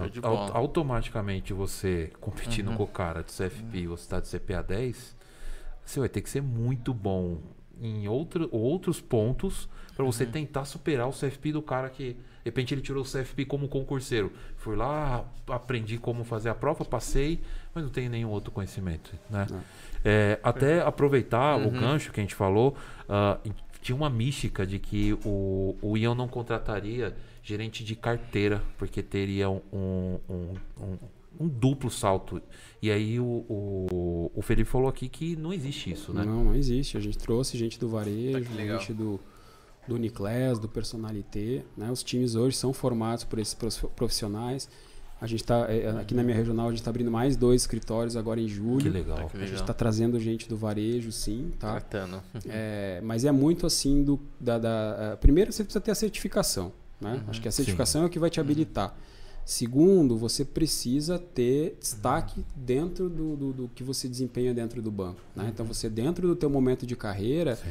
automaticamente 0.53 1.53
você 1.53 2.13
competindo 2.21 2.69
Uhum. 2.69 2.77
com 2.77 2.83
o 2.85 2.87
cara 2.89 3.23
de 3.23 3.33
CFP 3.33 3.79
e 3.79 3.87
você 3.87 4.09
tá 4.09 4.21
de 4.21 4.29
CPA 4.29 4.63
10, 4.63 5.17
você 5.85 6.01
vai 6.01 6.09
ter 6.09 6.21
que 6.21 6.31
ser 6.31 6.43
muito 6.43 6.93
bom 6.95 7.39
em 7.81 8.07
outro, 8.09 8.49
outros 8.53 9.01
pontos 9.01 9.69
para 9.97 10.05
você 10.05 10.25
Uhum. 10.25 10.31
tentar 10.33 10.65
superar 10.65 11.09
o 11.09 11.13
CFP 11.13 11.53
do 11.53 11.63
cara 11.63 11.89
que 11.91 12.17
de 12.49 12.51
repente 12.51 12.73
ele 12.73 12.81
tirou 12.81 13.03
o 13.03 13.07
CFP 13.07 13.45
como 13.45 13.69
concurseiro. 13.69 14.33
Fui 14.57 14.75
lá, 14.75 15.23
aprendi 15.49 15.99
como 15.99 16.25
fazer 16.25 16.49
a 16.49 16.55
prova, 16.55 16.83
passei, 16.83 17.41
mas 17.75 17.85
não 17.85 17.91
tenho 17.91 18.11
nenhum 18.11 18.31
outro 18.31 18.51
conhecimento, 18.51 19.13
né? 19.29 19.47
Não. 19.51 19.61
É, 20.03 20.39
até 20.43 20.81
aproveitar 20.81 21.57
o 21.59 21.65
Uhum. 21.65 21.71
gancho 21.81 22.11
que 22.11 22.21
a 22.21 22.23
gente 22.23 22.35
falou, 22.35 22.75
ah, 23.07 23.39
em- 23.45 23.53
tinha 23.83 23.95
uma 23.95 24.09
mística 24.09 24.67
de 24.67 24.79
que 24.79 25.13
o, 25.25 25.77
o 25.83 25.97
Ian 25.97 26.15
não 26.15 26.27
contrataria 26.27 27.15
gerente 27.43 27.85
de 27.85 27.95
carteira, 27.95 28.63
porque 28.79 29.03
teria 29.03 29.51
um, 29.51 29.61
um, 29.73 30.19
um, 30.31 30.99
um 31.41 31.49
duplo 31.49 31.91
salto. 31.91 32.41
E 32.81 32.91
aí 32.91 33.21
o, 33.21 33.45
o, 33.49 34.31
o, 34.35 34.43
Felipe 34.43 34.69
falou 34.71 34.89
aqui 34.89 35.09
que 35.09 35.37
não 35.37 35.53
existe 35.53 35.91
isso, 35.91 36.13
né? 36.15 36.25
Não, 36.25 36.45
não 36.45 36.55
existe. 36.55 36.97
A 36.97 37.01
gente 37.01 37.19
trouxe 37.19 37.59
gente 37.59 37.79
do 37.79 37.89
varejo, 37.89 38.41
tá 38.45 38.55
gente 38.55 38.93
do, 38.95 39.21
do 39.89 39.95
Uniclass, 39.95 40.59
do 40.59 40.69
Personalité. 40.69 41.65
Né? 41.77 41.91
Os 41.91 42.03
times 42.03 42.35
hoje 42.35 42.57
são 42.57 42.73
formados 42.73 43.25
por 43.25 43.39
esses 43.39 43.55
profissionais. 43.97 44.69
A 45.21 45.27
gente 45.27 45.41
está 45.41 45.67
é, 45.69 45.81
é, 45.81 45.91
aqui 45.91 46.15
na 46.15 46.23
minha 46.23 46.37
regional 46.37 46.67
a 46.67 46.71
gente 46.71 46.79
está 46.79 46.91
abrindo 46.91 47.11
mais 47.11 47.37
dois 47.37 47.63
escritórios 47.63 48.17
agora 48.17 48.41
em 48.41 48.47
julho. 48.47 48.83
Que 48.83 48.89
legal. 48.89 49.31
A 49.35 49.39
gente 49.39 49.55
está 49.55 49.75
trazendo 49.75 50.21
gente 50.21 50.49
do 50.49 50.57
varejo, 50.57 51.11
sim, 51.11 51.51
tá? 51.59 51.73
Tratando. 51.73 52.23
É, 52.47 53.01
mas 53.03 53.25
é 53.25 53.33
muito 53.33 53.67
assim 53.67 54.05
do 54.05 54.21
da, 54.39 54.59
da 54.59 55.19
primeiro 55.21 55.53
você 55.53 55.65
precisa 55.65 55.81
ter 55.81 55.91
a 55.91 55.95
certificação, 55.95 56.73
né? 57.01 57.15
Uhum, 57.15 57.31
Acho 57.31 57.43
que 57.43 57.49
a 57.49 57.53
certificação 57.53 58.01
sim. 58.01 58.05
é 58.05 58.07
o 58.07 58.11
que 58.11 58.19
vai 58.19 58.31
te 58.31 58.39
habilitar. 58.39 58.97
Segundo, 59.49 60.15
você 60.15 60.45
precisa 60.45 61.19
ter 61.19 61.79
destaque 61.81 62.45
dentro 62.55 63.09
do, 63.09 63.35
do, 63.35 63.53
do, 63.55 63.69
que 63.75 63.83
você 63.83 64.07
desempenha 64.07 64.53
dentro 64.53 64.83
do 64.83 64.91
banco. 64.91 65.23
Né? 65.35 65.49
Então, 65.49 65.65
você 65.65 65.89
dentro 65.89 66.29
do 66.29 66.37
teu 66.37 66.51
momento 66.51 66.87
de 66.87 66.95
carreira, 66.95 67.57
Sim. 67.57 67.63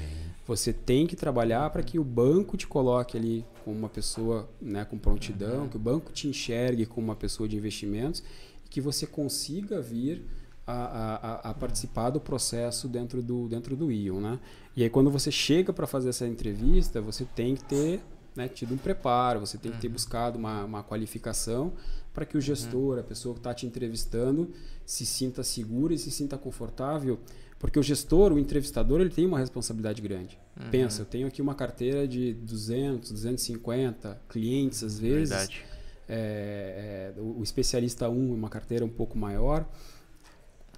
você 0.48 0.74
tem 0.74 1.06
que 1.06 1.16
trabalhar 1.16 1.70
para 1.70 1.84
que 1.84 2.00
o 2.00 2.04
banco 2.04 2.58
te 2.58 2.66
coloque 2.66 3.16
ali 3.16 3.46
como 3.64 3.78
uma 3.78 3.90
pessoa 3.90 4.50
né, 4.60 4.86
com 4.86 4.98
prontidão, 4.98 5.62
uhum. 5.62 5.70
que 5.70 5.78
o 5.78 5.80
banco 5.80 6.12
te 6.12 6.28
enxergue 6.28 6.84
como 6.88 7.06
uma 7.06 7.16
pessoa 7.16 7.48
de 7.48 7.56
investimentos 7.56 8.24
e 8.66 8.70
que 8.70 8.82
você 8.82 9.06
consiga 9.06 9.80
vir 9.80 10.26
a, 10.66 10.74
a, 10.74 11.52
a, 11.52 11.54
participar 11.54 12.10
do 12.10 12.20
processo 12.20 12.88
dentro 12.88 13.22
do, 13.22 13.48
dentro 13.48 13.76
do 13.76 13.92
ION. 13.92 14.20
Né? 14.20 14.40
E 14.76 14.82
aí, 14.82 14.90
quando 14.90 15.12
você 15.12 15.30
chega 15.30 15.72
para 15.72 15.86
fazer 15.86 16.10
essa 16.10 16.26
entrevista, 16.26 17.00
você 17.00 17.24
tem 17.24 17.54
que 17.54 17.64
ter 17.66 18.02
né, 18.38 18.48
tido 18.48 18.74
um 18.74 18.78
preparo, 18.78 19.40
você 19.40 19.58
tem 19.58 19.72
que 19.72 19.80
ter 19.80 19.88
uhum. 19.88 19.94
buscado 19.94 20.38
uma, 20.38 20.64
uma 20.64 20.84
qualificação 20.84 21.74
para 22.14 22.24
que 22.26 22.38
o 22.38 22.42
gestor, 22.42 22.94
uhum. 22.94 23.00
a 23.00 23.04
pessoa 23.04 23.34
que 23.34 23.40
está 23.40 23.54
te 23.54 23.66
entrevistando, 23.66 24.52
se 24.86 25.06
sinta 25.06 25.44
segura 25.44 25.94
e 25.94 25.98
se 25.98 26.12
sinta 26.12 26.38
confortável, 26.38 27.20
porque 27.60 27.80
o 27.80 27.84
gestor, 27.84 28.32
o 28.32 28.40
entrevistador, 28.40 29.02
ele 29.02 29.10
tem 29.10 29.26
uma 29.26 29.40
responsabilidade 29.40 30.02
grande. 30.02 30.40
Uhum. 30.60 30.70
Pensa, 30.70 31.02
eu 31.02 31.06
tenho 31.06 31.28
aqui 31.28 31.42
uma 31.42 31.56
carteira 31.56 32.08
de 32.08 32.34
200, 32.36 33.12
250 33.12 34.22
clientes 34.30 34.84
às 34.84 35.00
vezes. 35.00 35.30
Verdade. 35.30 35.66
É, 36.10 37.14
é, 37.18 37.22
o 37.22 37.44
especialista 37.44 38.08
1 38.08 38.14
um, 38.14 38.34
uma 38.34 38.50
carteira 38.50 38.86
um 38.86 38.90
pouco 38.90 39.18
maior. 39.18 39.68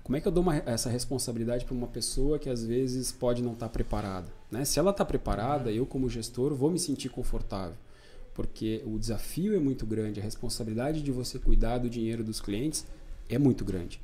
Como 0.04 0.18
é 0.18 0.22
que 0.22 0.28
eu 0.28 0.32
dou 0.32 0.42
uma, 0.42 0.56
essa 0.58 0.90
responsabilidade 0.90 1.66
para 1.66 1.76
uma 1.76 1.88
pessoa 1.88 2.40
que 2.40 2.50
às 2.50 2.64
vezes 2.64 3.12
pode 3.12 3.44
não 3.44 3.54
estar 3.54 3.68
tá 3.68 3.72
preparada? 3.72 4.28
Né? 4.52 4.66
Se 4.66 4.80
ela 4.80 4.92
está 4.92 5.06
preparada, 5.06 5.72
eu 5.72 5.86
como 5.86 6.10
gestor 6.10 6.54
vou 6.56 6.72
me 6.72 6.80
sentir 6.80 7.10
confortável, 7.10 7.78
porque 8.34 8.82
o 8.86 8.98
desafio 8.98 9.56
é 9.56 9.60
muito 9.60 9.86
grande, 9.86 10.20
a 10.20 10.24
responsabilidade 10.24 11.02
de 11.02 11.12
você 11.12 11.38
cuidar 11.38 11.78
do 11.78 11.90
dinheiro 11.90 12.24
dos 12.24 12.42
clientes 12.42 12.86
é 13.30 13.38
muito 13.38 13.64
grande. 13.64 14.02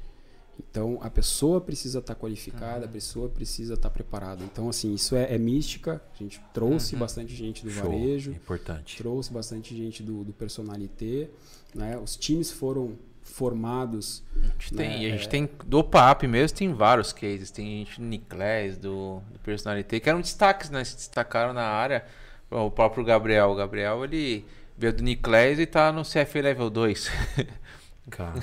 Então 0.60 0.98
a 1.02 1.10
pessoa 1.10 1.60
precisa 1.60 2.00
estar 2.00 2.16
tá 2.16 2.20
qualificada, 2.20 2.80
uhum. 2.80 2.86
a 2.86 2.88
pessoa 2.88 3.30
precisa 3.30 3.74
estar 3.74 3.90
tá 3.90 3.94
preparada. 3.94 4.44
Então 4.44 4.70
assim 4.70 4.94
isso 4.94 5.16
é, 5.16 5.34
é 5.34 5.38
mística. 5.38 6.02
A 6.14 6.18
gente 6.24 6.42
trouxe 6.54 6.94
uhum. 6.94 7.00
bastante 7.00 7.36
gente 7.36 7.64
do 7.64 7.70
Show. 7.70 7.84
varejo, 7.84 8.32
importante. 8.32 8.98
Trouxe 8.98 9.32
bastante 9.32 9.76
gente 9.76 10.02
do, 10.02 10.24
do 10.24 10.34
personalité. 10.34 11.30
Né? 11.74 11.98
Os 11.98 12.16
times 12.16 12.52
foram 12.52 12.98
formados. 13.26 14.24
A 14.36 14.46
gente, 14.46 14.76
né? 14.76 14.84
tem, 14.84 15.06
a 15.06 15.10
gente 15.10 15.30
tem 15.30 15.50
do 15.66 15.84
PAP 15.84 16.24
mesmo, 16.24 16.58
tem 16.58 16.74
vários 16.74 17.12
cases. 17.12 17.52
Tem 17.52 17.86
gente 17.86 18.00
do 18.00 18.06
Niclés, 18.06 18.78
do, 18.78 19.22
do 19.32 19.40
Personalité, 19.40 20.00
que 20.00 20.08
eram 20.08 20.22
destaques, 20.22 20.70
né? 20.70 20.84
Se 20.84 20.96
destacaram 20.96 21.54
na 21.54 21.64
área. 21.66 22.06
O 22.50 22.72
próprio 22.72 23.04
Gabriel. 23.04 23.50
O 23.50 23.56
Gabriel, 23.56 24.06
ele 24.06 24.46
veio 24.78 24.94
do 24.94 25.04
Niclés 25.04 25.60
e 25.60 25.66
tá 25.66 25.92
no 25.92 26.04
CF 26.04 26.42
Level 26.42 26.70
2. 26.70 27.12
Caramba. 28.10 28.42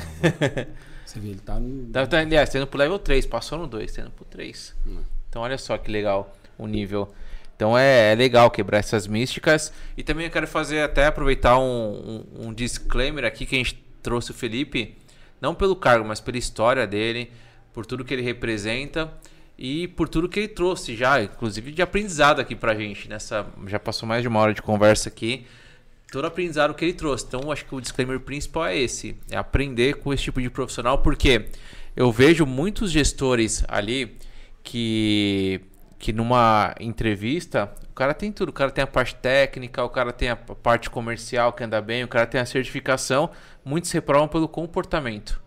Você 1.06 1.20
vê, 1.20 1.28
ele 1.28 1.40
tá 1.40 1.58
no. 1.58 1.86
Tá, 1.90 2.06
tá, 2.06 2.18
aliás, 2.18 2.50
tendo 2.50 2.66
pro 2.66 2.78
level 2.78 2.98
3, 2.98 3.24
passou 3.26 3.58
no 3.58 3.66
2, 3.66 3.92
tendo 3.92 4.10
pro 4.10 4.24
3. 4.24 4.74
Hum. 4.86 5.02
Então 5.28 5.42
olha 5.42 5.56
só 5.56 5.78
que 5.78 5.90
legal 5.90 6.34
o 6.58 6.66
nível. 6.66 7.12
Então 7.54 7.78
é, 7.78 8.12
é, 8.12 8.14
legal 8.14 8.50
quebrar 8.50 8.78
essas 8.78 9.06
místicas. 9.06 9.72
E 9.96 10.02
também 10.02 10.26
eu 10.26 10.32
quero 10.32 10.48
fazer 10.48 10.80
até 10.80 11.06
aproveitar 11.06 11.58
um, 11.58 12.24
um, 12.34 12.46
um 12.48 12.52
disclaimer 12.52 13.24
aqui 13.24 13.46
que 13.46 13.54
a 13.54 13.58
gente 13.58 13.82
trouxe 14.02 14.30
o 14.30 14.34
Felipe, 14.34 14.96
não 15.40 15.54
pelo 15.54 15.76
cargo, 15.76 16.06
mas 16.06 16.20
pela 16.20 16.38
história 16.38 16.86
dele, 16.86 17.30
por 17.72 17.86
tudo 17.86 18.04
que 18.04 18.12
ele 18.12 18.22
representa 18.22 19.12
e 19.58 19.88
por 19.88 20.08
tudo 20.08 20.28
que 20.28 20.40
ele 20.40 20.48
trouxe 20.48 20.96
já, 20.96 21.22
inclusive 21.22 21.72
de 21.72 21.82
aprendizado 21.82 22.40
aqui 22.40 22.54
pra 22.54 22.74
gente. 22.74 23.08
Nessa, 23.08 23.46
já 23.66 23.78
passou 23.78 24.08
mais 24.08 24.22
de 24.22 24.28
uma 24.28 24.40
hora 24.40 24.54
de 24.54 24.62
conversa 24.62 25.08
aqui. 25.08 25.46
Todo 26.10 26.26
aprendizado 26.26 26.74
que 26.74 26.84
ele 26.84 26.92
trouxe. 26.92 27.24
Então, 27.26 27.50
acho 27.50 27.64
que 27.64 27.74
o 27.74 27.80
disclaimer 27.80 28.20
principal 28.20 28.66
é 28.66 28.76
esse: 28.76 29.16
é 29.30 29.36
aprender 29.36 29.94
com 29.94 30.12
esse 30.12 30.24
tipo 30.24 30.42
de 30.42 30.50
profissional, 30.50 30.98
porque 30.98 31.46
eu 31.96 32.10
vejo 32.12 32.44
muitos 32.44 32.90
gestores 32.90 33.64
ali 33.68 34.16
que 34.62 35.60
que 36.02 36.12
numa 36.12 36.74
entrevista 36.80 37.72
o 37.88 37.94
cara 37.94 38.12
tem 38.12 38.32
tudo, 38.32 38.48
o 38.48 38.52
cara 38.52 38.72
tem 38.72 38.82
a 38.82 38.86
parte 38.88 39.14
técnica, 39.14 39.84
o 39.84 39.88
cara 39.88 40.12
tem 40.12 40.30
a 40.30 40.34
parte 40.34 40.90
comercial 40.90 41.52
que 41.52 41.62
anda 41.62 41.80
bem, 41.80 42.02
o 42.02 42.08
cara 42.08 42.26
tem 42.26 42.40
a 42.40 42.44
certificação, 42.44 43.30
muitos 43.64 43.90
reprovam 43.90 44.28
pelo 44.28 44.48
comportamento. 44.48 45.40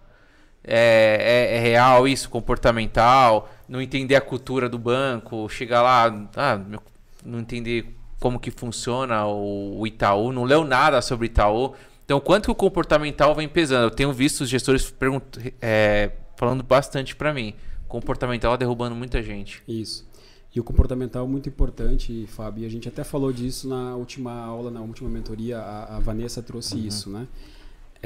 É, 0.63 1.51
é, 1.53 1.57
é, 1.57 1.59
real 1.59 2.07
isso, 2.07 2.27
comportamental, 2.27 3.49
não 3.69 3.79
entender 3.79 4.15
a 4.15 4.21
cultura 4.21 4.67
do 4.67 4.79
banco, 4.79 5.47
chegar 5.47 5.83
lá, 5.83 6.27
ah, 6.35 6.59
não 7.23 7.39
entender 7.39 7.95
como 8.19 8.39
que 8.39 8.49
funciona 8.49 9.27
o, 9.27 9.79
o 9.79 9.85
Itaú, 9.85 10.31
não 10.31 10.43
leu 10.43 10.63
nada 10.63 11.01
sobre 11.01 11.27
Itaú. 11.27 11.75
Então, 12.03 12.19
quanto 12.19 12.45
que 12.45 12.51
o 12.51 12.55
comportamental 12.55 13.35
vem 13.35 13.47
pesando? 13.47 13.83
Eu 13.83 13.91
tenho 13.91 14.11
visto 14.11 14.41
os 14.41 14.49
gestores 14.49 14.93
é, 15.61 16.11
falando 16.35 16.63
bastante 16.63 17.15
para 17.15 17.33
mim. 17.33 17.53
Comportamental 17.87 18.57
derrubando 18.57 18.95
muita 18.95 19.21
gente. 19.21 19.61
Isso. 19.67 20.07
E 20.55 20.59
o 20.59 20.63
comportamental 20.63 21.25
é 21.25 21.27
muito 21.27 21.49
importante, 21.49 22.25
Fábio. 22.27 22.63
E 22.63 22.65
a 22.65 22.69
gente 22.69 22.87
até 22.87 23.03
falou 23.03 23.33
disso 23.33 23.67
na 23.67 23.95
última 23.95 24.31
aula, 24.31 24.71
na 24.71 24.81
última 24.81 25.09
mentoria. 25.09 25.59
A, 25.59 25.97
a 25.97 25.99
Vanessa 25.99 26.41
trouxe 26.41 26.75
uhum. 26.75 26.85
isso, 26.85 27.09
né? 27.09 27.27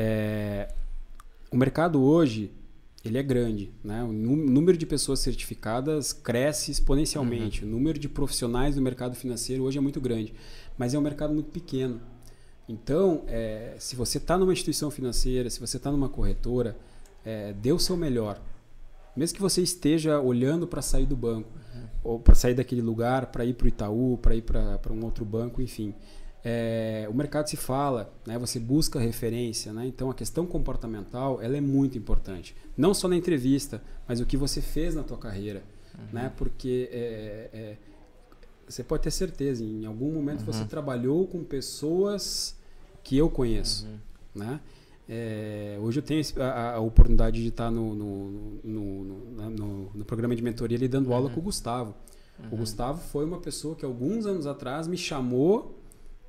É, 0.02 0.70
o 1.52 1.58
mercado 1.58 2.02
hoje 2.02 2.54
ele 3.04 3.18
é 3.18 3.24
grande, 3.24 3.70
né? 3.84 4.02
O 4.02 4.14
número 4.14 4.78
de 4.78 4.86
pessoas 4.86 5.20
certificadas 5.20 6.14
cresce 6.14 6.72
exponencialmente. 6.72 7.66
Uhum. 7.66 7.70
O 7.70 7.72
número 7.74 8.00
de 8.00 8.08
profissionais 8.08 8.76
do 8.76 8.82
mercado 8.82 9.14
financeiro 9.14 9.64
hoje 9.64 9.78
é 9.78 9.82
muito 9.82 10.00
grande, 10.00 10.34
mas 10.78 10.94
é 10.94 10.98
um 10.98 11.02
mercado 11.02 11.34
muito 11.34 11.52
pequeno. 11.52 12.00
Então, 12.68 13.24
é, 13.28 13.76
se 13.78 13.98
você 13.98 14.20
está 14.20 14.38
numa 14.38 14.54
instituição 14.54 14.90
financeira, 14.90 15.50
se 15.50 15.60
você 15.60 15.76
está 15.76 15.92
numa 15.92 16.08
corretora, 16.08 16.78
é, 17.26 17.52
dê 17.52 17.74
o 17.74 17.80
seu 17.80 17.98
melhor. 17.98 18.40
Mesmo 19.18 19.36
que 19.36 19.42
você 19.42 19.62
esteja 19.62 20.22
olhando 20.22 20.66
para 20.66 20.82
sair 20.82 21.06
do 21.06 21.18
banco, 21.18 21.50
ou 22.02 22.20
para 22.20 22.36
sair 22.36 22.54
daquele 22.54 22.82
lugar, 22.82 23.26
para 23.28 23.44
ir 23.44 23.54
para 23.54 23.66
o 23.66 23.68
Itaú, 23.68 24.18
para 24.22 24.34
ir 24.34 24.44
para 24.44 24.94
um 24.94 25.04
outro 25.04 25.26
banco, 25.26 25.62
enfim. 25.62 25.94
É, 26.52 27.08
o 27.08 27.14
mercado 27.14 27.48
se 27.48 27.56
fala, 27.56 28.12
né? 28.26 28.36
você 28.40 28.60
busca 28.60 29.00
referência, 29.00 29.72
né? 29.72 29.86
então 29.86 30.10
a 30.10 30.16
questão 30.16 30.48
comportamental 30.48 31.40
ela 31.44 31.56
é 31.56 31.62
muito 31.62 31.96
importante. 31.96 32.56
Não 32.76 32.92
só 32.92 33.08
na 33.08 33.16
entrevista, 33.16 33.84
mas 34.08 34.20
o 34.20 34.26
que 34.26 34.36
você 34.36 34.60
fez 34.60 34.96
na 34.96 35.04
tua 35.04 35.18
carreira. 35.18 35.62
Uhum. 35.94 36.06
Né? 36.12 36.32
Porque 36.36 36.90
é, 36.92 37.50
é, 37.54 37.78
você 38.68 38.84
pode 38.84 39.04
ter 39.04 39.12
certeza, 39.12 39.64
em 39.64 39.86
algum 39.86 40.12
momento 40.12 40.40
uhum. 40.40 40.46
você 40.48 40.66
trabalhou 40.66 41.28
com 41.28 41.44
pessoas 41.44 42.58
que 43.04 43.16
eu 43.16 43.30
conheço. 43.30 43.86
Uhum. 43.86 44.42
Né? 44.42 44.60
É, 45.08 45.78
hoje 45.80 46.00
eu 46.00 46.04
tenho 46.04 46.24
a, 46.40 46.74
a, 46.76 46.80
oportunidade 46.80 47.40
de 47.40 47.50
estar 47.50 47.70
no, 47.70 47.94
no, 47.94 48.32
no, 48.64 49.04
no, 49.50 49.92
no 49.94 50.06
programa 50.06 50.36
de 50.36 50.42
mentoria 50.42 50.78
ali 50.78 50.88
dando 50.88 51.14
aula 51.14 51.28
uhum. 51.28 51.34
com 51.36 51.40
o 51.42 51.44
Gustavo. 51.44 51.94
Uhum. 52.40 52.50
O 52.54 52.58
Gustavo 52.58 53.00
foi 53.00 53.24
uma 53.24 53.40
pessoa 53.40 53.76
que 53.76 53.86
alguns 53.86 54.26
anos 54.26 54.48
atrás 54.48 54.88
me 54.88 54.98
chamou 54.98 55.79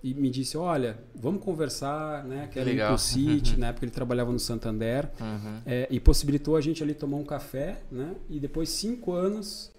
e 0.02 0.14
me 0.14 0.31
disse, 0.31 0.56
olha, 0.56 0.98
vamos 1.14 1.43
conversar, 1.43 2.24
né? 2.24 2.48
Quero 2.52 2.70
ir 2.70 2.86
pro 2.86 2.98
City, 2.98 3.59
na 3.59 3.68
época 3.68 3.85
ele 3.85 3.93
trabalhava 3.93 4.32
no 4.32 4.39
Santander, 4.39 5.10
uhum. 5.20 5.60
é, 5.66 5.86
e 5.90 6.01
possibilitou 6.01 6.56
a 6.56 6.60
gente 6.60 6.82
ali 6.82 6.94
tomar 6.94 7.18
um 7.18 7.24
café, 7.24 7.82
né? 7.90 8.14
E 8.28 8.40
depois 8.40 8.70
cinco 8.70 9.12
anos 9.12 9.70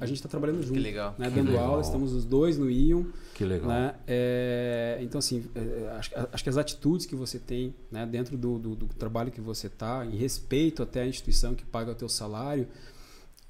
a 0.00 0.06
gente 0.06 0.16
está 0.16 0.28
trabalhando 0.28 0.60
junto. 0.62 0.74
Que 0.74 0.80
legal. 0.80 1.14
Né? 1.18 1.28
Que 1.28 1.36
Dando 1.36 1.50
legal. 1.52 1.70
aula, 1.70 1.82
estamos 1.82 2.12
os 2.12 2.24
dois 2.24 2.58
no 2.58 2.70
Ion. 2.70 3.04
Que 3.32 3.44
legal. 3.44 3.68
Né? 3.68 3.94
É, 4.06 4.98
então, 5.00 5.18
assim, 5.18 5.44
é, 5.54 5.88
acho, 5.96 6.10
acho, 6.32 6.44
que 6.44 6.50
as 6.50 6.56
atitudes 6.56 7.06
que 7.06 7.14
você 7.14 7.38
tem 7.38 7.74
né, 7.90 8.04
dentro 8.04 8.36
do, 8.36 8.58
do, 8.58 8.74
do 8.74 8.86
trabalho 8.86 9.30
que 9.30 9.40
você 9.40 9.68
está, 9.68 10.04
em 10.04 10.16
respeito 10.16 10.82
até 10.82 11.02
à 11.02 11.06
instituição 11.06 11.54
que 11.54 11.64
paga 11.64 11.92
o 11.92 11.94
teu 11.94 12.08
salário, 12.08 12.66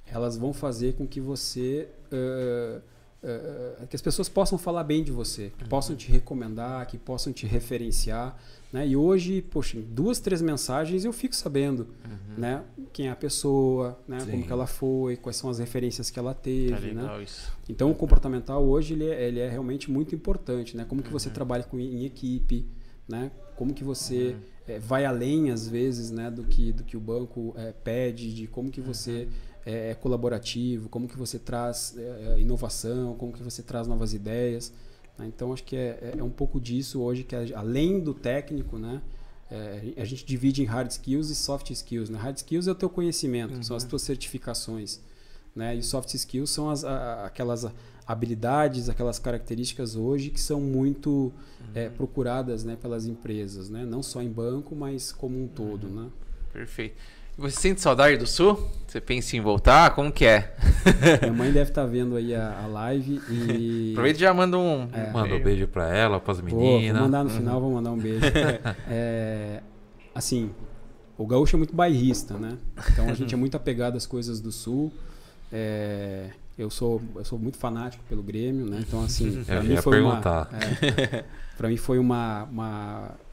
elas 0.06 0.36
vão 0.36 0.52
fazer 0.52 0.94
com 0.94 1.06
que 1.06 1.20
você 1.20 1.88
uh, 2.12 2.82
uh, 3.24 3.86
que 3.86 3.96
as 3.96 4.02
pessoas 4.02 4.28
possam 4.28 4.58
falar 4.58 4.84
bem 4.84 5.02
de 5.02 5.10
você, 5.10 5.50
que 5.56 5.64
uhum. 5.64 5.68
possam 5.68 5.96
te 5.96 6.10
recomendar, 6.10 6.86
que 6.86 6.98
possam 6.98 7.32
te 7.32 7.46
referenciar. 7.46 8.36
Né? 8.72 8.88
E 8.88 8.96
hoje, 8.96 9.40
poxa, 9.40 9.80
duas, 9.80 10.20
três 10.20 10.42
mensagens 10.42 11.04
eu 11.04 11.12
fico 11.12 11.34
sabendo 11.34 11.88
uhum. 12.04 12.34
né? 12.36 12.62
quem 12.92 13.08
é 13.08 13.10
a 13.10 13.16
pessoa, 13.16 13.98
né? 14.06 14.18
como 14.28 14.44
que 14.44 14.52
ela 14.52 14.66
foi, 14.66 15.16
quais 15.16 15.36
são 15.36 15.48
as 15.48 15.58
referências 15.58 16.10
que 16.10 16.18
ela 16.18 16.34
teve. 16.34 16.94
Tá 16.94 16.94
né? 16.94 17.26
Então, 17.68 17.90
o 17.90 17.94
comportamental 17.94 18.64
hoje 18.64 18.94
ele 18.94 19.08
é, 19.08 19.28
ele 19.28 19.40
é 19.40 19.48
realmente 19.48 19.90
muito 19.90 20.14
importante. 20.14 20.76
Né? 20.76 20.84
Como 20.88 21.02
que 21.02 21.10
você 21.10 21.28
uhum. 21.28 21.34
trabalha 21.34 21.64
com, 21.64 21.78
em 21.78 22.04
equipe, 22.04 22.66
né? 23.08 23.30
como 23.56 23.72
que 23.72 23.84
você 23.84 24.36
é, 24.66 24.78
vai 24.80 25.04
além, 25.04 25.50
às 25.50 25.68
vezes, 25.68 26.10
né? 26.10 26.30
do, 26.30 26.42
que, 26.44 26.72
do 26.72 26.82
que 26.82 26.96
o 26.96 27.00
banco 27.00 27.54
é, 27.56 27.72
pede, 27.72 28.34
de 28.34 28.46
como 28.48 28.70
que 28.70 28.80
você 28.80 29.28
uhum 29.30 29.53
é, 29.64 29.90
é, 29.90 29.94
colaborativo, 29.94 30.88
como 30.88 31.08
que 31.08 31.16
você 31.16 31.38
traz 31.38 31.94
é, 31.96 32.34
é, 32.36 32.40
inovação, 32.40 33.14
como 33.14 33.32
que 33.32 33.42
você 33.42 33.62
traz 33.62 33.86
novas 33.86 34.12
ideias. 34.12 34.72
Né? 35.18 35.26
Então 35.26 35.52
acho 35.52 35.64
que 35.64 35.76
é, 35.76 35.98
é, 36.00 36.14
é, 36.18 36.22
um 36.22 36.30
pouco 36.30 36.60
disso 36.60 37.00
hoje 37.00 37.24
que 37.24 37.34
além 37.54 38.00
do 38.00 38.14
técnico, 38.14 38.78
né? 38.78 39.00
A 39.96 40.04
gente 40.04 40.24
divide 40.24 40.62
em 40.62 40.64
hard 40.64 40.90
skills 40.90 41.30
e 41.30 41.34
soft 41.34 41.70
skills. 41.70 42.10
Né? 42.10 42.18
Hard 42.18 42.36
skills 42.38 42.66
é 42.66 42.72
o 42.72 42.74
teu 42.74 42.90
conhecimento, 42.90 43.54
uhum. 43.54 43.62
são 43.62 43.76
as 43.76 43.84
tuas 43.84 44.02
certificações, 44.02 45.00
né? 45.54 45.76
E 45.76 45.82
soft 45.82 46.12
skills 46.12 46.50
são 46.50 46.70
as, 46.70 46.82
a, 46.82 47.26
aquelas 47.26 47.64
habilidades, 48.06 48.88
aquelas 48.88 49.18
características 49.18 49.96
hoje 49.96 50.30
que 50.30 50.40
são 50.40 50.60
muito 50.60 51.10
uhum. 51.10 51.32
é, 51.74 51.88
procuradas 51.88 52.64
né, 52.64 52.76
pelas 52.76 53.06
empresas, 53.06 53.70
né? 53.70 53.84
não 53.84 54.02
só 54.02 54.22
em 54.22 54.30
banco, 54.30 54.74
mas 54.76 55.10
como 55.10 55.42
um 55.42 55.48
todo. 55.48 55.86
Uhum. 55.86 56.04
Né? 56.04 56.10
Perfeito. 56.52 56.96
Você 57.36 57.60
sente 57.60 57.80
saudade 57.80 58.16
do 58.16 58.26
Sul? 58.26 58.70
Você 58.86 59.00
pensa 59.00 59.36
em 59.36 59.40
voltar? 59.40 59.92
Como 59.94 60.12
que 60.12 60.24
é? 60.24 60.54
Minha 61.20 61.32
mãe 61.32 61.50
deve 61.50 61.70
estar 61.70 61.82
tá 61.82 61.86
vendo 61.86 62.14
aí 62.14 62.32
a, 62.32 62.62
a, 62.62 62.66
live 62.68 63.20
e... 63.28 63.90
Aproveita 63.94 64.18
e 64.18 64.20
já 64.20 64.32
manda 64.32 64.56
um... 64.56 64.88
É. 64.92 65.10
Manda 65.10 65.34
um 65.34 65.42
beijo 65.42 65.66
para 65.66 65.92
ela, 65.92 66.20
para 66.20 66.32
as 66.32 66.40
meninas. 66.40 66.92
vou 66.92 67.02
mandar 67.02 67.24
no 67.24 67.30
uhum. 67.30 67.36
final, 67.36 67.60
vou 67.60 67.72
mandar 67.72 67.90
um 67.90 67.98
beijo. 67.98 68.24
é, 68.88 69.60
assim, 70.14 70.52
o 71.18 71.26
gaúcho 71.26 71.56
é 71.56 71.58
muito 71.58 71.74
bairrista, 71.74 72.34
né? 72.34 72.56
Então 72.92 73.08
a 73.08 73.14
gente 73.14 73.34
é 73.34 73.36
muito 73.36 73.56
apegado 73.56 73.96
às 73.96 74.06
coisas 74.06 74.40
do 74.40 74.52
Sul. 74.52 74.92
É, 75.52 76.30
eu 76.56 76.70
sou 76.70 77.02
eu 77.16 77.24
sou 77.24 77.38
muito 77.38 77.58
fanático 77.58 78.02
pelo 78.08 78.22
Grêmio, 78.22 78.64
né? 78.66 78.78
Então 78.86 79.02
assim, 79.02 79.42
para 79.44 79.62
mim 79.62 79.76
foi 79.76 79.94
perguntar. 79.94 80.48
uma 80.50 80.58
é, 80.62 81.24
para 81.56 81.68
mim 81.68 81.76
foi 81.76 81.98
uma, 81.98 82.44
uma 82.44 83.10
é, 83.10 83.23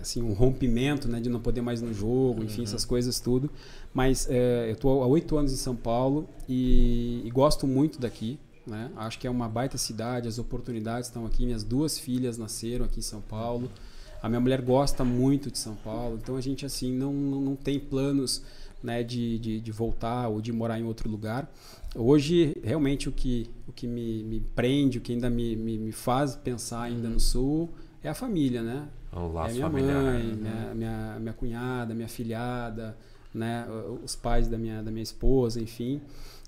assim 0.00 0.22
um 0.22 0.32
rompimento 0.32 1.08
né 1.08 1.20
de 1.20 1.28
não 1.28 1.40
poder 1.40 1.60
mais 1.60 1.82
no 1.82 1.92
jogo 1.92 2.44
enfim 2.44 2.58
uhum. 2.58 2.64
essas 2.64 2.84
coisas 2.84 3.18
tudo 3.18 3.50
mas 3.92 4.28
é, 4.30 4.68
eu 4.68 4.72
estou 4.72 5.02
há 5.02 5.06
oito 5.06 5.36
anos 5.36 5.52
em 5.52 5.56
São 5.56 5.74
Paulo 5.74 6.28
e, 6.48 7.22
e, 7.24 7.30
gosto 7.30 7.66
muito 7.66 8.00
daqui 8.00 8.38
né 8.66 8.90
acho 8.96 9.18
que 9.18 9.26
é 9.26 9.30
uma 9.30 9.48
baita 9.48 9.76
cidade 9.76 10.28
as 10.28 10.38
oportunidades 10.38 11.08
estão 11.08 11.26
aqui 11.26 11.44
minhas 11.44 11.64
duas 11.64 11.98
filhas 11.98 12.38
nasceram 12.38 12.84
aqui 12.84 13.00
em 13.00 13.02
São 13.02 13.20
Paulo 13.20 13.70
a 14.22 14.28
minha 14.28 14.40
mulher 14.40 14.62
gosta 14.62 15.04
muito 15.04 15.50
de 15.50 15.58
São 15.58 15.74
Paulo 15.74 16.18
então 16.22 16.36
a 16.36 16.40
gente 16.40 16.64
assim 16.64 16.92
não 16.92 17.12
não, 17.12 17.40
não 17.40 17.56
tem 17.56 17.80
planos 17.80 18.42
né 18.80 19.02
de, 19.02 19.40
de, 19.40 19.60
de, 19.60 19.72
voltar 19.72 20.28
ou 20.28 20.40
de 20.40 20.52
morar 20.52 20.78
em 20.78 20.84
outro 20.84 21.10
lugar 21.10 21.50
hoje 21.96 22.56
realmente 22.62 23.08
o 23.08 23.12
que 23.12 23.50
o 23.66 23.72
que 23.72 23.88
me, 23.88 24.22
me 24.22 24.38
prende 24.54 24.98
o 24.98 25.00
que 25.00 25.12
ainda 25.12 25.28
me, 25.28 25.56
me, 25.56 25.76
me 25.76 25.90
faz 25.90 26.36
pensar 26.36 26.82
ainda 26.82 27.08
uhum. 27.08 27.14
no 27.14 27.20
sul 27.20 27.68
é 28.02 28.08
a 28.08 28.14
família, 28.14 28.62
né? 28.62 28.88
O 29.12 29.40
é 29.46 29.52
minha 29.52 29.66
familiar. 29.66 30.02
mãe, 30.02 30.22
né? 30.22 30.34
minha, 30.34 30.74
minha, 30.74 31.18
minha 31.20 31.32
cunhada, 31.32 31.94
minha 31.94 32.08
filhada, 32.08 32.96
né? 33.34 33.66
Os 34.04 34.14
pais 34.14 34.48
da 34.48 34.58
minha, 34.58 34.82
da 34.82 34.90
minha 34.90 35.02
esposa, 35.02 35.60
enfim. 35.60 36.00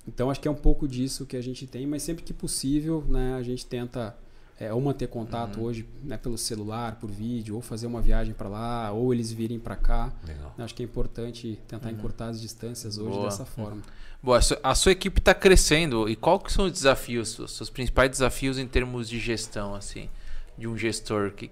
Então 0.06 0.30
acho 0.30 0.40
que 0.40 0.48
é 0.48 0.50
um 0.50 0.54
pouco 0.54 0.88
disso 0.88 1.26
que 1.26 1.36
a 1.36 1.42
gente 1.42 1.66
tem, 1.66 1.86
mas 1.86 2.02
sempre 2.02 2.22
que 2.22 2.32
possível, 2.32 3.04
né? 3.08 3.34
A 3.34 3.42
gente 3.42 3.64
tenta 3.66 4.16
é, 4.60 4.72
ou 4.72 4.80
manter 4.80 5.08
contato 5.08 5.58
uhum. 5.58 5.64
hoje 5.64 5.88
né, 6.04 6.18
pelo 6.18 6.36
celular, 6.36 6.96
por 6.96 7.10
vídeo, 7.10 7.54
ou 7.54 7.62
fazer 7.62 7.86
uma 7.86 8.02
viagem 8.02 8.34
para 8.34 8.46
lá, 8.46 8.92
ou 8.92 9.12
eles 9.14 9.32
virem 9.32 9.58
para 9.58 9.74
cá. 9.74 10.12
Legal. 10.26 10.54
Acho 10.58 10.74
que 10.74 10.82
é 10.82 10.84
importante 10.84 11.58
tentar 11.66 11.88
uhum. 11.88 11.94
encurtar 11.94 12.26
as 12.26 12.40
distâncias 12.40 12.98
hoje 12.98 13.10
Boa. 13.10 13.24
dessa 13.24 13.46
forma. 13.46 13.82
Boa, 14.22 14.38
a 14.62 14.74
sua 14.74 14.92
equipe 14.92 15.18
está 15.18 15.32
crescendo 15.32 16.06
e 16.06 16.14
qual 16.14 16.38
que 16.38 16.52
são 16.52 16.66
os 16.66 16.72
desafios, 16.72 17.38
os 17.38 17.56
seus 17.56 17.70
principais 17.70 18.10
desafios 18.10 18.58
em 18.58 18.66
termos 18.66 19.08
de 19.08 19.18
gestão, 19.18 19.74
assim, 19.74 20.10
de 20.58 20.68
um 20.68 20.76
gestor 20.76 21.32
que 21.32 21.50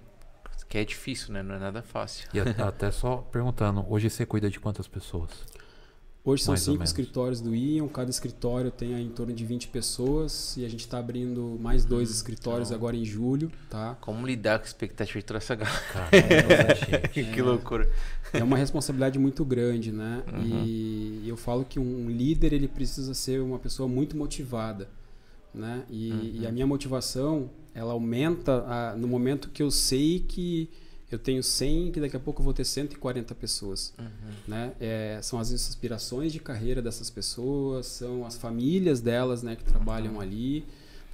que 0.69 0.77
é 0.77 0.85
difícil, 0.85 1.33
né? 1.33 1.41
Não 1.41 1.55
é 1.55 1.59
nada 1.59 1.81
fácil. 1.81 2.29
E 2.33 2.39
até 2.61 2.91
só 2.91 3.17
perguntando, 3.17 3.83
hoje 3.89 4.09
você 4.09 4.25
cuida 4.25 4.49
de 4.49 4.59
quantas 4.59 4.87
pessoas? 4.87 5.31
Hoje 6.23 6.43
são 6.43 6.51
mais 6.51 6.61
cinco 6.61 6.83
escritórios 6.83 7.41
do 7.41 7.55
Ion, 7.55 7.87
cada 7.87 8.11
escritório 8.11 8.69
tem 8.69 8.93
em 9.01 9.09
torno 9.09 9.33
de 9.33 9.43
20 9.45 9.69
pessoas 9.69 10.55
e 10.57 10.65
a 10.65 10.69
gente 10.69 10.81
está 10.81 10.99
abrindo 10.99 11.57
mais 11.61 11.85
dois 11.85 12.09
hum, 12.09 12.11
escritórios 12.11 12.69
então, 12.69 12.77
agora 12.77 12.95
em 12.95 13.05
julho, 13.05 13.49
tá? 13.69 13.97
Como 14.01 14.27
lidar 14.27 14.59
com 14.59 14.65
a 14.65 14.67
expectativa 14.67 15.17
de 15.17 15.25
toda 15.25 15.37
essa 15.37 15.55
galera? 15.55 15.79
É, 16.11 17.07
que 17.07 17.41
loucura. 17.41 17.89
É 18.33 18.43
uma 18.43 18.57
responsabilidade 18.57 19.17
muito 19.17 19.45
grande, 19.45 19.91
né? 19.91 20.21
Uhum. 20.31 20.63
E 20.65 21.23
eu 21.25 21.37
falo 21.37 21.63
que 21.63 21.79
um 21.79 22.09
líder 22.09 22.51
ele 22.51 22.67
precisa 22.67 23.13
ser 23.13 23.41
uma 23.41 23.57
pessoa 23.57 23.87
muito 23.87 24.15
motivada, 24.15 24.89
né? 25.53 25.83
E, 25.89 26.11
uhum. 26.11 26.31
e 26.41 26.47
a 26.47 26.51
minha 26.51 26.67
motivação 26.67 27.49
ela 27.73 27.93
aumenta 27.93 28.63
a, 28.65 28.95
no 28.95 29.07
momento 29.07 29.49
que 29.49 29.63
eu 29.63 29.71
sei 29.71 30.19
que 30.19 30.69
eu 31.11 31.17
tenho 31.17 31.41
100 31.41 31.91
que 31.91 31.99
daqui 31.99 32.15
a 32.15 32.19
pouco 32.19 32.41
eu 32.41 32.43
vou 32.43 32.53
ter 32.53 32.65
140 32.65 33.33
pessoas 33.35 33.93
uhum. 33.97 34.05
né 34.47 34.73
é, 34.79 35.19
são 35.21 35.39
as 35.39 35.51
aspirações 35.51 36.31
de 36.31 36.39
carreira 36.39 36.81
dessas 36.81 37.09
pessoas 37.09 37.85
são 37.87 38.25
as 38.25 38.35
famílias 38.37 39.01
delas 39.01 39.41
né 39.41 39.55
que 39.55 39.63
trabalham 39.63 40.15
uhum. 40.15 40.21
ali 40.21 40.65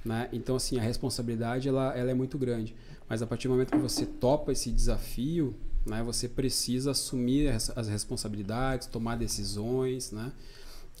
né 0.04 0.28
então 0.32 0.56
assim 0.56 0.78
a 0.78 0.82
responsabilidade 0.82 1.68
ela, 1.68 1.96
ela 1.96 2.10
é 2.10 2.14
muito 2.14 2.36
grande 2.36 2.74
mas 3.08 3.22
a 3.22 3.26
partir 3.26 3.48
do 3.48 3.52
momento 3.52 3.70
que 3.70 3.78
você 3.78 4.04
topa 4.04 4.52
esse 4.52 4.70
desafio 4.70 5.54
né 5.86 6.02
você 6.02 6.28
precisa 6.28 6.90
assumir 6.90 7.48
as 7.48 7.88
responsabilidades 7.88 8.86
tomar 8.86 9.16
decisões 9.16 10.10
né 10.12 10.32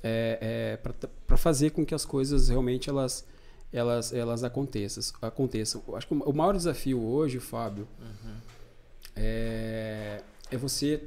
é, 0.06 0.76
é 0.82 1.08
para 1.26 1.36
fazer 1.36 1.70
com 1.70 1.84
que 1.84 1.94
as 1.94 2.04
coisas 2.04 2.48
realmente 2.48 2.88
elas 2.88 3.26
elas, 3.72 4.12
elas 4.12 4.44
aconteçam, 4.44 5.02
aconteçam. 5.20 5.82
Acho 5.94 6.06
que 6.06 6.14
o 6.14 6.32
maior 6.32 6.56
desafio 6.56 7.02
hoje, 7.02 7.40
Fábio, 7.40 7.86
uhum. 8.00 8.34
é, 9.14 10.22
é 10.50 10.56
você 10.56 11.02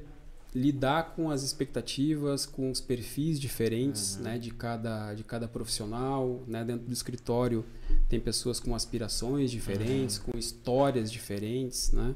lidar 0.54 1.14
com 1.16 1.30
as 1.30 1.44
expectativas, 1.44 2.46
com 2.46 2.72
os 2.72 2.82
perfis 2.82 3.40
diferentes 3.40 4.16
uhum. 4.16 4.24
né, 4.24 4.38
de, 4.38 4.52
cada, 4.52 5.14
de 5.14 5.24
cada 5.24 5.48
profissional. 5.48 6.42
Né? 6.48 6.64
Dentro 6.66 6.88
do 6.88 6.94
escritório 6.94 7.66
tem 8.08 8.20
pessoas 8.20 8.60
com 8.60 8.76
aspirações 8.76 9.52
diferentes, 9.52 10.18
uhum. 10.18 10.32
com 10.32 10.38
histórias 10.38 11.12
diferentes. 11.12 11.92
Né? 11.92 12.16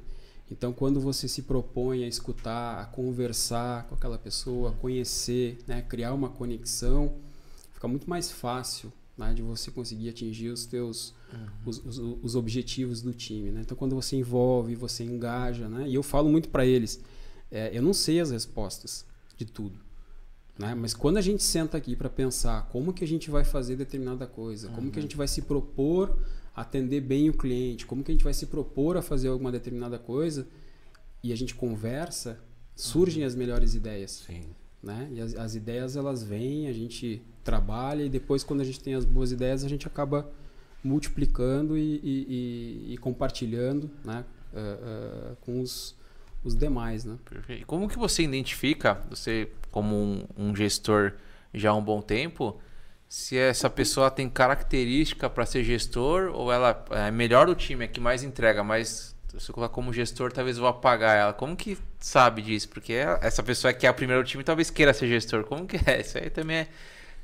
Então, 0.53 0.71
quando 0.71 1.01
você 1.01 1.27
se 1.27 1.41
propõe 1.41 2.03
a 2.03 2.07
escutar, 2.07 2.79
a 2.79 2.85
conversar 2.85 3.87
com 3.87 3.95
aquela 3.95 4.19
pessoa, 4.19 4.69
a 4.69 4.73
conhecer, 4.73 5.57
né, 5.65 5.81
criar 5.81 6.13
uma 6.13 6.29
conexão, 6.29 7.15
fica 7.73 7.87
muito 7.87 8.07
mais 8.07 8.29
fácil 8.29 8.93
né, 9.17 9.33
de 9.33 9.41
você 9.41 9.71
conseguir 9.71 10.09
atingir 10.09 10.49
os 10.49 10.67
teus 10.67 11.15
uhum. 11.33 11.47
os, 11.65 11.83
os, 11.83 11.97
os, 11.97 12.35
objetivos 12.35 13.01
do 13.01 13.11
time. 13.13 13.49
Né? 13.49 13.61
Então, 13.61 13.75
quando 13.75 13.95
você 13.95 14.15
envolve, 14.15 14.75
você 14.75 15.03
engaja, 15.03 15.67
né? 15.67 15.89
e 15.89 15.95
eu 15.95 16.03
falo 16.03 16.29
muito 16.29 16.49
para 16.49 16.63
eles, 16.63 17.01
é, 17.49 17.75
eu 17.75 17.81
não 17.81 17.93
sei 17.93 18.19
as 18.19 18.29
respostas 18.29 19.07
de 19.35 19.45
tudo, 19.45 19.79
né? 20.55 20.75
mas 20.75 20.93
quando 20.93 21.17
a 21.17 21.21
gente 21.21 21.41
senta 21.41 21.77
aqui 21.77 21.95
para 21.95 22.11
pensar 22.11 22.69
como 22.71 22.93
que 22.93 23.03
a 23.03 23.07
gente 23.07 23.31
vai 23.31 23.43
fazer 23.43 23.75
determinada 23.75 24.27
coisa, 24.27 24.67
uhum. 24.67 24.75
como 24.75 24.91
que 24.91 24.99
a 24.99 25.01
uhum. 25.01 25.07
gente 25.07 25.17
vai 25.17 25.27
se 25.27 25.41
propor 25.41 26.15
atender 26.55 27.01
bem 27.01 27.29
o 27.29 27.33
cliente, 27.33 27.85
como 27.85 28.03
que 28.03 28.11
a 28.11 28.13
gente 28.13 28.23
vai 28.23 28.33
se 28.33 28.45
propor 28.45 28.97
a 28.97 29.01
fazer 29.01 29.29
alguma 29.29 29.51
determinada 29.51 29.97
coisa, 29.97 30.47
e 31.23 31.31
a 31.31 31.35
gente 31.35 31.55
conversa, 31.55 32.39
surgem 32.75 33.23
uhum. 33.23 33.27
as 33.27 33.35
melhores 33.35 33.75
ideias. 33.75 34.23
Sim. 34.27 34.43
Né? 34.81 35.09
E 35.13 35.21
as, 35.21 35.35
as 35.35 35.55
ideias 35.55 35.95
elas 35.95 36.23
vêm, 36.23 36.67
a 36.67 36.73
gente 36.73 37.21
trabalha 37.43 38.03
e 38.03 38.09
depois 38.09 38.43
quando 38.43 38.61
a 38.61 38.63
gente 38.63 38.79
tem 38.79 38.93
as 38.95 39.05
boas 39.05 39.31
ideias 39.31 39.63
a 39.63 39.69
gente 39.69 39.87
acaba 39.87 40.29
multiplicando 40.83 41.77
e, 41.77 41.99
e, 42.03 42.87
e, 42.89 42.93
e 42.93 42.97
compartilhando 42.97 43.89
né? 44.03 44.25
Uh, 44.53 45.31
uh, 45.31 45.35
com 45.37 45.61
os, 45.61 45.95
os 46.43 46.55
demais. 46.55 47.05
Né? 47.05 47.17
Perfeito. 47.23 47.61
E 47.61 47.65
como 47.65 47.87
que 47.87 47.97
você 47.97 48.23
identifica, 48.23 49.01
você 49.09 49.49
como 49.71 49.95
um, 49.95 50.25
um 50.37 50.55
gestor 50.55 51.13
já 51.53 51.71
há 51.71 51.75
um 51.75 51.83
bom 51.83 52.01
tempo, 52.01 52.59
se 53.13 53.37
essa 53.37 53.69
pessoa 53.69 54.09
tem 54.09 54.27
característica 54.27 55.29
para 55.29 55.45
ser 55.45 55.63
gestor 55.63 56.31
ou 56.33 56.51
ela 56.51 56.83
é 56.89 57.11
melhor 57.11 57.45
do 57.45 57.53
time, 57.53 57.85
é 57.85 57.87
que 57.87 57.99
mais 57.99 58.23
entrega, 58.23 58.63
mas 58.63 59.15
se 59.37 59.51
eu 59.51 59.53
colocar 59.53 59.71
como 59.71 59.93
gestor, 59.93 60.33
talvez 60.33 60.57
eu 60.57 60.61
vou 60.61 60.69
apagar 60.71 61.15
ela. 61.15 61.31
Como 61.31 61.55
que 61.55 61.77
sabe 61.99 62.41
disso? 62.41 62.69
Porque 62.69 62.93
essa 63.21 63.43
pessoa 63.43 63.71
que 63.71 63.85
é 63.85 63.89
a 63.89 63.93
primeira 63.93 64.23
do 64.23 64.27
time 64.27 64.43
talvez 64.43 64.71
queira 64.71 64.91
ser 64.95 65.07
gestor. 65.07 65.43
Como 65.43 65.67
que 65.67 65.77
é? 65.87 66.01
Isso 66.01 66.17
aí 66.17 66.31
também 66.31 66.55
é 66.57 66.67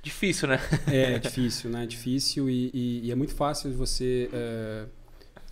difícil, 0.04 0.48
né? 0.48 0.60
É, 0.86 1.14
é 1.14 1.18
difícil, 1.18 1.72
né? 1.72 1.86
É 1.86 1.88
difícil 1.88 2.48
e, 2.48 2.70
e, 2.72 3.08
e, 3.08 3.12
é 3.12 3.16
muito 3.16 3.34
fácil 3.34 3.74
você 3.74 4.30
é, 4.32 4.86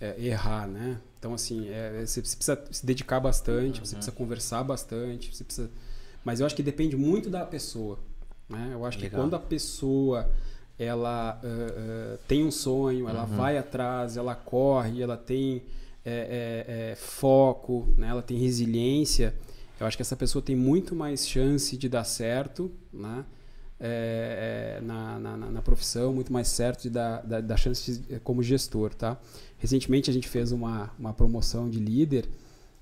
é, 0.00 0.24
errar, 0.24 0.68
né? 0.68 1.00
Então, 1.18 1.34
assim, 1.34 1.68
é, 1.68 2.06
você 2.06 2.20
precisa 2.20 2.64
se 2.70 2.86
dedicar 2.86 3.18
bastante, 3.18 3.80
uhum. 3.80 3.84
você 3.84 3.96
precisa 3.96 4.14
conversar 4.14 4.62
bastante, 4.62 5.34
você 5.34 5.42
precisa... 5.42 5.68
Mas 6.24 6.38
eu 6.38 6.46
acho 6.46 6.54
que 6.54 6.62
depende 6.62 6.96
muito 6.96 7.28
da 7.28 7.44
pessoa, 7.44 7.98
né? 8.48 8.70
Eu 8.72 8.84
acho 8.84 8.98
Legal. 8.98 9.10
que 9.10 9.16
quando 9.16 9.34
a 9.34 9.38
pessoa 9.38 10.30
ela 10.78 11.40
uh, 11.42 11.46
uh, 11.46 12.18
tem 12.28 12.44
um 12.44 12.50
sonho, 12.50 13.08
ela 13.08 13.24
uhum. 13.24 13.36
vai 13.36 13.58
atrás, 13.58 14.16
ela 14.16 14.34
corre, 14.34 15.02
ela 15.02 15.16
tem 15.16 15.62
é, 16.04 16.10
é, 16.10 16.90
é, 16.92 16.94
foco, 16.94 17.92
né? 17.96 18.08
ela 18.08 18.22
tem 18.22 18.38
resiliência, 18.38 19.34
eu 19.80 19.86
acho 19.86 19.96
que 19.96 20.02
essa 20.02 20.16
pessoa 20.16 20.40
tem 20.40 20.56
muito 20.56 20.94
mais 20.94 21.28
chance 21.28 21.76
de 21.76 21.88
dar 21.88 22.04
certo 22.04 22.70
né? 22.92 23.24
É, 23.80 24.78
é, 24.80 24.84
na, 24.84 25.20
na, 25.20 25.36
na, 25.36 25.62
profissão, 25.62 26.12
muito 26.12 26.32
mais 26.32 26.48
certo 26.48 26.82
de 26.82 26.90
dar, 26.90 27.22
da, 27.22 27.40
da 27.40 27.56
chance 27.56 27.98
de, 27.98 28.18
como 28.20 28.42
gestor. 28.42 28.92
Tá? 28.92 29.16
Recentemente 29.56 30.10
a 30.10 30.12
gente 30.12 30.28
fez 30.28 30.50
uma, 30.50 30.90
uma 30.98 31.12
promoção 31.12 31.70
de 31.70 31.78
líder 31.78 32.28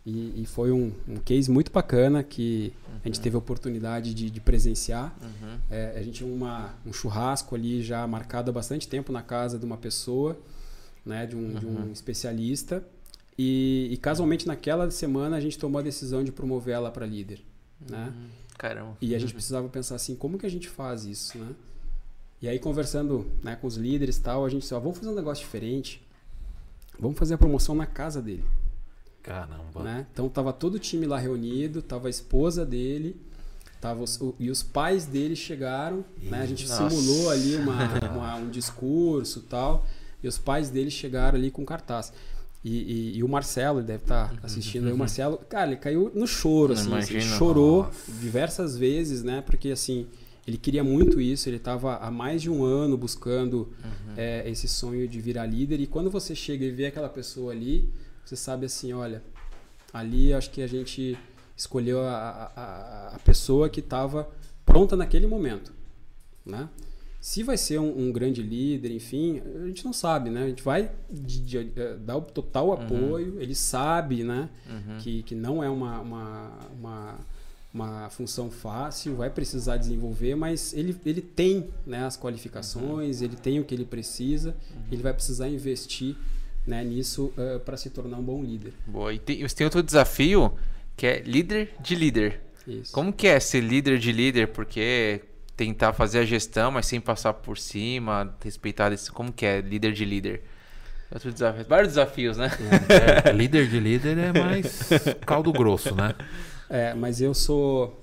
e, 0.06 0.42
e 0.42 0.46
foi 0.46 0.70
um, 0.70 0.92
um, 1.08 1.16
case 1.16 1.50
muito 1.50 1.72
bacana 1.72 2.22
que 2.22 2.72
uhum. 2.86 2.94
a 3.02 3.08
gente 3.08 3.16
uhum. 3.16 3.22
teve 3.24 3.34
a 3.34 3.38
oportunidade 3.40 4.14
de, 4.14 4.30
de 4.30 4.40
presenciar. 4.40 5.12
Uhum. 5.20 5.58
É, 5.68 5.98
a 5.98 6.02
gente 6.02 6.18
tinha 6.18 6.32
uma, 6.32 6.72
um 6.86 6.92
churrasco 6.92 7.56
ali 7.56 7.82
já 7.82 8.06
marcado 8.06 8.48
há 8.48 8.54
bastante 8.54 8.86
tempo 8.86 9.10
na 9.10 9.20
casa 9.20 9.58
de 9.58 9.64
uma 9.64 9.76
pessoa, 9.76 10.38
né, 11.04 11.26
de, 11.26 11.34
um, 11.34 11.54
de 11.54 11.66
um 11.66 11.80
uhum. 11.80 11.92
especialista. 11.92 12.84
E, 13.36 13.88
e, 13.90 13.96
casualmente 13.96 14.46
naquela 14.46 14.88
semana 14.92 15.36
a 15.36 15.40
gente 15.40 15.58
tomou 15.58 15.80
a 15.80 15.82
decisão 15.82 16.22
de 16.22 16.30
promover 16.30 16.76
ela 16.76 16.90
para 16.92 17.04
líder. 17.04 17.40
Né? 17.90 18.14
Uhum. 18.16 18.28
Caramba. 18.56 18.96
E 19.00 19.12
a 19.12 19.18
gente 19.18 19.32
precisava 19.32 19.68
pensar 19.68 19.96
assim, 19.96 20.14
como 20.14 20.38
que 20.38 20.46
a 20.46 20.50
gente 20.50 20.68
faz 20.68 21.04
isso, 21.04 21.36
né? 21.36 21.52
E 22.40 22.48
aí 22.48 22.60
conversando 22.60 23.26
né, 23.42 23.56
com 23.56 23.66
os 23.66 23.76
líderes 23.76 24.18
e 24.18 24.20
tal, 24.20 24.44
a 24.44 24.48
gente 24.48 24.62
disse, 24.62 24.72
ó, 24.72 24.78
vamos 24.78 24.98
fazer 24.98 25.10
um 25.10 25.14
negócio 25.14 25.42
diferente. 25.42 26.00
Vamos 26.98 27.18
fazer 27.18 27.34
a 27.34 27.38
promoção 27.38 27.74
na 27.74 27.86
casa 27.86 28.22
dele. 28.22 28.44
Caramba. 29.26 29.82
Né? 29.82 30.06
Então 30.12 30.28
tava 30.28 30.52
todo 30.52 30.76
o 30.76 30.78
time 30.78 31.04
lá 31.04 31.18
reunido, 31.18 31.82
tava 31.82 32.06
a 32.06 32.10
esposa 32.10 32.64
dele, 32.64 33.16
tava 33.80 34.02
os, 34.02 34.20
o, 34.20 34.34
e 34.38 34.50
os 34.50 34.62
pais 34.62 35.04
dele 35.04 35.34
chegaram, 35.34 36.04
né? 36.22 36.42
A 36.42 36.46
gente 36.46 36.66
nossa. 36.68 36.88
simulou 36.88 37.30
ali 37.30 37.56
uma, 37.56 37.74
uma, 38.12 38.36
um 38.36 38.48
discurso 38.48 39.42
tal, 39.42 39.84
e 40.22 40.28
os 40.28 40.38
pais 40.38 40.70
dele 40.70 40.90
chegaram 40.90 41.36
ali 41.36 41.50
com 41.50 41.64
cartaz. 41.64 42.12
E, 42.64 42.70
e, 42.70 43.18
e, 43.18 43.24
o 43.24 43.28
Marcelo 43.28 43.80
deve 43.82 44.02
estar 44.04 44.28
tá 44.28 44.38
assistindo 44.42 44.84
uhum. 44.84 44.88
aí. 44.88 44.94
O 44.94 44.98
Marcelo, 44.98 45.38
cara, 45.48 45.70
ele 45.70 45.76
caiu 45.76 46.10
no 46.14 46.26
choro, 46.26 46.72
assim, 46.72 46.92
assim 46.94 47.20
chorou 47.20 47.84
Nossa. 47.84 48.12
diversas 48.20 48.76
vezes, 48.76 49.22
né? 49.22 49.40
Porque 49.40 49.70
assim, 49.70 50.06
ele 50.46 50.56
queria 50.56 50.82
muito 50.82 51.20
isso, 51.20 51.48
ele 51.48 51.58
estava 51.58 51.96
há 51.96 52.10
mais 52.10 52.42
de 52.42 52.50
um 52.50 52.64
ano 52.64 52.96
buscando 52.96 53.68
uhum. 53.84 54.14
é, 54.16 54.48
esse 54.50 54.66
sonho 54.66 55.06
de 55.06 55.20
virar 55.20 55.46
líder. 55.46 55.80
E 55.80 55.86
quando 55.86 56.10
você 56.10 56.34
chega 56.34 56.64
e 56.64 56.70
vê 56.70 56.86
aquela 56.86 57.08
pessoa 57.08 57.52
ali, 57.52 57.88
você 58.28 58.36
sabe 58.36 58.66
assim, 58.66 58.92
olha, 58.92 59.22
ali 59.92 60.34
acho 60.34 60.50
que 60.50 60.60
a 60.60 60.66
gente 60.66 61.16
escolheu 61.56 62.00
a, 62.02 62.52
a, 62.56 63.14
a 63.14 63.18
pessoa 63.20 63.68
que 63.68 63.80
estava 63.80 64.28
pronta 64.64 64.96
naquele 64.96 65.26
momento, 65.26 65.72
né? 66.44 66.68
Se 67.20 67.42
vai 67.42 67.56
ser 67.56 67.80
um, 67.80 68.06
um, 68.06 68.12
grande 68.12 68.42
líder, 68.42 68.92
enfim, 68.92 69.42
a 69.62 69.66
gente 69.66 69.84
não 69.84 69.92
sabe, 69.92 70.30
né? 70.30 70.44
A 70.44 70.48
gente 70.48 70.62
vai 70.62 70.90
de, 71.10 71.40
de, 71.40 71.64
de, 71.64 71.80
eh, 71.80 71.96
dar 71.96 72.18
o 72.18 72.20
total 72.20 72.68
uhum. 72.68 72.72
apoio, 72.74 73.34
uhum. 73.34 73.40
ele 73.40 73.54
sabe, 73.54 74.22
né? 74.22 74.48
Uhum. 74.68 74.98
Que, 74.98 75.22
que 75.22 75.34
não 75.34 75.62
é 75.62 75.68
uma, 75.68 76.00
uma, 76.00 76.58
uma, 76.78 77.18
uma, 77.74 78.10
função 78.10 78.50
fácil, 78.50 79.16
vai 79.16 79.30
precisar 79.30 79.76
desenvolver, 79.76 80.36
mas 80.36 80.72
ele, 80.72 80.96
ele 81.04 81.20
tem 81.20 81.68
né, 81.84 82.04
as 82.04 82.16
qualificações, 82.16 83.18
uhum. 83.18 83.24
ele 83.24 83.36
tem 83.36 83.58
o 83.58 83.64
que 83.64 83.74
ele 83.74 83.84
precisa, 83.84 84.50
uhum. 84.50 84.82
ele 84.92 85.02
vai 85.02 85.12
precisar 85.12 85.48
investir 85.48 86.16
né, 86.66 86.82
nisso 86.82 87.32
uh, 87.36 87.40
eh, 87.40 87.58
para 87.58 87.76
se 87.76 87.90
tornar 87.90 88.18
um 88.18 88.22
bom 88.22 88.42
líder. 88.42 88.72
Boa, 88.86 89.12
e 89.12 89.18
tem, 89.18 89.46
você 89.46 89.54
tem 89.54 89.64
outro 89.64 89.82
desafio 89.82 90.52
que 90.96 91.06
é 91.06 91.20
líder 91.20 91.70
de 91.80 91.94
líder. 91.94 92.40
Isso. 92.66 92.92
Como 92.92 93.12
que 93.12 93.28
é 93.28 93.38
ser 93.38 93.60
líder 93.60 93.98
de 93.98 94.10
líder? 94.10 94.48
Porque 94.48 95.22
tentar 95.56 95.92
fazer 95.92 96.18
a 96.18 96.24
gestão, 96.24 96.70
mas 96.70 96.86
sem 96.86 97.00
passar 97.00 97.32
por 97.32 97.56
cima, 97.56 98.34
respeitar 98.42 98.92
esse, 98.92 99.10
como 99.10 99.32
que 99.32 99.46
é 99.46 99.60
líder 99.60 99.92
de 99.92 100.04
líder. 100.04 100.42
Outro 101.10 101.32
desafio, 101.32 101.64
vários 101.68 101.88
desafios, 101.90 102.36
né? 102.36 102.50
É, 103.26 103.30
líder 103.32 103.68
de 103.68 103.78
líder 103.78 104.18
é 104.18 104.32
mais 104.32 104.88
caldo 105.24 105.52
grosso, 105.52 105.94
né? 105.94 106.14
É, 106.68 106.94
mas 106.94 107.20
eu 107.20 107.32
sou 107.32 107.96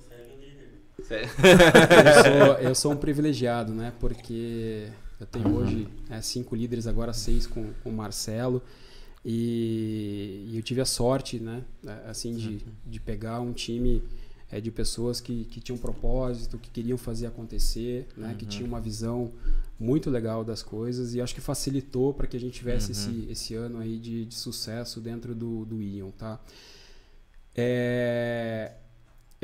eu 1.10 2.22
sou, 2.22 2.58
eu 2.60 2.74
sou 2.74 2.92
um 2.92 2.96
privilegiado, 2.96 3.72
né? 3.74 3.92
Porque 4.00 4.88
eu 5.20 5.26
tenho 5.26 5.48
uhum. 5.48 5.56
hoje 5.56 5.88
é, 6.10 6.20
cinco 6.20 6.54
líderes, 6.54 6.86
agora 6.86 7.12
seis 7.12 7.46
com, 7.46 7.72
com 7.82 7.90
o 7.90 7.92
Marcelo. 7.92 8.62
E, 9.24 10.46
e, 10.50 10.56
eu 10.56 10.62
tive 10.62 10.80
a 10.80 10.84
sorte, 10.84 11.40
né? 11.40 11.64
Assim, 12.06 12.34
de, 12.34 12.48
uhum. 12.48 12.60
de 12.84 13.00
pegar 13.00 13.40
um 13.40 13.52
time 13.52 14.02
é, 14.50 14.60
de 14.60 14.70
pessoas 14.70 15.20
que, 15.20 15.44
que 15.46 15.60
tinham 15.60 15.78
propósito, 15.78 16.58
que 16.58 16.68
queriam 16.68 16.98
fazer 16.98 17.26
acontecer, 17.26 18.06
né? 18.16 18.28
Uhum. 18.28 18.34
que 18.36 18.44
tinham 18.44 18.68
uma 18.68 18.80
visão 18.80 19.32
muito 19.80 20.10
legal 20.10 20.44
das 20.44 20.62
coisas 20.62 21.14
e 21.14 21.20
acho 21.20 21.34
que 21.34 21.40
facilitou 21.40 22.12
para 22.12 22.26
que 22.26 22.36
a 22.36 22.40
gente 22.40 22.52
tivesse 22.52 22.92
uhum. 22.92 23.22
esse, 23.22 23.32
esse 23.32 23.54
ano 23.54 23.78
aí 23.78 23.98
de, 23.98 24.26
de 24.26 24.34
sucesso 24.34 25.00
dentro 25.00 25.34
do, 25.34 25.64
do 25.64 25.80
Ion, 25.80 26.10
tá? 26.10 26.38
É, 27.56 28.72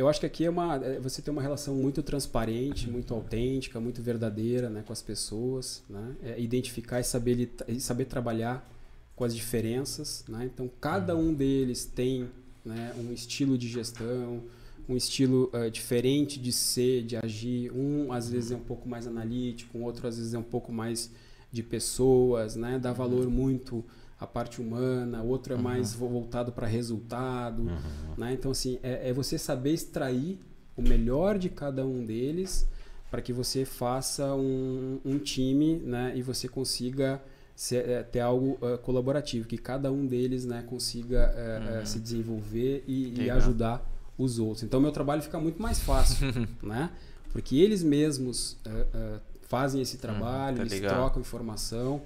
eu 0.01 0.09
acho 0.09 0.19
que 0.19 0.27
aqui 0.27 0.47
é 0.47 0.51
uma, 0.51 0.77
é, 0.77 0.99
você 0.99 1.21
tem 1.21 1.31
uma 1.31 1.43
relação 1.43 1.75
muito 1.75 2.03
transparente, 2.03 2.87
uhum. 2.87 2.93
muito 2.93 3.13
autêntica, 3.13 3.79
muito 3.79 4.01
verdadeira 4.01 4.71
né, 4.71 4.83
com 4.87 4.93
as 4.95 5.03
pessoas, 5.03 5.83
né? 5.91 6.17
É 6.23 6.41
identificar 6.41 7.01
e 7.01 7.05
saber, 7.05 7.51
e 7.69 7.79
saber 7.79 8.07
trabalhar 8.07 8.67
com 9.15 9.25
as 9.25 9.37
diferenças. 9.37 10.25
Né? 10.27 10.51
Então, 10.53 10.71
cada 10.81 11.15
uhum. 11.15 11.29
um 11.29 11.35
deles 11.35 11.85
tem 11.85 12.31
né, 12.65 12.95
um 12.99 13.13
estilo 13.13 13.59
de 13.59 13.69
gestão, 13.69 14.43
um 14.89 14.97
estilo 14.97 15.51
uh, 15.53 15.71
diferente 15.71 16.41
de 16.41 16.51
ser, 16.51 17.03
de 17.03 17.17
agir. 17.17 17.71
Um 17.71 18.11
às 18.11 18.31
vezes 18.31 18.53
é 18.53 18.57
um 18.57 18.61
pouco 18.61 18.89
mais 18.89 19.07
analítico, 19.07 19.77
um 19.77 19.85
outro 19.85 20.09
às 20.09 20.17
vezes 20.17 20.33
é 20.33 20.39
um 20.39 20.43
pouco 20.43 20.73
mais 20.73 21.11
de 21.53 21.63
pessoas, 21.63 22.57
né? 22.57 22.79
Dá 22.79 22.93
valor 22.95 23.27
uhum. 23.27 23.31
muito 23.31 23.85
à 24.21 24.27
parte 24.27 24.61
humana, 24.61 25.23
outro 25.23 25.55
é 25.55 25.57
uhum. 25.57 25.63
mais 25.63 25.95
voltado 25.95 26.53
para 26.53 26.67
resultado, 26.67 27.63
uhum. 27.63 28.15
né? 28.19 28.35
Então 28.35 28.51
assim 28.51 28.79
é, 28.83 29.09
é, 29.09 29.13
você 29.13 29.39
saber 29.39 29.73
extrair 29.73 30.39
o 30.77 30.83
melhor 30.83 31.39
de 31.39 31.49
cada 31.49 31.87
um 31.87 32.05
deles 32.05 32.69
para 33.11 33.23
que 33.23 33.33
você 33.33 33.65
faça 33.65 34.35
um, 34.35 35.01
um, 35.05 35.19
time, 35.19 35.77
né? 35.79 36.13
E 36.15 36.23
você 36.23 36.47
consiga 36.47 37.21
ser, 37.57 37.89
é, 37.89 38.03
ter 38.03 38.21
algo 38.21 38.57
uh, 38.65 38.79
colaborativo, 38.79 39.49
que 39.49 39.59
cada 39.59 39.91
um 39.91 40.07
deles, 40.07 40.45
né? 40.45 40.63
Consiga 40.67 41.35
uh, 41.35 41.83
uh, 41.83 41.87
se 41.87 41.99
desenvolver 41.99 42.85
e, 42.87 43.25
e 43.25 43.31
ajudar 43.31 43.85
os 44.17 44.39
outros. 44.39 44.63
Então, 44.63 44.81
meu 44.81 44.93
trabalho 44.93 45.23
fica 45.23 45.41
muito 45.41 45.61
mais 45.61 45.81
fácil, 45.81 46.29
né? 46.63 46.91
Porque 47.33 47.57
eles 47.57 47.83
mesmos 47.83 48.53
uh, 48.65 49.21
fazem 49.43 49.83
esse 49.83 49.99
trabalho, 49.99 50.63
hum, 50.63 50.67
tá 50.69 50.75
eles 50.75 50.89
trocam 50.89 51.21
informação 51.21 52.01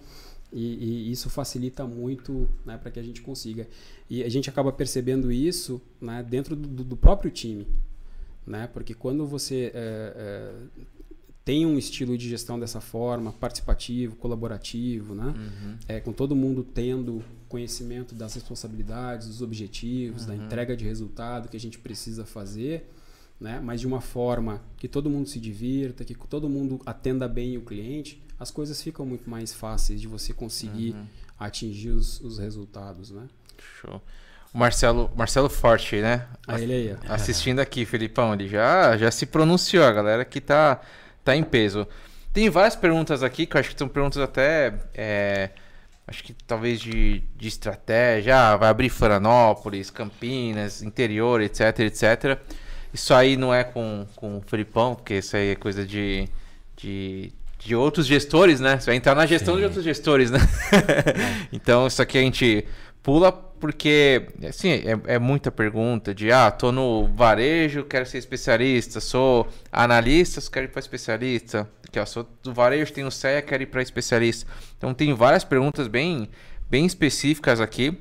e, 0.55 1.09
e, 1.09 1.11
isso 1.11 1.29
facilita 1.29 1.85
muito 1.85 2.49
né, 2.65 2.79
para 2.79 2.91
que 2.91 3.01
a 3.01 3.03
gente 3.03 3.21
consiga. 3.21 3.67
E 4.09 4.23
a 4.23 4.29
gente 4.29 4.49
acaba 4.49 4.73
percebendo 4.73 5.33
isso 5.33 5.83
né, 6.01 6.23
dentro 6.23 6.55
do, 6.55 6.85
do 6.85 6.97
próprio 6.97 7.31
time, 7.31 7.67
né? 8.47 8.69
Porque 8.73 8.95
quando 8.95 9.27
você 9.27 9.73
uh, 9.75 10.69
tem 11.45 11.67
um 11.67 11.77
estilo 11.77 12.17
de 12.17 12.29
gestão 12.29 12.59
dessa 12.59 12.81
forma, 12.81 13.33
participativo, 13.33 14.15
colaborativo, 14.15 15.15
né? 15.15 15.35
Uhum. 15.37 15.77
É, 15.89 15.99
com 15.99 16.13
todo 16.13 16.37
mundo 16.37 16.63
tendo 16.63 17.23
conhecimento 17.49 18.15
das 18.15 18.35
responsabilidades, 18.35 19.27
dos 19.27 19.43
objetivos, 19.43 20.23
uhum. 20.23 20.29
da 20.29 20.37
entrega 20.37 20.77
de 20.77 20.85
resultado 20.85 21.49
que 21.49 21.57
a 21.57 21.61
gente 21.61 21.79
precisa 21.79 22.25
fazer, 22.25 22.91
né? 23.41 23.61
mas 23.63 23.81
de 23.81 23.87
uma 23.87 24.01
forma 24.01 24.63
que 24.77 24.89
todo 24.89 25.11
mundo 25.11 25.29
se 25.29 25.39
divirta, 25.39 26.05
que 26.05 26.15
todo 26.15 26.49
mundo 26.49 26.81
atenda 26.87 27.29
bem 27.29 27.57
o 27.57 27.61
cliente, 27.61 28.21
as 28.39 28.51
coisas 28.51 28.83
ficam 28.83 29.07
muito 29.07 29.29
mais 29.29 29.53
fáceis 29.53 30.01
de 30.01 30.09
você 30.09 30.33
conseguir 30.33 30.93
uhum. 30.93 31.07
atingir 31.39 31.91
os, 31.91 32.21
os 32.21 32.39
resultados. 32.39 33.11
Né? 33.11 33.27
Show. 33.81 34.03
O 34.53 34.59
Marcelo, 34.59 35.11
Marcelo 35.17 35.49
Forte, 35.49 36.01
né? 36.01 36.27
Ah, 36.47 36.61
ele 36.61 36.73
aí. 36.73 36.97
Assistindo 37.09 37.59
aqui, 37.59 37.85
Felipão, 37.85 38.33
ele 38.35 38.49
já, 38.49 38.97
já 38.97 39.11
se 39.11 39.27
pronunciou, 39.27 39.85
a 39.85 39.93
galera 39.93 40.25
que 40.25 40.41
tá 40.41 40.81
tá 41.25 41.35
em 41.35 41.43
peso. 41.43 41.89
Tem 42.33 42.51
várias 42.51 42.77
perguntas 42.77 43.23
aqui 43.23 43.47
que 43.47 43.57
eu 43.57 43.61
acho 43.61 43.71
que 43.71 43.79
são 43.79 43.89
perguntas 43.89 44.21
até. 44.21 44.75
É, 44.93 45.51
acho 46.07 46.23
que 46.23 46.35
talvez 46.47 46.81
de, 46.81 47.23
de 47.37 47.49
estratégia. 47.49 48.37
Ah, 48.37 48.57
vai 48.57 48.69
abrir 48.69 48.91
Florianópolis, 48.91 49.91
Campinas, 49.91 50.83
interior, 50.83 51.41
etc, 51.41 51.81
etc. 51.81 52.39
Isso 52.93 53.15
aí 53.15 53.37
não 53.37 53.53
é 53.53 53.65
com, 53.65 54.07
com 54.15 54.39
o 54.39 54.43
Felipão, 54.43 54.95
porque 54.95 55.15
isso 55.15 55.37
aí 55.37 55.51
é 55.51 55.57
coisa 55.57 55.85
de, 55.87 56.29
de, 56.77 57.33
de 57.65 57.75
outros 57.75 58.07
gestores, 58.07 58.61
né? 58.61 58.79
Você 58.79 58.87
vai 58.87 58.97
entrar 58.97 59.15
na 59.15 59.25
gestão 59.25 59.55
Sim. 59.55 59.61
de 59.61 59.65
outros 59.65 59.83
gestores, 59.83 60.31
né? 60.31 60.39
então, 61.51 61.87
isso 61.87 62.03
aqui 62.03 62.19
a 62.19 62.21
gente 62.21 62.67
pula 63.03 63.33
porque, 63.33 64.27
assim, 64.47 64.69
é, 64.71 65.15
é, 65.15 65.19
muita 65.19 65.51
pergunta 65.51 66.15
de, 66.15 66.31
ah, 66.31 66.51
tô 66.51 66.71
no 66.71 67.07
varejo, 67.07 67.83
quero 67.85 68.05
ser 68.05 68.19
especialista, 68.19 69.01
sou 69.01 69.49
analista, 69.73 70.43
quero 70.53 70.67
ir 70.67 70.69
para 70.69 70.81
especialista, 70.81 71.67
aqui, 71.89 71.99
ó, 71.99 72.05
sou 72.05 72.29
do 72.43 72.53
varejo, 72.53 72.93
tenho 72.93 73.11
CEA, 73.11 73.41
quero 73.41 73.63
ir 73.63 73.67
para 73.67 73.81
especialista. 73.81 74.51
Então, 74.77 74.93
tem 74.93 75.15
várias 75.15 75.45
perguntas 75.45 75.89
bem, 75.89 76.29
bem 76.69 76.85
específicas 76.85 77.59
aqui. 77.59 77.99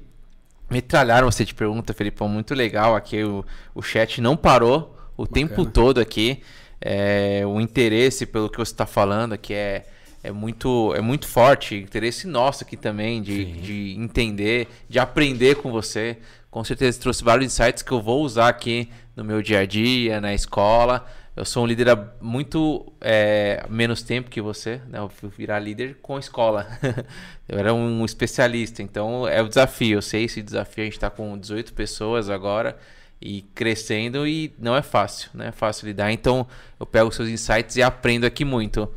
Metralharam 0.69 1.31
você 1.31 1.45
de 1.45 1.53
pergunta, 1.53 1.93
Felipão, 1.93 2.27
muito 2.27 2.53
legal 2.53 2.93
aqui, 2.93 3.23
o, 3.23 3.45
o 3.73 3.81
chat 3.81 4.19
não 4.19 4.35
parou 4.35 4.97
o 5.15 5.23
Bacana. 5.23 5.33
tempo 5.33 5.65
todo 5.65 6.01
aqui. 6.01 6.43
É, 6.85 7.43
o 7.45 7.61
interesse 7.61 8.25
pelo 8.25 8.49
que 8.49 8.57
você 8.57 8.73
está 8.73 8.85
falando 8.85 9.31
aqui 9.31 9.53
é, 9.53 9.85
é 10.21 10.33
muito, 10.33 10.93
é 10.93 10.99
muito 10.99 11.25
forte. 11.25 11.75
Interesse 11.75 12.27
nosso 12.27 12.65
aqui 12.65 12.75
também 12.75 13.21
de, 13.21 13.45
de 13.61 13.95
entender, 13.97 14.67
de 14.89 14.99
aprender 14.99 15.55
com 15.55 15.71
você. 15.71 16.17
Com 16.51 16.61
certeza 16.61 16.99
trouxe 16.99 17.23
vários 17.23 17.45
insights 17.45 17.81
que 17.81 17.91
eu 17.93 18.01
vou 18.01 18.21
usar 18.21 18.49
aqui 18.49 18.89
no 19.15 19.23
meu 19.23 19.41
dia 19.41 19.59
a 19.59 19.65
dia, 19.65 20.19
na 20.19 20.33
escola. 20.33 21.07
Eu 21.37 21.45
sou 21.45 21.63
um 21.63 21.65
líder 21.65 21.89
há 21.89 22.07
muito 22.19 22.91
é, 22.99 23.65
menos 23.69 24.03
tempo 24.03 24.29
que 24.29 24.41
você, 24.41 24.81
né? 24.89 24.99
Eu 24.99 25.07
fui 25.07 25.29
virar 25.29 25.59
líder 25.59 25.99
com 26.01 26.17
a 26.17 26.19
escola. 26.19 26.67
eu 27.47 27.57
era 27.57 27.73
um 27.73 28.03
especialista, 28.03 28.83
então 28.83 29.25
é 29.25 29.41
o 29.41 29.47
desafio. 29.47 29.99
Eu 29.99 30.01
sei 30.01 30.25
esse 30.25 30.41
desafio, 30.41 30.83
a 30.83 30.85
gente 30.85 30.93
está 30.93 31.09
com 31.09 31.37
18 31.37 31.73
pessoas 31.73 32.29
agora 32.29 32.77
e 33.23 33.41
crescendo 33.55 34.27
e 34.27 34.53
não 34.59 34.75
é 34.75 34.81
fácil, 34.81 35.29
não 35.33 35.45
é 35.45 35.51
fácil 35.51 35.87
lidar. 35.87 36.11
Então 36.11 36.45
eu 36.79 36.85
pego 36.85 37.11
seus 37.11 37.29
insights 37.29 37.77
e 37.77 37.81
aprendo 37.81 38.25
aqui 38.25 38.43
muito. 38.43 38.89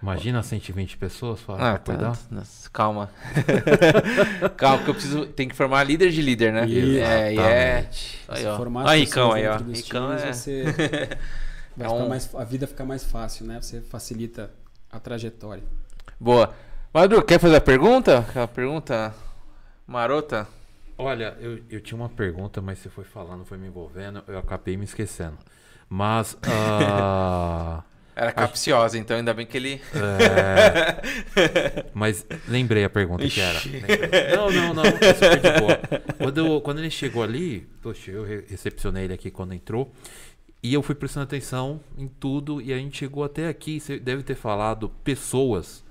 Imagina 0.00 0.42
120 0.42 0.96
pessoas 0.96 1.40
para 1.40 1.74
ah. 1.74 1.78
Tá, 1.78 2.16
nossa, 2.30 2.70
calma. 2.70 3.10
calma, 4.56 4.76
porque 4.78 4.90
eu 4.90 4.94
preciso. 4.94 5.26
Tem 5.26 5.48
que 5.48 5.56
formar 5.56 5.82
líder 5.82 6.10
de 6.10 6.22
líder, 6.22 6.52
né? 6.52 6.66
É, 6.70 7.34
é. 7.34 7.88
Aí, 8.28 8.46
ó. 8.46 8.88
Aí, 8.88 9.00
Ricão, 9.00 9.32
aí, 9.32 9.46
ó. 9.48 9.56
Ricão 9.56 10.12
é. 10.12 10.32
Você 10.32 10.64
vai 11.76 11.88
é 11.88 11.90
um... 11.90 12.08
mais, 12.08 12.32
a 12.32 12.44
vida 12.44 12.66
fica 12.66 12.84
mais 12.84 13.02
fácil, 13.02 13.44
né? 13.44 13.60
Você 13.60 13.80
facilita 13.80 14.50
a 14.90 15.00
trajetória. 15.00 15.64
Boa. 16.18 16.54
Madru, 16.94 17.22
quer 17.22 17.40
fazer 17.40 17.56
a 17.56 17.60
pergunta? 17.60 18.20
Aquela 18.20 18.48
pergunta 18.48 19.12
marota? 19.86 20.46
Olha, 20.98 21.36
eu, 21.40 21.60
eu 21.70 21.80
tinha 21.80 21.96
uma 21.96 22.08
pergunta, 22.08 22.60
mas 22.60 22.80
você 22.80 22.90
foi 22.90 23.04
falando, 23.04 23.44
foi 23.44 23.56
me 23.56 23.68
envolvendo, 23.68 24.22
eu 24.26 24.36
acabei 24.36 24.76
me 24.76 24.84
esquecendo. 24.84 25.38
Mas. 25.88 26.34
Uh... 26.34 27.82
Era 28.18 28.32
capciosa, 28.32 28.96
Acho... 28.96 28.96
então 28.96 29.16
ainda 29.16 29.32
bem 29.32 29.46
que 29.46 29.56
ele. 29.56 29.80
É... 29.94 31.86
Mas 31.94 32.26
lembrei 32.48 32.82
a 32.82 32.90
pergunta 32.90 33.24
Ixi. 33.24 33.36
que 33.36 33.40
era. 33.40 34.36
Não, 34.36 34.50
não, 34.50 34.74
não. 34.74 34.82
É 34.82 35.14
super 35.14 35.40
de 35.40 35.60
boa. 35.60 35.80
Quando, 36.18 36.60
quando 36.62 36.78
ele 36.80 36.90
chegou 36.90 37.22
ali, 37.22 37.60
poxa, 37.80 38.10
eu 38.10 38.24
recepcionei 38.24 39.04
ele 39.04 39.14
aqui 39.14 39.30
quando 39.30 39.54
entrou. 39.54 39.92
E 40.60 40.74
eu 40.74 40.82
fui 40.82 40.96
prestando 40.96 41.26
atenção 41.26 41.80
em 41.96 42.08
tudo. 42.08 42.60
E 42.60 42.72
a 42.72 42.76
gente 42.76 42.98
chegou 42.98 43.22
até 43.22 43.46
aqui. 43.46 43.78
Você 43.78 44.00
deve 44.00 44.24
ter 44.24 44.34
falado 44.34 44.88
pessoas 45.04 45.84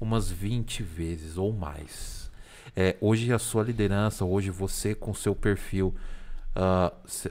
umas 0.00 0.30
20 0.30 0.82
vezes 0.82 1.36
ou 1.36 1.52
mais. 1.52 2.13
É, 2.76 2.96
hoje 3.00 3.32
a 3.32 3.38
sua 3.38 3.62
liderança, 3.62 4.24
hoje 4.24 4.50
você 4.50 4.94
com 4.94 5.14
seu 5.14 5.34
perfil. 5.34 5.94
Uh, 6.56 7.30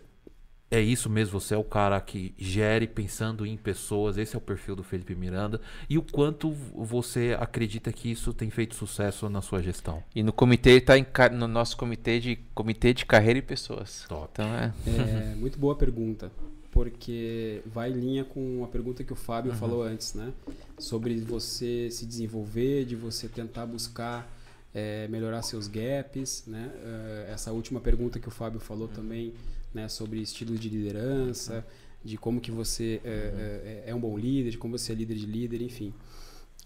é 0.73 0.81
isso 0.81 1.07
mesmo, 1.07 1.39
você 1.39 1.53
é 1.53 1.57
o 1.57 1.63
cara 1.63 2.01
que 2.01 2.33
gere 2.35 2.87
pensando 2.87 3.45
em 3.45 3.55
pessoas, 3.55 4.17
esse 4.17 4.35
é 4.35 4.37
o 4.39 4.41
perfil 4.41 4.75
do 4.75 4.83
Felipe 4.83 5.13
Miranda. 5.13 5.61
E 5.87 5.99
o 5.99 6.01
quanto 6.01 6.51
você 6.51 7.37
acredita 7.39 7.93
que 7.93 8.09
isso 8.09 8.33
tem 8.33 8.49
feito 8.49 8.73
sucesso 8.73 9.29
na 9.29 9.39
sua 9.39 9.61
gestão? 9.61 10.03
E 10.15 10.23
no 10.23 10.33
comitê 10.33 10.77
está 10.77 10.95
no 11.29 11.47
nosso 11.47 11.77
comitê 11.77 12.19
de 12.19 12.37
comitê 12.55 12.91
de 12.91 13.05
carreira 13.05 13.37
e 13.37 13.41
pessoas. 13.43 14.05
Top. 14.09 14.29
Então 14.33 14.47
é... 14.47 14.73
é 14.87 15.35
muito 15.35 15.59
boa 15.59 15.75
pergunta, 15.75 16.31
porque 16.71 17.61
vai 17.67 17.91
em 17.91 17.93
linha 17.93 18.23
com 18.23 18.63
a 18.63 18.67
pergunta 18.67 19.03
que 19.03 19.13
o 19.13 19.15
Fábio 19.15 19.51
uhum. 19.51 19.57
falou 19.59 19.83
antes, 19.83 20.15
né? 20.15 20.33
Sobre 20.79 21.15
você 21.19 21.87
se 21.91 22.03
desenvolver, 22.03 22.85
de 22.85 22.95
você 22.95 23.27
tentar 23.27 23.67
buscar 23.67 24.27
é, 24.73 25.07
melhorar 25.07 25.41
seus 25.43 25.67
gaps, 25.67 26.43
né? 26.47 26.71
Uh, 26.73 27.31
essa 27.31 27.51
última 27.51 27.79
pergunta 27.79 28.19
que 28.19 28.27
o 28.27 28.31
Fábio 28.31 28.59
falou 28.59 28.87
uhum. 28.87 28.93
também 28.93 29.33
né, 29.73 29.87
sobre 29.87 30.19
estilos 30.21 30.59
de 30.59 30.69
liderança, 30.69 31.65
de 32.03 32.17
como 32.17 32.41
que 32.41 32.51
você 32.51 32.99
é, 33.03 33.09
é, 33.09 33.83
é, 33.87 33.95
um 33.95 33.99
bom 33.99 34.17
líder, 34.17 34.51
de 34.51 34.57
como 34.57 34.77
você 34.77 34.91
é 34.91 34.95
líder 34.95 35.15
de 35.15 35.25
líder, 35.25 35.61
enfim. 35.61 35.93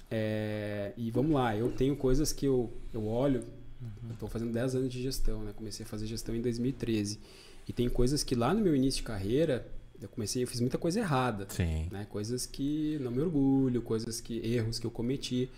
É, 0.09 0.93
e 0.97 1.11
vamos 1.11 1.31
lá, 1.31 1.55
eu 1.55 1.69
tenho 1.69 1.95
coisas 1.95 2.31
que 2.31 2.45
eu, 2.45 2.71
eu 2.93 3.05
olho, 3.05 3.43
uhum. 3.81 4.11
estou 4.13 4.27
fazendo 4.27 4.51
10 4.51 4.75
anos 4.75 4.89
de 4.89 5.01
gestão, 5.01 5.43
né? 5.43 5.53
comecei 5.55 5.85
a 5.85 5.89
fazer 5.89 6.05
gestão 6.05 6.35
em 6.35 6.41
2013. 6.41 7.19
E 7.67 7.73
tem 7.73 7.89
coisas 7.89 8.23
que 8.23 8.33
lá 8.33 8.53
no 8.53 8.61
meu 8.61 8.75
início 8.75 8.99
de 8.99 9.03
carreira, 9.03 9.67
eu 10.01 10.07
comecei, 10.09 10.43
eu 10.43 10.47
fiz 10.47 10.61
muita 10.61 10.77
coisa 10.77 10.99
errada. 10.99 11.47
Sim. 11.49 11.87
Né? 11.91 12.05
Coisas 12.09 12.45
que 12.45 12.97
não 13.01 13.11
me 13.11 13.19
orgulho, 13.19 13.81
coisas 13.81 14.21
que 14.21 14.39
erros 14.45 14.79
que 14.79 14.87
eu 14.87 14.91
cometi, 14.91 15.49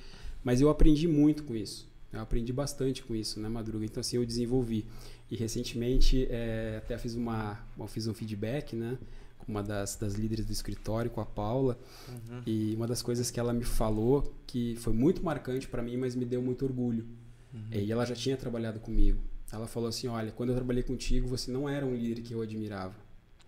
mas 0.44 0.62
eu 0.62 0.70
aprendi 0.70 1.08
muito 1.08 1.44
com 1.44 1.56
isso. 1.56 1.89
Eu 2.12 2.22
aprendi 2.22 2.52
bastante 2.52 3.04
com 3.04 3.16
isso, 3.16 3.40
né, 3.40 3.48
Madruga? 3.48 3.86
Então 3.86 4.02
assim, 4.02 4.18
eu 4.18 4.26
desenvolvi. 4.26 4.86
E 5.30 5.36
recentemente 5.36 6.28
é, 6.30 6.78
até 6.78 6.98
fiz 6.98 7.16
uma, 7.16 7.60
fiz 7.88 8.08
um 8.08 8.14
feedback, 8.14 8.76
né? 8.76 8.98
Com 9.38 9.52
uma 9.52 9.62
das, 9.62 9.96
das 9.96 10.16
líderes 10.16 10.46
do 10.46 10.52
escritório, 10.52 11.12
com 11.12 11.22
a 11.22 11.26
Paula. 11.26 11.78
Uhum. 12.08 12.42
E 12.46 12.74
uma 12.76 12.88
das 12.88 13.02
coisas 13.02 13.30
que 13.30 13.40
ela 13.40 13.54
me 13.54 13.64
falou 13.64 14.36
que 14.48 14.76
foi 14.78 14.94
muito 14.94 15.24
marcante 15.24 15.68
para 15.68 15.84
mim, 15.84 15.98
mas 15.98 16.16
me 16.16 16.26
deu 16.26 16.42
muito 16.42 16.66
orgulho. 16.66 17.06
Uhum. 17.54 17.68
E 17.72 17.92
ela 17.92 18.06
já 18.06 18.16
tinha 18.16 18.36
trabalhado 18.36 18.80
comigo. 18.80 19.22
Ela 19.52 19.68
falou 19.68 19.90
assim: 19.90 20.08
Olha, 20.08 20.32
quando 20.32 20.50
eu 20.50 20.56
trabalhei 20.56 20.84
contigo, 20.84 21.28
você 21.28 21.52
não 21.52 21.70
era 21.70 21.86
um 21.86 21.96
líder 21.96 22.22
que 22.22 22.34
eu 22.34 22.42
admirava. 22.42 22.96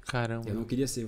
Caramba. 0.06 0.50
Eu 0.50 0.56
não 0.56 0.66
queria 0.66 0.88
ser, 0.88 1.08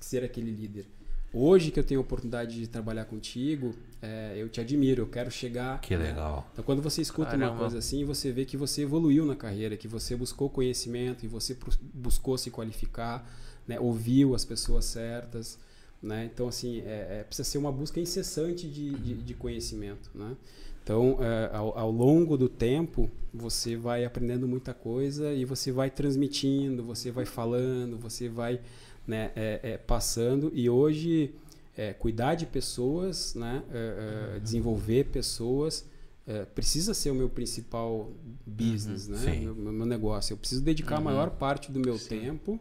ser 0.00 0.24
aquele 0.24 0.50
líder. 0.50 0.86
Hoje 1.34 1.70
que 1.70 1.80
eu 1.80 1.84
tenho 1.84 2.00
a 2.00 2.02
oportunidade 2.02 2.60
de 2.60 2.66
trabalhar 2.66 3.06
contigo, 3.06 3.74
é, 4.02 4.34
eu 4.36 4.48
te 4.50 4.60
admiro, 4.60 5.02
eu 5.02 5.06
quero 5.06 5.30
chegar. 5.30 5.80
Que 5.80 5.96
né? 5.96 6.08
legal. 6.08 6.46
Então, 6.52 6.62
quando 6.62 6.82
você 6.82 7.00
escuta 7.00 7.30
Caramba. 7.30 7.52
uma 7.52 7.58
coisa 7.58 7.78
assim, 7.78 8.04
você 8.04 8.30
vê 8.30 8.44
que 8.44 8.56
você 8.56 8.82
evoluiu 8.82 9.24
na 9.24 9.34
carreira, 9.34 9.76
que 9.76 9.88
você 9.88 10.14
buscou 10.14 10.50
conhecimento 10.50 11.24
e 11.24 11.28
você 11.28 11.56
buscou 11.94 12.36
se 12.36 12.50
qualificar, 12.50 13.26
né? 13.66 13.80
ouviu 13.80 14.34
as 14.34 14.44
pessoas 14.44 14.84
certas. 14.84 15.58
Né? 16.02 16.28
Então, 16.32 16.48
assim, 16.48 16.80
é, 16.80 17.20
é, 17.20 17.24
precisa 17.24 17.48
ser 17.48 17.58
uma 17.58 17.72
busca 17.72 17.98
incessante 18.00 18.68
de, 18.68 18.90
de, 18.90 19.14
de 19.14 19.34
conhecimento. 19.34 20.10
Né? 20.14 20.36
Então, 20.82 21.18
é, 21.20 21.56
ao, 21.56 21.78
ao, 21.78 21.90
longo 21.92 22.36
do 22.36 22.48
tempo, 22.48 23.08
você 23.32 23.76
vai 23.76 24.04
aprendendo 24.04 24.48
muita 24.48 24.74
coisa 24.74 25.32
e 25.32 25.44
você 25.44 25.70
vai 25.70 25.88
transmitindo, 25.88 26.82
você 26.82 27.12
vai 27.12 27.24
falando, 27.24 27.96
você 27.96 28.28
vai 28.28 28.60
né, 29.06 29.32
é, 29.34 29.60
é, 29.62 29.78
passando 29.78 30.50
e 30.54 30.68
hoje 30.68 31.34
é, 31.76 31.92
cuidar 31.92 32.34
de 32.34 32.46
pessoas, 32.46 33.34
né, 33.34 33.62
é, 33.70 34.36
é, 34.36 34.38
desenvolver 34.38 35.04
pessoas 35.06 35.86
é, 36.26 36.44
precisa 36.44 36.94
ser 36.94 37.10
o 37.10 37.14
meu 37.14 37.28
principal 37.28 38.12
business, 38.46 39.08
uhum, 39.08 39.14
né, 39.14 39.40
meu, 39.40 39.72
meu, 39.72 39.86
negócio. 39.86 40.34
Eu 40.34 40.36
preciso 40.36 40.62
dedicar 40.62 40.96
uhum. 40.96 41.00
a 41.00 41.04
maior 41.04 41.30
parte 41.30 41.72
do 41.72 41.80
meu 41.80 41.98
sim. 41.98 42.20
tempo 42.20 42.60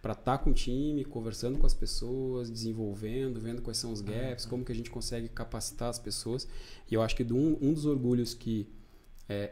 para 0.00 0.12
estar 0.12 0.38
tá 0.38 0.44
com 0.44 0.50
o 0.50 0.54
time, 0.54 1.04
conversando 1.04 1.58
com 1.58 1.66
as 1.66 1.74
pessoas, 1.74 2.48
desenvolvendo, 2.48 3.40
vendo 3.40 3.62
quais 3.62 3.78
são 3.78 3.92
os 3.92 4.00
gaps, 4.00 4.44
uhum. 4.44 4.50
como 4.50 4.64
que 4.64 4.72
a 4.72 4.74
gente 4.74 4.90
consegue 4.90 5.28
capacitar 5.28 5.88
as 5.88 5.98
pessoas. 5.98 6.46
E 6.90 6.94
eu 6.94 7.02
acho 7.02 7.16
que 7.16 7.24
um, 7.24 7.58
um 7.60 7.72
dos 7.72 7.86
orgulhos 7.86 8.34
que 8.34 8.68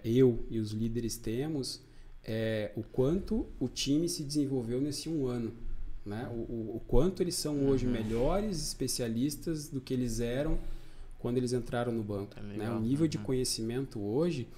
eu 0.04 0.44
e 0.50 0.58
os 0.58 0.72
líderes 0.72 1.16
temos 1.16 1.80
é 2.22 2.70
o 2.76 2.82
quanto 2.82 3.46
o 3.58 3.66
time 3.66 4.08
se 4.08 4.22
desenvolveu 4.22 4.80
nesse 4.80 5.08
um 5.08 5.26
ano. 5.26 5.52
Né? 6.04 6.28
O, 6.30 6.34
o, 6.34 6.76
o 6.76 6.82
quanto 6.86 7.22
eles 7.22 7.34
são 7.34 7.66
hoje 7.66 7.86
uhum. 7.86 7.92
melhores 7.92 8.60
especialistas 8.68 9.68
do 9.68 9.80
que 9.80 9.92
eles 9.92 10.20
eram 10.20 10.58
quando 11.18 11.36
eles 11.36 11.52
entraram 11.52 11.92
no 11.92 12.02
banco. 12.02 12.34
É 12.38 12.58
né? 12.58 12.70
O 12.70 12.80
nível 12.80 13.04
uhum. 13.04 13.10
de 13.10 13.18
conhecimento 13.18 14.00
hoje. 14.00 14.48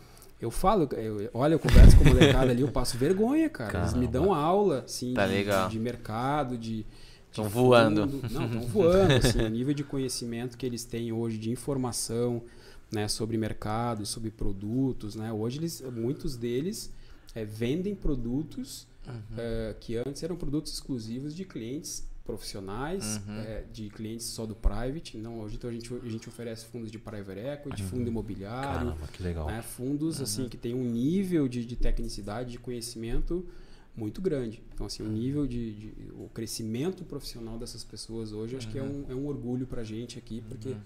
Eu 0.41 0.51
falo, 0.51 0.89
eu, 0.95 1.31
olha, 1.35 1.55
eu 1.55 1.59
converso 1.59 1.97
com 1.97 2.03
o 2.03 2.09
molecada 2.09 2.51
ali, 2.51 2.63
eu 2.63 2.71
passo 2.73 2.99
vergonha, 2.99 3.49
cara. 3.49 3.71
Caramba. 3.71 3.91
Eles 3.93 4.01
me 4.01 4.09
dão 4.09 4.35
aula, 4.35 4.81
assim, 4.81 5.15
tá 5.15 5.25
de, 5.25 5.45
de, 5.45 5.71
de, 5.71 5.79
mercado, 5.79 6.59
de. 6.59 6.85
Estão 7.31 7.49
voando. 7.49 8.07
Não, 8.29 8.47
estão 8.47 8.61
voando, 8.63 9.15
assim, 9.15 9.41
o 9.41 9.49
nível 9.49 9.73
de 9.73 9.85
conhecimento 9.85 10.59
que 10.59 10.67
eles 10.67 10.85
têm 10.85 11.13
hoje, 11.13 11.39
de 11.39 11.49
informação, 11.49 12.43
né, 12.91 13.07
sobre 13.07 13.37
mercado, 13.37 14.05
sobre 14.05 14.33
produtos, 14.33 15.15
né? 15.15 15.33
Hoje 15.33 15.59
eles, 15.59 15.81
muitos 15.93 16.37
deles 16.37 16.93
é, 17.37 17.45
vendem 17.45 17.95
produtos 17.95 18.87
uhum. 19.07 19.15
uh, 19.15 19.75
que 19.81 19.97
antes 19.97 20.23
eram 20.23 20.37
produtos 20.37 20.73
exclusivos 20.73 21.35
de 21.35 21.45
clientes 21.45 22.07
profissionais, 22.25 23.21
uhum. 23.27 23.41
é, 23.41 23.65
de 23.73 23.89
clientes 23.91 24.27
só 24.27 24.47
do 24.47 24.55
private. 24.55 25.17
Não, 25.19 25.41
hoje 25.41 25.57
então 25.57 25.69
a 25.69 25.73
gente, 25.73 25.93
a 25.93 26.09
gente 26.09 26.29
oferece 26.29 26.67
fundos 26.67 26.91
de 26.91 26.99
private 26.99 27.41
equity, 27.41 27.83
uhum. 27.83 27.89
fundo 27.89 28.09
imobiliário, 28.09 28.91
Caramba, 28.91 29.07
que 29.13 29.23
legal. 29.23 29.47
Né, 29.47 29.63
fundos 29.63 30.21
assim 30.21 30.49
que 30.49 30.57
tem 30.57 30.75
um 30.75 30.85
nível 30.85 31.49
de, 31.49 31.65
de 31.65 31.77
tecnicidade, 31.77 32.53
de 32.53 32.59
conhecimento 32.59 33.45
muito 33.97 34.23
grande. 34.23 34.63
Então 34.73 34.87
assim, 34.87 35.03
o 35.03 35.09
nível 35.09 35.47
de, 35.47 35.73
de, 35.73 35.93
o 36.13 36.29
crescimento 36.33 37.05
profissional 37.05 37.59
dessas 37.59 37.85
pessoas 37.85 38.33
hoje, 38.33 38.57
acho 38.57 38.69
que 38.69 38.79
é 38.79 38.83
um, 38.83 39.05
é 39.09 39.15
um 39.15 39.27
orgulho 39.27 39.67
para 39.67 39.81
a 39.81 39.85
gente 39.85 40.19
aqui, 40.19 40.43
porque 40.49 40.77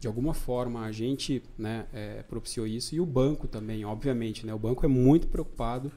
de 0.00 0.06
alguma 0.06 0.34
forma 0.34 0.84
a 0.84 0.92
gente 0.92 1.42
né, 1.58 1.86
é, 1.92 2.22
propiciou 2.22 2.66
isso 2.66 2.94
e 2.94 3.00
o 3.00 3.06
banco 3.06 3.46
também, 3.46 3.84
obviamente, 3.84 4.44
né? 4.44 4.52
O 4.52 4.58
banco 4.58 4.84
é 4.84 4.88
muito 4.88 5.26
preocupado 5.26 5.90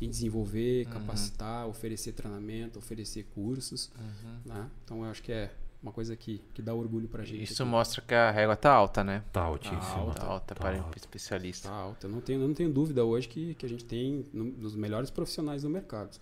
em 0.00 0.08
desenvolver, 0.08 0.86
uhum. 0.86 0.92
capacitar, 0.92 1.66
oferecer 1.66 2.12
treinamento, 2.12 2.78
oferecer 2.78 3.24
cursos. 3.34 3.90
Uhum. 3.98 4.40
Né? 4.44 4.70
Então 4.84 5.04
eu 5.04 5.10
acho 5.10 5.22
que 5.22 5.32
é 5.32 5.50
uma 5.82 5.92
coisa 5.92 6.16
que, 6.16 6.40
que 6.54 6.60
dá 6.60 6.74
orgulho 6.74 7.08
pra 7.08 7.24
gente. 7.24 7.44
Isso 7.44 7.62
aqui. 7.62 7.70
mostra 7.70 8.02
que 8.02 8.14
a 8.14 8.30
régua 8.30 8.56
tá 8.56 8.72
alta, 8.72 9.04
né? 9.04 9.22
Tá 9.32 9.42
altíssima. 9.42 9.80
Tá 9.80 9.96
alta, 9.96 10.20
tá 10.20 10.26
alta 10.26 10.54
tá 10.54 10.60
para 10.60 10.78
alta. 10.78 10.98
especialista. 10.98 11.68
Tá 11.68 11.74
alta. 11.74 12.06
Eu 12.06 12.10
não 12.10 12.20
tenho, 12.20 12.40
não 12.40 12.54
tenho 12.54 12.70
dúvida 12.72 13.04
hoje 13.04 13.28
que, 13.28 13.54
que 13.54 13.64
a 13.64 13.68
gente 13.68 13.84
tem 13.84 14.24
um 14.34 14.50
dos 14.50 14.74
melhores 14.74 15.10
profissionais 15.10 15.62
do 15.62 15.70
mercado. 15.70 16.18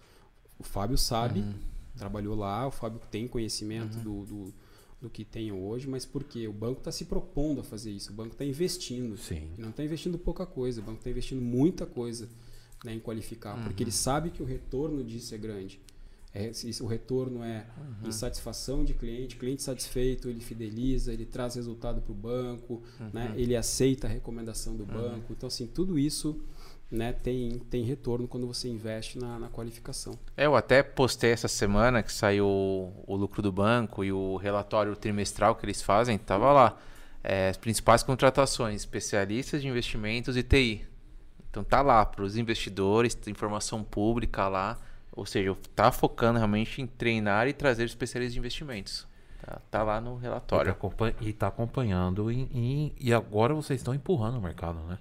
O 0.59 0.63
Fábio 0.63 0.97
sabe, 0.97 1.41
uhum. 1.41 1.55
trabalhou 1.97 2.35
lá, 2.35 2.67
o 2.67 2.71
Fábio 2.71 3.01
tem 3.11 3.29
conhecimento 3.29 3.97
uhum. 3.99 4.03
do, 4.03 4.25
do, 4.25 4.55
do 5.03 5.11
que 5.11 5.25
tenham 5.25 5.63
hoje, 5.67 5.87
mas 5.87 6.05
por 6.07 6.25
quê? 6.25 6.49
O 6.49 6.53
banco 6.53 6.79
está 6.79 6.93
se 6.93 7.05
propondo 7.05 7.61
a 7.61 7.65
fazer 7.65 7.91
isso, 7.91 8.11
o 8.13 8.15
banco 8.15 8.33
está 8.33 8.45
investindo. 8.45 9.17
Sim. 9.19 9.51
Não 9.59 9.71
está 9.71 9.85
investindo 9.85 10.19
pouca 10.19 10.47
coisa, 10.47 10.81
o 10.81 10.85
banco 10.85 10.99
está 10.99 11.11
investindo 11.11 11.43
muita 11.43 11.85
coisa 11.85 12.29
né, 12.87 12.95
em 12.95 13.01
qualificar, 13.01 13.61
porque 13.65 13.83
ele 13.83 13.91
sabe 13.91 14.31
que 14.31 14.41
o 14.43 14.47
retorno 14.47 15.03
disso 15.03 15.35
é 15.35 15.39
grande. 15.39 15.81
É, 16.33 16.51
o 16.83 16.87
retorno 16.87 17.43
é 17.43 17.65
em 18.05 18.13
satisfação 18.13 18.85
de 18.85 18.93
cliente, 18.93 19.37
cliente 19.37 19.63
satisfeito, 19.63 20.29
ele 20.29 20.41
fideliza, 20.41 21.13
ele 21.13 21.25
traz 21.25 21.55
resultado 21.55 22.03
para 22.03 22.13
o 22.13 22.15
banco, 22.15 22.83
né, 23.13 23.33
ele 23.37 23.57
aceita 23.57 24.07
a 24.07 24.11
recomendação 24.11 24.77
do 24.77 24.85
banco. 24.85 25.33
Então, 25.33 25.47
assim, 25.47 25.67
tudo 25.67 25.99
isso 25.99 26.39
né, 26.91 27.13
tem, 27.13 27.59
tem 27.71 27.83
retorno 27.85 28.29
quando 28.29 28.47
você 28.47 28.69
investe 28.69 29.19
na, 29.19 29.39
na 29.39 29.49
qualificação. 29.49 30.17
É, 30.37 30.45
eu 30.45 30.55
até 30.55 30.83
postei 30.83 31.31
essa 31.31 31.49
semana 31.49 32.03
que 32.03 32.13
saiu 32.13 32.47
o, 32.47 32.93
o 33.07 33.17
lucro 33.17 33.41
do 33.41 33.51
banco 33.51 34.05
e 34.05 34.13
o 34.13 34.37
relatório 34.37 34.95
trimestral 34.95 35.57
que 35.57 35.65
eles 35.65 35.83
fazem, 35.83 36.19
tava 36.19 36.53
lá. 36.53 36.79
É, 37.25 37.49
as 37.49 37.57
principais 37.57 38.05
contratações, 38.05 38.83
especialistas 38.83 39.63
de 39.63 39.67
investimentos 39.67 40.37
e 40.37 40.43
TI. 40.45 40.87
Então 41.57 41.65
tá 41.65 41.81
lá 41.81 42.05
para 42.05 42.23
os 42.23 42.37
investidores, 42.37 43.15
tem 43.15 43.33
informação 43.33 43.83
pública 43.83 44.47
lá. 44.47 44.77
Ou 45.13 45.25
seja, 45.25 45.57
tá 45.75 45.91
focando 45.91 46.37
realmente 46.37 46.83
em 46.83 46.87
treinar 46.87 47.49
e 47.49 47.55
trazer 47.55 47.85
especialistas 47.85 48.35
de 48.35 48.39
investimentos. 48.39 49.07
Tá, 49.41 49.59
tá 49.71 49.83
lá 49.83 49.99
no 50.03 50.19
E 50.19 50.21
relatório. 50.21 50.75
tá, 50.75 51.13
e 51.23 51.33
tá 51.33 51.47
acompanhando 51.47 52.31
em- 52.31 52.47
em- 52.53 52.93
e 53.01 53.15
agora 53.15 53.55
vocês 53.55 53.81
estão 53.81 53.95
empurrando 53.95 54.37
o 54.37 54.43
mercado, 54.43 54.81
né? 54.81 54.99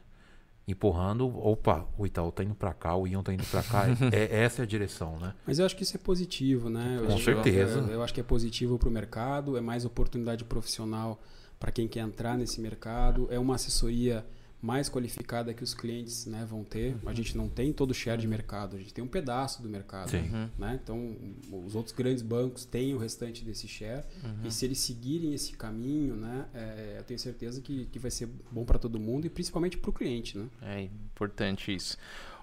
Empurrando, 0.66 1.28
opa, 1.46 1.86
o 1.98 2.06
Itaú 2.08 2.32
tá 2.32 2.42
indo 2.44 2.56
para 2.56 2.74
cá, 2.74 2.96
o 2.96 3.06
Ion 3.06 3.22
tá 3.22 3.34
indo 3.34 3.44
para 3.48 3.62
cá. 3.62 3.84
é, 4.14 4.44
essa 4.44 4.62
é 4.62 4.64
a 4.64 4.66
direção, 4.66 5.20
né? 5.20 5.34
Mas 5.46 5.60
eu 5.60 5.66
acho 5.66 5.76
que 5.76 5.84
isso 5.84 5.98
é 5.98 6.00
positivo, 6.00 6.70
né? 6.70 7.00
Eu 7.02 7.08
Com 7.08 7.14
acho- 7.16 7.24
certeza. 7.26 7.80
Eu, 7.82 7.88
eu 7.96 8.02
acho 8.04 8.14
que 8.14 8.22
é 8.22 8.24
positivo 8.24 8.80
para 8.80 8.88
o 8.88 8.92
mercado, 8.92 9.58
é 9.58 9.62
mais 9.62 9.84
oportunidade 9.84 10.46
profissional 10.46 11.20
para 11.60 11.74
quem 11.74 11.88
quer 11.90 12.00
entrar 12.00 12.38
nesse 12.38 12.62
mercado, 12.62 13.28
é 13.30 13.38
uma 13.38 13.56
assessoria 13.56 14.26
mais 14.66 14.90
qualificada 14.90 15.54
que 15.54 15.64
os 15.64 15.76
clientes 15.76 16.26
né, 16.26 16.44
vão 16.50 16.64
ter. 16.64 16.98
A 17.06 17.14
gente 17.14 17.38
não 17.38 17.48
tem 17.48 17.72
todo 17.72 17.92
o 17.92 17.94
share 17.94 18.20
de 18.20 18.28
mercado, 18.28 18.76
a 18.76 18.80
gente 18.80 18.92
tem 18.92 19.04
um 19.04 19.08
pedaço 19.08 19.62
do 19.62 19.70
mercado. 19.70 20.10
Sim. 20.10 20.50
Né? 20.58 20.80
Então, 20.84 21.16
os 21.64 21.76
outros 21.76 21.94
grandes 21.96 22.24
bancos 22.24 22.66
têm 22.66 22.96
o 22.96 22.98
restante 22.98 23.46
desse 23.46 23.68
share. 23.68 24.04
E 24.44 24.52
se 24.52 24.66
eles 24.66 24.80
seguirem 24.80 25.34
esse 25.34 25.54
caminho, 25.54 26.16
né, 26.16 26.46
é, 26.54 26.96
eu 26.98 27.04
tenho 27.04 27.20
certeza 27.20 27.62
que, 27.62 27.86
que 27.86 28.00
vai 28.00 28.10
ser 28.10 28.28
bom 28.52 28.66
para 28.66 28.80
todo 28.80 29.00
mundo 29.00 29.26
e 29.28 29.30
principalmente 29.30 29.78
para 29.78 29.90
o 29.90 29.94
cliente. 29.94 30.38
Né? 30.38 30.48
É 30.64 30.82
importante 30.82 31.74
isso. 31.74 31.96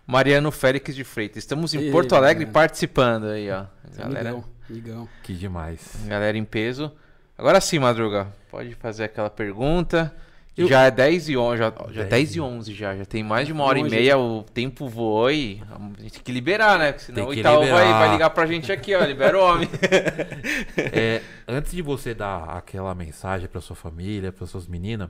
Mariano 0.07 0.51
Félix 0.53 0.95
de 0.95 1.05
Freitas. 1.05 1.39
Estamos 1.39 1.75
em 1.75 1.81
Ei, 1.81 1.91
Porto 1.91 2.15
Alegre 2.15 2.47
participando 2.47 3.27
aí, 3.27 3.51
ó. 3.51 3.67
Galera, 3.97 4.31
Amigão, 4.31 4.45
amigão. 4.71 5.09
Que 5.23 5.35
demais. 5.35 5.97
galera 6.07 6.39
em 6.39 6.45
peso. 6.45 6.93
Agora 7.37 7.61
sim, 7.61 7.79
Madruga, 7.79 8.33
pode 8.51 8.75
fazer 8.77 9.05
aquela 9.05 9.31
pergunta. 9.31 10.15
Eu- 10.57 10.69
Já 10.69 10.83
é 10.83 10.91
10 10.91 11.29
e 11.31 11.37
11, 11.37 11.59
já, 11.59 11.71
já 11.71 12.03
10 12.03 12.09
10 12.11 12.35
e 12.35 12.37
e 12.37 12.41
11 12.41 12.75
já, 12.75 12.95
já 12.97 13.05
tem 13.07 13.23
mais 13.25 13.47
de 13.47 13.53
uma 13.55 13.65
hora 13.65 13.79
e 13.79 13.83
meia, 13.91 14.19
o 14.19 14.43
tempo 14.43 14.87
voou 14.87 15.31
e 15.31 15.63
a 15.71 16.03
gente 16.03 16.13
tem 16.15 16.23
que 16.23 16.31
liberar, 16.33 16.79
né? 16.79 16.93
Porque 16.93 17.07
senão 17.07 17.29
o 17.29 17.35
Itaú 17.35 17.61
vai, 17.73 17.85
vai 17.93 18.13
ligar 18.13 18.29
pra 18.31 18.45
gente 18.47 18.71
aqui, 18.71 18.95
ó, 18.95 19.03
libera 19.05 19.39
o 19.39 19.43
homem. 19.43 19.67
É, 20.93 21.23
antes 21.49 21.73
de 21.73 21.81
você 21.83 22.15
dar 22.15 22.45
aquela 22.57 22.95
mensagem 22.95 23.49
para 23.49 23.61
sua 23.61 23.77
família, 23.77 24.31
para 24.33 24.47
suas 24.47 24.67
meninas, 24.67 25.09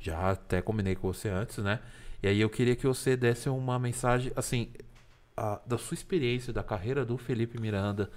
já 0.00 0.30
até 0.30 0.60
combinei 0.62 0.94
com 0.94 1.12
você 1.12 1.28
antes, 1.28 1.58
né? 1.58 1.78
E 2.22 2.28
aí 2.28 2.40
eu 2.40 2.48
queria 2.48 2.74
que 2.76 2.86
você 2.86 3.16
desse 3.16 3.48
uma 3.48 3.78
mensagem, 3.78 4.32
assim, 4.36 4.68
a- 5.36 5.60
da 5.66 5.76
sua 5.76 5.94
experiência, 5.94 6.52
da 6.52 6.62
carreira 6.62 7.04
do 7.04 7.18
Felipe 7.18 7.60
Miranda, 7.60 8.10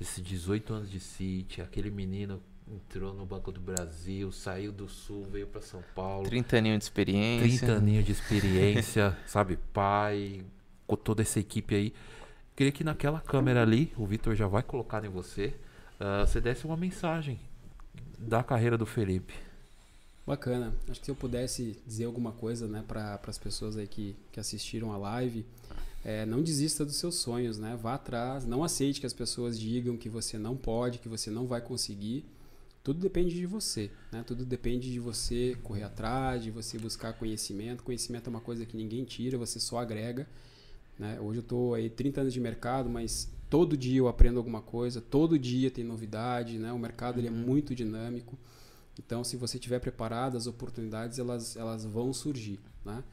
esses 0.00 0.22
18 0.22 0.72
anos 0.74 0.90
de 0.90 0.98
City, 0.98 1.60
aquele 1.60 1.90
menino 1.90 2.42
entrou 2.72 3.12
no 3.12 3.26
Banco 3.26 3.52
do 3.52 3.60
Brasil, 3.60 4.32
saiu 4.32 4.72
do 4.72 4.88
Sul, 4.88 5.26
veio 5.30 5.46
para 5.46 5.60
São 5.60 5.82
Paulo, 5.94 6.24
30 6.24 6.56
aninhos 6.56 6.78
de 6.78 6.84
experiência. 6.84 7.58
30 7.66 7.72
aninhos 7.72 8.04
de 8.04 8.12
experiência, 8.12 9.16
sabe, 9.26 9.58
pai, 9.72 10.44
com 10.86 10.96
toda 10.96 11.22
essa 11.22 11.38
equipe 11.38 11.74
aí. 11.74 11.92
Queria 12.56 12.72
que 12.72 12.84
naquela 12.84 13.20
câmera 13.20 13.62
ali, 13.62 13.92
o 13.96 14.06
Vitor 14.06 14.34
já 14.34 14.46
vai 14.46 14.62
colocar 14.62 15.04
em 15.04 15.08
você, 15.08 15.54
ah, 16.00 16.24
você 16.26 16.40
desse 16.40 16.64
uma 16.64 16.76
mensagem 16.76 17.38
da 18.18 18.42
carreira 18.42 18.78
do 18.78 18.86
Felipe. 18.86 19.34
Bacana. 20.26 20.72
Acho 20.88 21.00
que 21.00 21.06
se 21.06 21.10
eu 21.10 21.16
pudesse 21.16 21.76
dizer 21.86 22.04
alguma 22.04 22.32
coisa, 22.32 22.68
né, 22.68 22.84
para 22.86 23.20
as 23.26 23.38
pessoas 23.38 23.76
aí 23.76 23.88
que, 23.88 24.14
que 24.30 24.38
assistiram 24.38 24.92
a 24.92 24.96
live, 24.96 25.44
é, 26.04 26.24
não 26.24 26.42
desista 26.42 26.84
dos 26.84 26.96
seus 26.96 27.16
sonhos, 27.16 27.58
né? 27.58 27.78
Vá 27.80 27.94
atrás, 27.94 28.44
não 28.44 28.64
aceite 28.64 29.00
que 29.00 29.06
as 29.06 29.12
pessoas 29.12 29.58
digam 29.58 29.96
que 29.96 30.08
você 30.08 30.38
não 30.38 30.56
pode, 30.56 30.98
que 30.98 31.08
você 31.08 31.30
não 31.30 31.46
vai 31.46 31.60
conseguir. 31.60 32.24
Tudo 32.82 32.98
depende 32.98 33.34
de 33.34 33.46
você, 33.46 33.90
né? 34.10 34.24
Tudo 34.26 34.44
depende 34.44 34.90
de 34.90 34.98
você 34.98 35.56
correr 35.62 35.84
atrás, 35.84 36.42
de 36.42 36.50
você 36.50 36.78
buscar 36.78 37.12
conhecimento. 37.12 37.84
Conhecimento 37.84 38.26
é 38.26 38.30
uma 38.30 38.40
coisa 38.40 38.66
que 38.66 38.76
ninguém 38.76 39.04
tira, 39.04 39.38
você 39.38 39.60
só 39.60 39.78
agrega. 39.78 40.26
Né? 40.98 41.20
Hoje 41.20 41.38
eu 41.38 41.42
estou 41.42 41.74
aí 41.74 41.88
30 41.88 42.22
anos 42.22 42.32
de 42.32 42.40
mercado, 42.40 42.90
mas 42.90 43.30
todo 43.48 43.76
dia 43.76 43.98
eu 43.98 44.08
aprendo 44.08 44.38
alguma 44.38 44.60
coisa, 44.60 45.00
todo 45.00 45.38
dia 45.38 45.70
tem 45.70 45.84
novidade, 45.84 46.58
né? 46.58 46.72
O 46.72 46.78
mercado 46.78 47.20
ele 47.20 47.28
é 47.28 47.30
muito 47.30 47.74
dinâmico. 47.74 48.36
Então, 48.98 49.22
se 49.22 49.36
você 49.36 49.58
estiver 49.58 49.78
preparado, 49.78 50.36
as 50.36 50.46
oportunidades 50.46 51.18
elas, 51.18 51.56
elas 51.56 51.84
vão 51.84 52.12
surgir, 52.12 52.58
né? 52.84 53.04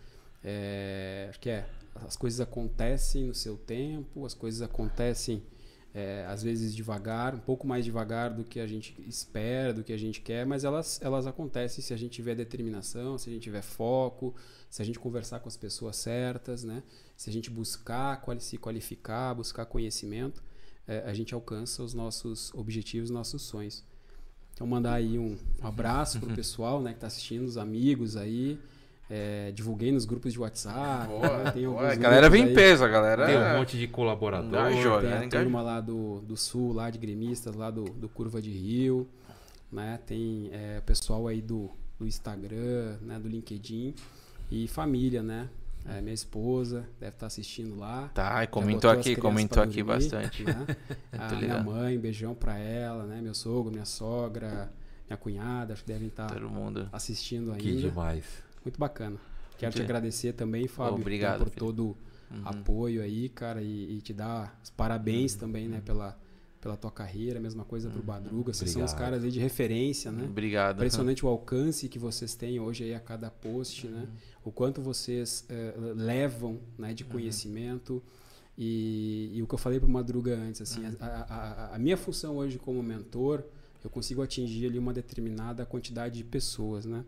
É, 0.43 1.27
acho 1.29 1.39
que 1.39 1.49
é, 1.49 1.69
as 1.95 2.15
coisas 2.15 2.39
acontecem 2.39 3.25
no 3.25 3.35
seu 3.35 3.57
tempo, 3.57 4.25
as 4.25 4.33
coisas 4.33 4.61
acontecem 4.61 5.43
é, 5.99 6.25
às 6.27 6.41
vezes 6.41 6.73
devagar, 6.73 7.35
um 7.35 7.39
pouco 7.39 7.67
mais 7.67 7.83
devagar 7.83 8.33
do 8.33 8.43
que 8.45 8.59
a 8.59 8.65
gente 8.67 8.95
espera, 9.05 9.73
do 9.73 9.83
que 9.83 9.91
a 9.91 9.97
gente 9.97 10.21
quer, 10.21 10.45
mas 10.45 10.63
elas, 10.63 10.99
elas 11.01 11.27
acontecem 11.27 11.83
se 11.83 11.93
a 11.93 11.97
gente 11.97 12.13
tiver 12.13 12.35
determinação, 12.35 13.17
se 13.17 13.29
a 13.29 13.33
gente 13.33 13.43
tiver 13.43 13.61
foco, 13.61 14.33
se 14.69 14.81
a 14.81 14.85
gente 14.85 14.97
conversar 14.99 15.39
com 15.41 15.49
as 15.49 15.57
pessoas 15.57 15.97
certas, 15.97 16.63
né? 16.63 16.83
Se 17.17 17.29
a 17.29 17.33
gente 17.33 17.49
buscar 17.49 18.21
quali- 18.21 18.39
se 18.41 18.57
qualificar, 18.57 19.33
buscar 19.35 19.65
conhecimento, 19.65 20.41
é, 20.87 20.99
a 21.05 21.13
gente 21.13 21.33
alcança 21.33 21.83
os 21.83 21.93
nossos 21.93 22.53
objetivos, 22.53 23.09
nossos 23.09 23.41
sonhos. 23.41 23.83
Então 24.53 24.65
mandar 24.65 24.93
aí 24.93 25.19
um 25.19 25.37
abraço 25.61 26.19
pro 26.19 26.33
pessoal, 26.35 26.81
né, 26.81 26.93
que 26.93 26.99
tá 26.99 27.07
assistindo, 27.07 27.43
os 27.45 27.57
amigos 27.57 28.15
aí. 28.15 28.57
É, 29.09 29.51
divulguei 29.51 29.91
nos 29.91 30.05
grupos 30.05 30.31
de 30.31 30.39
WhatsApp. 30.39 31.11
né, 31.11 31.51
tem 31.51 31.65
alguns 31.65 31.83
a 31.83 31.95
galera 31.95 32.29
vem 32.29 32.43
em 32.51 32.53
peso, 32.53 32.83
a 32.83 32.87
galera. 32.87 33.25
Tem 33.25 33.37
um 33.37 33.57
monte 33.57 33.77
de 33.77 33.87
colaborador. 33.87 34.47
Engajou. 34.47 35.01
Tem 35.01 35.09
né? 35.09 35.17
a 35.17 35.25
Engaja- 35.25 35.43
turma 35.43 35.61
lá 35.63 35.81
do, 35.81 36.19
do 36.21 36.37
sul, 36.37 36.73
lá 36.73 36.89
de 36.91 36.99
gremistas, 36.99 37.55
lá 37.55 37.71
do, 37.71 37.85
do 37.85 38.07
Curva 38.07 38.39
de 38.41 38.51
Rio. 38.51 39.07
Né? 39.71 39.99
Tem 40.05 40.49
é, 40.53 40.79
pessoal 40.85 41.27
aí 41.27 41.41
do, 41.41 41.69
do 41.97 42.05
Instagram, 42.05 42.97
né? 43.01 43.17
do 43.19 43.27
LinkedIn. 43.27 43.95
E 44.51 44.67
família, 44.67 45.23
né? 45.23 45.49
É, 45.87 46.01
minha 46.01 46.13
esposa 46.13 46.85
deve 46.99 47.13
estar 47.13 47.27
assistindo 47.27 47.77
lá. 47.79 48.09
Tá, 48.13 48.43
e 48.43 48.47
comentou 48.47 48.91
aqui, 48.91 49.15
comentou 49.15 49.63
aqui 49.63 49.81
dormir, 49.81 50.03
bastante. 50.03 50.43
né? 50.43 50.67
A 51.17 51.33
minha 51.35 51.63
mãe, 51.63 51.97
beijão 51.97 52.35
pra 52.35 52.57
ela, 52.59 53.05
né? 53.05 53.21
Meu 53.21 53.33
sogro, 53.33 53.71
minha 53.71 53.85
sogra, 53.85 54.71
minha 55.07 55.17
cunhada, 55.17 55.73
acho 55.73 55.83
que 55.83 55.87
devem 55.91 56.09
estar 56.09 56.27
Todo 56.27 56.49
mundo. 56.49 56.89
assistindo 56.91 57.53
Que 57.55 57.69
ainda. 57.69 57.81
demais. 57.81 58.23
Muito 58.69 58.79
bacana. 58.79 59.17
Quero 59.57 59.73
te 59.75 59.81
agradecer 59.81 60.33
também, 60.33 60.67
Fábio, 60.67 60.95
né, 60.95 61.01
Obrigado, 61.01 61.37
por 61.39 61.45
Felipe. 61.49 61.59
todo 61.59 61.97
Uhum. 62.31 62.41
apoio 62.45 63.01
aí, 63.01 63.27
cara, 63.27 63.61
e, 63.61 63.97
e 63.97 64.01
te 64.01 64.13
dar 64.13 64.57
os 64.63 64.69
parabéns 64.69 65.33
também, 65.33 65.67
né, 65.67 65.81
pela, 65.83 66.15
pela 66.61 66.77
tua 66.77 66.91
carreira, 66.91 67.39
mesma 67.39 67.65
coisa 67.65 67.89
pro 67.89 68.01
Badruga, 68.03 68.53
vocês 68.53 68.69
são 68.69 68.83
os 68.83 68.91
Obrigado. 68.91 69.11
caras 69.11 69.23
aí 69.23 69.31
de 69.31 69.39
referência, 69.39 70.11
né? 70.11 70.25
Obrigado. 70.25 70.75
Impressionante 70.77 71.25
o 71.25 71.27
alcance 71.29 71.89
que 71.89 71.97
vocês 71.97 72.35
têm 72.35 72.59
hoje 72.59 72.83
aí 72.83 72.93
a 72.93 72.99
cada 72.99 73.29
post, 73.31 73.87
né? 73.87 74.07
O 74.45 74.51
quanto 74.51 74.79
vocês 74.81 75.43
eh, 75.49 75.73
levam 75.95 76.59
né, 76.77 76.93
de 76.93 77.03
conhecimento. 77.03 78.01
E, 78.57 79.31
e 79.33 79.41
o 79.41 79.47
que 79.47 79.53
eu 79.53 79.57
falei 79.57 79.79
pro 79.79 79.89
Madruga 79.89 80.35
antes, 80.35 80.61
assim, 80.61 80.83
a, 80.99 81.05
a- 81.05 81.25
a- 81.71 81.75
a 81.75 81.79
minha 81.79 81.95
função 81.97 82.37
hoje 82.37 82.59
como 82.59 82.83
mentor, 82.83 83.43
eu 83.83 83.89
consigo 83.89 84.21
atingir 84.21 84.65
ali 84.67 84.77
uma 84.77 84.93
determinada 84.93 85.65
quantidade 85.65 86.17
de 86.17 86.23
pessoas, 86.25 86.85
né? 86.85 87.03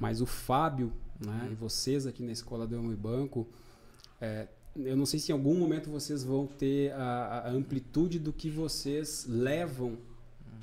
Mas 0.00 0.20
o 0.22 0.26
Fábio, 0.26 0.92
né, 1.20 1.48
e 1.50 1.54
vocês 1.54 2.06
aqui 2.06 2.22
na 2.22 2.32
Escola 2.32 2.66
do 2.66 2.76
Amo 2.76 2.94
Banco, 2.96 3.46
é, 4.20 4.48
eu 4.76 4.96
não 4.96 5.06
sei 5.06 5.20
se 5.20 5.30
em 5.30 5.34
algum 5.34 5.54
momento 5.56 5.90
vocês 5.90 6.24
vão 6.24 6.46
ter 6.46 6.92
a, 6.92 7.44
a 7.46 7.50
amplitude 7.50 8.18
do 8.18 8.32
que 8.32 8.50
vocês 8.50 9.26
levam 9.28 9.96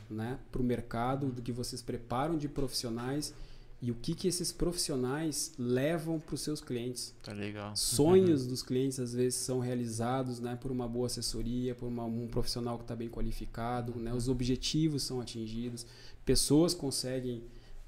né, 0.10 0.38
para 0.52 0.61
o 0.61 0.65
mercado, 0.65 1.28
do 1.28 1.41
que 1.41 1.52
vocês 1.52 1.82
preparam 1.82 2.38
de 2.38 2.48
profissionais 2.49 3.34
e 3.82 3.90
o 3.90 3.95
que, 3.95 4.14
que 4.14 4.28
esses 4.28 4.52
profissionais 4.52 5.53
levam 5.57 6.19
para 6.19 6.36
os 6.36 6.41
seus 6.41 6.61
clientes. 6.61 7.15
Tá 7.23 7.32
legal. 7.34 7.76
Sonhos 7.76 8.45
dos 8.45 8.61
clientes 8.61 8.99
às 8.99 9.14
vezes 9.14 9.40
são 9.40 9.60
realizados 9.60 10.40
né, 10.40 10.56
por 10.61 10.69
uma 10.72 10.88
boa 10.88 11.07
assessoria, 11.07 11.73
por 11.73 11.88
uma- 11.88 12.03
um 12.06 12.28
profissional 12.28 12.78
que 12.78 12.84
está 12.84 12.95
bem 12.95 13.10
qualificado, 13.10 13.95
né, 13.95 14.14
os 14.14 14.28
objetivos 14.28 15.02
são 15.03 15.19
atingidos, 15.22 15.86
pessoas 16.26 16.73
conseguem 16.76 17.41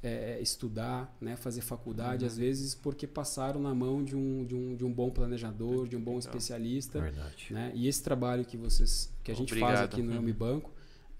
é, 0.03 0.37
estudar, 0.41 1.15
né, 1.21 1.37
fazer 1.37 1.61
faculdade, 1.61 2.25
às 2.25 2.37
vezes 2.37 2.75
porque 2.75 3.07
passaram 3.07 3.61
na 3.61 3.73
mão 3.73 4.03
de 4.03 4.15
um, 4.15 4.45
de 4.45 4.53
um, 4.53 4.75
de 4.75 4.83
um 4.83 4.91
bom 4.91 5.09
planejador, 5.09 5.87
de 5.87 5.95
um 5.95 6.01
bom 6.01 6.19
especialista. 6.19 6.99
Verdade. 6.99 7.47
Né? 7.51 7.71
E 7.73 7.87
esse 7.87 8.03
trabalho 8.03 8.43
que 8.43 8.57
vocês 8.57 9.11
que 9.23 9.31
a 9.31 9.35
gente 9.35 9.49
faz 9.51 9.63
Obrigado. 9.63 9.93
aqui 9.93 10.01
no 10.01 10.11
Uhum. 10.11 10.19
Ame 10.19 10.33
Banco 10.33 10.71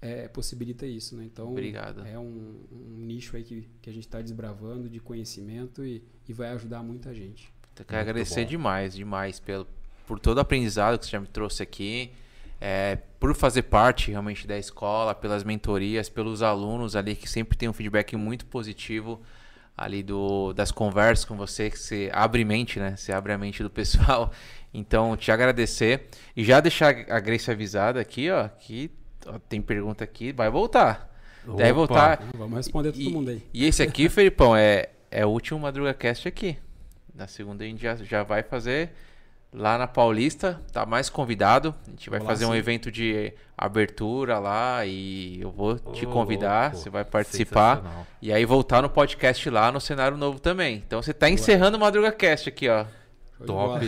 é, 0.02 0.28
possibilita 0.28 0.86
isso, 0.86 1.16
né? 1.16 1.24
Então, 1.24 1.50
Obrigado. 1.50 2.06
é 2.06 2.18
um, 2.18 2.60
um 2.70 2.98
nicho 2.98 3.34
aí 3.38 3.42
que, 3.42 3.66
que 3.80 3.88
a 3.88 3.92
gente 3.92 4.04
está 4.06 4.20
desbravando 4.20 4.86
de 4.86 5.00
conhecimento 5.00 5.82
e, 5.82 6.04
e 6.28 6.32
vai 6.34 6.50
ajudar 6.50 6.82
muita 6.82 7.14
gente. 7.14 7.50
Eu 7.76 7.86
quero 7.86 7.96
Muito 7.96 8.10
agradecer 8.10 8.42
bom. 8.42 8.50
demais, 8.50 8.94
demais 8.94 9.40
pelo, 9.40 9.66
por 10.06 10.20
todo 10.20 10.36
o 10.36 10.40
aprendizado 10.40 10.98
que 10.98 11.06
você 11.06 11.12
já 11.12 11.20
me 11.20 11.26
trouxe 11.26 11.62
aqui, 11.62 12.10
é, 12.60 12.98
por 13.18 13.34
fazer 13.34 13.62
parte 13.62 14.10
realmente 14.10 14.46
da 14.46 14.58
escola, 14.58 15.14
pelas 15.14 15.44
mentorias, 15.44 16.08
pelos 16.08 16.42
alunos 16.42 16.94
ali 16.96 17.14
que 17.14 17.28
sempre 17.28 17.56
tem 17.56 17.68
um 17.68 17.72
feedback 17.72 18.16
muito 18.16 18.46
positivo 18.46 19.20
ali 19.76 20.02
do, 20.02 20.52
das 20.52 20.70
conversas 20.70 21.24
com 21.24 21.36
você, 21.36 21.68
que 21.70 21.78
você 21.78 22.08
abre 22.12 22.44
mente, 22.44 22.78
né? 22.78 22.94
Você 22.96 23.12
abre 23.12 23.32
a 23.32 23.38
mente 23.38 23.62
do 23.62 23.70
pessoal. 23.70 24.30
Então, 24.76 25.16
te 25.16 25.30
agradecer 25.30 26.08
e 26.36 26.42
já 26.42 26.58
deixar 26.58 26.88
a 27.08 27.20
Grace 27.20 27.48
avisada 27.48 28.00
aqui, 28.00 28.28
ó, 28.28 28.48
que 28.48 28.90
ó, 29.24 29.38
tem 29.48 29.62
pergunta 29.62 30.02
aqui, 30.02 30.32
vai 30.32 30.50
voltar. 30.50 31.16
Deve 31.44 31.70
Opa. 31.70 31.74
voltar. 31.74 32.22
Então, 32.26 32.40
vamos 32.40 32.56
responder 32.56 32.90
todo 32.90 33.00
E- 33.00 33.08
mundo 33.08 33.30
aí. 33.30 33.42
E 33.54 33.64
esse 33.66 33.84
aqui, 33.84 34.08
Felipão, 34.10 34.56
é, 34.56 34.88
é 35.12 35.24
o 35.24 35.28
último 35.28 35.60
Madruga 35.60 35.94
Cast 35.94 36.26
aqui. 36.26 36.58
Na 37.14 37.28
segunda 37.28 37.62
a 37.62 37.66
gente 37.68 37.80
já, 37.80 37.94
já 37.94 38.24
vai 38.24 38.42
fazer 38.42 38.90
lá 39.54 39.78
na 39.78 39.86
Paulista, 39.86 40.60
tá 40.72 40.84
mais 40.84 41.08
convidado. 41.08 41.74
A 41.86 41.90
gente 41.90 42.10
vai 42.10 42.18
Vou 42.18 42.26
lá 42.28 42.34
fazer 42.34 42.44
um 42.44 42.52
sim. 42.52 42.58
evento 42.58 42.90
de 42.90 43.32
abertura 43.56 44.38
lá 44.38 44.84
e 44.84 45.40
eu 45.40 45.50
vou 45.50 45.78
te 45.78 46.04
Ô, 46.04 46.10
convidar, 46.10 46.74
você 46.74 46.90
vai 46.90 47.04
participar. 47.04 48.06
E 48.20 48.32
aí 48.32 48.44
voltar 48.44 48.82
no 48.82 48.90
podcast 48.90 49.48
lá 49.48 49.70
no 49.70 49.80
cenário 49.80 50.16
novo 50.16 50.40
também. 50.40 50.82
Então 50.84 51.00
você 51.00 51.14
tá 51.14 51.30
encerrando 51.30 51.76
o 51.76 51.80
Madruga 51.80 52.10
Cast 52.10 52.48
aqui, 52.48 52.68
ó. 52.68 52.84
Top, 53.38 53.46
top. 53.46 53.86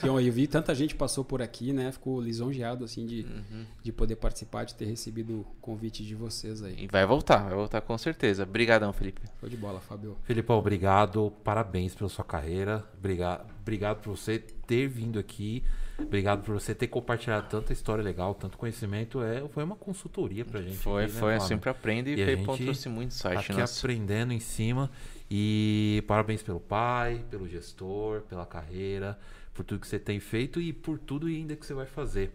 Que 0.00 0.08
honra. 0.08 0.22
Eu 0.26 0.32
vi 0.32 0.46
tanta 0.46 0.74
gente 0.74 0.94
passou 0.94 1.24
por 1.24 1.42
aqui, 1.42 1.72
né? 1.72 1.92
Ficou 1.92 2.20
lisonjeado, 2.20 2.84
assim, 2.84 3.06
de, 3.06 3.22
Uhum. 3.22 3.64
de 3.82 3.92
poder 3.92 4.16
participar, 4.16 4.64
de 4.64 4.74
ter 4.74 4.86
recebido 4.86 5.40
o 5.40 5.46
convite 5.60 6.04
de 6.04 6.14
vocês 6.14 6.62
aí. 6.62 6.74
E 6.78 6.86
vai 6.86 7.04
voltar, 7.06 7.44
vai 7.44 7.54
voltar 7.54 7.80
com 7.80 7.96
certeza. 7.98 8.42
Obrigadão, 8.44 8.92
Felipe. 8.92 9.20
Show 9.40 9.48
de 9.48 9.56
bola, 9.56 9.80
Fábio. 9.80 10.16
Filipão, 10.24 10.58
obrigado. 10.58 11.32
Parabéns 11.44 11.94
pela 11.94 12.08
sua 12.08 12.24
carreira. 12.24 12.84
Obrigado, 12.98 13.46
obrigado 13.60 14.00
por 14.02 14.16
você 14.16 14.38
ter 14.38 14.88
vindo 14.88 15.18
aqui. 15.18 15.62
Obrigado 16.00 16.42
por 16.44 16.54
você 16.54 16.74
ter 16.74 16.86
compartilhado 16.86 17.48
tanta 17.48 17.72
história 17.72 18.04
legal, 18.04 18.32
tanto 18.32 18.56
conhecimento. 18.56 19.20
É, 19.20 19.42
foi 19.48 19.64
uma 19.64 19.74
consultoria 19.74 20.44
pra 20.44 20.62
gente. 20.62 20.76
Foi, 20.76 21.04
aqui, 21.04 21.12
né, 21.14 21.18
foi. 21.20 21.30
Eu 21.34 21.38
Fábio? 21.40 21.48
sempre 21.48 21.70
aprendo 21.70 22.08
e, 22.08 22.14
E 22.14 22.20
a 22.20 22.22
o 22.22 22.26
Felipão 22.26 22.54
gente 22.56 22.64
trouxe 22.66 22.88
muito 22.88 23.10
Tá 23.20 23.30
insight. 23.34 23.50
aqui 23.52 23.60
nossa. 23.60 23.80
aprendendo 23.80 24.32
em 24.32 24.38
cima. 24.40 24.88
E 25.30 26.02
parabéns 26.06 26.42
pelo 26.42 26.60
pai, 26.60 27.24
pelo 27.30 27.48
gestor, 27.48 28.22
pela 28.22 28.46
carreira, 28.46 29.18
por 29.52 29.64
tudo 29.64 29.80
que 29.80 29.86
você 29.86 29.98
tem 29.98 30.20
feito 30.20 30.60
e 30.60 30.72
por 30.72 30.98
tudo 30.98 31.26
ainda 31.26 31.54
que 31.54 31.66
você 31.66 31.74
vai 31.74 31.86
fazer. 31.86 32.32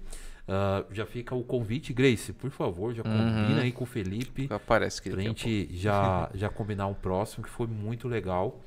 Ah, 0.47 0.83
já 0.91 1.05
fica 1.05 1.33
o 1.33 1.43
convite, 1.43 1.93
Grace, 1.93 2.33
por 2.33 2.51
favor, 2.51 2.93
já 2.93 3.01
combina 3.01 3.61
aí 3.61 3.71
com 3.71 3.83
o 3.83 3.87
Felipe. 3.87 4.47
Aparece 4.49 5.01
que 5.01 5.09
Pra 5.09 5.21
gente 5.21 5.69
já, 5.71 6.29
já 6.35 6.49
combinar 6.49 6.87
um 6.87 6.93
próximo, 6.93 7.43
que 7.43 7.49
foi 7.49 7.67
muito 7.67 8.07
legal. 8.07 8.61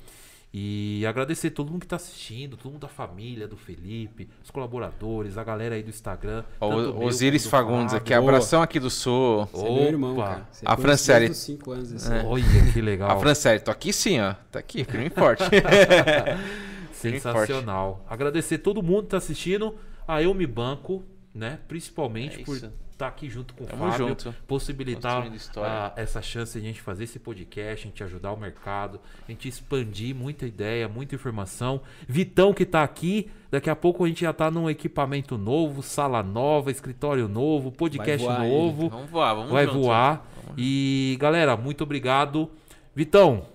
E 0.53 1.05
agradecer 1.05 1.51
todo 1.51 1.69
mundo 1.71 1.81
que 1.81 1.87
tá 1.87 1.97
assistindo, 1.97 2.55
todo 2.57 2.71
mundo 2.71 2.81
da 2.81 2.87
família, 2.87 3.47
do 3.47 3.57
Felipe, 3.57 4.29
os 4.43 4.49
colaboradores, 4.49 5.37
a 5.37 5.43
galera 5.43 5.75
aí 5.75 5.83
do 5.83 5.89
Instagram. 5.89 6.43
O 6.59 6.69
meu 6.69 7.01
Osiris 7.03 7.45
Fagundes 7.45 7.91
Fábio. 7.91 7.97
aqui, 7.97 8.13
abração 8.13 8.61
aqui 8.61 8.79
do 8.79 8.89
Sul. 8.89 9.45
Você 9.51 9.65
é 9.65 9.69
meu 9.71 9.83
irmão, 9.83 10.13
Opa. 10.13 10.25
cara. 10.27 10.47
Você 10.51 10.65
A 10.65 10.77
Franciele. 10.77 11.33
cinco 11.33 11.71
anos. 11.71 11.91
Esse 11.91 12.11
É. 12.11 12.23
Olha 12.23 12.43
que 12.73 12.81
legal. 12.81 13.11
A 13.11 13.19
Franciele, 13.19 13.59
tô 13.59 13.69
aqui 13.71 13.91
sim, 13.91 14.19
ó. 14.21 14.33
Tá 14.51 14.59
aqui, 14.59 14.83
firme 14.85 15.07
e 15.07 15.09
forte. 15.09 15.43
Sensacional. 16.91 18.03
Agradecer 18.09 18.57
todo 18.59 18.81
mundo 18.81 19.03
que 19.03 19.09
tá 19.09 19.17
assistindo. 19.17 19.75
A 20.07 20.23
Eu 20.23 20.33
Me 20.33 20.47
Banco, 20.47 21.03
né? 21.33 21.59
Principalmente 21.67 22.41
É 22.41 22.43
por 22.43 22.55
isso. 22.55 22.71
Estar 22.97 23.07
aqui 23.07 23.29
junto 23.29 23.53
com 23.53 23.63
o 23.63 23.67
Tamo 23.67 23.91
Fábio. 23.91 24.07
junto. 24.09 24.35
Possibilitar 24.47 25.23
ah, 25.57 25.93
essa 25.95 26.19
chance 26.21 26.59
de 26.59 26.65
a 26.65 26.67
gente 26.67 26.81
fazer 26.81 27.03
esse 27.03 27.19
podcast, 27.19 27.85
a 27.85 27.89
gente 27.89 28.03
ajudar 28.03 28.31
o 28.33 28.37
mercado, 28.37 28.99
a 29.27 29.31
gente 29.31 29.47
expandir 29.47 30.15
muita 30.15 30.47
ideia, 30.47 30.87
muita 30.87 31.13
informação. 31.13 31.81
Vitão 32.07 32.53
que 32.53 32.65
tá 32.65 32.83
aqui, 32.83 33.29
daqui 33.51 33.69
a 33.69 33.75
pouco 33.75 34.03
a 34.03 34.07
gente 34.07 34.21
já 34.21 34.33
tá 34.33 34.49
num 34.49 34.69
equipamento 34.69 35.37
novo, 35.37 35.83
sala 35.83 36.23
nova, 36.23 36.71
escritório 36.71 37.27
novo, 37.27 37.71
podcast 37.71 38.27
novo. 38.27 38.89
vamos 38.89 39.09
voar, 39.09 39.33
vamos 39.35 39.51
vai 39.51 39.65
junto. 39.65 39.81
voar. 39.81 40.25
E 40.57 41.15
galera, 41.19 41.55
muito 41.55 41.83
obrigado. 41.83 42.49
Vitão, 42.95 43.45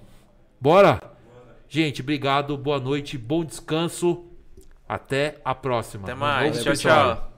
bora? 0.60 1.00
Gente, 1.68 2.00
obrigado, 2.00 2.56
boa 2.56 2.78
noite, 2.78 3.18
bom 3.18 3.44
descanso. 3.44 4.24
Até 4.88 5.40
a 5.44 5.54
próxima. 5.54 6.04
Até 6.04 6.14
mais. 6.14 6.50
vamos 6.50 6.62
Tchau, 6.62 6.72
pessoal. 6.72 7.16
tchau. 7.16 7.31